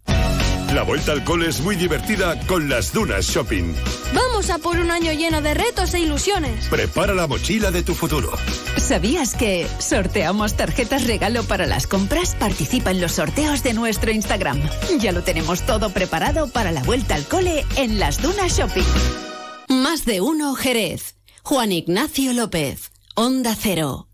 La 0.75 0.83
vuelta 0.85 1.11
al 1.11 1.25
cole 1.25 1.49
es 1.49 1.61
muy 1.63 1.75
divertida 1.75 2.39
con 2.47 2.69
las 2.69 2.93
Dunas 2.93 3.27
Shopping. 3.27 3.75
Vamos 4.15 4.51
a 4.51 4.59
por 4.59 4.79
un 4.79 4.93
año 4.93 5.13
lleno 5.13 5.43
de 5.43 5.53
retos 5.53 5.95
e 5.95 6.01
ilusiones. 6.01 6.69
Prepara 6.69 7.13
la 7.13 7.27
mochila 7.27 7.73
de 7.73 7.83
tu 7.83 7.93
futuro. 7.95 8.31
¿Sabías 8.77 9.35
que 9.35 9.67
sorteamos 9.81 10.57
tarjetas 10.57 11.09
regalo 11.09 11.43
para 11.43 11.67
las 11.67 11.89
compras? 11.89 12.37
Participa 12.39 12.93
en 12.93 13.01
los 13.01 13.13
sorteos 13.13 13.65
de 13.65 13.73
nuestro 13.73 14.13
Instagram. 14.13 14.61
Ya 15.01 15.11
lo 15.11 15.25
tenemos 15.25 15.67
todo 15.67 15.91
preparado 15.91 16.47
para 16.49 16.71
la 16.71 16.85
vuelta 16.85 17.17
al 17.17 17.27
cole 17.27 17.67
en 17.77 17.99
las 17.99 18.23
Dunas 18.23 18.57
Shopping. 18.57 19.30
Más 19.71 20.05
de 20.05 20.21
uno 20.21 20.57
Jerez. 20.57 21.15
Juan 21.45 21.71
Ignacio 21.71 22.33
López. 22.33 22.91
Onda 23.15 23.55
Cero. 23.55 24.09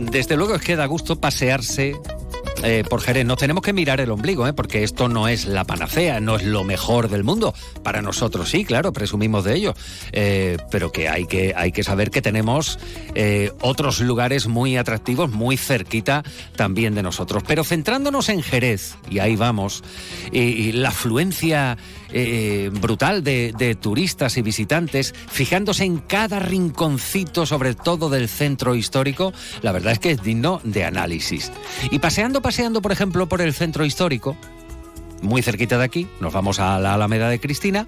Desde 0.00 0.36
luego 0.36 0.56
es 0.56 0.62
que 0.62 0.74
da 0.74 0.86
gusto 0.86 1.20
pasearse 1.20 1.94
eh, 2.62 2.84
por 2.88 3.00
Jerez. 3.00 3.26
Nos 3.26 3.38
tenemos 3.38 3.62
que 3.62 3.72
mirar 3.72 4.00
el 4.00 4.10
ombligo, 4.10 4.46
¿eh? 4.46 4.52
porque 4.52 4.82
esto 4.82 5.08
no 5.08 5.28
es 5.28 5.46
la 5.46 5.64
panacea, 5.64 6.20
no 6.20 6.36
es 6.36 6.44
lo 6.44 6.64
mejor 6.64 7.08
del 7.08 7.24
mundo. 7.24 7.54
Para 7.82 8.02
nosotros 8.02 8.50
sí, 8.50 8.64
claro, 8.64 8.92
presumimos 8.92 9.44
de 9.44 9.54
ello. 9.56 9.74
Eh, 10.12 10.56
pero 10.70 10.92
que 10.92 11.08
hay, 11.08 11.26
que 11.26 11.54
hay 11.56 11.72
que 11.72 11.82
saber 11.84 12.10
que 12.10 12.22
tenemos 12.22 12.78
eh, 13.14 13.52
otros 13.60 14.00
lugares 14.00 14.46
muy 14.46 14.76
atractivos, 14.76 15.30
muy 15.30 15.56
cerquita 15.56 16.22
también 16.56 16.94
de 16.94 17.02
nosotros. 17.02 17.42
Pero 17.46 17.64
centrándonos 17.64 18.28
en 18.28 18.42
Jerez, 18.42 18.94
y 19.10 19.18
ahí 19.18 19.36
vamos, 19.36 19.82
y- 20.32 20.72
la 20.72 20.88
afluencia 20.90 21.76
brutal 22.80 23.24
de, 23.24 23.54
de 23.56 23.74
turistas 23.74 24.36
y 24.36 24.42
visitantes, 24.42 25.14
fijándose 25.30 25.84
en 25.84 25.96
cada 25.96 26.40
rinconcito, 26.40 27.46
sobre 27.46 27.74
todo 27.74 28.10
del 28.10 28.28
centro 28.28 28.74
histórico, 28.74 29.32
la 29.62 29.72
verdad 29.72 29.92
es 29.94 29.98
que 29.98 30.10
es 30.10 30.22
digno 30.22 30.60
de 30.62 30.84
análisis. 30.84 31.50
Y 31.90 31.98
paseando, 32.00 32.42
paseando, 32.42 32.51
por 32.82 32.92
ejemplo, 32.92 33.28
por 33.28 33.40
el 33.40 33.54
centro 33.54 33.84
histórico, 33.84 34.36
muy 35.22 35.42
cerquita 35.42 35.78
de 35.78 35.84
aquí, 35.84 36.06
nos 36.20 36.32
vamos 36.32 36.58
a 36.58 36.78
la 36.78 36.94
Alameda 36.94 37.28
de 37.28 37.40
Cristina, 37.40 37.86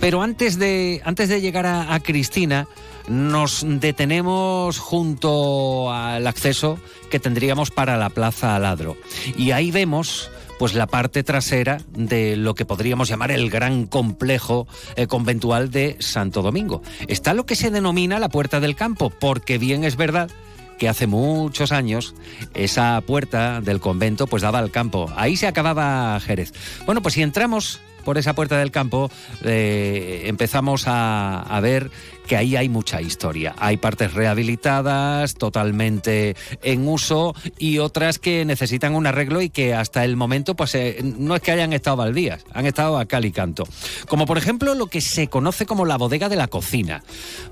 pero 0.00 0.22
antes 0.22 0.58
de, 0.58 1.00
antes 1.04 1.28
de 1.28 1.40
llegar 1.40 1.64
a, 1.64 1.94
a 1.94 2.00
Cristina, 2.00 2.68
nos 3.08 3.64
detenemos 3.66 4.78
junto 4.78 5.90
al 5.90 6.26
acceso 6.26 6.78
que 7.10 7.20
tendríamos 7.20 7.70
para 7.70 7.96
la 7.96 8.10
Plaza 8.10 8.54
Aladro. 8.54 8.96
Y 9.36 9.52
ahí 9.52 9.70
vemos 9.70 10.30
pues 10.58 10.74
la 10.74 10.86
parte 10.86 11.22
trasera 11.22 11.78
de 11.92 12.36
lo 12.36 12.54
que 12.54 12.64
podríamos 12.64 13.08
llamar 13.08 13.30
el 13.30 13.50
gran 13.50 13.86
complejo 13.86 14.66
eh, 14.96 15.06
conventual 15.06 15.70
de 15.70 15.96
Santo 16.00 16.42
Domingo. 16.42 16.82
Está 17.08 17.34
lo 17.34 17.46
que 17.46 17.56
se 17.56 17.70
denomina 17.70 18.18
la 18.18 18.28
Puerta 18.28 18.60
del 18.60 18.76
Campo, 18.76 19.10
porque 19.10 19.58
bien 19.58 19.84
es 19.84 19.96
verdad 19.96 20.30
que 20.78 20.88
hace 20.88 21.06
muchos 21.06 21.72
años 21.72 22.14
esa 22.54 23.00
puerta 23.00 23.60
del 23.60 23.80
convento 23.80 24.26
pues 24.26 24.42
daba 24.42 24.58
al 24.58 24.70
campo. 24.70 25.10
Ahí 25.16 25.36
se 25.36 25.46
acababa 25.46 26.18
Jerez. 26.20 26.52
Bueno, 26.86 27.02
pues 27.02 27.14
si 27.14 27.22
entramos 27.22 27.80
por 28.06 28.18
esa 28.18 28.34
puerta 28.34 28.56
del 28.56 28.70
campo, 28.70 29.10
eh, 29.42 30.22
empezamos 30.26 30.84
a, 30.86 31.58
ver 31.60 31.90
que 32.28 32.36
ahí 32.36 32.54
hay 32.54 32.68
mucha 32.68 33.02
historia. 33.02 33.56
Hay 33.58 33.78
partes 33.78 34.14
rehabilitadas, 34.14 35.34
totalmente 35.34 36.36
en 36.62 36.86
uso, 36.86 37.34
y 37.58 37.78
otras 37.78 38.20
que 38.20 38.44
necesitan 38.44 38.94
un 38.94 39.08
arreglo 39.08 39.42
y 39.42 39.50
que 39.50 39.74
hasta 39.74 40.04
el 40.04 40.14
momento, 40.14 40.54
pues 40.54 40.76
eh, 40.76 41.00
no 41.02 41.34
es 41.34 41.42
que 41.42 41.50
hayan 41.50 41.72
estado 41.72 41.96
baldías, 41.96 42.44
han 42.52 42.66
estado 42.66 42.96
a 42.96 43.06
cal 43.06 43.24
y 43.24 43.32
canto. 43.32 43.64
Como 44.06 44.24
por 44.24 44.38
ejemplo 44.38 44.74
lo 44.76 44.86
que 44.86 45.00
se 45.00 45.26
conoce 45.26 45.66
como 45.66 45.84
la 45.84 45.96
bodega 45.96 46.28
de 46.28 46.36
la 46.36 46.46
cocina. 46.46 47.02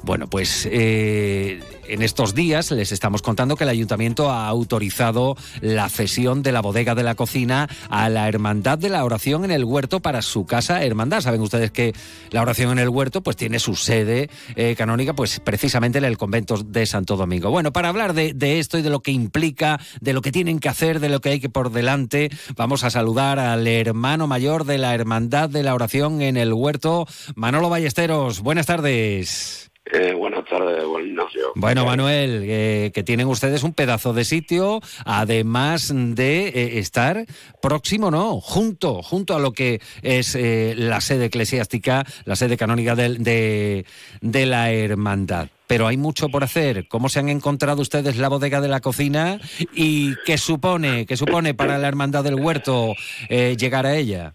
Bueno, 0.02 0.28
pues 0.28 0.68
eh, 0.70 1.60
en 1.88 2.02
estos 2.02 2.34
días 2.34 2.70
les 2.70 2.92
estamos 2.92 3.22
contando 3.22 3.56
que 3.56 3.64
el 3.64 3.70
ayuntamiento 3.70 4.30
ha 4.30 4.46
autorizado 4.48 5.36
la 5.60 5.88
cesión 5.88 6.42
de 6.42 6.52
la 6.52 6.60
bodega 6.60 6.94
de 6.94 7.02
la 7.02 7.14
cocina 7.14 7.68
a 7.88 8.08
la 8.08 8.28
Hermandad 8.28 8.78
de 8.78 8.88
la 8.88 9.04
Oración 9.04 9.44
en 9.44 9.50
el 9.50 9.64
Huerto 9.64 10.00
para 10.00 10.22
su 10.22 10.46
casa 10.46 10.82
hermandad. 10.84 11.20
Saben 11.20 11.40
ustedes 11.40 11.70
que 11.70 11.92
la 12.30 12.42
oración 12.42 12.72
en 12.72 12.78
el 12.78 12.88
Huerto 12.88 13.22
pues 13.22 13.36
tiene 13.36 13.58
su 13.58 13.74
sede 13.74 14.30
eh, 14.56 14.74
canónica 14.76 15.14
pues 15.14 15.40
precisamente 15.40 15.98
en 15.98 16.04
el 16.04 16.18
convento 16.18 16.56
de 16.58 16.86
Santo 16.86 17.16
Domingo. 17.16 17.50
Bueno, 17.50 17.72
para 17.72 17.88
hablar 17.88 18.14
de, 18.14 18.32
de 18.34 18.58
esto 18.58 18.78
y 18.78 18.82
de 18.82 18.90
lo 18.90 19.00
que 19.00 19.10
implica, 19.10 19.80
de 20.00 20.12
lo 20.12 20.22
que 20.22 20.32
tienen 20.32 20.58
que 20.58 20.68
hacer, 20.68 21.00
de 21.00 21.08
lo 21.08 21.20
que 21.20 21.30
hay 21.30 21.40
que 21.40 21.48
por 21.48 21.70
delante, 21.70 22.30
vamos 22.56 22.84
a 22.84 22.90
saludar 22.90 23.38
al 23.38 23.66
hermano 23.66 24.26
mayor 24.26 24.64
de 24.64 24.78
la 24.78 24.94
Hermandad 24.94 25.50
de 25.50 25.62
la 25.62 25.74
Oración 25.74 26.22
en 26.22 26.36
el 26.36 26.52
Huerto, 26.52 27.06
Manolo 27.34 27.68
Ballesteros. 27.68 28.40
Buenas 28.40 28.66
tardes. 28.66 29.73
Eh, 29.92 30.14
buenas 30.14 30.46
tardes, 30.46 30.82
buen 30.86 31.08
Ignacio. 31.08 31.52
Bueno, 31.56 31.84
Manuel, 31.84 32.42
eh, 32.44 32.90
que 32.94 33.02
tienen 33.02 33.26
ustedes 33.26 33.62
un 33.62 33.74
pedazo 33.74 34.14
de 34.14 34.24
sitio, 34.24 34.80
además 35.04 35.92
de 35.94 36.48
eh, 36.48 36.78
estar 36.78 37.26
próximo, 37.60 38.10
¿no? 38.10 38.40
Junto, 38.40 39.02
junto 39.02 39.34
a 39.34 39.38
lo 39.38 39.52
que 39.52 39.82
es 40.00 40.34
eh, 40.36 40.74
la 40.76 41.02
sede 41.02 41.26
eclesiástica, 41.26 42.06
la 42.24 42.34
sede 42.34 42.56
canónica 42.56 42.94
de, 42.96 43.84
de 44.22 44.46
la 44.46 44.72
hermandad. 44.72 45.48
Pero 45.66 45.86
hay 45.86 45.96
mucho 45.96 46.28
por 46.28 46.44
hacer. 46.44 46.88
¿Cómo 46.88 47.08
se 47.08 47.20
han 47.20 47.28
encontrado 47.28 47.80
ustedes 47.80 48.16
la 48.16 48.28
bodega 48.28 48.60
de 48.60 48.68
la 48.68 48.80
cocina 48.80 49.40
y 49.74 50.14
qué 50.26 50.36
supone, 50.36 51.06
qué 51.06 51.16
supone 51.16 51.54
para 51.54 51.78
la 51.78 51.88
hermandad 51.88 52.22
del 52.22 52.34
huerto 52.34 52.94
eh, 53.28 53.56
llegar 53.58 53.86
a 53.86 53.96
ella? 53.96 54.34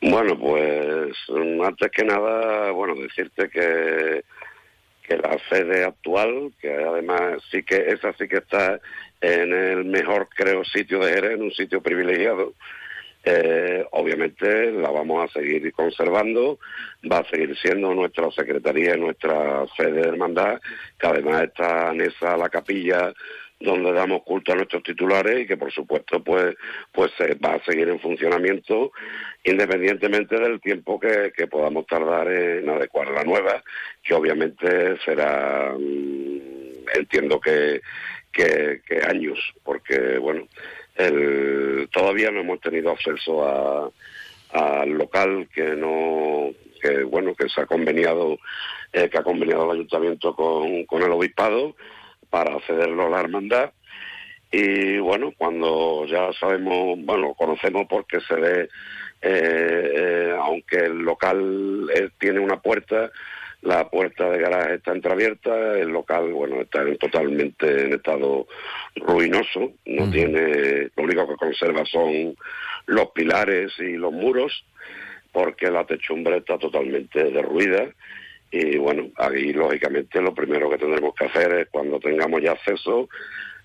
Bueno, 0.00 0.38
pues 0.38 1.16
antes 1.64 1.90
que 1.90 2.04
nada, 2.04 2.70
bueno, 2.70 2.94
decirte 2.94 3.48
que, 3.50 4.24
que 5.02 5.16
la 5.16 5.38
sede 5.48 5.84
actual, 5.84 6.52
que 6.60 6.72
además 6.72 7.42
sí 7.50 7.62
que 7.62 7.76
esa 7.76 8.12
sí 8.14 8.26
que 8.28 8.38
está 8.38 8.80
en 9.20 9.52
el 9.52 9.84
mejor, 9.84 10.28
creo, 10.34 10.64
sitio 10.64 11.00
de 11.00 11.12
Jerez, 11.12 11.32
en 11.32 11.42
un 11.42 11.52
sitio 11.52 11.82
privilegiado, 11.82 12.54
eh, 13.22 13.84
obviamente 13.90 14.72
la 14.72 14.90
vamos 14.90 15.22
a 15.22 15.32
seguir 15.32 15.70
conservando, 15.74 16.58
va 17.10 17.18
a 17.18 17.28
seguir 17.28 17.54
siendo 17.58 17.92
nuestra 17.94 18.30
secretaría 18.30 18.96
nuestra 18.96 19.66
sede 19.76 20.00
de 20.00 20.08
hermandad, 20.08 20.58
que 20.98 21.06
además 21.06 21.42
está 21.42 21.90
anexa 21.90 22.32
a 22.32 22.38
la 22.38 22.48
capilla 22.48 23.12
donde 23.60 23.92
damos 23.92 24.22
culto 24.22 24.52
a 24.52 24.56
nuestros 24.56 24.82
titulares 24.82 25.40
y 25.40 25.46
que 25.46 25.56
por 25.58 25.70
supuesto 25.70 26.24
pues 26.24 26.56
pues 26.92 27.12
eh, 27.20 27.36
va 27.44 27.54
a 27.54 27.64
seguir 27.64 27.88
en 27.90 28.00
funcionamiento 28.00 28.90
independientemente 29.44 30.38
del 30.38 30.60
tiempo 30.60 30.98
que, 30.98 31.30
que 31.36 31.46
podamos 31.46 31.86
tardar 31.86 32.28
en 32.30 32.68
adecuar 32.68 33.08
la 33.10 33.22
nueva 33.22 33.62
que 34.02 34.14
obviamente 34.14 34.96
será 35.04 35.74
mm, 35.78 36.88
entiendo 36.94 37.38
que, 37.38 37.82
que, 38.32 38.80
años 39.06 39.38
porque 39.62 40.18
bueno 40.18 40.48
todavía 41.92 42.30
no 42.30 42.40
hemos 42.40 42.60
tenido 42.60 42.90
acceso 42.90 43.92
al 44.52 44.90
local 44.90 45.48
que 45.54 45.76
no 45.76 46.50
que 46.80 47.04
bueno 47.04 47.34
que 47.34 47.48
se 47.48 47.60
ha 47.60 47.66
conveniado 47.66 48.38
eh, 48.92 49.08
que 49.08 49.18
ha 49.18 49.22
conveniado 49.22 49.64
el 49.66 49.78
ayuntamiento 49.78 50.34
con, 50.34 50.84
con 50.86 51.02
el 51.02 51.12
obispado 51.12 51.74
para 52.30 52.58
cederlo 52.60 53.06
a 53.06 53.10
la 53.10 53.20
hermandad 53.20 53.72
y 54.52 54.98
bueno 54.98 55.32
cuando 55.36 56.06
ya 56.06 56.32
sabemos 56.32 56.98
bueno 57.04 57.34
conocemos 57.34 57.86
porque 57.88 58.20
se 58.20 58.34
ve 58.34 58.68
eh, 59.22 59.92
eh, 59.94 60.36
aunque 60.40 60.76
el 60.78 60.98
local 61.02 61.90
eh, 61.94 62.08
tiene 62.18 62.40
una 62.40 62.60
puerta 62.60 63.10
la 63.62 63.90
puerta 63.90 64.30
de 64.30 64.38
garaje 64.38 64.76
está 64.76 64.92
entreabierta, 64.92 65.78
el 65.78 65.88
local, 65.90 66.32
bueno, 66.32 66.62
está 66.62 66.80
en- 66.80 66.96
totalmente 66.96 67.82
en 67.82 67.92
estado 67.92 68.46
ruinoso, 68.96 69.72
no 69.84 70.10
tiene, 70.10 70.88
lo 70.96 71.02
único 71.02 71.28
que 71.28 71.34
conserva 71.36 71.84
son 71.84 72.34
los 72.86 73.10
pilares 73.10 73.70
y 73.78 73.98
los 73.98 74.12
muros, 74.14 74.64
porque 75.30 75.70
la 75.70 75.84
techumbre 75.84 76.38
está 76.38 76.56
totalmente 76.56 77.22
derruida. 77.22 77.86
Y 78.50 78.78
bueno, 78.78 79.10
ahí 79.16 79.52
lógicamente 79.52 80.20
lo 80.20 80.34
primero 80.34 80.68
que 80.68 80.78
tendremos 80.78 81.14
que 81.14 81.26
hacer 81.26 81.52
es 81.54 81.68
cuando 81.68 82.00
tengamos 82.00 82.42
ya 82.42 82.52
acceso, 82.52 83.08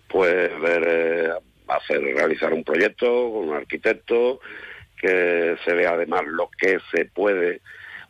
pues 0.08 0.60
ver, 0.62 0.84
eh, 0.88 1.30
hacer, 1.68 2.02
realizar 2.02 2.54
un 2.54 2.64
proyecto 2.64 3.08
con 3.32 3.50
un 3.50 3.56
arquitecto, 3.56 4.40
que 5.00 5.58
se 5.66 5.74
vea 5.74 5.92
además 5.92 6.24
lo 6.26 6.50
que 6.58 6.78
se 6.92 7.06
puede 7.06 7.62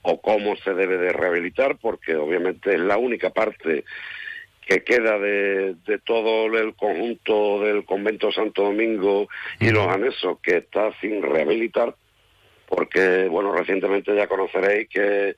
o 0.02 0.22
cómo 0.22 0.56
se 0.58 0.74
debe 0.74 0.98
de 0.98 1.14
rehabilitar, 1.14 1.78
porque 1.82 2.16
obviamente 2.16 2.76
es 2.76 2.80
la 2.80 2.98
única 2.98 3.32
parte 3.32 3.86
que 4.68 4.84
queda 4.84 5.18
de, 5.18 5.76
de 5.86 6.00
todo 6.00 6.46
el 6.58 6.76
conjunto 6.76 7.62
del 7.62 7.86
convento 7.86 8.32
Santo 8.32 8.64
Domingo 8.64 9.28
y 9.60 9.70
los 9.70 9.88
anexos 9.88 10.40
que 10.42 10.58
está 10.58 10.92
sin 11.00 11.22
rehabilitar, 11.22 11.96
porque, 12.68 13.28
bueno, 13.30 13.52
recientemente 13.52 14.16
ya 14.16 14.28
conoceréis 14.28 14.90
que, 14.90 15.36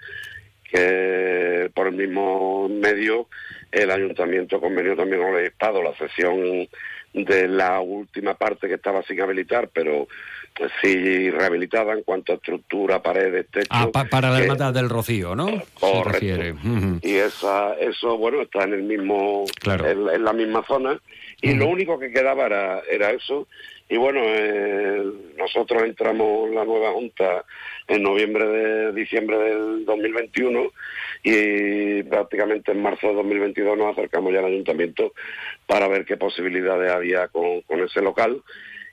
que 0.71 1.69
por 1.73 1.87
el 1.87 1.93
mismo 1.95 2.67
medio 2.69 3.27
el 3.71 3.91
ayuntamiento 3.91 4.59
convenió 4.61 4.95
también 4.95 5.21
con 5.21 5.35
el 5.35 5.45
Estado 5.45 5.81
la 5.83 5.93
sesión 5.95 6.67
de 7.13 7.47
la 7.47 7.79
última 7.79 8.35
parte 8.35 8.67
que 8.67 8.75
estaba 8.75 9.01
sin 9.03 9.19
habilitar, 9.21 9.69
pero 9.73 10.07
sí 10.81 11.29
rehabilitada 11.29 11.93
en 11.93 12.01
cuanto 12.03 12.31
a 12.31 12.35
estructura, 12.35 13.01
paredes, 13.01 13.45
techo. 13.51 13.67
Ah, 13.69 13.89
pa- 13.91 14.05
para 14.05 14.29
la 14.31 14.39
hermandad 14.39 14.73
del 14.73 14.89
Rocío, 14.89 15.35
¿no? 15.35 15.47
Se 15.47 15.63
Correcto. 15.79 16.57
Ujú. 16.67 16.99
y 17.03 17.15
esa 17.15 17.75
eso 17.75 18.17
bueno 18.17 18.41
está 18.41 18.63
en 18.63 18.73
el 18.73 18.83
mismo 18.83 19.45
en, 19.65 20.09
en 20.09 20.23
la 20.23 20.33
misma 20.33 20.63
zona 20.67 20.99
y 21.41 21.53
lo 21.53 21.67
único 21.67 21.99
que 21.99 22.11
quedaba 22.11 22.47
era, 22.47 22.81
era 22.89 23.11
eso 23.11 23.47
y 23.89 23.97
bueno 23.97 24.19
eh, 24.23 25.03
nosotros 25.37 25.83
entramos 25.83 26.49
en 26.49 26.55
la 26.55 26.65
nueva 26.65 26.91
junta 26.91 27.45
en 27.87 28.03
noviembre 28.03 28.45
de 28.47 28.91
diciembre 28.93 29.37
del 29.37 29.85
2021 29.85 30.71
y 31.23 32.03
prácticamente 32.03 32.71
en 32.71 32.81
marzo 32.81 33.07
de 33.07 33.13
2022 33.15 33.77
nos 33.77 33.93
acercamos 33.97 34.33
ya 34.33 34.39
al 34.39 34.45
ayuntamiento 34.45 35.13
para 35.65 35.87
ver 35.87 36.05
qué 36.05 36.17
posibilidades 36.17 36.91
había 36.91 37.27
con, 37.29 37.61
con 37.61 37.81
ese 37.81 38.01
local 38.01 38.41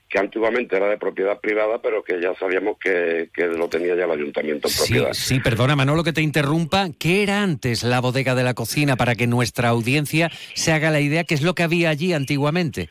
que 0.07 0.19
antiguamente 0.19 0.77
era 0.77 0.87
de 0.87 0.99
propiedad 0.99 1.39
privada, 1.39 1.81
pero 1.81 2.03
que 2.03 2.21
ya 2.21 2.35
sabíamos 2.35 2.77
que, 2.77 3.29
que 3.33 3.47
lo 3.47 3.67
tenía 3.67 3.95
ya 3.95 4.05
el 4.05 4.11
ayuntamiento 4.11 4.67
en 4.67 4.73
Sí, 4.73 4.93
propiedad. 4.93 5.13
sí, 5.13 5.39
perdona 5.39 5.75
Manolo 5.75 6.03
que 6.03 6.13
te 6.13 6.21
interrumpa. 6.21 6.89
¿Qué 6.99 7.23
era 7.23 7.41
antes 7.41 7.83
la 7.83 8.01
bodega 8.01 8.35
de 8.35 8.43
la 8.43 8.53
cocina 8.53 8.97
para 8.97 9.15
que 9.15 9.25
nuestra 9.25 9.69
audiencia 9.69 10.29
se 10.53 10.71
haga 10.71 10.91
la 10.91 10.99
idea 11.01 11.23
qué 11.23 11.33
es 11.33 11.41
lo 11.41 11.55
que 11.55 11.63
había 11.63 11.89
allí 11.89 12.13
antiguamente? 12.13 12.89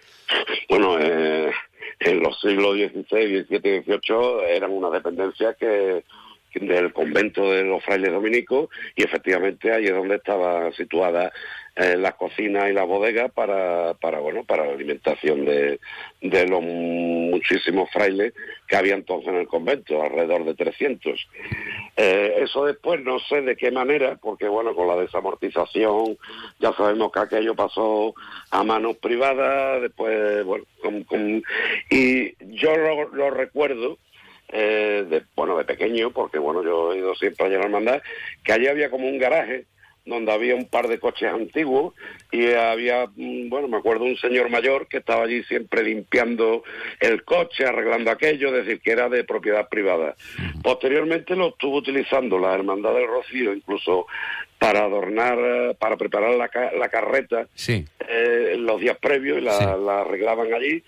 En 2.05 2.21
los 2.21 2.39
siglos 2.41 2.77
XVI, 2.77 3.45
XVII 3.45 3.83
XVIII 3.83 4.45
eran 4.51 4.71
una 4.71 4.91
dependencia 4.91 5.55
que 5.55 6.05
del 6.61 6.93
convento 6.93 7.51
de 7.51 7.65
los 7.65 7.83
frailes 7.83 8.13
dominicos 8.13 8.69
y 8.95 9.03
efectivamente 9.03 9.73
ahí 9.73 9.87
es 9.87 9.95
donde 9.95 10.17
estaba 10.17 10.71
situada 10.73 11.33
eh, 11.77 11.97
las 11.97 12.15
cocinas 12.15 12.71
y 12.71 12.73
las 12.73 12.87
bodegas 12.87 13.33
para, 13.33 13.95
para 13.95 14.21
bueno 14.21 14.45
para 14.45 14.65
la 14.67 14.73
alimentación 14.75 15.45
de, 15.45 15.81
de 16.21 16.47
los 16.47 16.63
muchísimos 16.63 17.91
frailes 17.91 18.33
que 18.69 18.77
había 18.77 18.95
entonces 18.95 19.29
en 19.29 19.37
el 19.41 19.49
convento, 19.49 20.03
alrededor 20.03 20.45
de 20.45 20.55
300. 20.55 21.29
Eh, 21.97 22.35
eso 22.39 22.65
después 22.67 23.01
no 23.03 23.19
sé 23.19 23.43
de 23.43 23.57
qué 23.57 23.71
manera, 23.71 24.17
porque 24.23 24.47
bueno, 24.49 24.75
con 24.75 24.87
la 24.87 24.97
desamortización 24.97 26.17
ya 26.61 26.73
sabemos 26.75 27.11
que 27.13 27.21
aquello 27.21 27.55
pasó 27.55 28.15
a 28.51 28.63
manos 28.65 28.97
privadas, 28.99 29.83
después, 29.83 30.45
bueno, 30.45 30.65
con- 31.07 31.43
y 31.91 32.35
yo 32.57 32.77
lo, 32.77 33.09
lo 33.15 33.31
recuerdo, 33.31 33.99
eh, 34.49 35.05
de, 35.09 35.23
bueno, 35.35 35.57
de 35.57 35.65
pequeño, 35.65 36.11
porque 36.13 36.39
bueno, 36.39 36.63
yo 36.63 36.93
he 36.93 36.99
ido 36.99 37.15
siempre 37.17 37.47
a 37.47 37.49
la 37.49 37.65
hermandad, 37.65 38.03
que 38.45 38.53
allí 38.53 38.67
había 38.69 38.91
como 38.91 39.09
un 39.09 39.19
garaje 39.19 39.65
donde 40.07 40.33
había 40.33 40.55
un 40.55 40.67
par 40.67 40.89
de 40.89 40.99
coches 40.99 41.33
antiguos 41.33 41.95
y 42.31 42.53
había, 42.53 43.07
mm, 43.17 43.49
bueno, 43.49 43.69
me 43.69 43.79
acuerdo 43.79 44.05
un 44.05 44.17
señor 44.17 44.51
mayor 44.51 44.87
que 44.87 44.99
estaba 44.99 45.25
allí 45.25 45.43
siempre 45.45 45.83
limpiando 45.83 46.63
el 47.01 47.25
coche, 47.25 47.65
arreglando 47.65 48.11
aquello, 48.11 48.49
es 48.49 48.67
decir, 48.67 48.81
que 48.83 48.91
era 48.91 49.09
de 49.09 49.25
propiedad 49.25 49.69
privada. 49.69 50.15
Posteriormente 50.63 51.35
lo 51.37 51.49
estuvo 51.49 51.77
utilizando 51.79 52.39
la 52.39 52.55
Hermandad 52.55 52.95
del 52.95 53.07
Rocío, 53.07 53.55
incluso 53.55 54.07
para 54.59 54.85
adornar, 54.85 55.39
eh, 55.39 55.75
para 55.79 55.97
preparar 55.97 56.35
la, 56.35 56.51
la 56.79 56.89
carreta 56.89 57.49
Sí. 57.55 57.85
eh, 58.09 58.57
los 58.59 58.81
días 58.81 58.97
previos 58.99 59.39
y 59.39 59.41
la, 59.43 59.77
la 59.77 60.01
arreglaban 60.03 60.53
allí 60.55 60.83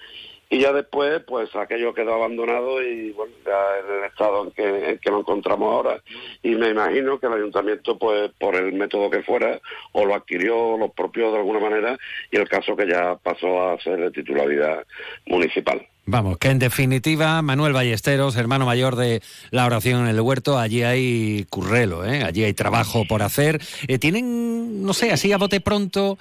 y 0.49 0.61
ya 0.61 0.73
después 0.73 1.23
pues 1.27 1.55
aquello 1.57 1.93
quedó 1.95 2.15
abandonado 2.15 2.83
y 2.83 3.11
bueno 3.13 3.33
ya 3.45 3.79
en 3.81 3.99
el 3.99 4.05
estado 4.05 4.45
en 4.45 4.51
que, 4.99 5.11
nos 5.11 5.21
encontramos 5.21 5.73
ahora 5.73 6.01
y 6.43 6.51
me 6.55 6.71
imagino 6.71 7.19
que 7.19 7.27
el 7.27 7.35
ayuntamiento 7.35 7.99
pues 7.99 8.31
por 8.39 8.55
el 8.55 8.73
método 8.73 9.11
que 9.11 9.23
fuera 9.23 9.61
o 9.93 10.05
lo 10.05 10.15
adquirió 10.15 10.57
o 10.57 10.79
lo 10.79 10.89
propio 10.91 11.33
de 11.33 11.39
alguna 11.39 11.61
manera 11.61 11.99
y 12.31 12.37
el 12.37 12.49
caso 12.49 12.77
que 12.77 12.89
ya 12.89 13.17
pasó 13.17 13.71
a 13.71 13.81
ser 13.81 13.99
de 13.99 14.11
titularidad 14.11 14.85
municipal. 15.27 15.87
Vamos, 16.09 16.39
que 16.39 16.51
en 16.51 16.61
definitiva, 16.61 17.43
Manuel 17.43 17.73
Ballesteros, 17.73 18.37
hermano 18.37 18.65
mayor 18.65 18.95
de 18.95 19.23
la 19.51 19.67
oración 19.67 20.03
en 20.03 20.07
el 20.07 20.21
huerto, 20.21 20.57
allí 20.57 20.85
hay 20.85 21.45
currelo, 21.51 22.05
¿eh? 22.05 22.23
allí 22.23 22.45
hay 22.45 22.55
trabajo 22.55 23.05
por 23.09 23.25
hacer. 23.25 23.61
Eh, 23.89 23.99
¿Tienen, 23.99 24.85
no 24.85 24.95
sé, 24.95 25.11
así 25.11 25.33
a 25.33 25.37
bote 25.37 25.61
pronto, 25.61 26.17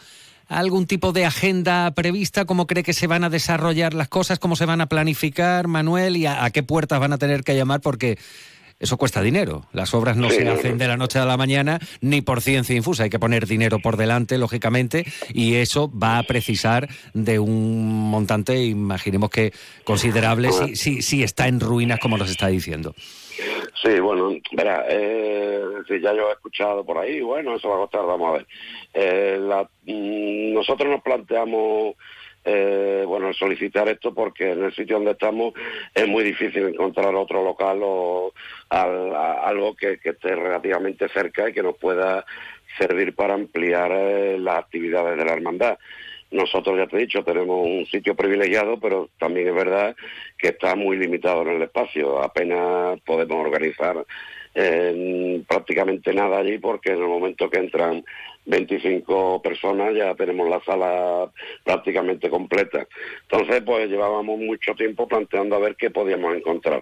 algún 0.47 0.85
tipo 0.85 1.11
de 1.11 1.25
agenda 1.25 1.91
prevista? 1.91 2.45
¿Cómo 2.45 2.67
cree 2.67 2.83
que 2.83 2.93
se 2.93 3.07
van 3.07 3.23
a 3.23 3.29
desarrollar 3.29 3.93
las 3.93 4.07
cosas? 4.07 4.39
¿Cómo 4.39 4.55
se 4.55 4.65
van 4.65 4.81
a 4.81 4.87
planificar, 4.87 5.67
Manuel? 5.67 6.17
¿Y 6.17 6.25
a, 6.25 6.43
a 6.43 6.49
qué 6.51 6.63
puertas 6.63 6.99
van 6.99 7.13
a 7.13 7.17
tener 7.17 7.43
que 7.43 7.55
llamar? 7.55 7.81
Porque 7.81 8.17
eso 8.79 8.97
cuesta 8.97 9.21
dinero. 9.21 9.65
Las 9.73 9.93
obras 9.93 10.17
no 10.17 10.29
Sí, 10.29 10.37
se 10.37 10.49
hacen 10.49 10.77
de 10.77 10.87
la 10.87 10.97
noche 10.97 11.19
a 11.19 11.25
la 11.25 11.37
mañana 11.37 11.79
ni 12.01 12.21
por 12.21 12.41
ciencia 12.41 12.75
infusa. 12.75 13.03
Hay 13.03 13.09
que 13.09 13.19
poner 13.19 13.45
dinero 13.47 13.79
por 13.79 13.97
delante, 13.97 14.37
lógicamente, 14.37 15.05
y 15.33 15.55
eso 15.55 15.89
va 15.91 16.17
a 16.17 16.23
precisar 16.23 16.87
de 17.13 17.39
un 17.39 18.09
montante, 18.09 18.63
imaginemos 18.63 19.29
que 19.29 19.53
considerable, 19.83 20.51
si, 20.51 20.75
si, 20.75 21.01
si 21.01 21.23
está 21.23 21.47
en 21.47 21.59
ruinas, 21.59 21.99
como 21.99 22.17
nos 22.17 22.29
está 22.29 22.47
diciendo. 22.47 22.93
Sí, 23.83 23.99
bueno, 23.99 24.31
verá, 24.53 24.85
eh, 24.89 25.61
ya 26.01 26.13
yo 26.13 26.29
he 26.29 26.33
escuchado 26.33 26.85
por 26.85 26.97
ahí, 26.97 27.21
bueno, 27.21 27.55
eso 27.55 27.69
va 27.69 27.75
a 27.75 27.79
costar, 27.79 28.05
vamos 28.05 28.29
a 28.29 28.37
ver. 28.37 28.47
Eh, 28.93 29.37
la- 29.41 29.69
mm, 29.85 30.53
nosotros 30.53 30.89
nos 30.89 31.01
planteamos, 31.01 31.95
eh, 32.45 33.03
bueno, 33.07 33.33
solicitar 33.33 33.89
esto 33.89 34.13
porque 34.13 34.51
en 34.51 34.63
el 34.63 34.73
sitio 34.75 34.97
donde 34.97 35.11
estamos 35.11 35.53
es 35.93 36.07
muy 36.07 36.23
difícil 36.23 36.67
encontrar 36.67 37.15
otro 37.15 37.43
local 37.43 37.79
o 37.81 38.33
algo 38.69 39.75
que, 39.75 39.97
que 39.97 40.09
esté 40.09 40.35
relativamente 40.35 41.09
cerca 41.09 41.49
y 41.49 41.53
que 41.53 41.63
nos 41.63 41.75
pueda 41.77 42.23
servir 42.77 43.15
para 43.15 43.33
ampliar 43.33 43.91
eh, 43.91 44.37
las 44.39 44.59
actividades 44.59 45.17
de 45.17 45.25
la 45.25 45.33
hermandad. 45.33 45.77
Nosotros, 46.31 46.77
ya 46.77 46.87
te 46.87 46.97
he 46.97 47.01
dicho, 47.01 47.23
tenemos 47.23 47.65
un 47.65 47.85
sitio 47.85 48.15
privilegiado, 48.15 48.79
pero 48.79 49.09
también 49.17 49.47
es 49.47 49.55
verdad 49.55 49.95
que 50.37 50.49
está 50.49 50.75
muy 50.75 50.97
limitado 50.97 51.43
en 51.43 51.49
el 51.49 51.61
espacio. 51.61 52.21
Apenas 52.21 52.99
podemos 53.01 53.45
organizar 53.45 54.05
eh, 54.53 55.41
prácticamente 55.47 56.13
nada 56.13 56.39
allí 56.39 56.57
porque 56.57 56.91
en 56.91 56.99
el 56.99 57.07
momento 57.07 57.49
que 57.49 57.59
entran 57.59 58.03
25 58.45 59.41
personas 59.41 59.93
ya 59.95 60.13
tenemos 60.15 60.49
la 60.49 60.61
sala 60.63 61.29
prácticamente 61.63 62.29
completa. 62.29 62.85
Entonces, 63.23 63.61
pues 63.65 63.89
llevábamos 63.89 64.39
mucho 64.39 64.73
tiempo 64.75 65.07
planteando 65.07 65.55
a 65.55 65.59
ver 65.59 65.75
qué 65.75 65.89
podíamos 65.89 66.35
encontrar. 66.35 66.81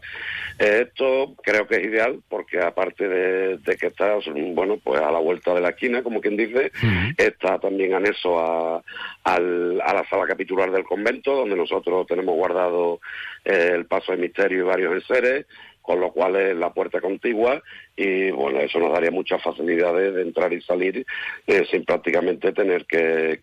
Eh, 0.60 0.86
esto 0.88 1.34
creo 1.42 1.68
que 1.68 1.76
es 1.76 1.86
ideal 1.86 2.20
porque 2.30 2.60
aparte 2.60 3.08
de, 3.08 3.58
de 3.58 3.76
que 3.78 3.88
está, 3.88 4.18
bueno, 4.54 4.78
pues 4.84 5.00
a 5.02 5.12
la 5.12 5.20
vuelta 5.20 5.54
de 5.54 5.62
la 5.62 5.70
esquina, 5.70 6.04
como 6.04 6.22
quien 6.22 6.38
dice, 6.38 6.72
está 7.18 7.60
también 7.60 7.94
anexo 7.94 8.40
a, 8.40 8.84
al- 9.24 9.82
a 9.82 9.94
la 9.94 10.08
sala 10.10 10.26
capitular 10.28 10.72
del 10.72 10.84
convento, 10.84 11.34
donde 11.36 11.56
nosotros 11.56 12.06
tenemos 12.08 12.36
guardado 12.36 13.00
eh, 13.46 13.72
el 13.74 13.86
paso 13.86 14.12
de 14.12 14.18
misterio 14.18 14.60
y 14.60 14.62
varios 14.62 14.94
enseres, 14.94 15.46
con 15.84 16.00
lo 16.00 16.12
cual 16.12 16.38
es 16.38 16.56
la 16.56 16.74
puerta 16.74 17.02
contigua 17.02 17.62
y 17.96 18.32
bueno, 18.32 18.60
eso 18.62 18.80
nos 18.80 18.94
daría 18.94 19.12
muchas 19.12 19.44
facilidades 19.44 20.16
de 20.16 20.22
entrar 20.22 20.52
y 20.54 20.62
salir 20.62 21.06
eh, 21.46 21.66
sin 21.70 21.84
prácticamente 21.84 22.54
tener 22.54 22.86
que, 22.86 23.40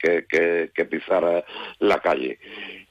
pisar 0.91 1.45
la 1.79 2.01
calle. 2.01 2.39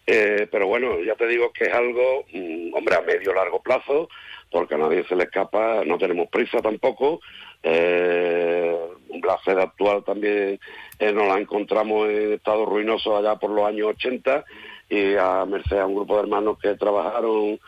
Eh, 0.06 0.48
pero 0.50 0.68
bueno, 0.68 1.04
ya 1.04 1.16
te 1.16 1.28
digo 1.28 1.52
que 1.52 1.66
es 1.66 1.74
algo, 1.74 2.26
mm, 2.32 2.74
hombre, 2.76 2.96
a 2.96 3.02
medio 3.02 3.34
largo 3.34 3.62
plazo, 3.62 4.08
porque 4.52 4.76
a 4.76 4.78
nadie 4.78 5.04
se 5.06 5.16
le 5.16 5.24
escapa, 5.24 5.84
no 5.84 5.98
tenemos 5.98 6.30
prisa 6.30 6.60
tampoco. 6.60 7.20
Eh, 7.64 8.78
la 9.24 9.38
sede 9.44 9.64
actual 9.64 10.04
también 10.06 10.60
nos 11.00 11.28
la 11.28 11.40
encontramos 11.40 12.08
en 12.08 12.34
estado 12.34 12.66
ruinoso 12.66 13.18
allá 13.18 13.36
por 13.36 13.50
los 13.50 13.68
años 13.68 13.88
80 13.88 14.46
y 14.90 15.16
a 15.16 15.46
merced 15.46 15.78
a 15.78 15.86
un 15.86 15.96
grupo 15.96 16.16
de 16.16 16.22
hermanos 16.22 16.58
que 16.60 16.76
trabajaron 16.76 17.60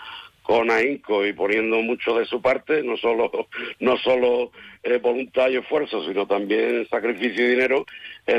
con 0.41 0.71
ahínco 0.71 1.25
y 1.25 1.33
poniendo 1.33 1.77
mucho 1.81 2.17
de 2.17 2.25
su 2.25 2.41
parte, 2.41 2.83
no 2.83 2.97
solo, 2.97 3.31
no 3.79 3.97
solo 3.97 4.51
eh, 4.83 4.97
voluntad 4.97 5.49
y 5.49 5.57
esfuerzo, 5.57 6.03
sino 6.07 6.25
también 6.25 6.87
sacrificio 6.89 7.45
y 7.45 7.49
dinero, 7.49 7.85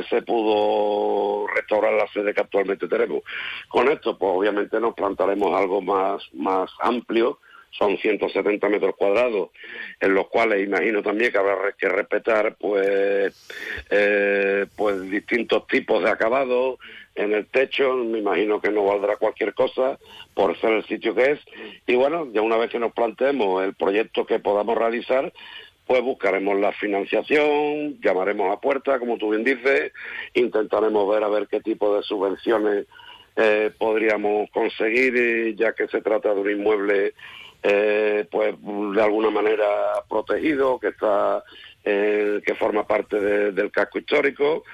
se 0.09 0.23
pudo 0.23 1.47
restaurar 1.49 1.93
la 1.95 2.07
sede 2.09 2.35
que 2.35 2.41
actualmente 2.41 2.89
tenemos. 2.89 3.23
Con 3.69 3.89
esto, 3.91 4.17
pues 4.19 4.33
obviamente 4.35 4.81
nos 4.81 4.95
plantaremos 4.95 5.59
algo 5.59 5.81
más, 5.81 6.23
más 6.33 6.71
amplio, 6.81 7.39
son 7.73 7.97
170 7.97 8.69
metros 8.69 8.95
cuadrados, 8.97 9.51
en 10.01 10.15
los 10.15 10.29
cuales 10.29 10.67
imagino 10.67 11.03
también 11.03 11.33
que 11.33 11.39
habrá 11.39 11.73
que 11.73 11.89
respetar 11.89 12.57
pues, 12.57 13.49
eh, 13.91 14.67
pues 14.77 15.11
distintos 15.11 15.67
tipos 15.67 16.03
de 16.05 16.11
acabados 16.11 16.79
en 17.15 17.33
el 17.33 17.47
techo, 17.47 17.95
me 17.95 18.19
imagino 18.19 18.61
que 18.61 18.71
no 18.71 18.85
valdrá 18.85 19.17
cualquier 19.17 19.55
cosa 19.55 19.99
por 20.35 20.59
ser 20.59 20.73
el 20.73 20.85
sitio 20.87 21.15
que 21.15 21.33
es. 21.33 21.41
Y 21.87 21.95
bueno, 21.95 22.29
ya 22.33 22.41
una 22.41 22.57
vez 22.57 22.71
que 22.71 22.79
nos 22.79 22.93
planteemos 22.93 23.65
el 23.65 23.75
proyecto 23.75 24.25
que 24.25 24.39
podamos 24.39 24.77
realizar, 24.77 25.33
pues 25.87 26.03
buscaremos 26.03 26.59
la 26.59 26.73
financiación, 26.73 28.01
llamaremos 28.01 28.53
a 28.53 28.61
puerta, 28.61 28.99
como 28.99 29.19
tú 29.19 29.31
bien 29.31 29.45
dices, 29.45 29.93
intentaremos 30.35 31.09
ver 31.09 31.25
a 31.25 31.29
ver 31.29 31.49
qué 31.49 31.61
tipo 31.61 31.95
de 31.97 32.03
subvenciones 32.03 32.87
eh, 33.37 33.71
podríamos 33.77 34.51
conseguir, 34.51 35.55
ya 35.57 35.75
que 35.75 35.89
se 35.89 36.01
trata 36.01 36.35
de 36.35 36.41
un 36.41 36.51
inmueble 36.51 37.15
eh, 37.63 38.27
pues 38.31 38.55
de 38.61 39.03
alguna 39.03 39.31
manera 39.31 39.67
protegido, 40.09 40.79
que 40.79 40.89
está 40.89 41.45
eh, 41.85 42.41
que 42.45 42.55
forma 42.55 42.87
parte 42.87 43.19
del 43.53 43.71
casco 43.71 43.99
histórico. 43.99 44.65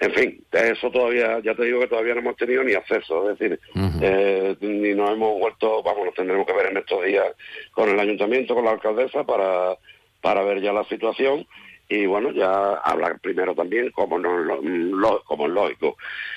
En 0.00 0.12
fin, 0.12 0.44
eso 0.52 0.90
todavía, 0.92 1.40
ya 1.40 1.54
te 1.56 1.64
digo 1.64 1.80
que 1.80 1.88
todavía 1.88 2.14
no 2.14 2.20
hemos 2.20 2.36
tenido 2.36 2.62
ni 2.62 2.72
acceso, 2.72 3.30
es 3.30 3.38
decir, 3.38 3.58
eh, 4.00 4.54
ni 4.60 4.94
nos 4.94 5.10
hemos 5.10 5.40
vuelto, 5.40 5.82
vamos, 5.82 6.06
nos 6.06 6.14
tendremos 6.14 6.46
que 6.46 6.52
ver 6.52 6.66
en 6.66 6.76
estos 6.76 7.04
días 7.04 7.26
con 7.72 7.88
el 7.88 7.98
ayuntamiento, 7.98 8.54
con 8.54 8.64
la 8.64 8.72
alcaldesa, 8.72 9.24
para, 9.24 9.76
para 10.20 10.44
ver 10.44 10.60
ya 10.60 10.72
la 10.72 10.84
situación 10.84 11.46
y 11.88 12.06
bueno, 12.06 12.30
ya 12.32 12.74
hablar 12.74 13.18
primero 13.18 13.54
también, 13.54 13.90
como, 13.90 14.18
no, 14.18 14.38
lo, 14.38 15.22
como 15.24 15.46
es 15.46 15.52
lógico, 15.52 15.96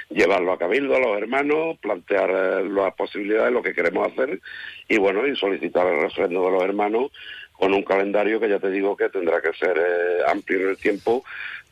llevarlo 0.10 0.54
a 0.54 0.58
Cabildo, 0.58 0.96
a 0.96 1.00
los 1.00 1.18
hermanos, 1.18 1.78
plantear 1.82 2.30
eh, 2.32 2.70
las 2.70 2.94
posibilidades, 2.96 3.52
lo 3.52 3.62
que 3.62 3.74
queremos 3.74 4.08
hacer 4.12 4.40
y 4.88 4.98
bueno, 4.98 5.28
y 5.28 5.36
solicitar 5.36 5.86
el 5.88 6.02
refrendo 6.02 6.46
de 6.46 6.52
los 6.52 6.64
hermanos 6.64 7.12
con 7.52 7.74
un 7.74 7.84
calendario 7.84 8.40
que 8.40 8.50
ya 8.50 8.60
te 8.60 8.72
digo 8.72 8.96
que 8.98 9.10
tendrá 9.10 9.42
que 9.42 9.54
ser 9.54 9.78
eh, 9.78 10.22
amplio 10.28 10.62
en 10.62 10.70
el 10.70 10.78
tiempo 10.78 11.24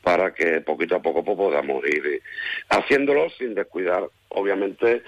para 0.03 0.33
que 0.33 0.61
poquito 0.61 0.95
a 0.95 1.01
poco 1.01 1.23
pues, 1.23 1.37
podamos 1.37 1.83
ir 1.85 2.05
eh, 2.05 2.21
haciéndolo 2.69 3.29
sin 3.31 3.53
descuidar, 3.53 4.07
obviamente, 4.29 5.03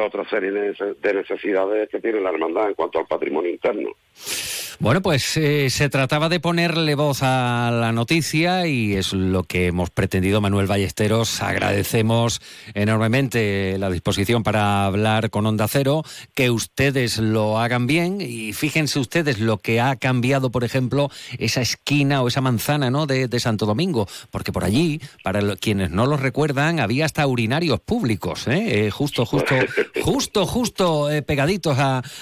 otra 0.00 0.28
serie 0.28 0.50
de 0.50 1.14
necesidades 1.14 1.88
que 1.88 2.00
tiene 2.00 2.20
la 2.20 2.30
hermandad 2.30 2.68
en 2.68 2.74
cuanto 2.74 2.98
al 2.98 3.06
patrimonio 3.06 3.50
interno. 3.50 3.90
Bueno, 4.80 5.02
pues 5.02 5.36
eh, 5.36 5.70
se 5.70 5.88
trataba 5.88 6.28
de 6.28 6.38
ponerle 6.38 6.94
voz 6.94 7.24
a 7.24 7.72
la 7.72 7.90
noticia 7.90 8.68
y 8.68 8.94
es 8.94 9.12
lo 9.12 9.42
que 9.42 9.66
hemos 9.66 9.90
pretendido 9.90 10.40
Manuel 10.40 10.68
Ballesteros. 10.68 11.42
Agradecemos 11.42 12.40
enormemente 12.74 13.76
la 13.78 13.90
disposición 13.90 14.44
para 14.44 14.84
hablar 14.84 15.30
con 15.30 15.46
Onda 15.46 15.66
Cero, 15.66 16.04
que 16.32 16.50
ustedes 16.50 17.18
lo 17.18 17.58
hagan 17.58 17.88
bien 17.88 18.20
y 18.20 18.52
fíjense 18.52 19.00
ustedes 19.00 19.40
lo 19.40 19.58
que 19.58 19.80
ha 19.80 19.96
cambiado, 19.96 20.50
por 20.52 20.62
ejemplo, 20.62 21.10
esa 21.40 21.60
esquina 21.60 22.22
o 22.22 22.28
esa 22.28 22.40
manzana 22.40 22.88
¿no? 22.88 23.06
de, 23.06 23.40
Santo 23.40 23.66
Domingo, 23.66 24.06
porque 24.30 24.52
por 24.52 24.62
allí, 24.62 25.00
para 25.24 25.56
quienes 25.56 25.90
no 25.90 26.06
lo 26.06 26.16
recuerdan, 26.16 26.78
había 26.78 27.04
hasta 27.04 27.26
urinarios 27.26 27.80
públicos, 27.80 28.46
¿eh? 28.46 28.86
Eh, 28.86 28.90
justo, 28.92 29.26
justo, 29.26 29.56
justo, 30.02 30.46
justo 30.46 31.08
pegaditos 31.26 31.78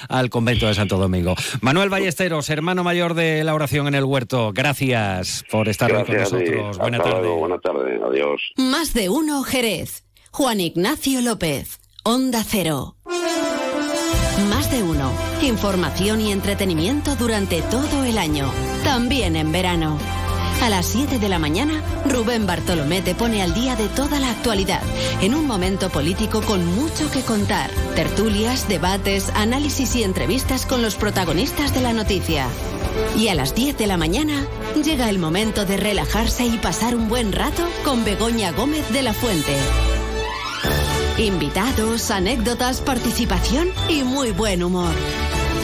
al 0.09 0.31
convento 0.31 0.67
de 0.67 0.75
Santo 0.75 0.97
Domingo. 0.97 1.35
Manuel 1.61 1.91
Ballesteros, 1.91 2.46
hermano 2.51 2.85
mayor 2.85 3.15
de 3.15 3.45
la 3.45 3.55
oración 3.55 3.87
en 3.89 3.95
el 3.95 4.05
huerto. 4.05 4.53
Gracias 4.55 5.45
por 5.51 5.69
estar 5.69 5.93
hoy 5.93 6.05
con 6.05 6.17
nosotros. 6.17 6.79
Buenas 6.79 7.03
tardes. 7.03 7.31
Buenas 7.39 7.61
tardes. 7.61 8.01
Adiós. 8.03 8.53
Más 8.57 8.95
de 8.95 9.09
uno, 9.09 9.43
Jerez. 9.43 10.05
Juan 10.31 10.61
Ignacio 10.61 11.23
López. 11.23 11.81
Onda 12.05 12.43
Cero. 12.45 12.97
Más 14.51 14.71
de 14.71 14.83
uno. 14.83 15.11
Información 15.43 16.21
y 16.21 16.33
entretenimiento 16.33 17.17
durante 17.17 17.63
todo 17.63 18.05
el 18.05 18.19
año. 18.19 18.51
También 18.85 19.37
en 19.37 19.51
verano. 19.51 19.99
A 20.63 20.71
las 20.71 20.87
7 20.87 21.19
de 21.19 21.29
la 21.29 21.39
mañana, 21.39 21.83
Rubén 22.07 22.47
Bartolomé 22.47 23.01
te 23.03 23.15
pone 23.15 23.43
al 23.43 23.55
día 23.55 23.77
de 23.77 23.89
toda 23.89 24.19
la 24.19 24.31
actualidad, 24.31 24.83
en 25.21 25.35
un 25.35 25.47
momento 25.47 25.91
político 25.91 26.43
con 26.43 26.65
mucho 26.75 27.11
que 27.11 27.21
contar. 27.21 27.71
Tertulias, 27.95 28.69
debates, 28.69 29.31
análisis 29.35 29.95
y 29.95 30.03
entrevistas 30.03 30.67
con 30.67 30.83
los 30.83 30.97
protagonistas 30.97 31.73
de 31.75 31.83
la 31.83 31.93
noticia. 31.93 32.49
Y 33.17 33.29
a 33.29 33.35
las 33.35 33.55
10 33.55 33.79
de 33.79 33.87
la 33.87 33.97
mañana, 33.97 34.47
llega 34.83 35.09
el 35.09 35.19
momento 35.19 35.65
de 35.65 35.77
relajarse 35.77 36.47
y 36.47 36.59
pasar 36.59 36.97
un 36.97 37.09
buen 37.09 37.33
rato 37.33 37.63
con 37.85 38.05
Begoña 38.05 38.53
Gómez 38.53 38.91
de 38.93 39.03
la 39.03 39.13
Fuente. 39.13 39.57
Invitados, 41.19 42.11
anécdotas, 42.11 42.81
participación 42.81 43.69
y 43.89 44.03
muy 44.03 44.33
buen 44.33 44.63
humor. 44.63 44.95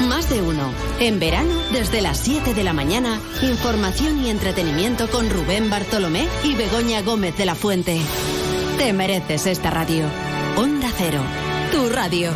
Más 0.09 0.29
de 0.29 0.43
uno. 0.43 0.73
En 1.01 1.19
verano, 1.21 1.55
desde 1.73 2.01
las 2.01 2.19
7 2.19 2.55
de 2.55 2.65
la 2.65 2.73
mañana, 2.73 3.21
información 3.43 4.25
y 4.25 4.31
entretenimiento 4.31 5.09
con 5.11 5.31
Rubén 5.31 5.71
Bartolomé 5.71 6.27
y 6.45 6.55
Begoña 6.55 7.03
Gómez 7.03 7.37
de 7.37 7.47
la 7.47 7.55
Fuente. 7.55 8.01
Te 8.79 8.93
mereces 8.93 9.47
esta 9.47 9.71
radio. 9.71 10.05
Onda 10.57 10.91
Cero, 10.97 11.23
tu 11.71 11.89
radio. 11.89 12.33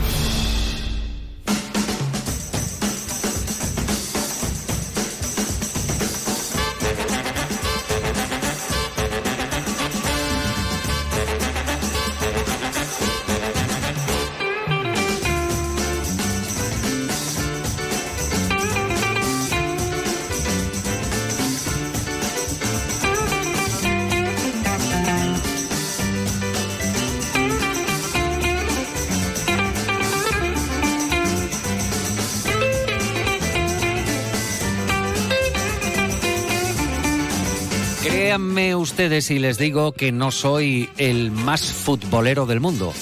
Ustedes 38.96 39.30
y 39.30 39.38
les 39.38 39.58
digo 39.58 39.92
que 39.92 40.10
no 40.10 40.30
soy 40.30 40.88
el 40.96 41.30
más 41.30 41.70
futbolero 41.70 42.46
del 42.46 42.60
mundo. 42.60 42.94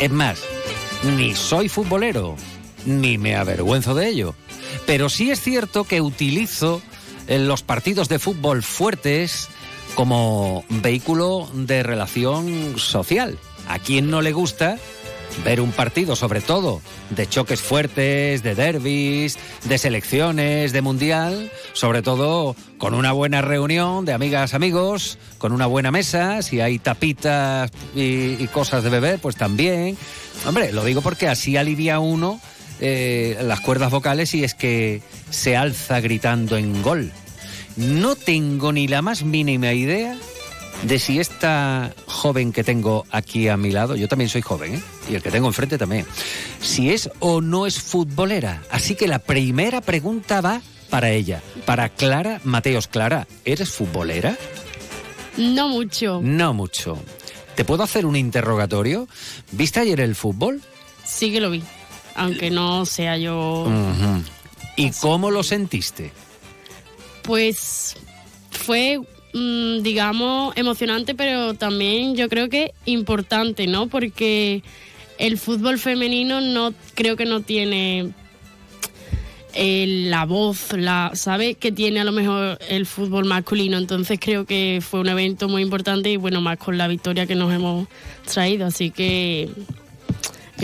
Es 0.00 0.10
más, 0.10 0.40
ni 1.18 1.34
soy 1.34 1.68
futbolero, 1.68 2.34
ni 2.86 3.18
me 3.18 3.36
avergüenzo 3.36 3.94
de 3.94 4.08
ello. 4.08 4.34
Pero 4.86 5.10
sí 5.10 5.30
es 5.30 5.42
cierto 5.42 5.84
que 5.84 6.00
utilizo 6.00 6.80
los 7.28 7.62
partidos 7.62 8.08
de 8.08 8.18
fútbol 8.18 8.62
fuertes 8.62 9.50
como 9.94 10.64
vehículo 10.70 11.46
de 11.52 11.82
relación 11.82 12.78
social. 12.78 13.38
¿A 13.68 13.78
quien 13.78 14.08
no 14.08 14.22
le 14.22 14.32
gusta 14.32 14.78
ver 15.44 15.60
un 15.60 15.72
partido, 15.72 16.16
sobre 16.16 16.40
todo, 16.40 16.80
de 17.10 17.26
choques 17.28 17.60
fuertes, 17.60 18.42
de 18.42 18.54
derbis, 18.54 19.38
de 19.64 19.78
selecciones, 19.78 20.72
de 20.72 20.82
mundial, 20.82 21.50
sobre 21.72 22.02
todo 22.02 22.54
con 22.78 22.94
una 22.94 23.12
buena 23.12 23.42
reunión 23.42 24.04
de 24.04 24.12
amigas, 24.12 24.54
amigos, 24.54 25.18
con 25.38 25.52
una 25.52 25.66
buena 25.66 25.90
mesa, 25.90 26.42
si 26.42 26.60
hay 26.60 26.78
tapitas 26.78 27.70
y, 27.94 28.46
cosas 28.48 28.84
de 28.84 28.90
beber, 28.90 29.18
pues 29.18 29.36
también. 29.36 29.96
Hombre, 30.46 30.72
lo 30.72 30.84
digo 30.84 31.00
porque 31.00 31.28
así 31.28 31.56
alivia 31.56 31.98
uno 31.98 32.40
eh, 32.80 33.38
las 33.42 33.60
cuerdas 33.60 33.90
vocales 33.90 34.34
y 34.34 34.44
es 34.44 34.54
que 34.54 35.02
se 35.30 35.56
alza 35.56 36.00
gritando 36.00 36.56
en 36.56 36.82
gol. 36.82 37.12
No 37.76 38.14
tengo 38.14 38.72
ni 38.72 38.86
la 38.86 39.02
más 39.02 39.24
mínima 39.24 39.72
idea 39.72 40.16
de 40.82 40.98
si 40.98 41.18
esta 41.18 41.94
joven 42.06 42.52
que 42.52 42.64
tengo 42.64 43.06
aquí 43.10 43.48
a 43.48 43.56
mi 43.56 43.70
lado, 43.70 43.96
yo 43.96 44.08
también 44.08 44.28
soy 44.28 44.42
joven, 44.42 44.74
¿eh? 44.74 44.82
y 45.08 45.14
el 45.14 45.22
que 45.22 45.30
tengo 45.30 45.46
enfrente 45.46 45.78
también, 45.78 46.06
si 46.60 46.90
es 46.90 47.10
o 47.20 47.40
no 47.40 47.66
es 47.66 47.80
futbolera. 47.80 48.62
Así 48.70 48.94
que 48.94 49.08
la 49.08 49.18
primera 49.18 49.80
pregunta 49.80 50.40
va 50.40 50.60
para 50.90 51.10
ella, 51.10 51.42
para 51.64 51.88
Clara 51.88 52.40
Mateos. 52.44 52.86
Clara, 52.86 53.26
¿eres 53.44 53.70
futbolera? 53.70 54.36
No 55.36 55.68
mucho. 55.68 56.20
No 56.22 56.54
mucho. 56.54 56.98
¿Te 57.56 57.64
puedo 57.64 57.82
hacer 57.82 58.04
un 58.04 58.16
interrogatorio? 58.16 59.08
¿Viste 59.52 59.80
ayer 59.80 60.00
el 60.00 60.14
fútbol? 60.14 60.60
Sí 61.04 61.32
que 61.32 61.40
lo 61.40 61.50
vi, 61.50 61.62
aunque 62.14 62.50
no 62.50 62.84
sea 62.86 63.16
yo... 63.16 63.66
¿Y 64.76 64.90
cómo 64.90 65.30
lo 65.30 65.42
sentiste? 65.44 66.12
Pues 67.22 67.96
fue 68.50 69.00
digamos, 69.34 70.56
emocionante, 70.56 71.14
pero 71.14 71.54
también 71.54 72.14
yo 72.14 72.28
creo 72.28 72.48
que 72.48 72.72
importante, 72.84 73.66
¿no? 73.66 73.88
Porque 73.88 74.62
el 75.18 75.38
fútbol 75.38 75.78
femenino 75.78 76.40
no 76.40 76.72
creo 76.94 77.16
que 77.16 77.24
no 77.24 77.40
tiene 77.40 78.12
eh, 79.54 80.06
la 80.08 80.24
voz, 80.24 80.72
la, 80.72 81.10
¿sabe? 81.14 81.56
Que 81.56 81.72
tiene 81.72 82.00
a 82.00 82.04
lo 82.04 82.12
mejor 82.12 82.58
el 82.68 82.86
fútbol 82.86 83.24
masculino. 83.24 83.76
Entonces 83.76 84.20
creo 84.20 84.46
que 84.46 84.80
fue 84.80 85.00
un 85.00 85.08
evento 85.08 85.48
muy 85.48 85.62
importante 85.62 86.10
y 86.10 86.16
bueno, 86.16 86.40
más 86.40 86.58
con 86.58 86.78
la 86.78 86.86
victoria 86.86 87.26
que 87.26 87.34
nos 87.34 87.52
hemos 87.52 87.88
traído. 88.24 88.66
Así 88.66 88.90
que 88.90 89.50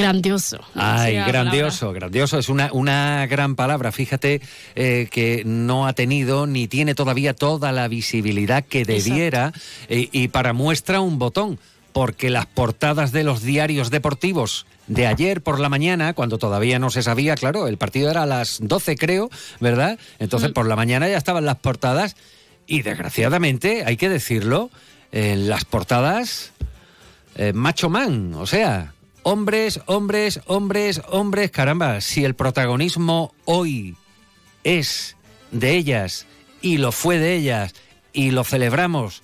Grandioso. 0.01 0.59
Ay, 0.74 1.16
grandioso, 1.16 1.93
grandioso. 1.93 2.39
Es 2.39 2.48
una, 2.48 2.70
una 2.72 3.27
gran 3.27 3.56
palabra. 3.56 3.93
Fíjate 3.93 4.40
eh, 4.74 5.09
que 5.10 5.43
no 5.44 5.86
ha 5.86 5.93
tenido 5.93 6.47
ni 6.47 6.68
tiene 6.68 6.94
todavía 6.94 7.35
toda 7.35 7.72
la 7.72 7.89
visibilidad 7.89 8.64
que 8.64 8.85
debiera 8.85 9.52
eh, 9.89 10.09
y 10.10 10.28
para 10.28 10.52
muestra 10.52 11.01
un 11.01 11.18
botón, 11.18 11.59
porque 11.93 12.31
las 12.31 12.47
portadas 12.47 13.12
de 13.12 13.24
los 13.24 13.43
diarios 13.43 13.90
deportivos 13.90 14.66
de 14.86 15.06
ayer 15.06 15.40
por 15.40 15.60
la 15.60 15.68
mañana, 15.68 16.14
cuando 16.14 16.39
todavía 16.39 16.78
no 16.78 16.90
se 16.90 17.02
sabía, 17.02 17.36
claro, 17.36 17.68
el 17.68 17.78
partido 17.78 18.10
era 18.10 18.24
a 18.24 18.27
las 18.27 18.59
12 18.60 18.97
creo, 18.97 19.31
¿verdad? 19.60 19.98
Entonces 20.18 20.51
por 20.51 20.66
la 20.66 20.74
mañana 20.74 21.09
ya 21.09 21.16
estaban 21.16 21.47
las 21.47 21.56
portadas 21.56 22.16
y 22.66 22.82
desgraciadamente, 22.82 23.85
hay 23.86 23.97
que 23.97 24.09
decirlo, 24.09 24.70
en 25.12 25.48
las 25.48 25.64
portadas 25.64 26.52
eh, 27.36 27.52
macho 27.52 27.89
man, 27.89 28.35
o 28.35 28.47
sea, 28.47 28.94
hombres, 29.22 29.80
hombres, 29.86 30.40
hombres, 30.47 31.02
hombres, 31.09 31.51
caramba, 31.51 32.01
si 32.01 32.24
el 32.24 32.34
protagonismo 32.34 33.34
hoy 33.44 33.97
es 34.64 35.16
de 35.51 35.76
ellas 35.76 36.26
y 36.62 36.78
lo 36.78 36.92
fue 36.92 37.18
de 37.18 37.34
ellas 37.34 37.74
y 38.12 38.30
lo 38.30 38.44
celebramos. 38.44 39.22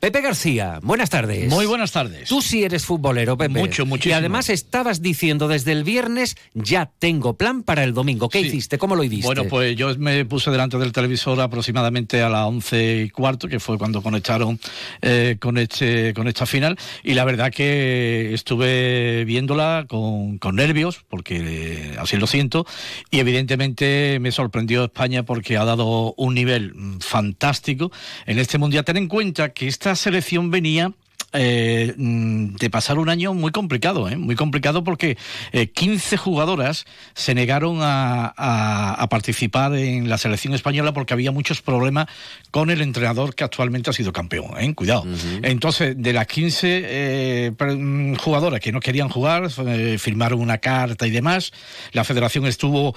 Pepe 0.00 0.20
García, 0.20 0.78
buenas 0.82 1.08
tardes. 1.10 1.48
Muy 1.48 1.64
buenas 1.66 1.90
tardes. 1.90 2.28
Tú 2.28 2.42
sí 2.42 2.62
eres 2.62 2.84
futbolero, 2.84 3.36
Pepe. 3.36 3.58
Mucho, 3.58 3.86
muchísimo. 3.86 4.14
Y 4.14 4.18
además 4.18 4.50
estabas 4.50 5.00
diciendo 5.00 5.48
desde 5.48 5.72
el 5.72 5.84
viernes, 5.84 6.36
ya 6.54 6.90
tengo 6.98 7.36
plan 7.36 7.62
para 7.62 7.82
el 7.82 7.94
domingo. 7.94 8.28
¿Qué 8.28 8.42
Sí. 8.42 8.48
hiciste? 8.48 8.76
¿Cómo 8.78 8.94
lo 8.94 9.02
hiciste? 9.02 9.26
Bueno, 9.26 9.44
pues 9.48 9.74
yo 9.74 9.96
me 9.98 10.24
puse 10.26 10.50
delante 10.50 10.76
del 10.78 10.92
televisor 10.92 11.40
aproximadamente 11.40 12.20
a 12.22 12.28
las 12.28 12.46
once 12.46 13.04
y 13.06 13.10
cuarto, 13.10 13.48
que 13.48 13.58
fue 13.58 13.78
cuando 13.78 14.02
conectaron 14.02 14.60
eh, 15.00 15.38
con, 15.40 15.56
este, 15.56 16.12
con 16.14 16.28
esta 16.28 16.44
final, 16.46 16.78
y 17.02 17.14
la 17.14 17.24
verdad 17.24 17.50
que 17.50 18.34
estuve 18.34 19.24
viéndola 19.24 19.86
con, 19.88 20.38
con 20.38 20.56
nervios, 20.56 21.04
porque 21.08 21.36
eh, 21.42 21.96
así 21.98 22.16
lo 22.18 22.26
siento, 22.26 22.66
y 23.10 23.18
evidentemente 23.18 24.18
me 24.20 24.30
sorprendió 24.30 24.84
España 24.84 25.22
porque 25.24 25.56
ha 25.56 25.64
dado 25.64 26.12
un 26.18 26.34
nivel 26.34 26.74
mm, 26.74 26.98
fantástico 27.00 27.90
en 28.26 28.38
este 28.38 28.58
Mundial. 28.58 28.84
Ten 28.84 28.98
en 28.98 29.08
cuenta 29.08 29.52
que 29.54 29.66
esta 29.86 29.94
selección 29.94 30.50
venía 30.50 30.90
eh, 31.36 31.94
mm, 31.96 32.56
de 32.56 32.70
pasar 32.70 32.98
un 32.98 33.08
año 33.08 33.34
muy 33.34 33.52
complicado, 33.52 34.08
¿eh? 34.08 34.16
muy 34.16 34.34
complicado 34.36 34.82
porque 34.84 35.16
eh, 35.52 35.68
15 35.68 36.16
jugadoras 36.16 36.84
se 37.14 37.34
negaron 37.34 37.78
a, 37.82 38.32
a- 38.36 38.94
a 38.94 39.08
participar 39.08 39.74
en 39.74 40.08
la 40.08 40.18
selección 40.18 40.54
española 40.54 40.92
porque 40.92 41.14
había 41.14 41.30
muchos 41.32 41.62
problemas 41.62 42.06
con 42.50 42.70
el 42.70 42.80
entrenador 42.80 43.34
que 43.34 43.44
actualmente 43.44 43.90
ha 43.90 43.92
sido 43.92 44.12
campeón. 44.12 44.46
¿eh? 44.58 44.74
Cuidado. 44.74 45.04
Entonces, 45.42 45.94
de 45.98 46.12
las 46.12 46.26
15 46.26 46.82
eh, 46.84 47.52
per- 47.56 47.76
mm, 47.76 48.16
jugadoras 48.16 48.60
que 48.60 48.72
no 48.72 48.80
querían 48.80 49.08
jugar, 49.08 49.50
firmaron 49.98 50.40
una 50.40 50.58
carta 50.58 51.06
y 51.06 51.10
demás, 51.10 51.52
la 51.92 52.04
federación 52.04 52.46
estuvo 52.46 52.94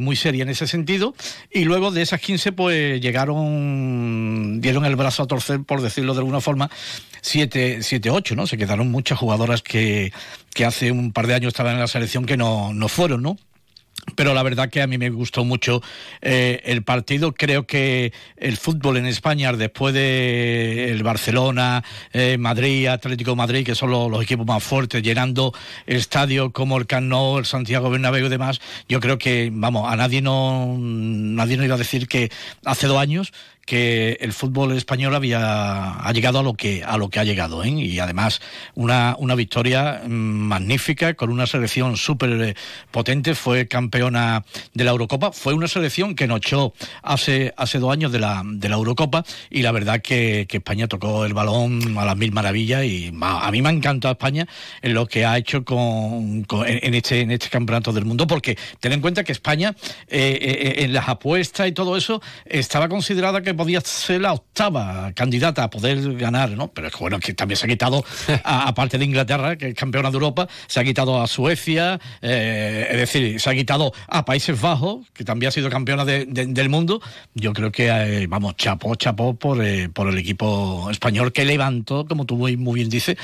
muy 0.00 0.16
seria 0.16 0.42
en 0.42 0.48
ese 0.48 0.66
sentido 0.66 1.14
y 1.52 1.64
luego 1.64 1.90
de 1.90 2.02
esas 2.02 2.20
15 2.20 2.52
pues 2.52 3.00
llegaron, 3.00 4.60
dieron 4.60 4.84
el 4.84 4.96
brazo 4.96 5.22
a 5.22 5.26
torcer, 5.26 5.60
por 5.62 5.80
decirlo 5.82 6.14
de 6.14 6.20
alguna 6.20 6.40
forma, 6.40 6.70
7, 7.24 7.82
7 7.82 8.10
8, 8.10 8.36
¿no? 8.36 8.46
Se 8.46 8.58
quedaron 8.58 8.90
muchas 8.90 9.18
jugadoras 9.18 9.62
que, 9.62 10.12
que 10.52 10.66
hace 10.66 10.92
un 10.92 11.10
par 11.10 11.26
de 11.26 11.34
años 11.34 11.48
estaban 11.48 11.72
en 11.72 11.80
la 11.80 11.86
selección 11.86 12.26
que 12.26 12.36
no, 12.36 12.74
no 12.74 12.88
fueron, 12.88 13.22
¿no? 13.22 13.38
Pero 14.14 14.34
la 14.34 14.42
verdad 14.42 14.68
que 14.68 14.82
a 14.82 14.86
mí 14.86 14.98
me 14.98 15.08
gustó 15.08 15.42
mucho 15.46 15.80
eh, 16.20 16.60
el 16.64 16.82
partido. 16.82 17.32
Creo 17.32 17.66
que 17.66 18.12
el 18.36 18.58
fútbol 18.58 18.98
en 18.98 19.06
España, 19.06 19.50
después 19.54 19.94
de 19.94 20.90
el 20.90 21.02
Barcelona, 21.02 21.82
eh, 22.12 22.36
Madrid, 22.36 22.88
Atlético 22.88 23.34
Madrid, 23.34 23.64
que 23.64 23.74
son 23.74 23.90
los, 23.90 24.10
los 24.10 24.22
equipos 24.22 24.46
más 24.46 24.62
fuertes, 24.62 25.02
llenando 25.02 25.54
estadios 25.86 26.52
como 26.52 26.76
el 26.76 26.86
Camp 26.86 27.06
Nou, 27.06 27.38
el 27.38 27.46
Santiago 27.46 27.88
Bernabéu 27.88 28.26
y 28.26 28.28
demás, 28.28 28.60
yo 28.86 29.00
creo 29.00 29.16
que, 29.16 29.48
vamos, 29.50 29.90
a 29.90 29.96
nadie 29.96 30.20
no, 30.20 30.76
nadie 30.78 31.56
no 31.56 31.64
iba 31.64 31.76
a 31.76 31.78
decir 31.78 32.06
que 32.06 32.30
hace 32.66 32.86
dos 32.86 32.98
años 32.98 33.32
que 33.66 34.18
el 34.20 34.32
fútbol 34.32 34.72
español 34.72 35.14
había 35.14 35.94
ha 35.94 36.12
llegado 36.12 36.40
a 36.40 36.42
lo 36.42 36.54
que 36.54 36.82
a 36.84 36.96
lo 36.98 37.08
que 37.08 37.20
ha 37.20 37.24
llegado 37.24 37.64
¿eh? 37.64 37.70
y 37.70 37.98
además 37.98 38.40
una, 38.74 39.16
una 39.18 39.34
victoria 39.34 40.02
mm, 40.06 40.10
magnífica 40.10 41.14
con 41.14 41.30
una 41.30 41.46
selección 41.46 41.96
súper 41.96 42.30
eh, 42.42 42.54
potente 42.90 43.34
fue 43.34 43.66
campeona 43.66 44.44
de 44.74 44.84
la 44.84 44.90
Eurocopa 44.90 45.32
fue 45.32 45.54
una 45.54 45.68
selección 45.68 46.14
que 46.14 46.26
nos 46.26 46.38
echó 46.38 46.74
hace 47.02 47.54
hace 47.56 47.78
dos 47.78 47.92
años 47.92 48.12
de 48.12 48.20
la 48.20 48.42
de 48.44 48.68
la 48.68 48.76
Eurocopa 48.76 49.24
y 49.50 49.62
la 49.62 49.72
verdad 49.72 50.00
que, 50.02 50.46
que 50.48 50.58
España 50.58 50.86
tocó 50.86 51.24
el 51.24 51.34
balón 51.34 51.96
a 51.98 52.04
las 52.04 52.16
mil 52.16 52.32
maravillas 52.32 52.84
y 52.84 53.12
a 53.20 53.50
mí 53.50 53.62
me 53.62 53.68
ha 53.68 53.72
encantado 53.72 54.12
España 54.12 54.46
en 54.82 54.94
lo 54.94 55.06
que 55.06 55.24
ha 55.24 55.38
hecho 55.38 55.64
con, 55.64 56.46
en 56.50 56.94
este 56.94 57.20
en 57.20 57.30
este 57.30 57.48
campeonato 57.48 57.92
del 57.92 58.04
mundo 58.04 58.26
porque 58.26 58.58
ten 58.80 58.92
en 58.92 59.00
cuenta 59.00 59.24
que 59.24 59.32
España 59.32 59.74
eh, 60.08 60.38
eh, 60.40 60.84
en 60.84 60.92
las 60.92 61.08
apuestas 61.08 61.68
y 61.68 61.72
todo 61.72 61.96
eso 61.96 62.20
estaba 62.44 62.88
considerada 62.88 63.42
que 63.42 63.53
podía 63.54 63.80
ser 63.80 64.20
la 64.20 64.32
octava 64.32 65.12
candidata 65.14 65.64
a 65.64 65.70
poder 65.70 66.16
ganar, 66.16 66.50
¿no? 66.50 66.68
Pero 66.72 66.88
es 66.88 66.92
que 66.94 66.98
bueno, 67.00 67.18
que 67.20 67.34
también 67.34 67.56
se 67.56 67.66
ha 67.66 67.68
quitado, 67.68 68.04
aparte 68.44 68.98
de 68.98 69.04
Inglaterra, 69.04 69.56
que 69.56 69.68
es 69.68 69.74
campeona 69.74 70.10
de 70.10 70.14
Europa, 70.14 70.48
se 70.66 70.80
ha 70.80 70.84
quitado 70.84 71.20
a 71.20 71.26
Suecia, 71.26 72.00
eh, 72.22 72.88
es 72.90 72.96
decir, 72.98 73.40
se 73.40 73.50
ha 73.50 73.54
quitado 73.54 73.92
a 74.08 74.24
Países 74.24 74.60
Bajos, 74.60 75.06
que 75.12 75.24
también 75.24 75.48
ha 75.48 75.52
sido 75.52 75.70
campeona 75.70 76.04
de- 76.04 76.26
de- 76.26 76.46
del 76.46 76.68
mundo. 76.68 77.00
Yo 77.34 77.52
creo 77.52 77.70
que, 77.72 77.88
eh, 77.88 78.26
vamos, 78.26 78.56
chapó, 78.56 78.94
chapó 78.94 79.34
por, 79.34 79.64
eh, 79.64 79.88
por 79.88 80.08
el 80.08 80.18
equipo 80.18 80.88
español 80.90 81.32
que 81.32 81.44
levantó, 81.44 82.06
como 82.06 82.24
tú 82.24 82.36
muy, 82.36 82.56
muy 82.56 82.76
bien 82.76 82.88
dices, 82.90 83.16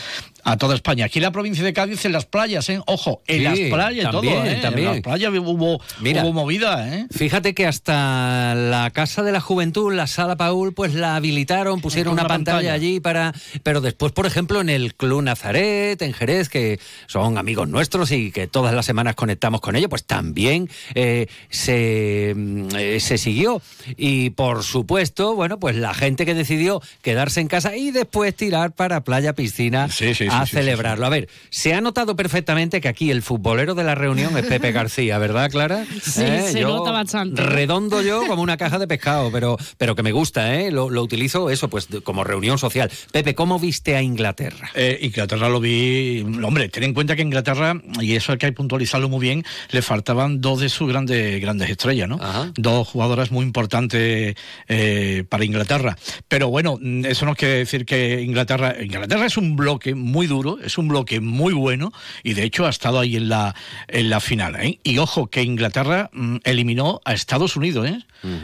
a 0.45 0.57
toda 0.57 0.75
España. 0.75 1.07
Aquí 1.07 1.19
en 1.19 1.25
la 1.25 1.33
provincia 1.33 1.65
de 1.65 1.73
Cádiz, 1.73 2.05
en 2.05 2.13
las 2.13 2.27
playas, 2.27 2.69
¿eh? 2.69 2.81
Ojo, 2.87 3.23
en 3.27 3.39
Sí, 3.39 3.43
las 3.45 3.59
playas 3.73 4.11
también, 4.11 4.35
todo, 4.35 4.45
¿eh? 4.47 4.59
también. 4.63 4.89
En 4.89 4.95
las 4.95 5.03
playas 5.03 5.33
hubo, 5.39 5.81
Mira. 6.01 6.23
hubo 6.25 6.33
movida, 6.33 6.89
¿eh? 6.97 7.07
Fíjate 7.11 7.55
que 7.55 7.67
hasta 7.67 8.55
la 8.55 8.91
Casa 8.91 9.23
de 9.23 9.33
la 9.33 9.41
Juventud, 9.41 9.93
la 9.93 10.07
Sala 10.07 10.37
Paul, 10.37 10.73
pues 10.75 10.95
la 10.95 11.17
habilitaron, 11.17 11.81
pusieron 11.81 12.13
una 12.15 12.23
una 12.23 12.29
pantalla, 12.29 12.57
pantalla. 12.59 12.73
allí 12.75 13.01
para... 13.01 13.33
Pero 13.63 13.81
después, 13.81 14.13
por 14.13 14.27
ejemplo, 14.27 14.61
en 14.61 14.69
el 14.69 14.95
Club 14.95 15.23
Nazaret, 15.23 16.01
en 16.03 16.13
Jerez, 16.13 16.49
que 16.49 16.79
son 17.07 17.39
amigos 17.39 17.69
nuestros 17.69 18.11
y 18.13 18.31
que 18.33 18.47
todas 18.47 18.75
las 18.75 18.87
semanas 18.87 19.15
conectamos 19.15 19.61
con 19.61 19.77
ellos, 19.77 19.89
pues 19.91 20.05
también 20.05 20.69
eh, 20.95 21.27
se, 21.49 22.33
mm, 22.37 22.69
eh, 22.77 23.01
se 23.01 23.19
siguió. 23.19 23.61
Y 23.97 24.31
por 24.31 24.63
supuesto, 24.63 25.35
bueno, 25.35 25.59
pues 25.59 25.77
la 25.77 25.95
gente 25.95 26.25
que 26.27 26.35
decidió 26.35 26.81
quedarse 27.03 27.41
en 27.41 27.49
casa 27.49 27.77
y 27.77 27.91
después 27.91 28.35
tirar 28.35 28.73
para 28.73 29.03
playa, 29.03 29.35
piscina 29.35 29.89
sí, 29.89 30.15
sí, 30.15 30.29
sí, 30.31 30.53
celebrarlo. 30.53 31.07
A 31.07 31.09
ver, 31.09 31.29
se 31.51 31.75
ha 31.75 31.81
notado 31.81 32.17
perfectamente 32.17 32.81
que 32.81 32.89
aquí 32.89 33.11
el 33.11 33.23
futbolero 33.23 33.75
de 33.75 33.85
la 33.85 33.95
reunión 33.95 34.37
es 34.37 34.47
Pepe 34.47 34.73
García, 34.81 35.19
¿verdad, 35.19 35.51
Clara? 35.51 35.85
Sí, 36.03 36.25
se 36.53 36.61
nota 36.63 36.91
bastante. 36.91 37.43
Redondo 37.43 38.03
yo 38.03 38.27
como 38.29 38.43
una 38.43 38.57
caja 38.57 38.79
de 38.79 38.87
pescado, 38.87 39.31
pero, 39.33 39.57
pero 39.79 39.95
que 39.95 40.03
me 40.03 40.13
gusta, 40.13 40.55
¿eh? 40.55 40.71
Lo, 40.71 40.91
lo 40.91 41.03
utilizo 41.03 41.51
eso, 41.51 41.69
pues 41.69 41.89
como 42.05 42.25
reunión 42.25 42.59
social. 42.59 42.91
Pepe, 43.13 43.35
¿cómo 43.35 43.59
viste 43.59 43.97
a 43.97 44.03
Inglaterra? 44.03 44.71
Eh, 44.75 44.99
Inglaterra 45.03 45.49
lo 45.49 45.61
vi. 45.61 46.21
Hombre, 46.43 46.69
ten 46.69 46.85
en 46.85 46.95
cuenta 46.95 47.17
que 47.17 47.23
Inglaterra, 47.23 47.81
y 48.01 48.15
eso 48.15 48.33
hay 48.33 48.39
que 48.39 48.53
puntualizarlo 48.53 49.09
muy 49.09 49.21
bien, 49.21 49.45
le 49.71 49.83
faltaban 49.83 50.41
dos 50.41 50.61
de 50.61 50.69
sus 50.69 50.89
grandes, 50.89 51.41
grandes 51.41 51.71
estrellas, 51.71 52.09
¿no? 52.09 52.19
Dos 52.57 52.89
jugadoras 52.89 53.31
muy 53.31 53.45
importantes 53.45 54.35
eh, 54.69 55.25
para 55.29 55.45
Inglaterra. 55.45 55.97
Pero 56.29 56.49
bueno, 56.49 56.79
eso 57.05 57.27
no 57.27 57.35
quiere 57.35 57.59
decir 57.59 57.85
que 57.85 58.23
Inglaterra. 58.23 58.77
Inglaterra 58.81 59.27
es 59.27 59.37
un 59.37 59.57
bloque 59.57 59.95
muy 59.95 60.20
duro, 60.27 60.59
es 60.63 60.79
un 60.79 60.89
bloque 60.89 61.21
muy 61.21 61.53
bueno, 61.53 61.93
y 62.23 62.35
de 62.35 62.45
hecho 62.45 62.67
ha 62.67 62.71
estado 62.71 62.99
ahí 62.99 63.17
en 63.17 63.29
la, 63.29 63.55
en 63.89 64.11
la 64.11 64.21
final. 64.21 64.57
¿eh? 64.57 64.79
Y 64.83 64.99
ojo, 64.99 65.29
que 65.29 65.43
Inglaterra 65.43 66.11
mm, 66.13 66.39
eliminó 66.45 67.01
a 67.05 67.13
Estados 67.13 67.57
Unidos, 67.57 67.89
¿eh? 67.89 67.99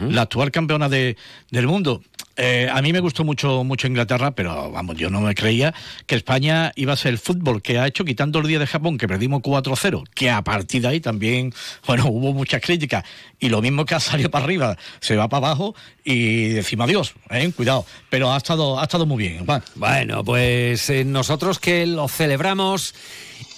la 0.09 0.23
actual 0.23 0.51
campeona 0.51 0.89
de, 0.89 1.17
del 1.51 1.67
mundo. 1.67 2.01
Eh, 2.37 2.69
a 2.71 2.81
mí 2.83 2.93
me 2.93 2.99
gustó 2.99 3.23
mucho, 3.23 3.63
mucho 3.63 3.87
Inglaterra, 3.87 4.31
pero 4.31 4.71
vamos, 4.71 4.95
yo 4.95 5.09
no 5.09 5.21
me 5.21 5.33
creía 5.33 5.73
que 6.05 6.15
España 6.15 6.71
iba 6.75 6.93
a 6.93 6.95
ser 6.95 7.13
el 7.13 7.17
fútbol 7.17 7.63
que 7.63 7.79
ha 7.79 7.87
hecho, 7.87 8.05
quitando 8.05 8.39
el 8.39 8.47
día 8.47 8.59
de 8.59 8.67
Japón, 8.67 8.97
que 8.97 9.07
perdimos 9.07 9.41
4-0, 9.41 10.03
que 10.13 10.29
a 10.29 10.43
partir 10.43 10.83
de 10.83 10.89
ahí 10.89 10.99
también, 10.99 11.51
bueno, 11.87 12.05
hubo 12.07 12.33
muchas 12.33 12.61
críticas, 12.61 13.03
y 13.39 13.49
lo 13.49 13.61
mismo 13.61 13.85
que 13.85 13.95
ha 13.95 13.99
salido 13.99 14.29
para 14.29 14.45
arriba, 14.45 14.77
se 14.99 15.15
va 15.15 15.27
para 15.27 15.47
abajo 15.47 15.75
y 16.03 16.49
decimos 16.49 16.85
adiós, 16.85 17.13
¿eh? 17.31 17.51
cuidado, 17.55 17.85
pero 18.09 18.31
ha 18.31 18.37
estado, 18.37 18.79
ha 18.79 18.83
estado 18.83 19.05
muy 19.05 19.17
bien. 19.17 19.45
Juan. 19.45 19.63
Bueno, 19.75 20.23
pues 20.23 20.89
eh, 20.89 21.03
nosotros 21.03 21.59
que 21.59 21.85
lo 21.87 22.07
celebramos 22.07 22.93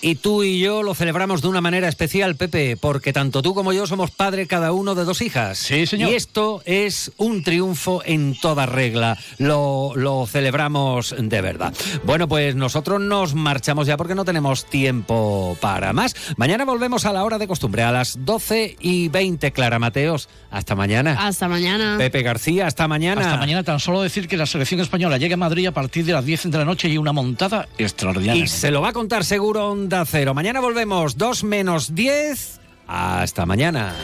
y 0.01 0.15
tú 0.15 0.43
y 0.43 0.59
yo 0.59 0.83
lo 0.83 0.95
celebramos 0.95 1.41
de 1.41 1.47
una 1.47 1.61
manera 1.61 1.87
especial, 1.87 2.35
Pepe, 2.35 2.77
porque 2.77 3.13
tanto 3.13 3.41
tú 3.41 3.53
como 3.53 3.73
yo 3.73 3.87
somos 3.87 4.11
padre 4.11 4.47
cada 4.47 4.71
uno 4.71 4.95
de 4.95 5.03
dos 5.03 5.21
hijas. 5.21 5.57
Sí, 5.57 5.85
señor. 5.85 6.11
Y 6.11 6.15
esto 6.15 6.61
es 6.65 7.11
un 7.17 7.43
triunfo 7.43 8.01
en 8.05 8.35
toda 8.39 8.65
regla. 8.65 9.17
Lo, 9.37 9.93
lo 9.95 10.25
celebramos 10.27 11.15
de 11.17 11.41
verdad. 11.41 11.73
Bueno, 12.05 12.27
pues 12.27 12.55
nosotros 12.55 13.01
nos 13.01 13.35
marchamos 13.35 13.87
ya 13.87 13.97
porque 13.97 14.15
no 14.15 14.25
tenemos 14.25 14.65
tiempo 14.65 15.57
para 15.59 15.93
más. 15.93 16.15
Mañana 16.37 16.65
volvemos 16.65 17.05
a 17.05 17.13
la 17.13 17.23
hora 17.23 17.37
de 17.37 17.47
costumbre, 17.47 17.83
a 17.83 17.91
las 17.91 18.25
12 18.25 18.77
y 18.79 19.09
20, 19.09 19.51
Clara 19.51 19.79
Mateos. 19.79 20.29
Hasta 20.51 20.75
mañana. 20.75 21.27
Hasta 21.27 21.47
mañana. 21.47 21.95
Pepe 21.97 22.21
García, 22.21 22.67
hasta 22.67 22.87
mañana. 22.87 23.21
Hasta 23.21 23.37
mañana, 23.37 23.63
tan 23.63 23.79
solo 23.79 24.01
decir 24.01 24.27
que 24.27 24.37
la 24.37 24.45
selección 24.45 24.79
española 24.79 25.17
llega 25.17 25.33
a 25.33 25.37
Madrid 25.37 25.67
a 25.67 25.71
partir 25.73 26.05
de 26.05 26.13
las 26.13 26.25
10 26.25 26.51
de 26.51 26.57
la 26.57 26.65
noche 26.65 26.87
y 26.89 26.97
una 26.97 27.11
montada 27.11 27.67
extraordinaria. 27.77 28.43
Y 28.43 28.47
se 28.47 28.71
lo 28.71 28.81
va 28.81 28.89
a 28.89 28.93
contar 28.93 29.25
seguro 29.25 29.67
Onda 29.89 30.05
Cero. 30.05 30.35
Mañana 30.35 30.59
volvemos 30.59 31.17
2 31.17 31.43
menos 31.45 31.95
10. 31.95 32.59
Hasta 32.85 33.47
mañana. 33.47 33.95